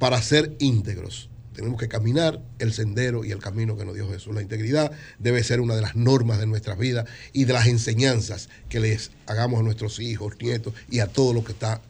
[0.01, 1.29] para ser íntegros.
[1.55, 4.35] Tenemos que caminar el sendero y el camino que nos dio Jesús.
[4.35, 8.49] La integridad debe ser una de las normas de nuestras vidas y de las enseñanzas
[8.71, 11.83] que les hagamos a nuestros hijos, nietos y a todo lo que está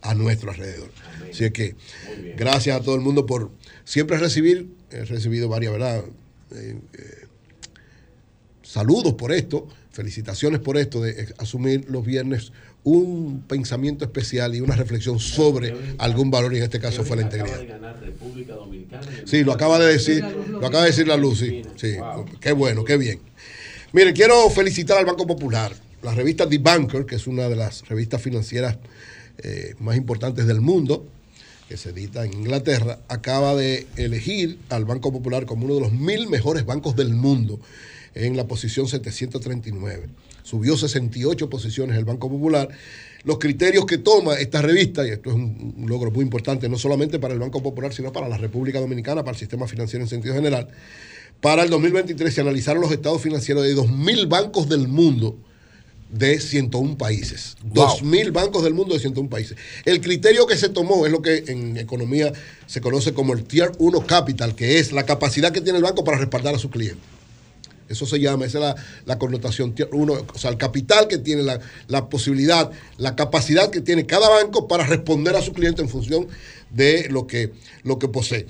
[0.00, 0.92] a nuestro alrededor.
[1.28, 1.74] Así que
[2.36, 3.50] gracias a todo el mundo por
[3.84, 6.04] siempre recibir, he recibido varias, ¿verdad?
[6.52, 7.26] Eh, eh,
[8.62, 12.52] saludos por esto, felicitaciones por esto de eh, asumir los viernes
[12.86, 17.22] un pensamiento especial y una reflexión sobre algún valor y en este caso fue la
[17.24, 17.60] integridad.
[19.24, 21.62] Sí, lo acaba de decir, lo acaba de decir la luz, sí.
[21.74, 21.96] sí.
[22.40, 23.18] Qué bueno, qué bien.
[23.92, 27.88] Miren, quiero felicitar al Banco Popular, la revista The Banker, que es una de las
[27.88, 28.76] revistas financieras
[29.38, 31.08] eh, más importantes del mundo,
[31.68, 35.92] que se edita en Inglaterra, acaba de elegir al Banco Popular como uno de los
[35.92, 37.58] mil mejores bancos del mundo
[38.14, 40.06] en la posición 739.
[40.46, 42.68] Subió 68 posiciones el Banco Popular.
[43.24, 46.78] Los criterios que toma esta revista, y esto es un, un logro muy importante, no
[46.78, 50.08] solamente para el Banco Popular, sino para la República Dominicana, para el sistema financiero en
[50.08, 50.68] sentido general,
[51.40, 55.36] para el 2023 se analizaron los estados financieros de 2.000 bancos del mundo
[56.10, 57.56] de 101 países.
[57.64, 59.58] 2.000 bancos del mundo de 101 países.
[59.84, 62.32] El criterio que se tomó es lo que en economía
[62.68, 66.04] se conoce como el Tier 1 Capital, que es la capacidad que tiene el banco
[66.04, 67.15] para respaldar a sus clientes.
[67.88, 71.60] Eso se llama, esa es la, connotación 1, o sea, el capital que tiene, la,
[71.88, 76.28] la posibilidad, la capacidad que tiene cada banco para responder a su cliente en función
[76.70, 78.46] de lo que, lo que posee.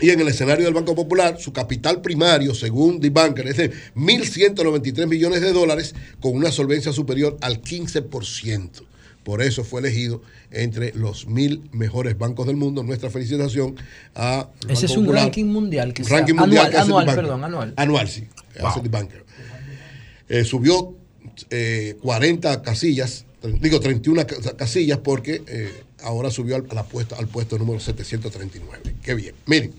[0.00, 3.70] Y en el escenario del Banco Popular, su capital primario, según The Banker, es de
[3.94, 8.91] 1.193 millones de dólares con una solvencia superior al 15%.
[9.24, 10.20] Por eso fue elegido
[10.50, 12.82] entre los mil mejores bancos del mundo.
[12.82, 13.76] Nuestra felicitación
[14.14, 14.48] a.
[14.68, 17.74] Ese es un ranking mundial que se- ranking mundial anual, que hace anual, perdón, anual.
[17.76, 18.26] Anual, sí.
[18.64, 19.24] hace Banker.
[20.28, 20.94] Eh, subió
[21.50, 23.24] eh, 40 casillas,
[23.60, 25.70] digo 31 ca- casillas porque eh,
[26.02, 26.86] ahora subió al, a la
[27.18, 28.96] al puesto número 739.
[29.02, 29.34] Qué bien.
[29.46, 29.72] Miren,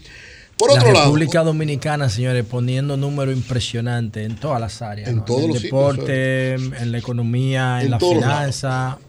[0.58, 5.10] por la otro lado, República Dominicana, señores, poniendo números impresionantes en todas las áreas.
[5.10, 5.26] En ¿no?
[5.26, 9.00] todos el los deporte, en la economía, en, En la finanza,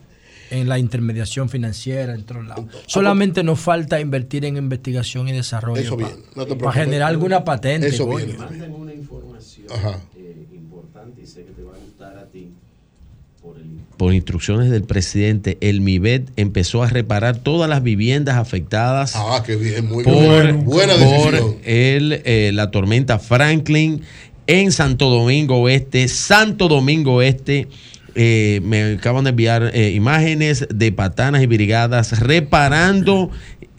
[0.50, 2.66] en la intermediación financiera, en todos lados.
[2.86, 7.44] Solamente nos falta invertir en investigación y desarrollo Eso bien, no te para generar alguna
[7.44, 7.88] patente.
[7.88, 8.26] Eso coño.
[8.26, 8.38] bien.
[8.38, 9.98] mandan una información Ajá.
[10.16, 12.48] eh, importante y sé que te va a gustar a ti
[13.42, 13.64] por el
[13.96, 19.56] Por instrucciones del presidente, el MIBET empezó a reparar todas las viviendas afectadas Ah, qué
[19.56, 20.64] bien, muy por, bien.
[20.64, 24.02] Buena por el, eh, la tormenta Franklin
[24.46, 26.06] en Santo Domingo Oeste.
[26.08, 27.66] Santo Domingo Este.
[28.14, 33.30] Eh, me acaban de enviar eh, imágenes de patanas y brigadas reparando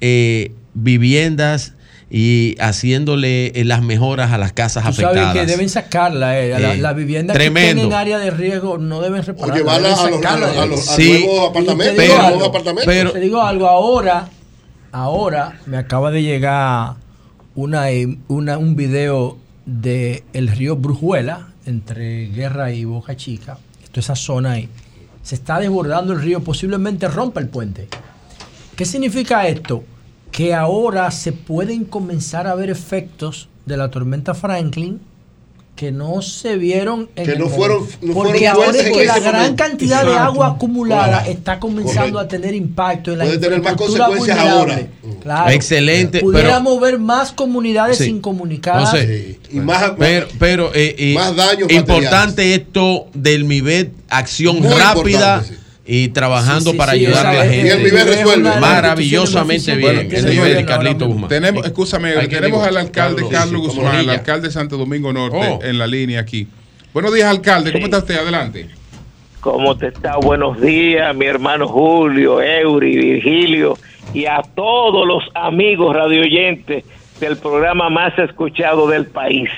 [0.02, 1.74] eh, viviendas
[2.12, 5.34] y haciéndole eh, las mejoras a las casas Tú sabes afectadas.
[5.34, 9.02] que deben sacarla, eh, la, Eh, la vivienda que estén en área de riesgo no
[9.02, 9.56] deben repararla.
[9.58, 12.86] llevarla deben a los- sacarla a los- a a apartamentos, algo, nuevos apartamentos.
[12.86, 14.30] pero- te digo algo, ahora,
[14.92, 16.94] ahora me acaba de llegar
[17.56, 17.86] una,
[18.28, 23.58] una, un video de el río Brujuela, entre Guerra y Boca Chica,
[24.00, 24.70] esa zona ahí.
[25.24, 27.88] Se está desbordando el río, posiblemente rompa el puente.
[28.76, 29.84] ¿Qué significa esto?
[30.32, 35.00] Que ahora se pueden comenzar a ver efectos de la tormenta Franklin
[35.76, 39.20] que no se vieron en Que no fueron- no porque fueron ahora es que la
[39.20, 39.64] gran momento.
[39.64, 41.30] cantidad de agua acumulada Claro.
[41.32, 42.20] está comenzando Correcto.
[42.20, 44.74] a tener impacto en la Puede tener más consecuencias vulnerable.
[44.74, 44.88] ahora.
[45.22, 45.50] Claro.
[45.52, 48.06] Excelente, Pudiéramos ver más comunidades Sí.
[48.10, 48.94] incomunicadas.
[48.94, 49.38] No sé.
[49.52, 55.38] Y más, pero, pero eh, eh, más daños importante esto del MIBET, acción Muy rápida
[55.44, 57.68] importante, y trabajando Sí, sí, para sí, ayudar a la gente.
[57.68, 58.50] y el resuelve.
[58.50, 59.98] de maravillosamente bien.
[60.12, 61.30] El que Carlito Guzmán.
[61.30, 64.14] Tenemos, escúchame, tenemos digo, al alcalde Carlos, Guzmán, el Rilla.
[64.14, 65.60] alcalde de Santo Domingo Norte, Oh.
[65.64, 66.48] en la línea aquí.
[66.94, 67.72] Buenos días, alcalde.
[67.72, 68.16] ¿Cómo está usted?
[68.18, 68.68] Adelante.
[69.42, 70.18] ¿Cómo te está?
[70.18, 73.78] Buenos días, mi hermano Julio, Eury, Virgilio
[74.12, 76.84] y a todos los amigos radioyentes
[77.20, 79.50] del programa más escuchado del país.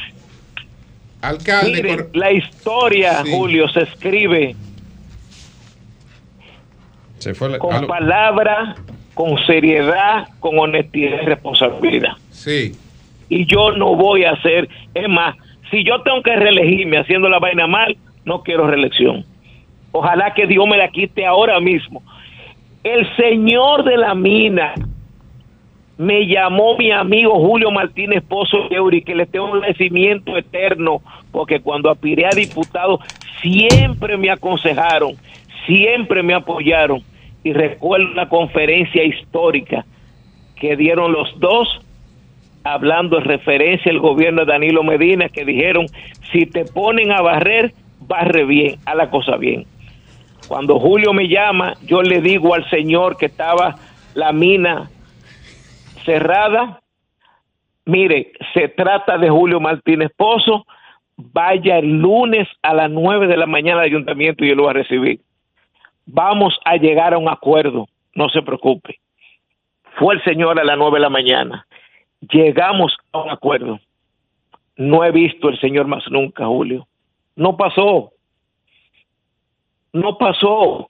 [1.22, 3.32] Alcalde, Miren, la historia, Sí.
[3.32, 4.56] Julio, se escribe
[7.20, 7.88] Se fue la- con aló.
[7.88, 8.76] palabra,
[9.14, 12.14] con seriedad, con honestidad y responsabilidad.
[12.32, 12.74] Sí.
[13.30, 15.36] Y yo no voy a hacer, es más,
[15.72, 19.26] si yo tengo que reelegirme haciendo la vaina mal, no quiero reelección.
[19.92, 22.04] Ojalá que Dios me la quite ahora mismo.
[22.84, 24.74] El señor de la mina
[26.00, 31.60] Me llamó mi amigo Julio Martínez Pozo Euri, que le tengo un agradecimiento eterno, porque
[31.60, 33.00] cuando aspiré a diputado
[33.42, 35.14] siempre me aconsejaron,
[35.68, 37.02] siempre me apoyaron.
[37.44, 39.86] Y recuerdo la conferencia histórica
[40.56, 41.80] que dieron los dos
[42.64, 45.86] hablando en referencia al gobierno de Danilo Medina, que dijeron,
[46.32, 49.66] si te ponen a barrer, barre bien, a la cosa bien.
[50.48, 53.76] Cuando Julio me llama, yo le digo al señor que estaba
[54.16, 54.90] la mina
[56.06, 56.82] cerrada,
[57.86, 60.66] mire, se trata de Julio Martínez Pozo,
[61.18, 64.72] vaya el lunes a las 9 de la mañana al ayuntamiento y yo lo voy
[64.72, 65.20] a recibir.
[66.08, 69.00] Vamos a llegar a un acuerdo, no se preocupe.
[70.00, 71.68] Fue el señor a las 9 de la mañana.
[72.32, 73.80] Llegamos a un acuerdo.
[74.78, 76.88] No he visto el señor más nunca, Julio.
[77.36, 78.12] No pasó.
[79.94, 80.90] No pasó.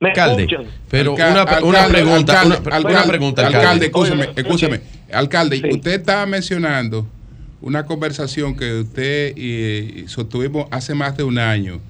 [0.00, 0.66] ¿Me Alcalde, escuchan?
[0.90, 1.30] pero Alca-
[1.64, 4.32] una, pregunta, alcalde, una, alcalde, una pregunta, alcalde, alcalde.
[4.36, 4.80] escúcheme.
[5.12, 5.68] Alcalde, Sí.
[5.70, 7.06] usted estaba mencionando
[7.60, 11.80] una conversación que usted y, sostuvimos hace más de un año,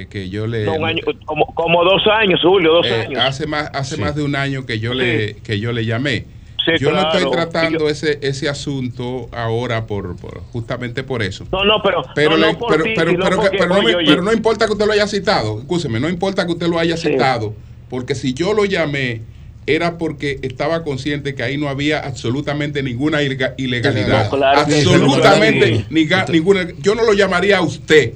[0.00, 0.64] eh, que yo le...
[0.64, 3.20] No, un año, como, como dos años, Julio, dos eh, años.
[3.22, 4.00] hace más hace Sí.
[4.00, 6.24] más de un año que yo le que yo le llamé.
[6.64, 11.44] Sí, yo no estoy tratando yo- ese ese asunto ahora por, por- justamente por eso.
[11.50, 12.02] No, no, pero.
[12.14, 14.32] Pero, no, le- no por pero, ti, pero, pero, porque, pero oye, oye, pero no
[14.32, 17.08] importa que usted lo haya citado, escúcheme, no importa que usted lo haya Sí.
[17.08, 17.52] citado,
[17.90, 19.22] porque si yo lo llamé
[19.66, 24.24] era porque estaba consciente que ahí no había absolutamente ninguna ilega- ilegalidad.
[24.30, 25.84] No, claro absolutamente sí.
[26.32, 26.66] ninguna.
[26.80, 28.12] Yo no lo llamaría a usted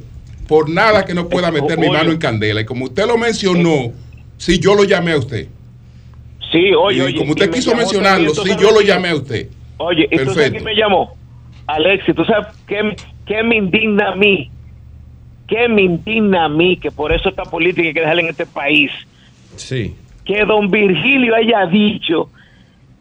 [0.47, 2.61] por nada que no pueda meter mi mano en candela.
[2.61, 3.93] Y como usted lo mencionó,
[4.37, 5.49] si yo lo llamé a usted.
[6.53, 7.19] Sí, oye, Y oye.
[7.19, 9.49] como usted quiso mencionarlo, sí, yo lo llamé a usted.
[9.79, 11.15] Oye, ¿y tú sabes quién me llamó?
[11.67, 14.51] Alexis, ¿tú sabes qué, me- qué me indigna a mí?
[15.49, 16.77] ¿Qué me indigna a mí?
[16.77, 18.91] Que por eso esta política hay que dejarla en este país.
[19.57, 19.95] Sí.
[20.25, 22.31] Que don Virgilio haya dicho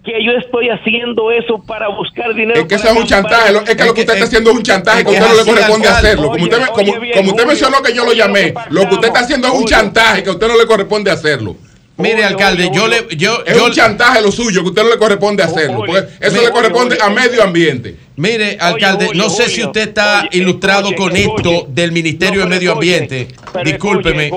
[0.06, 2.62] que yo estoy haciendo eso para buscar dinero.
[2.62, 4.64] Es que eso es un chantaje, es que lo que usted está haciendo es un
[4.64, 6.30] chantaje que a usted no le corresponde hacerlo.
[6.30, 9.48] Como usted, como, como usted mencionó que yo lo llamé, lo que usted está haciendo
[9.48, 11.56] es un chantaje que a usted no le corresponde hacerlo.
[11.98, 13.08] Mire, alcalde, yo le.
[13.16, 15.78] Yo, Es yo- un chantaje lo suyo que a usted no le corresponde hacerlo.
[15.86, 17.96] porque eso le corresponde a medio ambiente.
[18.18, 22.56] Mire, alcalde, no sé si usted está oye, ilustrado con esto del Ministerio No, de
[22.56, 23.30] Medio Ambiente.
[23.64, 24.30] Discúlpeme.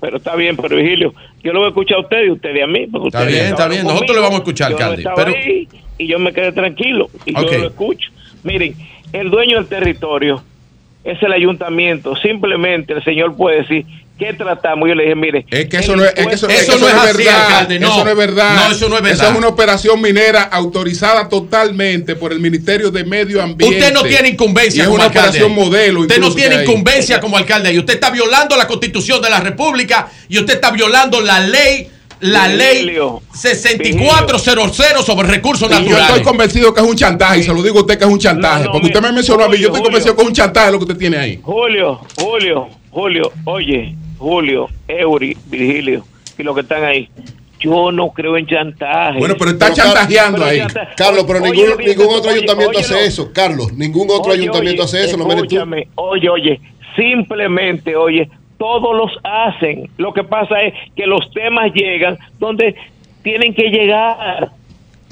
[0.00, 2.66] Pero está bien, pero Virgilio, yo lo voy a escuchar a usted y usted a
[2.66, 2.86] mí.
[2.86, 6.06] porque Está bien, está bien, conmigo, nosotros le vamos a escuchar, yo pero- ahí y
[6.06, 7.52] yo me quedé tranquilo y Ok.
[7.52, 8.10] yo lo escucho.
[8.42, 8.74] Miren,
[9.12, 10.42] el dueño del territorio
[11.04, 12.16] es el ayuntamiento.
[12.16, 13.84] Simplemente el señor puede decir,
[14.20, 14.88] ¿qué tratamos?
[14.88, 15.46] Yo le dije, mire.
[15.50, 17.46] Es que eso no es, es que eso, es no es así, verdad.
[17.46, 17.88] alcalde, no.
[17.88, 18.54] Eso no es verdad.
[18.54, 19.22] No, eso no es verdad.
[19.24, 23.78] Eso es una operación minera autorizada totalmente por el Ministerio de Medio Ambiente.
[23.78, 25.28] Usted no tiene incumbencia Y es como una alcalde.
[25.28, 26.00] operación modelo.
[26.02, 30.08] Usted no tiene incumbencia como alcalde y usted está violando la Constitución de la República
[30.28, 31.90] y usted está violando la ley
[32.20, 36.26] la ley Virgilio, 6400 sobre recursos Y Yo estoy naturales.
[36.26, 38.60] convencido que es un chantaje y se lo digo a usted que es un chantaje.
[38.60, 40.34] No, no, porque usted me mencionó a mí, yo estoy Julio, convencido que es un
[40.34, 41.40] chantaje lo que usted tiene ahí.
[41.42, 46.04] Julio, Julio, Julio, oye, Julio, Eury, Virgilio
[46.38, 47.08] y los que están ahí.
[47.58, 49.18] Yo no creo en chantaje.
[49.18, 50.58] Bueno, pero está Pero, chantajeando pero ahí.
[50.60, 53.72] chantaje- Carlos, pero Oye, ningún, oye, ningún otro oye, ayuntamiento hace eso, Carlos.
[53.72, 55.42] Ningún otro Oye, ayuntamiento oye, hace eso, no me tú.
[55.44, 56.60] Escúchame, oye, oye,
[56.96, 59.90] simplemente, oye, todos los hacen.
[59.98, 62.74] Lo que pasa es que los temas llegan donde
[63.22, 64.50] tienen que llegar.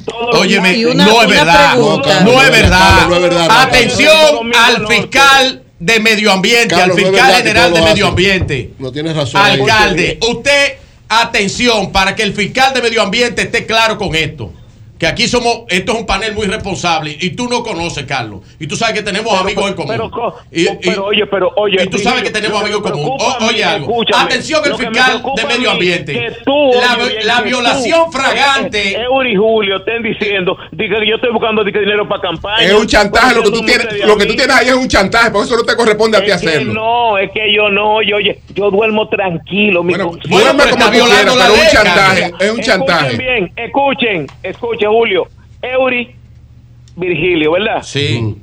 [0.06, 1.76] Todos Óyeme, no es verdad.
[1.76, 3.08] No, No, es verdad.
[3.08, 7.82] no es verdad, no, Atención al fiscal de medio ambiente, Carlos, al fiscal general de
[7.82, 8.70] medio ambiente.
[8.78, 9.40] No tienes razón.
[9.40, 10.74] Alcalde, usted,
[11.08, 14.52] atención, para que el fiscal de medio ambiente esté claro con esto.
[14.98, 18.40] Que aquí somos, esto es un panel muy responsable y tú no conoces, Carlos.
[18.58, 19.94] Y tú sabes que tenemos Pero, amigos en común.
[19.96, 23.16] pero, y, pero, oye, pero, oye, y tú sabes que tenemos amigos en común.
[23.18, 23.86] O- oye algo.
[23.86, 26.12] escúchame, Atención, el fiscal de medio ambiente.
[26.12, 29.00] que tú, la, oye, bien, la que tú, violación fragante.
[29.00, 32.62] Eury y Julio estén diciendo diga que yo estoy buscando dinero para campaña.
[32.62, 35.30] Es un chantaje lo que tú tienes, lo que tú tienes ahí es un chantaje,
[35.30, 36.72] por eso no te corresponde a ti hacerlo.
[36.72, 39.82] no, es que yo no, yo, oye, yo duermo tranquilo.
[39.82, 43.16] mi Bueno, duerme como tú quieras, pero es un chantaje, es un chantaje.
[43.16, 45.26] Bien, escuchen, escuchen, Julio.
[45.62, 46.14] Eury,
[46.96, 47.82] Virgilio, ¿verdad?
[47.82, 48.36] Sí.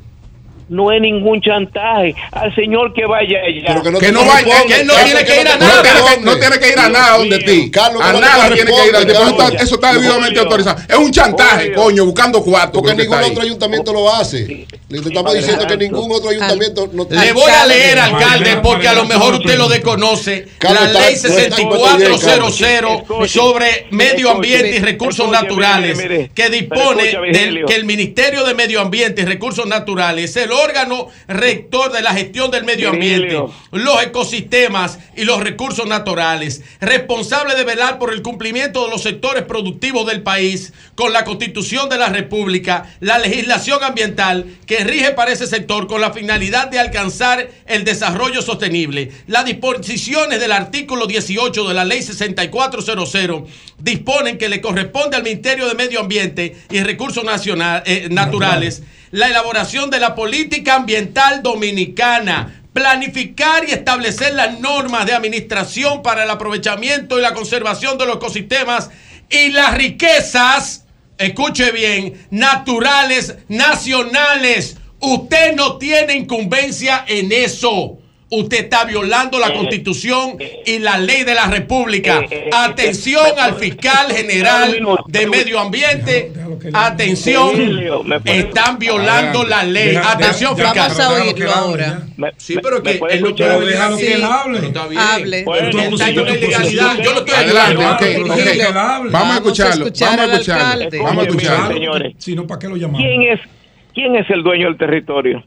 [0.67, 2.15] No es ningún chantaje.
[2.31, 3.65] Al señor que vaya allá.
[3.67, 5.75] Pero que no, Que no vaya, que él no tiene que que ir a nada.
[6.21, 7.71] No tiene que, tiene ir a nada donde ti.
[7.71, 8.95] Carlos, a nada tiene que ir.
[8.95, 9.61] Eso está, Carlos.
[9.61, 10.81] eso está debidamente autorizado.
[10.87, 12.81] Es un chantaje, coño, buscando cuarto.
[12.81, 13.47] Porque ningún otro ahí.
[13.47, 14.67] ayuntamiento lo hace.
[14.89, 18.93] Le estamos diciendo que ningún otro ayuntamiento no Le voy a leer, alcalde, porque a
[18.93, 20.47] lo mejor usted lo desconoce.
[20.61, 27.03] La ley no está en 6400 Escuche, sobre medio ambiente y recursos naturales, que dispone
[27.31, 32.01] del que el Ministerio de Medio Ambiente y Recursos Naturales es el órgano rector de
[32.01, 33.35] la gestión del medio ambiente,
[33.71, 39.43] los ecosistemas y los recursos naturales, responsable de velar por el cumplimiento de los sectores
[39.43, 45.31] productivos del país con la Constitución de la República, la legislación ambiental que rige para
[45.31, 49.11] ese sector con la finalidad de alcanzar el desarrollo sostenible.
[49.27, 53.43] Las disposiciones del artículo 18 de la Ley 6400
[53.79, 58.83] disponen que le corresponde al Ministerio de Medio Ambiente y Recursos Nacional- eh, Naturales
[59.15, 66.23] la elaboración de la política ambiental dominicana, planificar y establecer las normas de administración para
[66.25, 68.89] el aprovechamiento y la conservación de los ecosistemas
[69.29, 70.83] y las riquezas,
[71.17, 74.75] escuche bien, naturales, nacionales.
[74.99, 77.97] Usted no tiene incumbencia en eso.
[78.27, 82.21] Usted está violando la Eh, constitución y la ley de la república.
[82.21, 86.31] eh, eh, Atención eh, al fiscal general de medio ambiente.
[86.73, 87.51] Atención,
[88.25, 89.95] están violando la ley.
[89.95, 90.75] Atención, fiscal.
[90.75, 92.01] vamos a oírlo ahora.
[92.37, 93.57] Sí, pero que él no escuchar?
[93.57, 94.57] puede dejarlo que él hable.
[94.59, 95.01] Pero está bien.
[95.01, 95.45] Hable.
[97.03, 98.23] Yo lo estoy Adelante,
[99.11, 101.03] Vamos a escucharlo, escuchar vamos a escucharlo.
[101.03, 101.73] Vamos a escucharlo.
[101.73, 102.13] señores.
[102.17, 103.01] Si no, ¿para qué lo llamamos?
[103.01, 103.39] ¿Quién es,
[103.93, 105.43] ¿Quién es el dueño del territorio?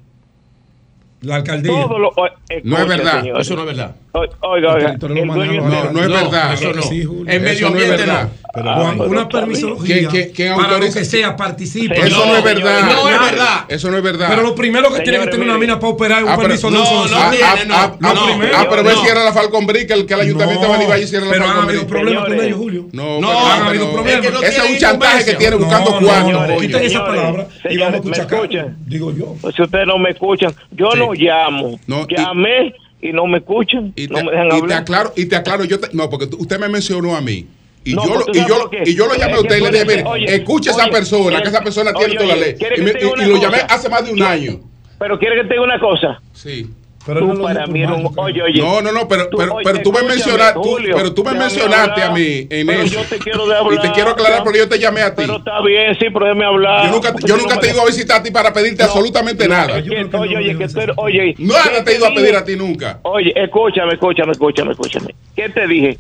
[1.23, 1.73] La alcaldía.
[1.73, 3.25] Todo lo, o- escuche, No es verdad.
[3.41, 3.97] Eso no es verdad.
[4.13, 4.87] O- Oiga, oiga.
[4.87, 6.53] territorio lo El dueño maneja No, no es verdad.
[6.53, 6.83] Eso no.
[6.83, 7.33] Sí, Julio.
[7.33, 8.23] En medio Eso no es ambiente verdad.
[8.25, 8.48] no.
[8.63, 11.95] Juan, Ah, pero una permisología ¿Quién- quién- quién para lo que sea participe.
[11.95, 12.81] Señor, Eso no es verdad.
[12.83, 13.65] No es verdad.
[13.69, 14.27] Eso no es verdad.
[14.31, 16.49] Pero lo primero que tiene que tener una mina para operar es un Ah, pero-
[16.49, 17.17] permiso de no, uso no.
[17.23, 17.75] Ah, tiene, ah, no.
[17.75, 20.79] ah, ah, ah, pero ve era la Falcon Brick, el que el ayuntamiento No, de
[20.79, 21.91] Manibay hiciera la pero han Falcon habido Brick.
[21.91, 22.87] problemas con ellos, Julio.
[22.93, 24.25] No, No, pero- han habido pero- problemas.
[24.25, 26.57] Es que no Ese es un chantaje que tiene buscando cuarto.
[26.61, 28.75] quiten esa palabra y vamos a ¿me escuchar?
[28.87, 29.35] Digo yo.
[29.41, 31.79] Pues si ustedes no me escuchan, yo no llamo.
[32.09, 33.93] Llamé y no me escuchan.
[33.97, 34.79] Y no te, me dejan y te hablar.
[34.83, 37.47] aclaro, y te aclaro, yo no, porque usted me mencionó a mí.
[37.85, 39.85] Y, No, yo, lo, y, yo, y yo lo llamé a usted y le dije,
[39.87, 42.55] mire, escuche a esa persona, que esa persona tiene oye, toda la ley.
[42.55, 42.93] ¿quiere Y, me-
[43.27, 44.61] lo llamé hace más de un año.
[44.99, 46.21] Pero quiere que te diga una cosa.
[46.33, 46.67] Sí.
[47.07, 48.13] Pero tú no para mí eres un.
[48.19, 48.61] Oye, oye.
[48.61, 51.25] No, no, no, pero, Tú- pero, oye, pero tú me mencionaste, tú- Julio, pero tú
[51.25, 52.95] me mencionaste a mí en Pero eso.
[52.97, 55.23] yo te quiero de y te quiero aclarar, pero yo te llamé a ti.
[55.23, 56.85] Pero está bien, sí, pero déjame hablar.
[56.87, 58.53] Yo nunca, Porque yo tú nunca no te he ido a visitar a ti para
[58.53, 59.83] pedirte No, absolutamente no, nada.
[59.83, 61.35] que- oye, oye, que tú oye.
[61.39, 62.99] Nada ¿qué te he ido a pedir a ti nunca.
[63.05, 65.15] Oye, escúchame, escúchame, escúchame, escúchame.
[65.35, 65.99] ¿Qué te dije?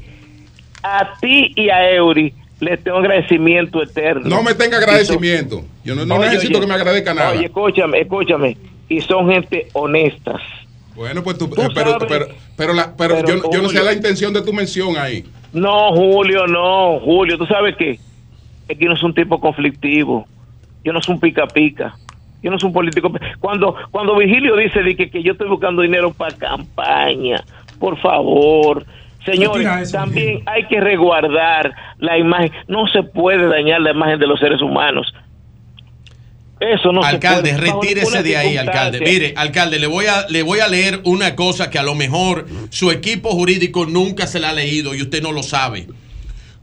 [0.82, 4.28] A ti y a Eury les tengo agradecimiento eterno.
[4.28, 5.62] No me tenga agradecimiento.
[5.84, 7.30] Yo no, no Oye, necesito oye, que me agradezca nada.
[7.30, 8.56] Oye, escúchame, escúchame.
[8.88, 10.40] Y son gente honestas.
[10.94, 12.26] Bueno, pues tú, Tú eh, pero, pero,
[12.56, 15.24] pero, la- pero Pero, yo, yo no sé la intención de tu mención ahí.
[15.52, 17.92] No, Julio, no, Julio, ¿tú sabes qué?
[18.68, 20.26] Es que yo no soy un tipo conflictivo.
[20.84, 21.96] Yo no soy un pica pica.
[22.42, 23.12] Yo no soy un político.
[23.40, 27.42] Cuando cuando Virgilio dice de que, que yo estoy buscando dinero para campaña,
[27.78, 28.84] por favor,
[29.32, 32.52] señores, también hay que resguardar la imagen.
[32.66, 35.12] No se puede dañar la imagen de los seres humanos.
[36.60, 37.72] Eso no alcalde, se puede.
[37.72, 39.00] retírese de ahí, alcalde.
[39.00, 42.46] Mire, alcalde, le voy a le voy a leer una cosa que a lo mejor
[42.70, 45.86] su equipo jurídico nunca se la ha leído y usted no lo sabe.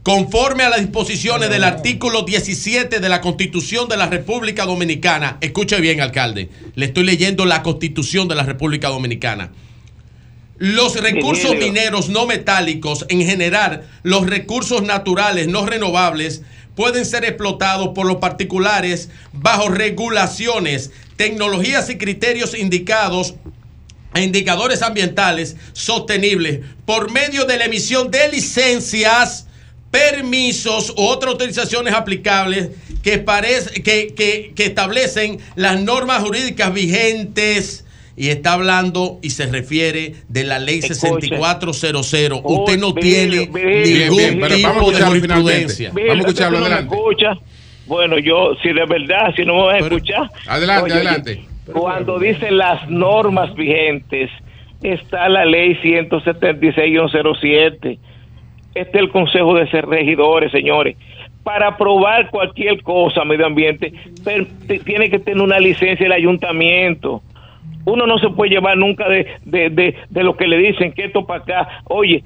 [0.02, 5.80] Conforme a las disposiciones del artículo 17 de la Constitución de la República Dominicana, escuche
[5.80, 9.50] bien, alcalde, le estoy leyendo la Constitución de la República Dominicana.
[10.58, 16.42] Los recursos mineros no metálicos, en general, los recursos naturales no renovables,
[16.74, 23.34] pueden ser explotados por los particulares bajo regulaciones, tecnologías y criterios indicados
[24.14, 29.46] e indicadores ambientales sostenibles por medio de la emisión de licencias,
[29.90, 32.68] permisos u otras autorizaciones aplicables
[33.02, 33.24] que,
[33.84, 37.84] que, que- que establecen las normas jurídicas vigentes.
[38.16, 40.94] Y está hablando y se refiere de la ley Escuche.
[40.94, 42.40] 6400.
[42.42, 45.92] Uy, Usted no tiene Virgilio, ningún tipo de jurisprudencia.
[45.92, 46.96] Vamos a escucharlo, ¿tú no me adelante.
[47.86, 50.30] Bueno, yo, si de verdad, si no me vas a escuchar.
[50.46, 51.44] Adelante, oye, adelante.
[51.72, 54.30] Cuando dicen las normas vigentes,
[54.82, 57.98] está la ley 176-07.
[58.74, 60.96] Este es el Consejo de Ser Regidores, señores.
[61.42, 63.92] Para aprobar cualquier cosa medio ambiente,
[64.84, 67.22] tiene que tener una licencia el ayuntamiento.
[67.86, 71.04] Uno no se puede llevar nunca de, de, de, de lo que le dicen, que
[71.06, 71.68] esto para acá.
[71.84, 72.22] Oye,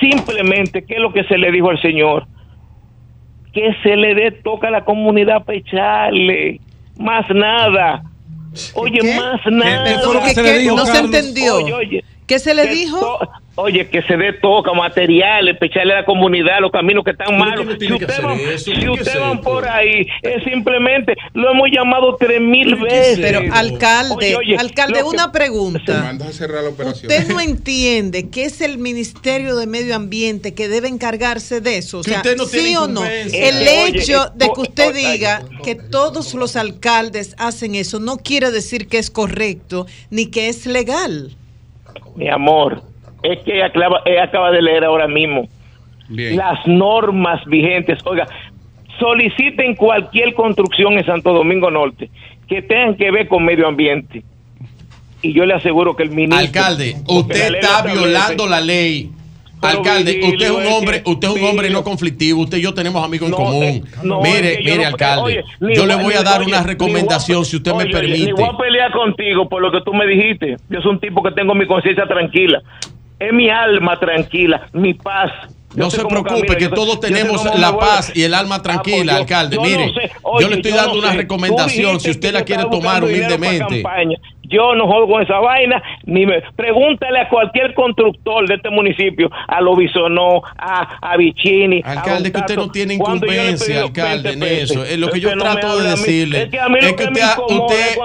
[0.00, 2.26] simplemente, ¿qué es lo que se le dijo al señor?
[3.52, 6.60] Que se le dé toca a la comunidad para echarle.
[6.98, 8.02] Más nada.
[8.74, 9.16] Oye, ¿Qué?
[9.16, 9.50] más ¿Qué?
[9.50, 9.84] nada.
[9.84, 10.66] ¿Pero qué- qué?
[10.66, 11.56] No se entendió.
[11.56, 13.00] Oye, oye, ¿Qué se le Que dijo?
[13.00, 13.28] to-
[13.60, 17.36] Oye, que se dé toca, materiales, para echarle a la comunidad los caminos que están
[17.36, 17.66] malos.
[17.66, 20.06] no Si tiene que usted hacer van, eso, si ¿qué es usted van por ahí,
[20.22, 23.18] es simplemente, lo hemos llamado tres mil veces.
[23.18, 26.02] Pero alcalde, Oye, oye, alcalde, una pregunta.
[26.04, 27.10] Manda a cerrar la operación.
[27.10, 31.98] ¿Usted no entiende que es el Ministerio de Medio Ambiente que debe encargarse de eso?
[31.98, 33.04] O sea, usted no ¿sí tiene o no?
[33.04, 38.18] El oye, hecho eh, de que usted diga que todos los alcaldes hacen eso no
[38.18, 41.34] quiere decir que es correcto ni que es legal.
[42.16, 42.82] Mi amor,
[43.22, 45.48] es que ella acaba, ella acaba de leer ahora mismo
[46.08, 46.36] Bien.
[46.36, 47.98] las normas vigentes.
[48.04, 48.26] Oiga,
[48.98, 52.10] soliciten cualquier construcción en Santo Domingo Norte
[52.48, 54.22] que tengan que ver con medio ambiente.
[55.20, 56.38] Y yo le aseguro que el ministro...
[56.38, 59.10] Alcalde, usted está violando la ley.
[59.60, 62.74] Pero, Alcalde, usted es un hombre, usted es un hombre no conflictivo, usted y yo
[62.74, 63.62] tenemos amigos en No, común.
[63.64, 66.40] eh, no, mire, es que yo mire, no- alcalde, oye, yo le voy- a dar
[66.40, 68.32] oye, una recomendación si usted me permite.
[68.32, 70.56] Voy a pelear contigo por lo que tú me dijiste.
[70.68, 72.62] Yo soy un tipo que tengo mi conciencia tranquila.
[73.18, 75.32] Es mi alma tranquila, mi paz.
[75.74, 78.82] Yo No se preocupe, camino, que todos tenemos la paz y el alma Ah, pues
[78.82, 79.56] tranquila, yo- alcalde.
[79.56, 80.10] yo Mire, sé.
[80.40, 83.82] yo le estoy dando una recomendación, si usted la quiere tomar humildemente.
[84.48, 86.40] Yo no juego con esa vaina, ni me...
[86.56, 92.38] Pregúntale a cualquier constructor de este municipio, a Lobisonó, a, a Vicini, a Alcalde, que
[92.38, 94.84] usted no tiene incumbencia, alcalde, 20 en eso.
[94.84, 96.42] Es lo que yo trato de a decirle.
[96.42, 97.96] Es que a mí lo que me usted,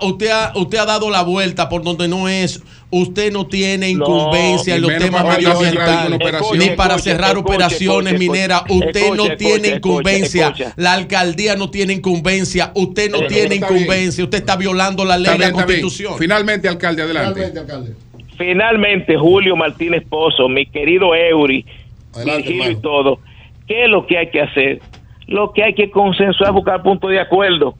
[0.00, 2.62] usted, ha- usted ha dado la vuelta por donde no es.
[2.90, 6.18] Usted no tiene incumbencia en ni los temas medioambientales,
[6.56, 8.62] ni para Escuche, cerrar escuche, operaciones mineras.
[8.66, 10.46] escuche, Usted no tiene escuche, incumbencia.
[10.46, 10.72] escuche.
[10.76, 12.72] La alcaldía no tiene incumbencia.
[12.74, 14.24] Usted no tiene incumbencia.
[14.24, 16.14] Usted está violando la ley y la constitución.
[16.18, 17.34] Finalmente, alcalde, adelante.
[17.34, 17.94] Finalmente, alcalde.
[18.38, 21.66] Finalmente, Julio Martínez Pozo, mi querido Eury,
[22.14, 23.20] Adelante, Virgilio y todo,
[23.66, 24.80] ¿qué es lo que hay que hacer?
[25.28, 27.74] Lo que hay que consensuar, buscar punto de acuerdo.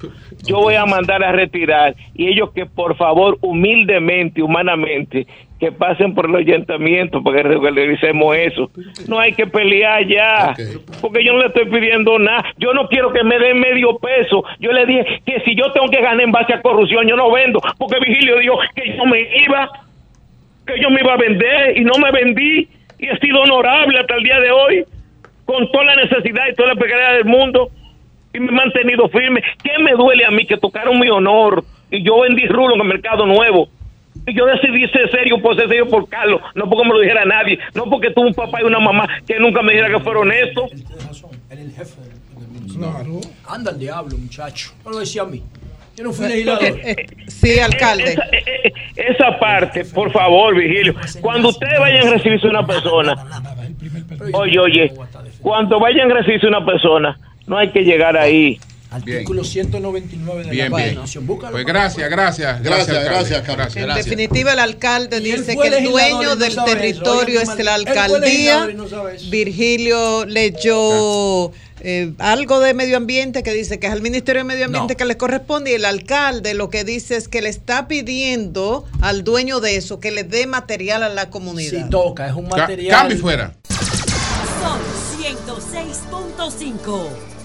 [0.45, 5.27] Yo voy a mandar a retirar y ellos que por favor, humildemente, humanamente,
[5.59, 8.71] que pasen por el ayuntamiento para que regularizemos eso.
[9.09, 10.55] No hay que pelear ya,
[11.01, 12.45] porque yo no le estoy pidiendo nada.
[12.59, 14.45] Yo no quiero que me den medio peso.
[14.61, 17.33] Yo le dije que si yo tengo que ganar en base a corrupción, yo no
[17.33, 19.71] vendo, porque Vigilio dijo que yo me iba
[20.67, 22.69] que yo me iba a vender y no me vendí
[22.99, 24.85] y he sido honorable hasta el día de hoy
[25.49, 27.71] con toda la necesidad y toda la precariedad del mundo
[28.35, 29.43] y me he mantenido firme.
[29.63, 32.87] ¿Qué me duele a mí que tocaron mi honor y yo vendí rulo en el
[32.87, 33.71] mercado nuevo?
[34.27, 37.25] Y yo decidí ser serio por ser serio por Carlos, no porque me lo dijera
[37.25, 40.29] nadie, no porque tuve un papá y una mamá que nunca me dijera que fueron
[40.29, 40.71] honestos.
[40.71, 40.83] Él
[41.51, 43.21] es el jefe del, del municipio.
[43.49, 44.73] Anda el diablo, muchacho.
[44.85, 45.43] No lo decía a mí.
[45.99, 46.63] Yo no fui legislador.
[46.63, 48.13] Eh, sí, alcalde.
[48.13, 50.95] Esa, eh, eh, esa parte, por favor, Vigilio.
[51.21, 53.17] Cuando ustedes vayan a recibirse una persona,
[54.33, 54.93] oye, oye,
[55.43, 58.59] cuando vayan a recibirse una persona, no hay que llegar ahí.
[58.91, 60.89] Artículo 199 de Bien, la bien.
[60.95, 61.27] Constitución.
[61.27, 61.53] Búscalo.
[61.53, 62.63] Pues gracias, gracias.
[62.63, 63.11] Gracias, alcalde.
[63.11, 63.77] gracias, Carlos.
[63.77, 64.07] En Gracias.
[64.07, 66.65] definitiva, el alcalde dice que el dueño no del eso.
[66.65, 68.67] territorio es la alcaldía.
[68.75, 68.87] no.
[69.29, 74.65] Virgilio leyó eh, algo de medio ambiente que dice que es al Ministerio de Medio
[74.65, 74.97] Ambiente No.
[74.97, 79.23] que le corresponde y el alcalde lo que dice es que le está pidiendo al
[79.23, 81.85] dueño de eso que le dé material a la comunidad.
[81.85, 82.97] Si toca, es un Ca- material.
[82.97, 83.53] Cambio y fuera.
[85.79, 87.38] 106.5.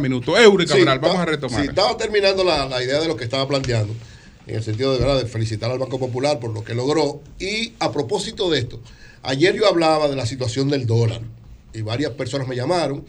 [0.00, 0.24] Gracias.
[0.26, 0.38] 30 minutos.
[0.38, 1.60] Eury Cabral, Sí, vamos a retomar.
[1.62, 3.94] sí, estaba terminando la, la idea de lo que estaba planteando,
[4.46, 5.18] en el sentido de, ¿verdad?
[5.22, 7.22] de felicitar al Banco Popular por lo que logró.
[7.38, 8.80] Y a propósito de esto,
[9.22, 11.22] ayer yo hablaba de la situación del dólar
[11.72, 13.04] y varias personas me llamaron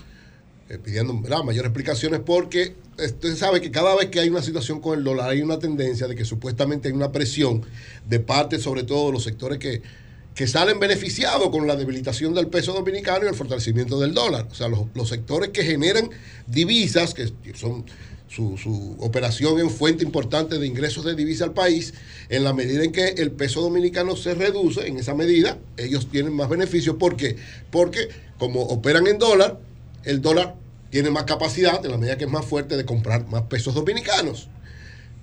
[0.70, 1.44] eh, pidiendo ¿verdad?
[1.44, 5.04] mayores explicaciones porque eh, usted sabe que cada vez que hay una situación con el
[5.04, 7.64] dólar hay una tendencia de que supuestamente hay una presión
[8.08, 9.82] de parte sobre todo de los sectores que,
[10.36, 14.48] que salen beneficiados con la debilitación del peso dominicano y el fortalecimiento del dólar.
[14.50, 16.10] O sea, los, los sectores que generan
[16.48, 17.86] divisas, que son
[18.28, 21.94] su, su operación en fuente importante de ingresos de divisa al país,
[22.30, 26.34] en la medida en que el peso dominicano se reduce, en esa medida ellos tienen
[26.34, 26.96] más beneficios.
[26.96, 27.36] ¿Por qué?
[27.70, 29.60] Porque como operan en dólar,
[30.04, 30.56] el dólar
[30.90, 34.50] tiene más capacidad, en la medida que es más fuerte, de comprar más pesos dominicanos.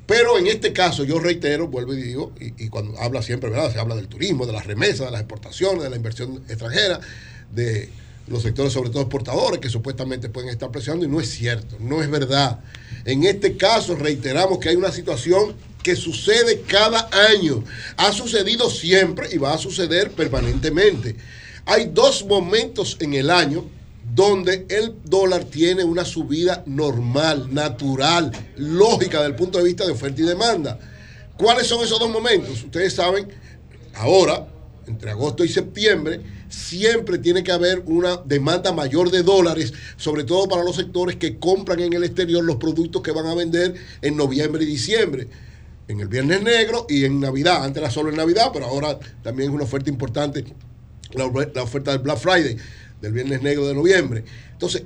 [0.09, 3.71] Pero en este caso, yo reitero, vuelvo y digo, y, cuando habla siempre, ¿verdad?
[3.71, 6.99] Se habla del turismo, de las remesas, de las exportaciones, de la inversión extranjera,
[7.53, 7.91] de
[8.27, 12.03] los sectores, sobre todo exportadores, que supuestamente pueden estar presionando, y no es cierto, no
[12.03, 12.61] es verdad.
[13.05, 17.63] En este caso, reiteramos que hay una situación que sucede cada año.
[17.99, 21.17] Ha sucedido siempre y va a suceder permanentemente.
[21.67, 23.67] hay dos momentos en el año
[24.15, 29.93] donde el dólar tiene una subida normal, natural, lógica desde el punto de vista de
[29.93, 30.79] oferta y demanda.
[31.37, 32.65] ¿Cuáles son esos dos momentos?
[32.65, 33.29] Ustedes saben,
[33.95, 34.49] ahora,
[34.87, 40.49] entre agosto y septiembre, siempre tiene que haber una demanda mayor de dólares, sobre todo
[40.49, 44.17] para los sectores que compran en el exterior los productos que van a vender en
[44.17, 45.29] noviembre y diciembre.
[45.87, 47.65] En el Viernes Negro y en Navidad.
[47.65, 50.45] Antes era solo en Navidad, pero ahora también es una oferta importante
[51.13, 52.57] la, la oferta del Black Friday,
[53.01, 54.25] del Viernes Negro de noviembre.
[54.53, 54.85] Entonces,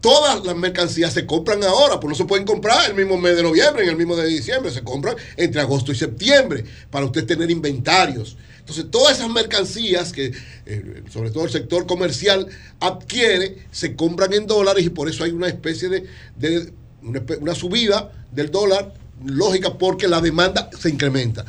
[0.00, 3.42] todas las mercancías se compran ahora, pues no se pueden comprar el mismo mes de
[3.42, 7.50] noviembre, en el mismo de diciembre, se compran entre agosto y septiembre para usted tener
[7.50, 8.36] inventarios.
[8.58, 10.32] Entonces, todas esas mercancías que,
[10.66, 12.46] eh, sobre todo el sector comercial,
[12.80, 16.06] adquiere, se compran en dólares y por eso hay una especie de,
[16.36, 16.72] de
[17.40, 21.44] una, subida del dólar lógica porque la demanda se incrementa.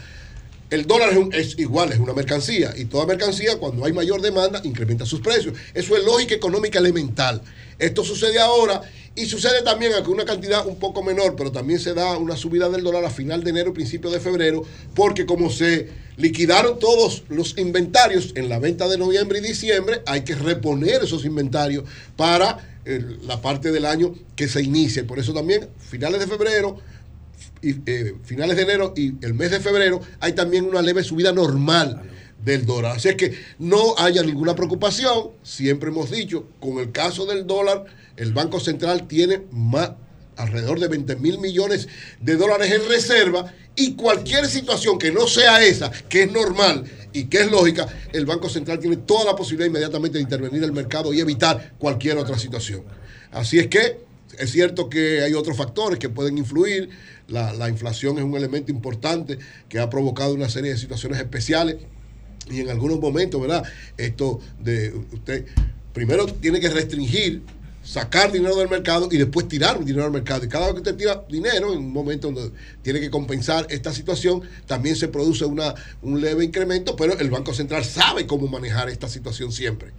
[0.70, 4.22] El dólar es, un- es igual, es una mercancía y toda mercancía cuando hay mayor
[4.22, 5.54] demanda incrementa sus precios.
[5.74, 7.42] Eso es lógica económica elemental.
[7.78, 8.82] Esto sucede ahora
[9.16, 12.68] y sucede también con una cantidad un poco menor, pero también se da una subida
[12.70, 14.64] del dólar a final de enero, principio de febrero,
[14.94, 20.22] porque como se liquidaron todos los inventarios en la venta de noviembre y diciembre, hay
[20.22, 21.84] que reponer esos inventarios
[22.18, 25.04] para eh, la parte del año que se inicie.
[25.04, 26.78] Por eso también, finales de febrero,
[27.62, 31.32] y, eh, finales de enero y el mes de febrero hay también una leve subida
[31.32, 32.04] normal
[32.44, 32.98] del dólar.
[32.98, 35.32] Así es que no haya ninguna preocupación.
[35.44, 37.86] Siempre hemos dicho, con el caso del dólar,
[38.18, 39.92] el Banco Central tiene más
[40.38, 41.88] alrededor de 20 mil millones
[42.20, 47.26] de dólares en reserva y cualquier situación que no sea esa, que es normal y
[47.26, 50.74] que es lógica, el Banco Central tiene toda la posibilidad inmediatamente de intervenir en el
[50.74, 52.84] mercado y evitar cualquier otra situación.
[53.32, 54.05] Así es que
[54.40, 56.90] es cierto que hay otros factores que pueden influir.
[57.28, 61.78] La, la inflación es un elemento importante que ha provocado una serie de situaciones especiales
[62.50, 63.64] y en algunos momentos, ¿verdad?
[63.98, 65.46] Esto de usted
[65.94, 67.42] primero tiene que restringir,
[67.84, 70.46] sacar dinero del mercado y después tirar dinero al mercado.
[70.46, 73.94] Y cada vez que usted tira dinero, en un momento donde tiene que compensar esta
[73.94, 78.90] situación, también se produce una, un leve incremento, pero el Banco Central sabe cómo manejar
[78.90, 79.92] esta situación siempre.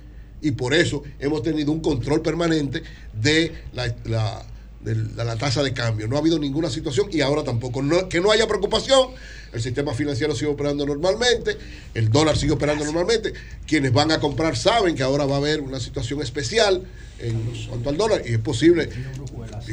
[0.47, 2.81] Y por eso hemos tenido un control permanente
[3.21, 4.45] de la, la-
[4.81, 6.07] de la- la tasa de cambio.
[6.07, 7.83] No ha habido ninguna situación y ahora tampoco.
[7.83, 9.09] No- que no haya preocupación.
[9.53, 11.57] El sistema financiero sigue operando normalmente,
[11.95, 13.33] el dólar sigue operando normalmente.
[13.67, 16.83] Quienes van a comprar saben que ahora va a haber una situación especial
[17.19, 18.89] en cuanto al dólar y es posible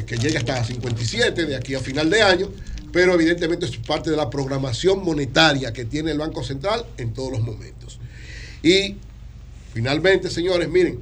[0.06, 2.50] que llegue hasta 57 de aquí a final de año,
[2.92, 7.30] pero evidentemente es parte de la programación monetaria que tiene el Banco Central en todos
[7.30, 8.00] los momentos.
[8.64, 8.96] Y
[9.74, 11.00] finalmente, señores, miren,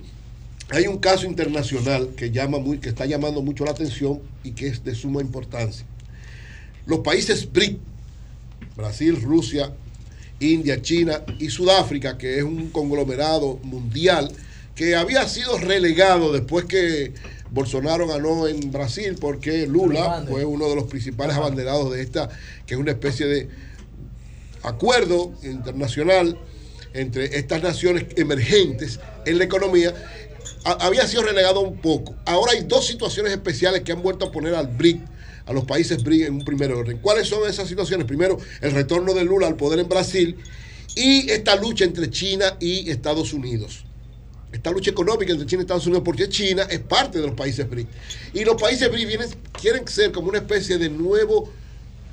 [0.70, 4.68] hay un caso internacional que, llama muy, que está llamando mucho la atención y que
[4.68, 5.84] es de suma importancia.
[6.86, 7.78] Los países BRIC,
[8.74, 9.72] Brasil, Rusia,
[10.40, 14.32] India, China y Sudáfrica, que es un conglomerado mundial
[14.74, 17.12] que había sido relegado después que
[17.50, 22.30] Bolsonaro ganó en Brasil porque Lula fue uno de los principales abanderados de esta,
[22.66, 23.48] que es una especie de
[24.62, 26.38] acuerdo internacional
[26.94, 29.94] entre estas naciones emergentes en la economía,
[30.64, 32.14] había sido relegado un poco.
[32.24, 35.00] Ahora hay dos situaciones especiales que han vuelto a poner al BRIC,
[35.46, 36.98] a los países BRIC en un primer orden.
[36.98, 38.06] ¿Cuáles son esas situaciones?
[38.06, 40.36] Primero, el retorno de Lula al poder en Brasil
[40.94, 43.84] y esta lucha entre China y Estados Unidos.
[44.52, 47.68] Esta lucha económica entre China y Estados Unidos, porque China es parte de los países
[47.68, 47.88] BRIC.
[48.34, 49.28] Y los países BRIC vienen,
[49.60, 51.50] quieren ser como una especie de nuevo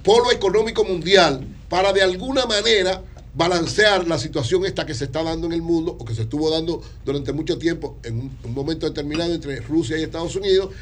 [0.03, 5.47] polo económico mundial para de alguna manera balancear la situación esta que se está dando
[5.47, 9.33] en el mundo o que se estuvo dando durante mucho tiempo en un, momento determinado
[9.33, 10.73] entre Rusia y Estados Unidos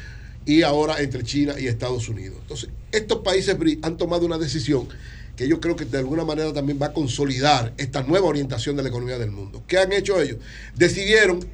[0.46, 2.38] y ahora entre China y Estados Unidos.
[2.40, 4.88] Entonces, estos países han tomado una decisión
[5.36, 8.82] que yo creo que de alguna manera también va a consolidar esta nueva orientación de
[8.82, 9.62] la economía del mundo.
[9.68, 10.38] ¿Qué han hecho ellos?
[10.74, 11.46] Decidieron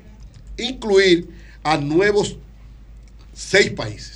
[0.57, 1.29] incluir
[1.63, 2.37] a nuevos
[3.35, 4.14] seis países.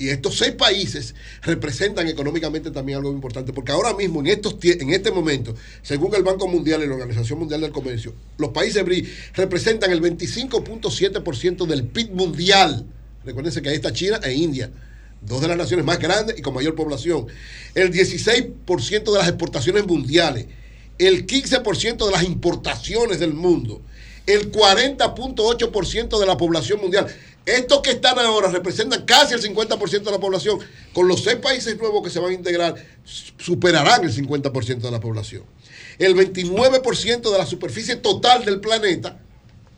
[0.00, 4.90] Y estos seis países representan económicamente también algo importante, porque ahora mismo, en, estos, en
[4.90, 9.08] este momento, según el Banco Mundial y la Organización Mundial del Comercio, los países BRIC
[9.34, 12.86] representan el 25.7% del PIB mundial.
[13.24, 14.70] Recuérdense que ahí está China e India,
[15.20, 17.26] dos de las naciones más grandes y con mayor población.
[17.74, 20.46] El 16% de las exportaciones mundiales,
[20.98, 23.82] el 15% de las importaciones del mundo,
[24.28, 27.06] el 40.8% de la población mundial.
[27.48, 30.58] Estos que están ahora representan casi el 50% de la población.
[30.92, 32.74] Con los seis países nuevos que se van a integrar,
[33.38, 35.44] superarán el 50% de la población.
[35.98, 39.18] El 29% de la superficie total del planeta,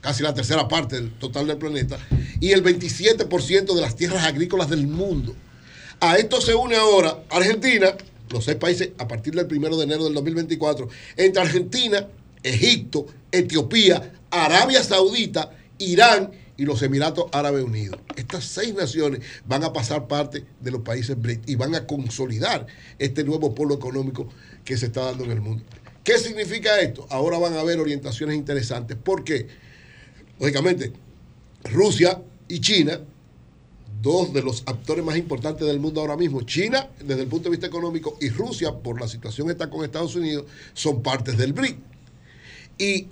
[0.00, 1.96] casi la tercera parte del total del planeta,
[2.40, 5.36] y el 27% de las tierras agrícolas del mundo.
[6.00, 7.94] A esto se une ahora Argentina,
[8.30, 12.08] los seis países a partir del 1 de enero del 2024, entre Argentina,
[12.42, 17.98] Egipto, Etiopía, Arabia Saudita, Irán y los Emiratos Árabes Unidos.
[18.16, 22.66] Estas seis naciones van a pasar parte de los países BRICS y van a consolidar
[22.98, 24.28] este nuevo polo económico
[24.62, 25.64] que se está dando en el mundo.
[26.04, 27.06] ¿Qué significa esto?
[27.08, 29.46] Ahora van a haber orientaciones interesantes porque,
[30.38, 30.92] lógicamente,
[31.64, 33.00] Rusia y China,
[34.02, 37.52] dos de los actores más importantes del mundo ahora mismo, China desde el punto de
[37.52, 41.54] vista económico y Rusia por la situación que está con Estados Unidos, son partes del
[41.54, 41.78] BRIC.
[42.76, 43.08] Y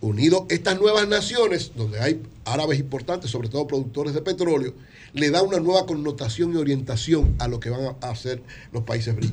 [0.00, 4.74] unidos estas nuevas naciones, donde hay árabes importantes, sobre todo productores de petróleo,
[5.12, 8.42] le da una nueva connotación y orientación a lo que van a hacer
[8.72, 9.32] los países BRIC.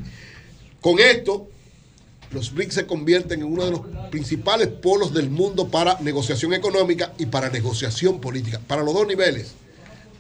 [0.82, 1.48] Con esto,
[2.32, 7.14] los BRICS se convierten en uno de los principales polos del mundo para negociación económica
[7.18, 9.54] y para negociación política, para los dos niveles,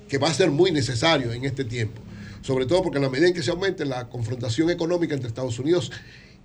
[0.08, 2.02] que va a ser muy necesario en este tiempo.
[2.42, 5.58] Sobre todo porque en la medida en que se aumente la confrontación económica entre Estados
[5.60, 5.92] Unidos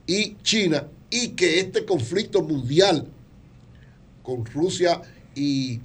[0.07, 3.09] y China y que este conflicto mundial
[4.28, 5.00] con Rusia
[5.34, 5.81] y,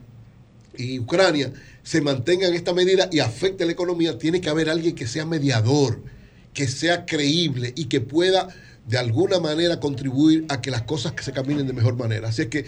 [0.77, 4.95] y Ucrania se mantenga en esta medida y afecte la economía, tiene que haber alguien
[4.95, 6.03] que sea mediador,
[6.53, 8.49] que sea creíble y que pueda
[8.85, 12.27] de alguna manera contribuir a que las cosas se caminen de mejor manera.
[12.27, 12.65] Así es que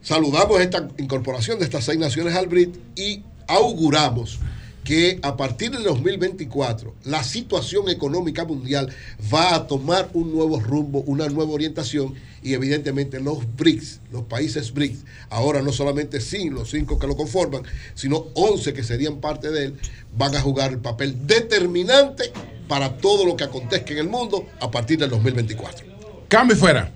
[0.00, 4.38] saludamos esta incorporación de estas seis naciones al BRIC y auguramos
[4.86, 8.88] que a partir del 2024 la situación económica mundial
[9.34, 14.72] va a tomar un nuevo rumbo, una nueva orientación y evidentemente los BRICS, los países
[14.72, 19.50] BRICS, ahora no solamente sin los cinco que lo conforman, sino 11 que serían parte
[19.50, 19.74] de él,
[20.16, 22.30] van a jugar el papel determinante
[22.68, 25.84] para todo lo que acontezca en el mundo a partir del 2024.
[26.28, 26.95] Cambio fuera.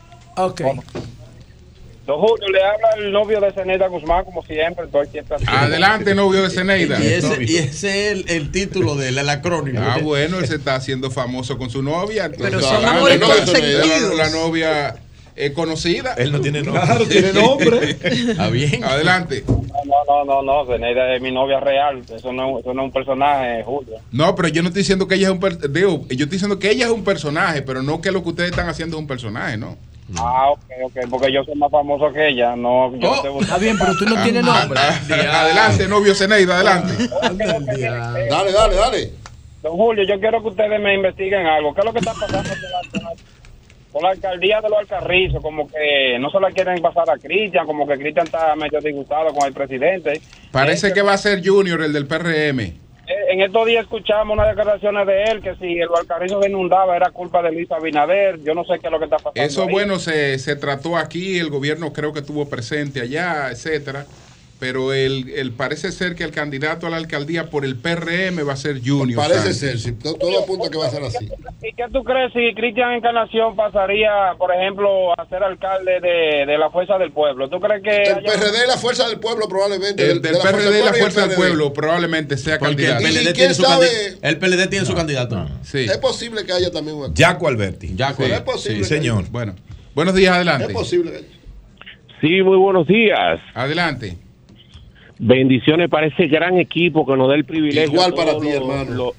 [0.45, 0.61] Ok.
[2.07, 4.85] Don Julio, le habla el novio de Zeneda Guzmán, como siempre.
[5.47, 6.99] Adelante, novio de Zeneida.
[6.99, 9.79] Y ese, y ese es el, el título del el acrónimo.
[9.81, 12.25] Ah, bueno, él se está haciendo famoso con su novia.
[12.25, 14.15] entonces, Pero son amores la- consentidos.
[14.17, 14.95] La, la novia
[15.35, 16.15] eh, conocida.
[16.15, 16.83] Él no tiene nombre.
[16.83, 17.91] Claro, tiene nombre.
[18.01, 18.83] Está bien.
[18.83, 19.43] Adelante.
[19.47, 22.01] No, no, no, no, Zeneida es mi novia real.
[22.13, 23.97] Eso no, eso no es un personaje, Julio.
[24.11, 26.57] No, pero yo no estoy diciendo que ella es un per- digo, yo estoy diciendo
[26.57, 29.07] que ella es un personaje, pero no que lo que ustedes están haciendo es un
[29.07, 29.77] personaje, ¿no?
[30.17, 32.55] Ah, ok, ok, porque yo soy más famoso que ella.
[32.55, 34.79] No, yo Oh, te- Está bien, pero tú no tienes Ah, nombre.
[34.81, 36.93] ah, adelante, novio Zeneida, adelante.
[38.29, 39.11] Dale, dale, dale.
[39.61, 41.73] Don Julio, yo quiero que ustedes me investiguen algo.
[41.73, 43.09] ¿Qué es lo que está pasando con la,
[43.93, 45.41] con la alcaldía de los Alcarrizos?
[45.41, 49.31] Como que no se la quieren pasar a Cristian, como que Cristian está medio disgustado
[49.33, 50.19] con el presidente.
[50.51, 52.73] Parece que va a ser Junior, el del PRM.
[53.29, 57.11] En estos días escuchamos unas declaraciones de él que si el Alcarrizo se inundaba era
[57.11, 58.41] culpa de Luis Abinader.
[58.43, 59.41] Yo no sé qué es lo que está pasando.
[59.41, 59.71] Eso, ahí.
[59.71, 64.05] bueno, se, se trató aquí, el gobierno creo que estuvo presente allá, etcétera.
[64.61, 68.53] Pero el, el parece ser que el candidato a la alcaldía por el PRM va
[68.53, 69.17] a ser Junior.
[69.19, 69.57] Parece Sánchez.
[69.57, 71.25] ser, si to- todo apunta que va a ser así.
[71.63, 76.57] ¿Y qué tú crees si Cristian Encarnación pasaría, por ejemplo, a ser alcalde de, de
[76.59, 77.49] la Fuerza del Pueblo?
[77.49, 80.11] ¿Tú crees que El haya- PRD, la fuerza del pueblo, probablemente.
[80.11, 81.35] El del PRD y la Fuerza del.
[81.37, 83.03] Pueblo probablemente sea Porque el candidato.
[83.03, 83.87] PLD, quién tiene su, sabe?
[84.21, 85.47] el PLD tiene su candidato.
[85.63, 85.79] Sí.
[85.85, 87.95] Es posible que haya también un Jaco Alberti.
[87.97, 88.21] Jaco.
[88.25, 88.83] Es posible.
[88.83, 89.23] Sí, señor.
[89.31, 89.55] Bueno,
[89.95, 90.71] buenos días, Es adelante.
[90.71, 91.23] posible.
[92.21, 93.39] Sí, muy buenos días.
[93.55, 94.17] Adelante.
[95.23, 97.93] Bendiciones para ese gran equipo que nos da el privilegio.
[97.93, 98.91] Igual para ti, hermano.
[98.95, 99.13] Los,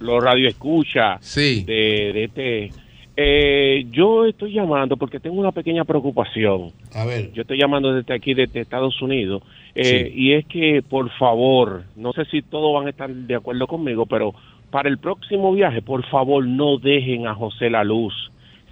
[0.00, 1.62] los radioescuchas Sí.
[1.64, 2.70] de, de este.
[3.16, 6.72] Eh, yo estoy llamando porque tengo una pequeña preocupación.
[6.92, 7.32] A ver.
[7.32, 9.42] Yo estoy llamando desde aquí, desde Estados Unidos.
[9.76, 13.68] Eh, Y es que, por favor, no sé si todos van a estar de acuerdo
[13.68, 14.34] conmigo, pero
[14.72, 18.12] para el próximo viaje, por favor, no dejen a José La Luz.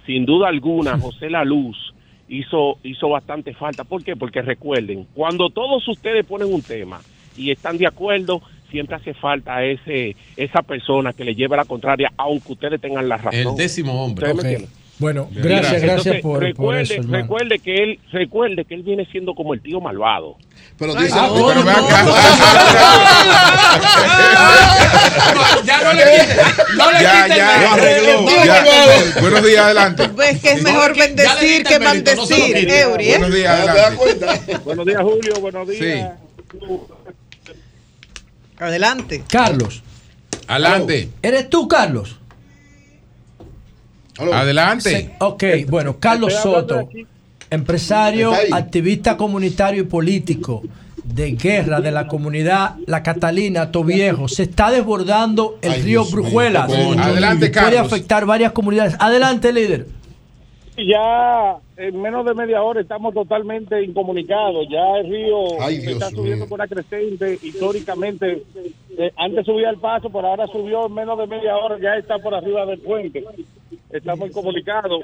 [0.05, 1.93] Sin duda alguna, José La Luz
[2.27, 3.83] hizo, hizo bastante falta.
[3.83, 4.15] ¿Por qué?
[4.15, 7.01] Porque recuerden, cuando todos ustedes ponen un tema
[7.37, 12.11] y están de acuerdo, siempre hace falta ese esa persona que le lleve la contraria,
[12.17, 13.51] aunque ustedes tengan la razón.
[13.51, 14.33] El décimo hombre.
[14.97, 16.15] Bueno, gracias, gracias.
[16.21, 17.17] por, por recuerde, eso, hermano.
[17.23, 20.37] recuerde que él recuerde que él viene siendo como el tío malvado.
[20.79, 21.87] Pero dice, ah, no, Pero no, no.
[25.65, 26.37] ya no le quiten,
[26.77, 28.25] no le Ya, quiten ya, arregló.
[28.45, 29.21] Ya.
[29.21, 30.07] Buenos días, adelante.
[30.15, 32.69] Ves que es mejor bendecir que maldecir.
[32.69, 33.09] Eury.
[33.09, 33.17] ¿eh?
[33.17, 33.97] Buenos días, ¿Te das adelante.
[33.97, 34.59] cuenta?
[34.63, 35.33] Buenos días, Julio.
[35.41, 36.11] Buenos días.
[38.59, 39.23] Adelante.
[39.29, 39.83] Carlos.
[40.47, 41.09] Adelante.
[41.21, 42.17] ¿Eres tú, Carlos?
[44.17, 44.89] Adelante.
[45.01, 46.89] Sí, ok, bueno, Carlos Soto,
[47.49, 50.63] empresario, activista comunitario y político
[51.03, 54.27] de guerra de la comunidad La Catalina, Toviejo.
[54.27, 56.71] Se está desbordando el Ay, río Dios Brujuelas.
[56.71, 57.81] Adelante, Y Puede Carlos.
[57.93, 58.95] afectar varias comunidades.
[58.99, 59.87] Adelante, líder.
[60.77, 64.65] Ya en menos de media hora estamos totalmente incomunicados.
[64.69, 67.37] Ya el río Ay, se Dios está subiendo con una creciente.
[67.41, 68.43] Históricamente,
[68.97, 71.77] eh, antes subía el paso, pero ahora subió en menos de media hora.
[71.81, 73.23] Ya está por arriba del puente.
[73.91, 75.01] Estamos incomunicados.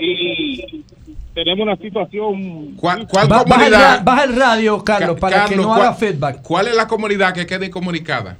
[0.00, 0.84] Y
[1.34, 2.74] tenemos una situación.
[2.76, 4.04] ¿Cuál, cuál Ba- baja, comunidad?
[4.04, 6.42] baja el radio, Carlos, Ca- para que Carlos, no ¿cuál- haga feedback.
[6.42, 8.36] ¿Cuál es la comunidad que quede incomunicada?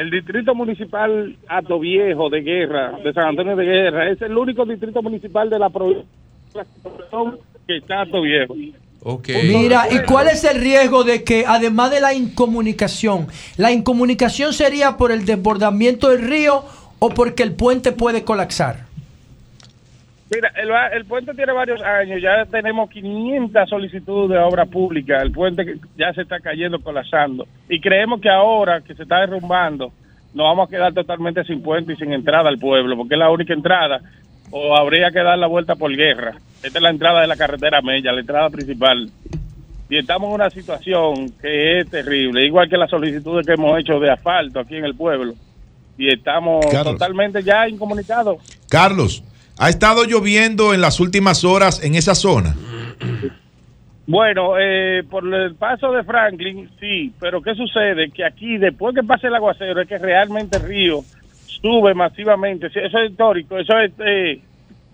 [0.00, 4.64] El distrito municipal Ato Viejo de Guerra, de San Antonio de Guerra, es el único
[4.64, 6.06] distrito municipal de la provincia
[7.66, 8.54] que está Ato Viejo.
[9.44, 13.26] Mira, ¿y cuál es el riesgo de que además de la incomunicación,
[13.58, 16.64] la incomunicación sería por el desbordamiento del río
[16.98, 18.86] o porque el puente puede colapsar?
[20.32, 25.32] Mira, el, el puente tiene varios años, ya tenemos 500 solicitudes de obra pública, el
[25.32, 29.92] puente ya se está cayendo, colapsando, y creemos que ahora que se está derrumbando,
[30.32, 33.30] nos vamos a quedar totalmente sin puente y sin entrada al pueblo, porque es la
[33.30, 34.00] única entrada,
[34.52, 36.36] o habría que dar la vuelta por guerra.
[36.62, 39.10] Esta es la entrada de la carretera Mella, la entrada principal.
[39.88, 43.98] Y estamos en una situación que es terrible, igual que las solicitudes que hemos hecho
[43.98, 45.34] de asfalto aquí en el pueblo.
[45.98, 46.94] Y estamos Carlos.
[46.94, 48.38] totalmente ya incomunicados.
[48.68, 49.24] Carlos,
[49.60, 52.56] ¿ha estado lloviendo en las últimas horas en esa zona?
[54.06, 58.10] Bueno, eh, por el paso de Franklin, sí, pero ¿qué sucede?
[58.10, 61.04] Que aquí, después que pase el aguacero, es que realmente el río
[61.46, 62.68] sube masivamente.
[62.68, 64.40] Eso es histórico, eso es eh,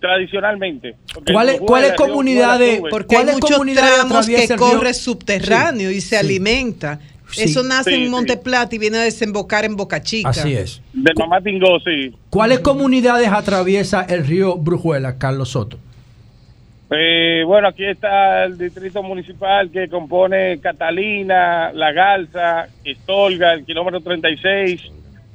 [0.01, 0.97] tradicionalmente.
[1.33, 2.81] ¿Cuáles río comunidades?
[2.91, 6.17] Porque hay ¿Cuáles muchos comunidades tramos que corre subterráneo y se sí.
[6.17, 6.99] alimenta.
[7.37, 7.45] Sí.
[7.45, 8.09] Eso nace Sí, en sí.
[8.11, 10.31] Monte Plata y viene a desembocar en Boca Chica.
[10.31, 10.81] Así es.
[10.93, 12.15] De Mamá Tingó, sí.
[12.31, 15.79] ¿Cuáles comunidades atraviesa el río Brujuela, Carlos Soto?
[16.91, 24.01] Eh, bueno, aquí está el distrito municipal que compone Catalina, La Garza, Estolga, el kilómetro
[24.01, 24.83] 36,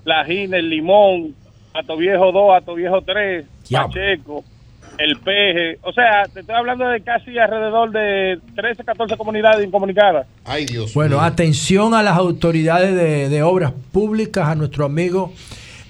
[0.05, 1.35] La Gina, El Limón,
[1.73, 3.87] Atoviejo 2, Atoviejo 3, Diablo.
[3.89, 4.43] Pacheco,
[5.03, 5.77] El Peje.
[5.83, 10.27] O sea, te estoy hablando de casi alrededor de 13, 14 comunidades incomunicadas.
[10.45, 15.33] Ay, Dios Bueno, atención a las autoridades de, de obras públicas, a nuestro amigo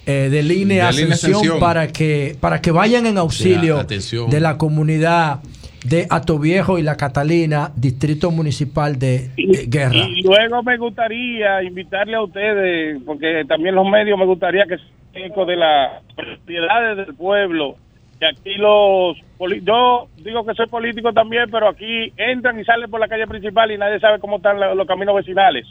[0.05, 1.59] eh, de Línea Ascensión, Ascensión.
[1.59, 5.41] para que para que vayan en auxilio de la comunidad
[5.85, 9.95] de Atoviejo y la Catalina, distrito municipal de eh, Guerra.
[9.95, 15.45] Y luego me gustaría invitarle a ustedes, porque también los medios me gustaría que se
[15.45, 17.75] de las propiedades del pueblo,
[18.21, 19.17] que aquí los...
[19.63, 23.71] Yo digo que soy político también, pero aquí entran y salen por la calle principal
[23.71, 25.65] y nadie sabe cómo están los caminos vecinales.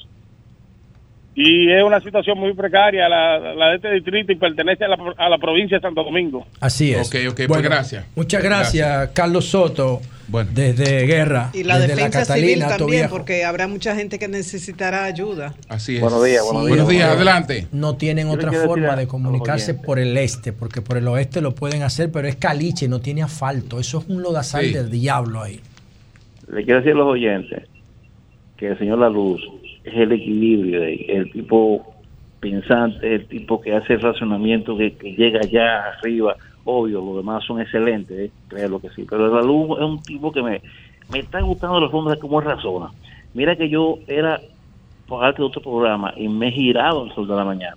[1.34, 4.96] Y es una situación muy precaria la, la de este distrito y pertenece a la,
[5.16, 6.44] a la provincia de Santo Domingo.
[6.58, 7.06] Así es.
[7.06, 8.04] Ok, ok, pues gracias.
[8.16, 10.00] Muchas gracias, Carlos Soto,
[10.52, 11.50] desde Guerra.
[11.54, 15.54] Y la desde defensa Catalina, civil también, porque habrá mucha gente que necesitará ayuda.
[15.68, 16.00] Así es.
[16.02, 17.68] Buenos días, buenos Sí, Buenos días, adelante.
[17.70, 21.54] No tienen Yo otra forma de comunicarse por el este, porque por el oeste lo
[21.54, 23.78] pueden hacer, pero es caliche, no tiene asfalto.
[23.78, 24.72] Eso es un lodazal Sí.
[24.72, 25.60] del diablo ahí.
[26.52, 27.62] Le quiero decir a los oyentes
[28.56, 29.40] que el señor La Luz
[29.90, 31.84] es el equilibrio, de- el tipo
[32.40, 36.36] pensante, el tipo que hace el razonamiento que, que llega allá arriba.
[36.64, 39.06] Obvio, los demás son excelentes, eh, créelo que sí.
[39.08, 40.60] Pero La Luz es un tipo que me,
[41.10, 42.90] me está gustando los fondos de cómo razona.
[43.34, 44.40] Mira que yo era
[45.08, 47.76] parte de otro programa y me he girado el sol de la mañana.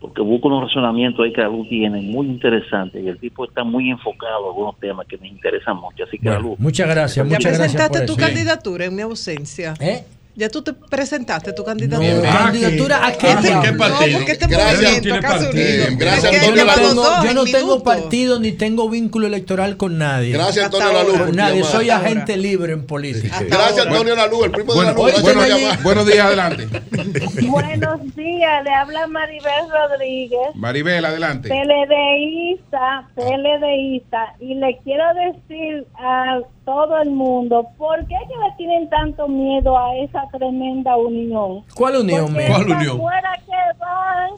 [0.00, 3.64] Porque busco unos razonamientos ahí que la luz tiene muy interesantes y el tipo está
[3.64, 6.04] muy enfocado en algunos temas que me interesan mucho.
[6.04, 6.56] Así que la luz.
[6.60, 8.20] Muchas gracias, ¿Ya muchas gracias presentaste por tu eso.
[8.32, 9.74] candidatura en mi ausencia?
[9.80, 10.04] ¿Eh?
[10.38, 12.32] ¿Ya tú te presentaste tu candidatura?
[12.32, 13.32] No, ¿candidatura a qué?
[13.32, 14.18] Este- ¿Qué no, partido?
[14.18, 15.86] porque este Gracias, movimiento tiene acá se partido.
[15.98, 19.26] Gracias, Antonio Yo no llevamos tengo, dos yo no en tengo partido ni tengo vínculo
[19.26, 20.34] electoral con nadie.
[20.34, 21.26] Gracias, Hasta Antonio ahora.
[21.26, 23.36] Con nadie, soy Hasta agente libre en política.
[23.48, 25.22] Gracias, Antonio Lalu, el primo de Bueno, la Luz.
[25.24, 25.82] Gracias oye, llamar.
[25.82, 26.68] Buenos días, adelante.
[27.48, 31.48] Buenos días, le habla Maribel Rodríguez, Maribel, adelante.
[31.48, 38.88] PLDista, PLDista, y le quiero decir a todo el mundo, ¿por qué que le tienen
[38.90, 41.64] tanto miedo a esa tremenda unión?
[41.74, 42.98] ¿Cuál unión, Porque ¿Cuál pa' unión?
[42.98, 44.30] fuera que van,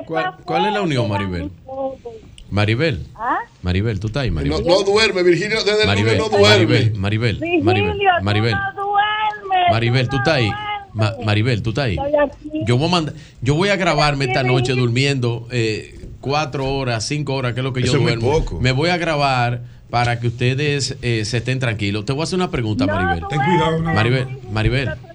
[0.00, 1.50] es ¿Cuál- pa' cuál es la unión, Maribel?
[2.50, 3.04] Maribel.
[3.16, 3.38] ¿Ah?
[3.62, 4.64] Maribel, tú estás ahí, No, Maribel.
[4.66, 6.56] no duerme, Virgilio, desde el Maribel, lunes no duerme.
[6.66, 10.50] Maribel, Maribel, Maribel, Virgilio, tú Maribel, no duermes, Maribel, tú tú no estás ahí.
[10.92, 11.96] Ma- Maribel, tú estás ahí.
[12.64, 17.34] Yo voy a mandar, yo voy a grabarme esta noche durmiendo eh, cuatro horas, cinco
[17.34, 18.30] horas, que es lo que yo Eso es muy duermo.
[18.38, 18.60] poco.
[18.60, 22.04] Me voy a grabar para que ustedes eh, se estén tranquilos.
[22.06, 23.20] Te voy a hacer una pregunta, Maribel.
[23.20, 23.92] duermes, cuidado, no.
[23.94, 25.06] Maribel, Maribel, tú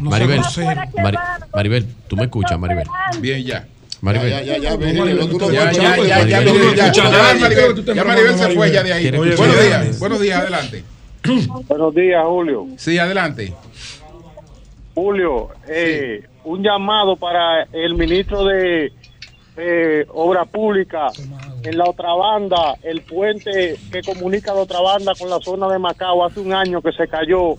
[0.00, 0.10] no.
[0.10, 0.64] Maribel, sé.
[0.64, 1.18] Mari-
[1.54, 2.86] Maribel, tú me escuchas, Maribel.
[3.20, 3.66] Bien, ya.
[4.00, 4.30] Maribel.
[4.30, 6.92] Ya, ya, ya, Maribel, tú no Ya, ya, ya, ya, Maribel, ya.
[6.92, 8.04] Ya.
[8.04, 9.10] Maribel, ya se fue ya de ahí.
[9.10, 10.84] Buenos días, buenos días, adelante.
[11.66, 12.66] Buenos días, Julio.
[12.76, 13.52] Sí, adelante.
[14.94, 18.92] Julio, eh, un llamado para el ministro de
[19.56, 21.08] eh, Obra Pública
[21.62, 25.78] en la otra banda, el puente que comunica la otra banda con la zona de
[25.78, 27.56] Macao hace un año que se cayó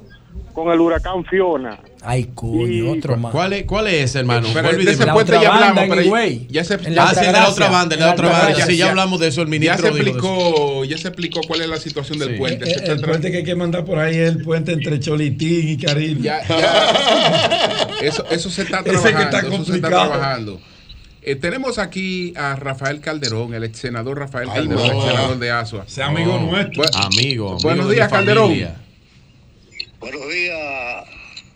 [0.64, 1.80] con el huracán Fiona.
[2.02, 3.32] Ay, coño, otro más.
[3.32, 4.48] ¿Cuál es, cuál es ese, hermano?
[4.54, 6.18] Pero de ese puente ya banda, hablamos, pero
[6.50, 7.50] ya se En la Ah, sí, de la Altagracia.
[7.52, 8.40] otra banda, de En la otra banda.
[8.48, 8.72] Altagracia.
[8.74, 10.10] Sí, ya hablamos de eso, el ya ministro se de eso.
[10.10, 12.36] explicó, ya se explicó cuál es la situación del Sí.
[12.38, 12.66] puente.
[12.66, 15.00] Eh, Se está El puente que hay que mandar por ahí es el puente entre
[15.00, 16.22] Cholitín y Caribe.
[16.22, 17.88] Ya, ya.
[18.02, 19.20] Eso, eso se está Ese que trabajando.
[19.26, 19.58] está eso se está
[19.90, 20.08] complicado.
[20.10, 20.62] trabajando.
[21.22, 24.94] Eh, tenemos aquí a Rafael Calderón, el ex senador Rafael Ay, Calderón, no.
[24.94, 25.84] ex senador de Asua.
[25.86, 26.50] Ese amigo No.
[26.52, 26.82] nuestro.
[26.84, 28.46] Bu- Amigo, Buenos días, Calderón.
[28.48, 28.76] familia.
[30.00, 31.06] Buenos días,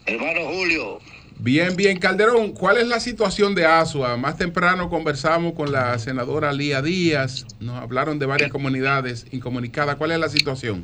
[0.05, 0.99] hermano Julio.
[1.39, 4.17] Bien, bien, Calderón, ¿cuál es la situación de Asua?
[4.17, 9.95] Más temprano conversamos con la senadora Lía Díaz, nos hablaron de varias comunidades incomunicadas.
[9.95, 10.83] ¿Cuál es la situación?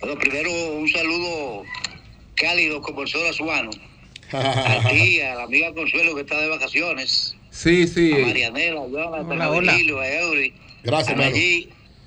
[0.00, 1.64] Bueno, primero un saludo
[2.36, 3.70] cálido como el sol azuano.
[4.32, 7.36] A ti, a la amiga Consuelo que está de vacaciones.
[7.50, 8.12] Sí, sí.
[8.12, 9.72] A Marianela, a Jonathan, Hola, a hola.
[9.72, 10.54] Virgilio, a Eury.
[10.84, 11.22] Gracias, a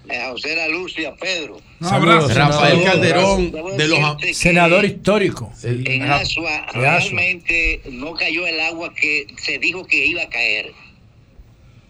[0.09, 1.57] a José La Luz y a Pedro.
[1.87, 2.27] Un abrazo.
[2.29, 2.91] Rafael senador.
[2.91, 4.37] Calderón, Debo de los.
[4.37, 5.51] Senador histórico.
[5.63, 10.71] En Asua realmente no cayó el agua que se dijo que iba a caer.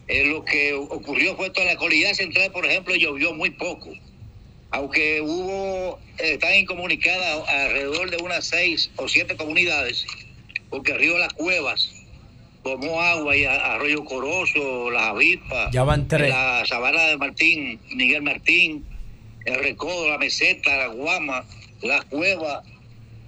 [0.08, 3.90] Eh, lo que ocurrió fue toda la comunidad central, por ejemplo, llovió muy poco.
[4.72, 10.06] Aunque hubo, eh, están incomunicadas alrededor de unas seis o siete comunidades,
[10.70, 11.90] porque el río Las Cuevas
[12.64, 16.30] tomó agua y Arroyo Corozo, Las Avispas, Ya van tres.
[16.30, 18.84] la Sabana de Martín, Miguel Martín,
[19.46, 21.46] el Recodo, la Meseta, la Guama,
[21.82, 22.64] Las Cuevas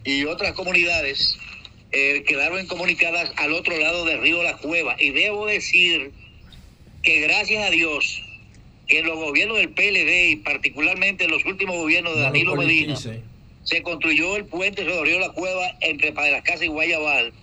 [0.04, 1.38] y otras comunidades
[1.92, 4.96] eh, quedaron incomunicadas al otro lado del río La Cueva.
[5.00, 6.12] Y debo decir
[7.04, 8.22] que gracias a Dios
[8.88, 12.94] que en los gobiernos del PLD y particularmente en los últimos gobiernos de Danilo Medina
[13.64, 17.34] se construyó el puente sobre el río La Cueva entre Padre Las Casas y Guayabal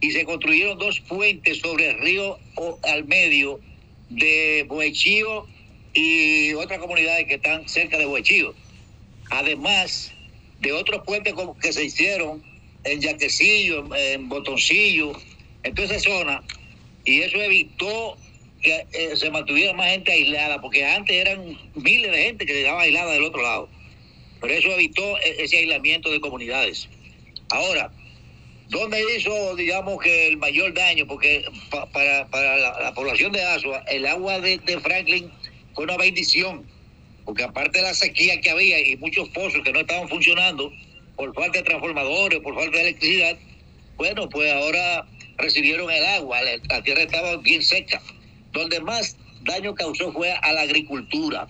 [0.00, 3.58] y se construyeron dos puentes sobre el río O- al medio
[4.10, 5.46] de Boechío
[5.96, 8.54] y otras comunidades que están cerca de Boechío.
[9.30, 10.12] Además
[10.60, 12.44] de otros puentes que se hicieron
[12.84, 15.12] en Yaquecillo, en, Botoncillo,
[15.62, 16.44] en toda esa zona,
[17.04, 18.18] y eso evitó
[18.62, 22.82] que eh, se mantuviera más gente aislada, porque antes eran miles de gente que quedaba
[22.82, 23.70] aislada del otro lado.
[24.40, 26.88] Pero eso evitó e- ese aislamiento de comunidades.
[27.48, 27.90] Ahora,
[28.68, 31.06] ¿dónde hizo, digamos, que el mayor daño?
[31.06, 35.32] Porque pa- para, para la, la población de Asua, el agua de Franklin
[35.76, 36.66] fue una bendición,
[37.26, 40.72] porque aparte de la sequía que había y muchos pozos que no estaban funcionando
[41.16, 43.38] por falta de transformadores, por falta de electricidad,
[43.98, 45.06] bueno, pues ahora
[45.36, 48.02] recibieron el agua, la, tierra estaba bien seca.
[48.52, 51.46] Donde más daño causó fue a la agricultura,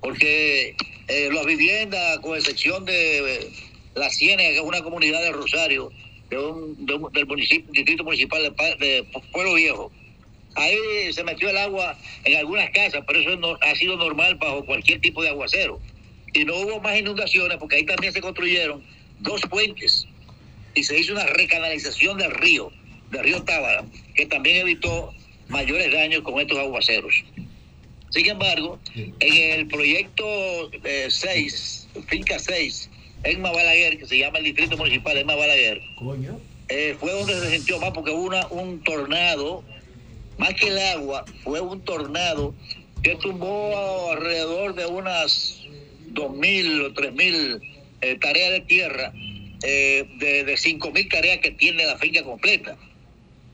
[0.00, 0.74] porque
[1.08, 3.52] eh, las viviendas, con excepción de eh,
[3.94, 5.92] La Ciénaga, que es una comunidad Rosario,
[6.30, 7.26] de un- del
[7.70, 9.92] distrito municipal de, Pa- de Pueblo Viejo,
[10.56, 14.64] ahí se metió el agua en algunas casas, pero eso no, ha sido normal bajo
[14.64, 15.80] cualquier tipo de aguacero.
[16.32, 18.82] Y no hubo más inundaciones porque ahí también se construyeron
[19.20, 20.06] dos puentes
[20.74, 22.70] y se hizo una recanalización del río,
[23.10, 25.12] del río Tábara, que también evitó
[25.48, 27.24] mayores daños con estos aguaceros.
[28.10, 30.70] Sin embargo, en el proyecto
[31.08, 32.90] 6, Finca 6,
[33.24, 35.82] en Balaguer, que se llama el Distrito Municipal en Balaguer,
[36.68, 39.64] eh, fue donde se sintió más porque hubo una, un tornado,
[40.38, 42.54] más que el agua, fue un tornado
[43.02, 45.60] que tumbó alrededor de unas
[46.12, 47.60] 2.000 o 3.000
[48.00, 49.12] eh, tareas de tierra,
[49.62, 52.76] eh, de, de 5.000 tareas que tiene la finca completa.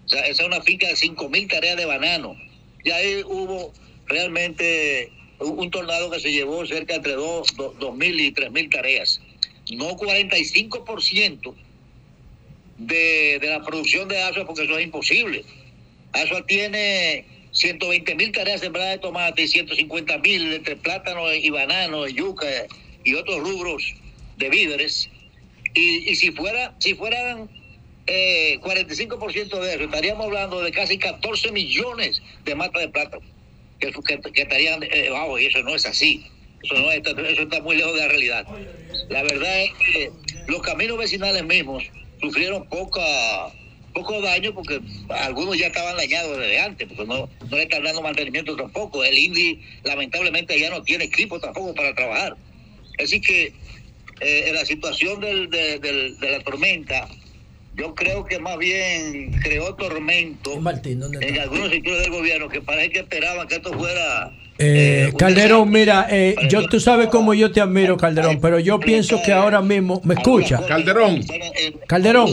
[0.05, 2.37] O sea, esa es una finca de 5.000 tareas de banano.
[2.85, 3.73] Y ahí hubo
[4.07, 9.21] realmente un, tornado que se llevó cerca entre 2.000 y 3.000 tareas.
[9.73, 11.55] No 45%
[12.79, 15.45] de, de la producción de Asua, porque eso es imposible.
[16.13, 22.11] Asua tiene 120 mil tareas sembradas de tomate y 150 mil entre plátanos y bananos,
[22.11, 22.47] y yuca
[23.05, 23.95] y otros rubros
[24.37, 25.09] de víveres.
[25.75, 27.49] Y, y si fuera, si fueran
[28.07, 33.23] eh, 45% de eso, estaríamos hablando de casi 14 millones de matas de plátano
[33.79, 33.93] que,
[34.33, 35.11] que, estarían eh,
[35.41, 36.25] y eso no es así.
[36.63, 38.47] Eso, no está, eso está muy lejos de la realidad.
[39.09, 40.11] La verdad es que
[40.47, 41.85] los caminos vecinales mismos
[42.21, 43.53] sufrieron poca
[43.93, 44.81] poco daño porque
[45.11, 49.05] algunos ya estaban dañados desde antes, porque no, no le están dando mantenimiento tampoco.
[49.05, 52.37] El INDI lamentablemente ya no tiene equipo tampoco para trabajar.
[53.03, 53.53] Así que
[54.21, 57.09] eh, en la situación del- de, del- de la tormenta,
[57.75, 60.53] yo creo que más bien creó tormento
[61.23, 64.31] en algunos sectores del gobierno que parece que esperaban que esto fuera
[64.65, 69.21] Eh, Calderón, mira, eh, yo tú sabes cómo yo te admiro, Calderón, pero yo pienso
[69.25, 70.65] que ahora mismo, ¿me escucha?
[70.69, 71.21] Calderón.
[71.89, 72.33] Calderón.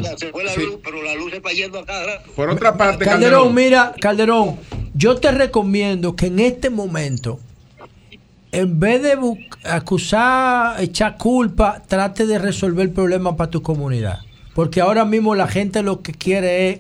[2.36, 3.56] Por otra parte, Calderón, Calderón.
[3.56, 4.60] mira, Calderón,
[4.94, 7.40] yo te recomiendo que en este momento,
[8.52, 9.18] en vez de
[9.64, 14.20] acusar, echar culpa, trate de resolver el problema para tu comunidad.
[14.54, 16.80] Porque ahora mismo la gente lo que quiere es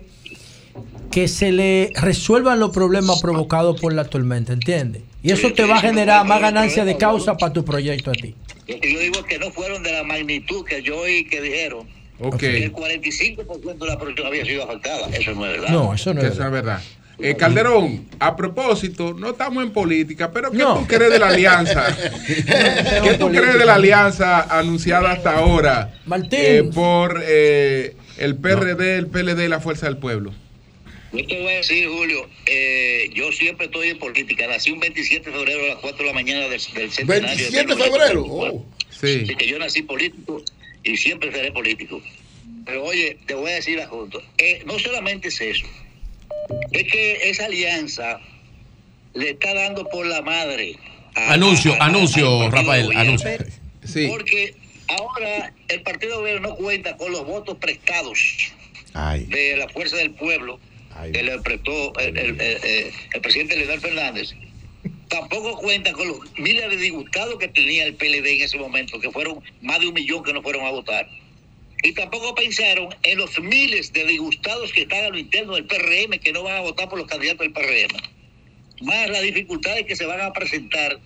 [1.19, 5.01] que se le resuelvan los problemas provocados por la tormenta, ¿entiendes?
[5.21, 8.35] Y eso te va a generar más ganancia de causa para tu proyecto a ti.
[8.65, 11.85] Yo digo que no fueron de la magnitud que yo oí que dijeron.
[12.21, 12.37] Ok.
[12.37, 15.07] Que el 45% de la producción había sido afectada.
[15.09, 15.69] Eso no es verdad.
[15.69, 16.81] No, eso no es Eso es verdad.
[17.21, 20.75] Eh, Calderón, a propósito, no estamos en política, pero ¿qué No.
[20.79, 21.83] tú crees de la alianza?
[23.03, 26.39] ¿Qué tú crees de la alianza anunciada hasta ahora Martín.
[26.41, 30.31] eh, por eh, el PRD, el PLD y la Fuerza del Pueblo?
[31.11, 34.45] Yo te voy a decir, Julio, eh, yo siempre estoy en política.
[34.47, 37.25] Nací un 27 de febrero a las 4 de la mañana del, del centenario.
[37.27, 38.65] 27 de febrero, oh.
[38.91, 39.21] Sí.
[39.23, 40.43] Así que yo nací político
[40.83, 42.01] y siempre seré político.
[42.65, 44.21] Pero oye, te voy a decir junto.
[44.37, 45.65] Eh, no solamente es eso.
[46.71, 48.19] Es que esa alianza
[49.15, 50.75] le está dando por la madre.
[51.15, 52.99] a- Anuncio, a- a- anuncio, Rafael, gobierno.
[53.01, 53.29] anuncio.
[53.83, 54.07] Sí.
[54.07, 54.53] Porque
[54.87, 58.19] ahora el partido gobierno no cuenta con los votos prestados
[58.93, 59.25] Ay.
[59.25, 60.59] de la fuerza del pueblo
[61.11, 64.33] que le prestó el, el- el- el- el presidente Leonel Fernández.
[65.07, 69.09] Tampoco cuenta con los miles de disgustados que tenía el PLD en ese momento, que
[69.11, 71.07] fueron más de un millón que no fueron a votar.
[71.81, 76.19] Y tampoco pensaron en los miles de disgustados que están a lo interno del PRM,
[76.19, 77.97] que no van a votar por los candidatos del PRM.
[78.81, 80.99] Más las dificultades que se van a presentar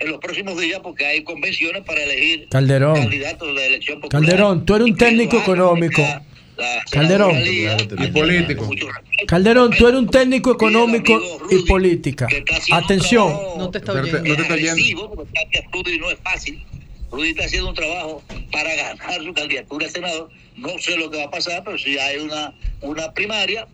[0.00, 2.94] en los próximos días, porque hay convenciones para elegir Calderón.
[2.96, 4.22] candidatos de elección popular.
[4.22, 6.02] Calderón, tú eres un técnico económico.
[6.90, 7.34] Calderón.
[7.36, 8.68] Y político.
[9.26, 12.28] Calderón, tú eres un técnico económico y política.
[12.72, 13.32] Atención.
[13.58, 15.08] No te está oyendo.
[15.14, 16.62] porque sabe que Rudy no es fácil.
[17.10, 20.30] Rudy está haciendo un trabajo para ganar su candidatura a senador.
[20.56, 23.66] No sé lo que va a pasar, pero si hay una, una primaria,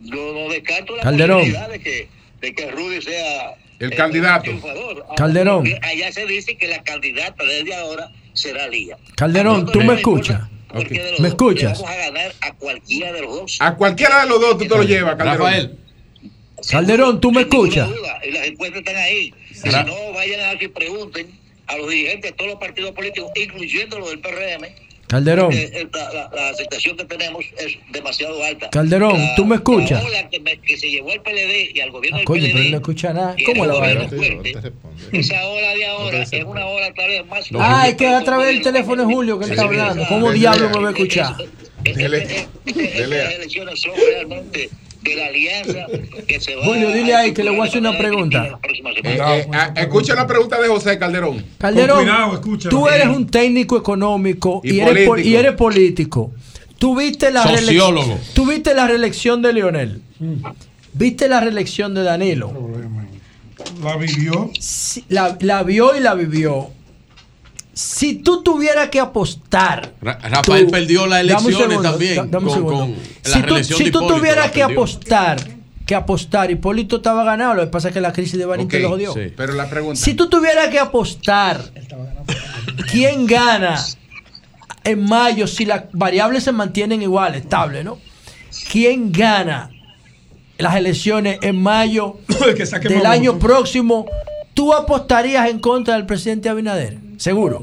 [0.00, 1.38] yo no descarto la Calderón.
[1.38, 2.08] posibilidad de que,
[2.40, 4.42] de que Rudy sea El candidato.
[4.44, 5.04] triunfador.
[5.16, 5.66] Calderón.
[5.82, 8.96] Allá se dice que la candidata desde ahora será Lía.
[9.16, 10.42] Calderón, tú me escuchas.
[11.18, 11.80] ¿Me escuchas?
[11.80, 13.56] Vamos a ganar a cualquiera de los dos.
[13.60, 15.38] A cualquiera de los dos tú te lo llevas, Calderón.
[15.38, 15.78] Rafael.
[16.70, 17.88] Calderón, tú me escuchas.
[17.88, 19.32] duda, y las encuestas están ahí.
[19.52, 23.30] Si no, vayan a ver y pregunten a los dirigentes de todos los partidos políticos,
[23.36, 24.66] incluyendo los del PRM.
[25.08, 25.52] Calderón.
[25.52, 28.70] eh, La, la- la aceptación que tenemos es demasiado alta.
[28.70, 30.02] Calderón, La- ¿tú me escuchas?
[30.02, 32.42] La ola que, me- que se llevó al PLD y al gobierno Ah, del coño,
[32.42, 32.70] pero PLD.
[32.70, 33.36] no escucha nada.
[33.46, 34.08] ¿Cómo el la vaina?
[34.08, 34.72] fuerte,
[35.12, 37.48] Esa ola de ahora es una ola tal vez más.
[37.58, 40.04] Ah, es que a través del teléfono de Julio que él está hablando.
[40.08, 41.34] ¿Cómo diablo me va a escuchar?
[41.84, 44.70] Estas elecciones son realmente
[45.08, 45.86] de la alianza
[46.26, 48.58] que se va Julio, dile ahí que le voy a hacer una pregunta.
[48.64, 51.44] Eh, eh, ah, escucha la pregunta de José Calderón.
[51.58, 52.06] Calderón,
[52.68, 55.30] tú eres un técnico económico y, Y eres, po- político.
[55.32, 56.32] y eres político.
[56.78, 58.02] ¿Tú viste la Sociólogo.
[58.02, 58.34] reelección?
[58.34, 60.02] ¿Tú viste la reelección de Leonel?
[60.92, 62.52] ¿Viste la reelección de Danilo?
[63.82, 64.50] La vivió.
[64.60, 66.70] Sí, La, la vio y la vivió.
[67.78, 69.92] Si tú tuvieras que apostar.
[70.00, 72.78] Ra- Rafael tú- perdió las elecciones segundo, también da- con- segundo.
[72.78, 75.36] con la si tú, si tuvieras que apostar,
[75.84, 78.82] que apostar, Hipólito estaba ganado, lo que pasa es que la crisis de Benítez Ok,
[78.82, 79.12] lo jodió.
[79.12, 79.30] sí.
[79.36, 80.00] Pero la pregunta.
[80.00, 81.60] Si tú tuvieras que apostar,
[82.90, 83.76] ¿quién gana
[84.82, 87.98] en mayo si las variables se mantienen igual, estable, ¿no?
[88.72, 89.70] ¿Quién gana
[90.56, 92.20] las elecciones en mayo
[92.88, 94.06] del año próximo?
[94.54, 97.04] ¿Tú apostarías en contra del presidente Abinader?
[97.18, 97.60] Seguro.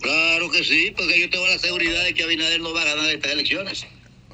[0.00, 3.10] Claro que sí, porque yo tengo la seguridad de que Abinader no va a ganar
[3.10, 3.86] estas elecciones.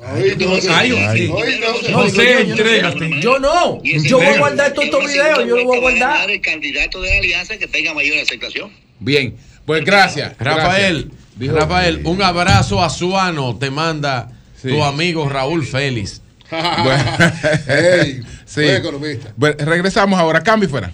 [0.05, 0.91] Ay, no, Ay, ay,
[1.29, 1.33] sí.
[1.37, 1.61] ay,
[1.93, 3.21] No yo- sé, entrégate.
[3.21, 3.81] Yo no.
[3.85, 5.39] Yo voy a guardar todos estos videos.
[5.47, 6.31] Yo los voy a guardar.
[6.31, 8.73] el candidato de la alianza que tenga mayor aceptación.
[8.99, 10.35] Bien, pues gracias.
[10.39, 11.57] Rafael, gracias.
[11.57, 16.21] Rafael, un abrazo a Suano te manda tu amigo Raúl Félix.
[16.53, 17.05] Bueno,
[18.45, 18.61] sí.
[18.61, 19.33] buen economista.
[19.37, 20.43] Bueno, regresamos ahora.
[20.43, 20.93] Cambio y fuera.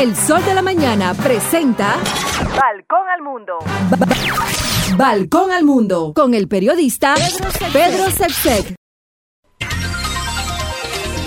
[0.00, 1.96] El Sol de la Mañana presenta
[2.54, 3.58] Balcón al mundo.
[4.96, 7.16] Balcón al Mundo con el periodista
[7.72, 8.76] Pedro Sepsek.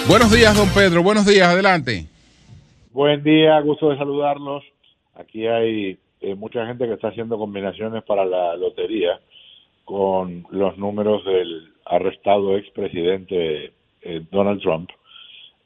[0.08, 1.04] Buenos días, don Pedro.
[1.04, 2.06] Buenos días, adelante.
[2.94, 4.64] Buen día, gusto de saludarlos.
[5.16, 9.20] Aquí hay eh, mucha gente que está haciendo combinaciones para la lotería
[9.84, 14.90] con los números del arrestado expresidente eh, Donald Trump.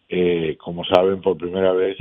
[0.10, 1.98] Eh, como saben, por primera vez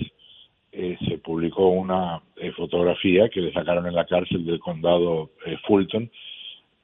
[0.77, 5.57] eh, se publicó una eh, fotografía que le sacaron en la cárcel del condado eh,
[5.67, 6.11] Fulton.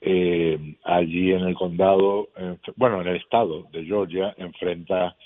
[0.01, 5.17] Eh, allí en el condado, eh, bueno, en el estado de Georgia, enfrenta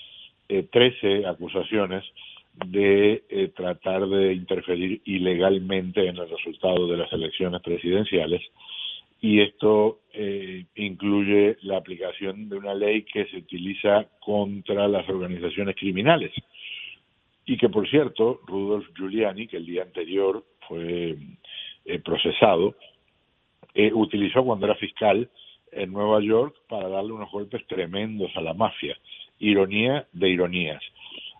[0.49, 2.03] eh, 13 acusaciones
[2.65, 8.41] de eh, tratar de interferir ilegalmente en el resultado de las elecciones presidenciales
[9.21, 15.75] y esto eh, incluye la aplicación de una ley que se utiliza contra las organizaciones
[15.75, 16.31] criminales
[17.45, 21.17] y que por cierto Rudolf Giuliani que el día anterior fue
[21.85, 22.75] eh, procesado
[23.73, 25.29] eh, utilizó cuando era fiscal
[25.71, 28.97] en Nueva York para darle unos golpes tremendos a la mafia.
[29.39, 30.81] Ironía de ironías.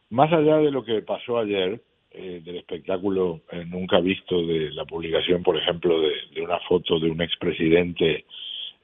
[0.10, 4.86] Más allá de lo que pasó ayer eh, del espectáculo eh, nunca visto de la
[4.86, 8.26] publicación, por ejemplo, de, de una foto de un expresidente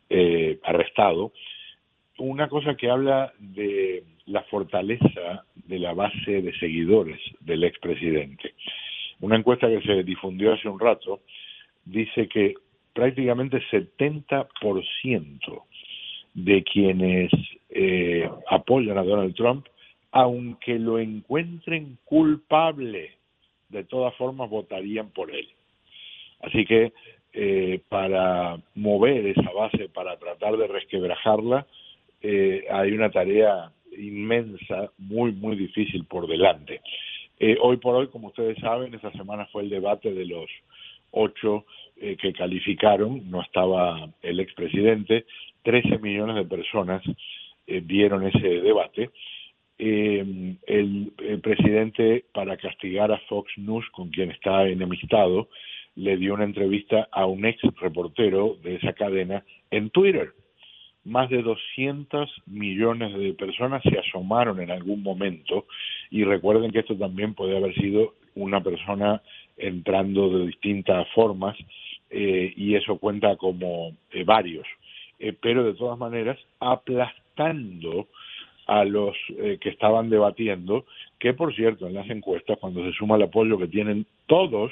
[0.09, 1.31] eh, arrestado,
[2.17, 8.53] una cosa que habla de la fortaleza de la base de seguidores del expresidente.
[9.21, 11.21] Una encuesta que se difundió hace un rato
[11.85, 12.55] dice que
[12.93, 15.63] prácticamente 70%
[16.33, 17.31] de quienes
[17.69, 19.65] eh, apoyan a Donald Trump,
[20.11, 23.11] aunque lo encuentren culpable,
[23.69, 25.47] de todas formas votarían por él.
[26.41, 26.91] Así que
[27.31, 31.65] eh, para mover esa base, para tratar de resquebrajarla,
[32.21, 36.81] eh, hay una tarea inmensa, muy, muy difícil por delante.
[37.39, 40.49] Eh, hoy por hoy, como ustedes saben, esta semana fue el debate de los
[41.11, 41.65] ocho
[41.97, 45.25] eh, que calificaron, no estaba el expresidente,
[45.63, 47.01] 13 millones de personas
[47.67, 49.09] eh, vieron ese debate.
[49.77, 55.49] El, el presidente, para castigar a Fox News, con quien está enemistado,
[55.95, 60.33] le dio una entrevista a un ex reportero de esa cadena en Twitter.
[61.03, 65.65] Más de 200 millones de personas se asomaron en algún momento
[66.11, 69.21] y recuerden que esto también puede haber sido una persona
[69.57, 71.57] entrando de distintas formas
[72.09, 74.67] eh, y eso cuenta como eh, varios,
[75.19, 78.07] Eh, pero de todas maneras aplastando
[78.65, 80.85] a los que estaban debatiendo,
[81.19, 84.71] que por cierto en las encuestas cuando se suma el apoyo que tienen todos,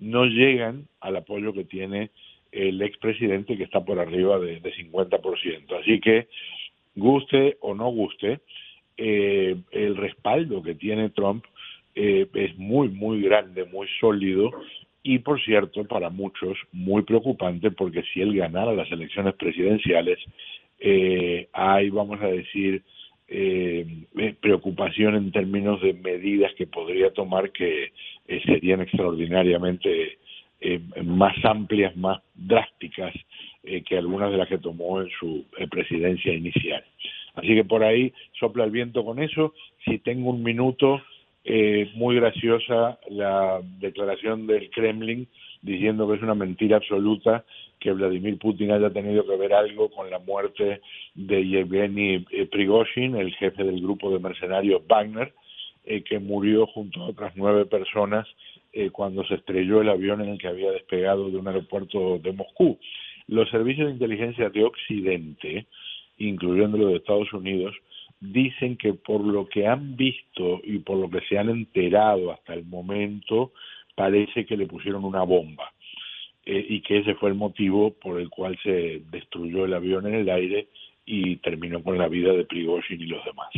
[0.00, 2.10] no llegan al apoyo que tiene
[2.54, 5.80] el expresidente que está por arriba de, de 50%.
[5.80, 6.28] Así que,
[6.94, 8.40] guste o no guste,
[8.96, 11.44] eh, el respaldo que tiene Trump
[11.94, 14.50] eh, es muy, muy grande, muy sólido
[15.02, 20.18] y, por cierto, para muchos muy preocupante porque si él ganara las elecciones presidenciales,
[20.78, 22.82] eh, hay, vamos a decir,
[23.26, 23.86] eh,
[24.18, 27.92] eh, preocupación en términos de medidas que podría tomar que
[28.28, 30.18] eh, serían extraordinariamente
[30.64, 33.14] eh, más amplias, más drásticas
[33.66, 36.84] eh, que algunas de las que tomó en su eh, presidencia inicial.
[37.34, 39.54] Así que por ahí sopla el viento con eso.
[39.86, 41.00] Si tengo un minuto,
[41.44, 45.26] eh, muy graciosa la declaración del Kremlin
[45.62, 47.44] diciendo que es una mentira absoluta
[47.80, 50.82] que Vladimir Putin haya tenido que ver algo con la muerte
[51.14, 55.32] de Yevgeny Prigozhin, el jefe del grupo de mercenarios Wagner,
[55.84, 58.26] que murió junto a otras nueve personas
[58.74, 62.32] eh, cuando se estrelló el avión en el que había despegado de un aeropuerto de
[62.32, 62.78] Moscú.
[63.28, 65.66] Los servicios de inteligencia de Occidente,
[66.18, 67.74] incluyendo los de Estados Unidos,
[68.20, 72.54] dicen que por lo que han visto y por lo que se han enterado hasta
[72.54, 73.52] el momento,
[73.94, 75.72] parece que le pusieron una bomba
[76.44, 80.14] eh, y que ese fue el motivo por el cual se destruyó el avión en
[80.14, 80.68] el aire
[81.06, 83.50] y terminó con la vida de Prigozhin y los demás.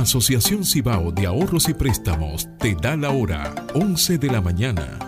[0.00, 5.07] Asociación Cibao de Ahorros y Préstamos te da la hora 11 de la mañana.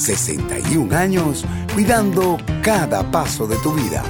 [0.00, 4.02] 61 años cuidando cada paso de tu vida.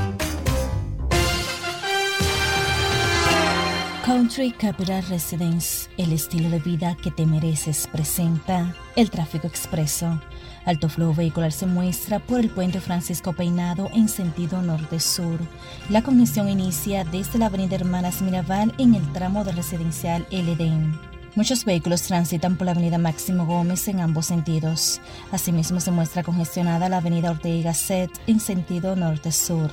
[4.07, 10.21] Country Capital Residence, el estilo de vida que te mereces, presenta el tráfico expreso.
[10.65, 15.39] Alto flow vehicular se muestra por el puente Francisco Peinado en sentido norte-sur.
[15.89, 21.10] La congestión inicia desde la avenida Hermanas Mirabal en el tramo de residencial LD.
[21.37, 25.01] Muchos vehículos transitan por la avenida Máximo Gómez en ambos sentidos.
[25.31, 29.71] Asimismo se muestra congestionada la avenida Ortega Gasset en sentido norte-sur.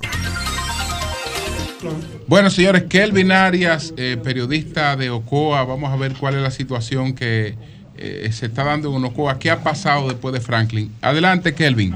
[2.26, 7.14] Bueno, señores, Kelvin Arias, eh, periodista de Ocoa, vamos a ver cuál es la situación
[7.14, 7.56] que
[7.98, 9.38] eh, se está dando en Ocoa.
[9.38, 10.90] ¿Qué ha pasado después de Franklin?
[11.02, 11.94] Adelante, Kelvin.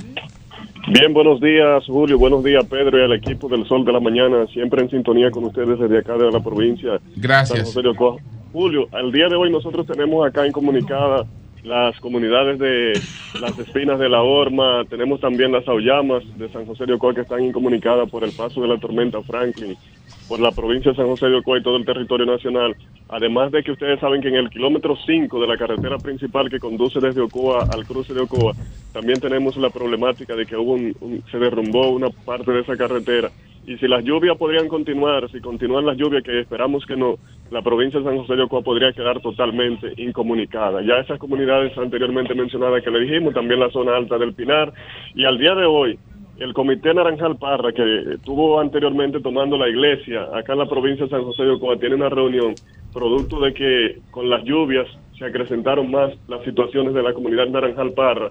[0.88, 2.18] Bien, buenos días, Julio.
[2.18, 4.46] Buenos días, Pedro, y al equipo del Sol de la Mañana.
[4.52, 7.00] Siempre en sintonía con ustedes desde acá de la provincia.
[7.16, 7.56] Gracias.
[7.56, 8.18] San José de Ocoa.
[8.52, 11.24] Julio, al día de hoy nosotros tenemos acá incomunicada
[11.62, 12.94] las comunidades de
[13.40, 17.20] las Espinas de la Horma, tenemos también las Aullamas de San José de Ocoa que
[17.22, 19.76] están incomunicadas por el paso de la tormenta Franklin,
[20.30, 22.76] por la provincia de San José de Ocoa y todo el territorio nacional.
[23.08, 26.60] Además de que ustedes saben que en el kilómetro 5 de la carretera principal que
[26.60, 28.52] conduce desde Ocoa al cruce de Ocoa,
[28.92, 33.28] también tenemos la problemática de que hubo un- se derrumbó una parte de esa carretera.
[33.66, 37.16] Y si las lluvias podrían continuar, si continúan las lluvias, que esperamos que no,
[37.50, 40.80] la provincia de San José de Ocoa podría quedar totalmente incomunicada.
[40.82, 44.72] Ya esas comunidades anteriormente mencionadas que le dijimos, también la zona alta del Pinar,
[45.12, 45.98] y al día de hoy,
[46.40, 51.10] el Comité Naranjal Parra, que estuvo anteriormente tomando la iglesia acá en la provincia de
[51.10, 52.54] San José de Ocoa, tiene una reunión
[52.94, 54.86] producto de que con las lluvias
[55.18, 58.30] se acrecentaron más las situaciones de la comunidad Naranjal Parra.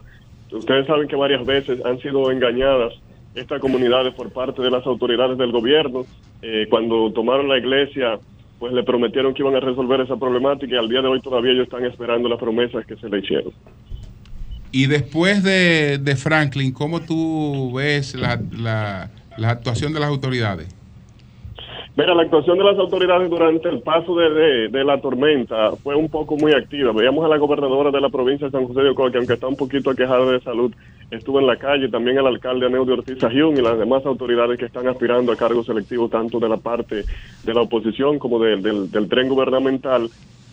[0.51, 2.95] Ustedes saben que varias veces han sido engañadas
[3.35, 6.03] estas comunidades por parte de las autoridades del gobierno.
[6.41, 8.17] Eh, cuando tomaron la iglesia,
[8.57, 11.51] pues le prometieron que iban a resolver esa problemática y al día de hoy todavía
[11.51, 13.53] ellos están esperando las promesas que se le hicieron.
[14.71, 20.67] Y después de, de Franklin, ¿cómo tú ves la, la- la actuación de las autoridades?
[21.95, 26.07] Mira, la actuación de las autoridades durante el paso de, de- la tormenta fue un
[26.07, 26.93] poco muy activa.
[26.93, 29.47] Veíamos a la gobernadora de la provincia de San José de Ocoa, que aunque está
[29.47, 30.71] un poquito aquejada de salud,
[31.11, 34.65] estuvo en la calle, también el alcalde Aneudio Ortiz Ajiún y las demás autoridades que
[34.65, 37.03] están aspirando a cargos selectivos, tanto de la parte
[37.43, 40.09] de la oposición como del- del tren gubernamental.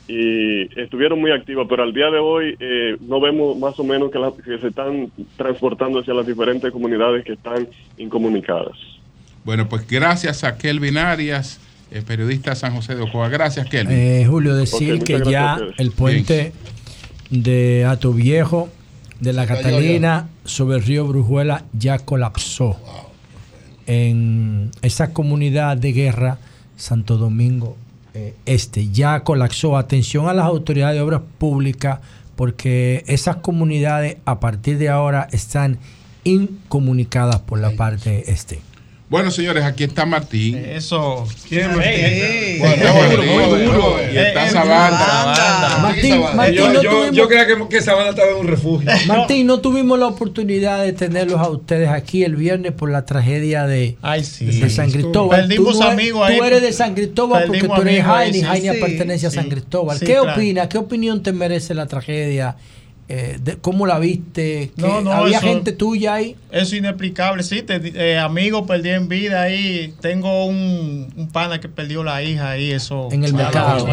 [0.08, 4.10] Y estuvieron muy activas, pero al día de hoy eh, no vemos más o menos
[4.12, 7.68] que, la- que se están transportando hacia las diferentes comunidades que están
[7.98, 8.76] incomunicadas.
[9.44, 11.60] Bueno, pues gracias a Kelvin Arias,
[11.90, 13.28] eh, periodista San José de Ocoa.
[13.28, 13.96] Gracias, Kelvin.
[13.98, 16.52] Eh, Julio, decir que ya el puente
[17.30, 18.68] de Ato Viejo
[19.20, 22.76] de la Catalina sobre el río Brujuela ya colapsó.
[23.86, 26.38] En esa comunidad de guerra,
[26.76, 27.76] Santo Domingo
[28.16, 29.76] eh, Este, ya colapsó.
[29.76, 32.00] Atención a las autoridades de obras públicas,
[32.34, 35.78] porque esas comunidades a partir de ahora están
[36.24, 38.60] incomunicadas por la parte este.
[39.08, 40.56] Bueno, señores, aquí está Martín.
[40.56, 41.28] Eso.
[41.48, 41.84] ¿Quién está?
[41.92, 43.98] está Muy duro, duro, muy duro.
[44.00, 44.98] Eh, Y está eh, Sabanda.
[44.98, 45.78] Sabanda.
[45.78, 48.90] Martín, Martín, yo, no yo- tuvimos- yo creía que, que Sabana estaba en un refugio.
[49.06, 53.64] Martín, no tuvimos la oportunidad de tenerlos a ustedes aquí el viernes por la tragedia
[53.68, 53.96] de,
[54.40, 55.40] de San Cristóbal.
[55.42, 56.38] Perdimos tú, amigos ahí.
[56.38, 58.42] tú eres de San Cristóbal porque tú eres Jaime y sí.
[58.46, 59.50] Jaime Sí, pertenece a San sí.
[59.50, 59.98] Cristóbal.
[60.00, 60.32] Sí, ¿Qué claro.
[60.32, 60.66] opinas?
[60.66, 62.56] ¿Qué opinión te merece la tragedia?
[63.08, 64.72] Eh, de- ¿Cómo la viste?
[64.76, 66.34] ¿Qué- No, no, ¿Había eso- gente tuya ahí?
[66.50, 67.62] Eso es inexplicable, sí.
[67.62, 69.94] te- eh, amigos perdí en vida ahí.
[70.00, 73.08] Tengo un, un pana que perdió la hija ahí, eso.
[73.12, 73.86] En el mercado.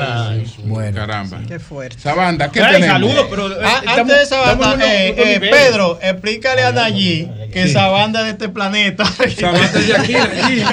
[0.64, 0.96] Bueno.
[0.98, 1.42] Caramba.
[1.48, 2.00] Qué fuerte.
[2.00, 2.88] Sabanda, ¿qué tenemos?
[2.88, 5.50] saludos, pero eh, Ah, antes de esa estamos banda, en eh, otro eh, nivel.
[5.52, 9.04] Pedro, explícale a Nayí que esa banda es de este planeta.
[9.26, 10.64] Esa banda es de aquí, Nayí.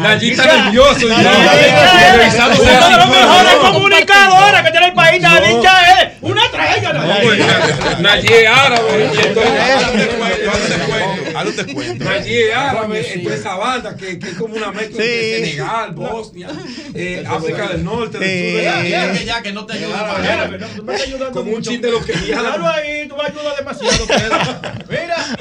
[0.00, 1.06] Nayí está nervioso.
[1.06, 6.92] Uno de los mejores comunicadores que tiene el país, Nayí ya es una tragedia.
[7.88, 8.00] Es
[8.46, 9.04] árabe.
[9.04, 12.04] entonces- Hazlo te cuento.
[12.04, 13.00] Nayí es árabe.
[13.14, 16.48] Entonces esa banda que, que es como una mezcla de Senegal, Bosnia,
[16.94, 20.16] eh, África del Norte, del sur de Ya, ya, que no te ayuda.
[21.32, 23.16] Como un chiste los que Claro ahí, tú
[23.56, 24.00] demasiado.
[24.90, 25.36] Mira,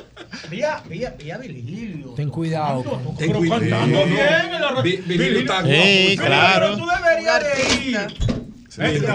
[0.50, 2.14] vía, vía, vía Virgilio.
[2.16, 2.84] Ten cuidado.
[3.18, 4.84] Ten Pero cuidado.
[4.84, 6.78] Virgilio está Pero.
[6.78, 8.39] Tú deberías de ir.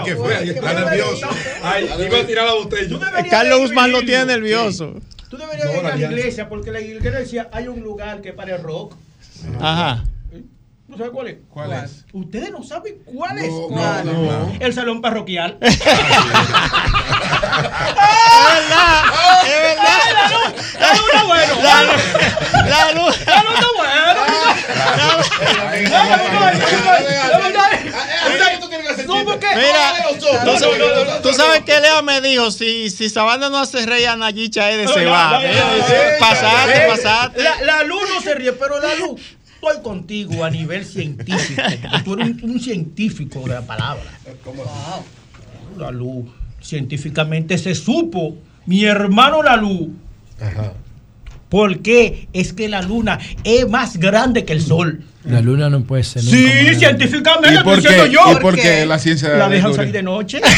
[0.05, 0.49] ¿Qué fue?
[0.49, 1.27] Está nervioso.
[1.63, 2.99] Ay, iba a tirar la botella.
[3.29, 4.93] Carlos Guzmán lo tiene nervioso.
[5.29, 8.31] Tú deberías No, ir la a la iglesia porque la iglesia hay un lugar que
[8.33, 8.95] para el rock.
[9.59, 10.03] Ajá.
[10.87, 11.37] ¿No sabe cuál es?
[11.49, 12.05] ¿Cuál es?
[12.13, 13.49] Ustedes no saben cuál es.
[13.51, 14.05] No, ¿Cuál?
[14.05, 14.53] no, no.
[14.59, 15.57] El salón parroquial.
[15.61, 15.79] Es
[18.59, 19.03] verdad.
[19.75, 21.53] La luz, la luz está bueno.
[21.61, 22.03] La luz-
[22.69, 23.25] la luz.
[23.25, 24.21] La luz está bueno.
[29.55, 30.25] Mira, tú,
[30.57, 34.69] sabes- tú sabes que Lea me dijo, si, si Sabana no hace rey a Nayicha
[34.71, 35.39] Ede se va.
[36.19, 37.43] Pasate, Eh, pasate.
[37.43, 39.21] La, la luz no se ríe, pero la luz.
[39.67, 41.63] Estoy contigo a nivel científico.
[42.03, 44.03] Tú eres un, un científico de la palabra.
[45.75, 46.25] La luz.
[46.61, 48.37] Científicamente se supo.
[48.67, 49.87] Mi hermano la luz.
[51.49, 52.27] ¿Por qué?
[52.31, 55.03] Es que la luna es más grande que el sol.
[55.23, 56.21] La luna no puede ser.
[56.21, 58.21] Sí, científicamente ¿Y estoy por diciendo yo.
[58.33, 60.41] ¿Y por qué la ciencia de La la dejan salir de noche.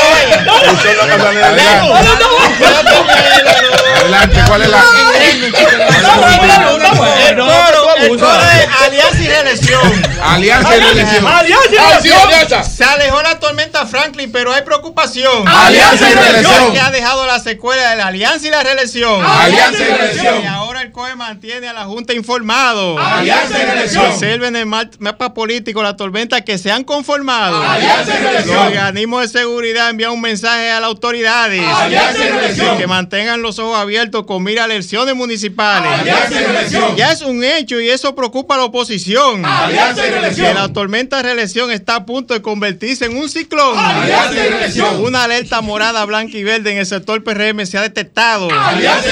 [7.99, 10.03] el coro es Alianza y Reelección.
[10.23, 11.27] Alianza y reelección.
[11.27, 12.11] Alianza y.
[12.11, 12.63] Alianza.
[12.65, 15.47] Se alejó la tormenta Franklin, pero hay preocupación.
[15.47, 16.73] Alianza y reelección.
[16.73, 19.25] Que ha dejado la secuela de la Alianza y la Reelección.
[19.25, 20.47] Alianza y reelección.
[20.85, 22.99] El COE mantiene a la Junta informado.
[22.99, 24.05] Alianza reelección.
[24.05, 27.63] Observen en el ma- mapa político la tormenta que se han conformado.
[27.63, 28.55] Alianza reelección.
[28.57, 31.63] Los organismos de seguridad envían un mensaje a las autoridades.
[31.67, 32.77] Alianza.
[32.77, 35.91] Que mantengan los ojos abiertos con mira a elecciones municipales.
[36.01, 36.95] Alianza.
[36.97, 39.43] Ya es un hecho y eso preocupa a la oposición.
[39.47, 40.03] Alianza.
[40.35, 43.79] Que la tormenta de reelección está a punto de convertirse en un ciclón.
[43.79, 44.91] Alianza.
[45.01, 48.51] Una alerta morada, blanca y verde en el sector PRM se ha detectado.
[48.51, 49.09] Alianza.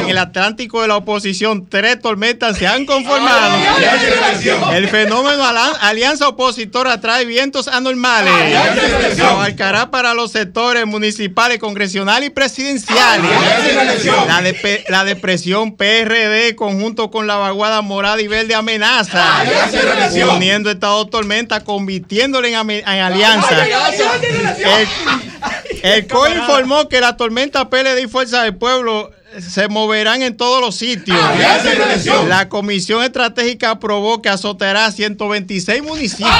[0.00, 1.11] En el Atlántico de la oposición,
[1.68, 3.54] tres tormentas se han conformado.
[4.74, 5.44] El fenómeno
[5.80, 8.32] alianza opositora trae vientos anormales.
[9.20, 13.30] Abarcará para los sectores municipales, congresionales y presidenciales.
[14.26, 19.44] La, de- la depresión PRD, conjunto con la vaguada morada y verde amenaza.
[20.34, 23.64] Uniendo estas dos tormentas, convirtiéndole en, alianza.
[24.62, 24.88] El,
[25.82, 30.60] el COE informó que la tormenta PLD y Fuerza del Pueblo se moverán en todos
[30.60, 31.18] los sitios.
[31.64, 32.28] Reelección.
[32.28, 36.30] La Comisión Estratégica aprobó que azotará 126 municipios.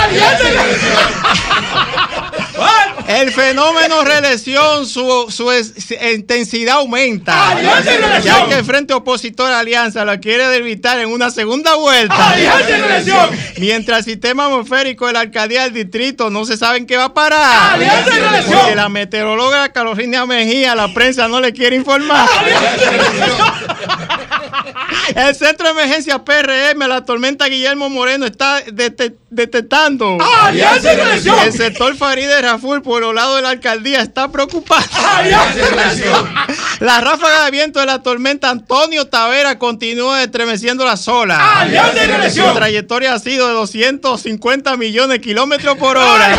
[3.08, 5.73] El fenómeno reelección, su, su es-
[6.15, 7.50] intensidad aumenta.
[7.50, 8.36] Alianza y reelección.
[8.41, 12.31] Ya que el Frente Opositor Alianza lo quiere debilitar en una segunda vuelta.
[12.31, 13.31] Alianza y reelección.
[13.58, 17.05] Mientras el sistema atmosférico de la alcaldía del distrito no se sabe en qué va
[17.07, 17.74] a parar.
[17.74, 18.58] Alianza y reelección.
[18.60, 22.28] Porque la meteoróloga Carolina Mejía, la prensa no le quiere informar.
[25.14, 30.18] El centro de emergencia PRM, la tormenta Guillermo Moreno, está dete- detectando.
[30.42, 31.28] Alianza y.
[31.47, 34.84] El sector Farideh Raful, por los lados de la alcaldía, está preocupado.
[35.22, 36.32] Reelección.
[36.81, 41.39] La ráfaga de viento de la tormenta Antonio Tavera continúa estremeciendo las olas.
[41.40, 42.31] Alianza y.
[42.31, 46.36] Su trayectoria ha sido de 250 millones de kilómetros por hora.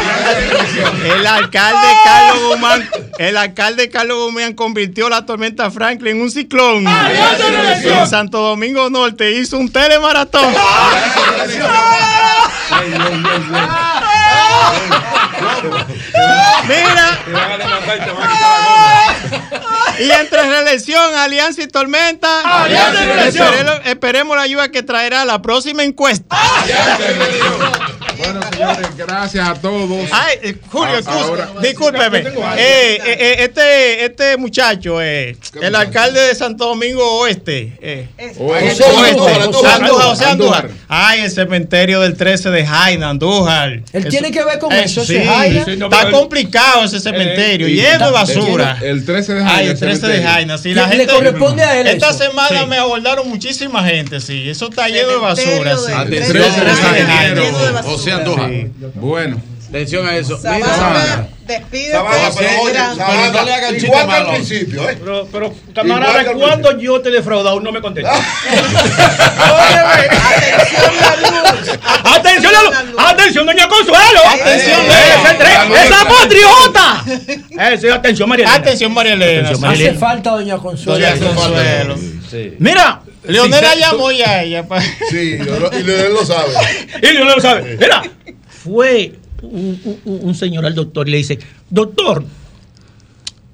[1.16, 6.86] El alcalde Carlos Guzmán, el alcalde Carlos Guzmán convirtió la tormenta Franklin en un ciclón.
[6.88, 10.46] En Santo Domingo Norte hizo un telemaratón.
[16.68, 17.20] Mira.
[19.98, 25.42] Y entre reelección, alianza y tormenta, Alianza y esperemos, esperemos la ayuda que traerá la
[25.42, 26.38] próxima encuesta.
[28.18, 30.10] Bueno, señores, gracias a todos.
[30.12, 32.20] Ay, eh, Julio, A- excusa, ahora- discúlpeme.
[32.20, 37.74] Eh, eh, este, este muchacho, eh, el alcalde de Santo Domingo Oeste.
[37.82, 38.08] eh,
[38.40, 38.84] Oeste.
[38.84, 40.66] Oeste, Andújar, Andújar, Andújar, José Andújar.
[40.66, 40.86] Andújar.
[40.88, 43.82] Ay, el cementerio del 13 de Jaina, Andújar.
[43.94, 48.78] ¿Él tiene que ver con eso, Sí, está complicado ese cementerio, y lleno de basura.
[48.82, 49.72] El 13 de Ay, Jaina.
[49.72, 50.70] el 13 de Jaina, sí.
[50.70, 54.50] ¿Le- La le gente, corresponde a él Esta semana me abordaron muchísima gente, sí.
[54.50, 55.92] Eso está lleno de basura, sí.
[55.94, 56.44] Atención,
[58.18, 58.70] El 13 de Jaina.
[58.70, 58.94] José Andújar.
[58.96, 59.42] Bueno.
[59.70, 60.38] Atención a eso.
[60.40, 61.92] Sabana, despídete.
[61.94, 64.34] Sabana, pero oye, gran- Sabana, pero no le hagan chiste Igual que al malo.
[64.36, 64.98] principio, ¿eh?
[65.00, 67.60] Pero, pero camarada, ¿cuándo yo te he defraudado?
[67.60, 68.20] No me contestas.
[72.06, 72.96] ¡Atención, la luz!
[73.00, 74.22] ¡Atención, doña Consuelo!
[74.30, 75.78] Atención, ¡Ese tren- la luz.
[75.78, 77.04] ¡Esa patriota!
[77.80, 78.60] Sí, atención, María Elena.
[78.60, 79.50] Atención, María Elena.
[79.50, 81.00] Atención, Hace falta doña Consuelo.
[81.06, 81.96] Doña Consuelo.
[82.60, 83.02] Mira.
[83.26, 84.66] Leonela llamó ya a ella.
[85.10, 86.54] Sí, y Leonel lo sabe.
[87.02, 87.78] y Leonel lo sabe.
[87.80, 88.04] Mira,
[88.48, 92.24] fue un, señor al doctor y le dice, doctor,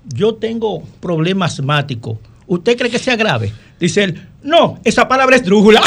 [0.05, 2.19] yo tengo problema asmático.
[2.47, 3.53] ¿Usted cree que sea grave?
[3.79, 5.81] Dice él, no, esa palabra es drújula.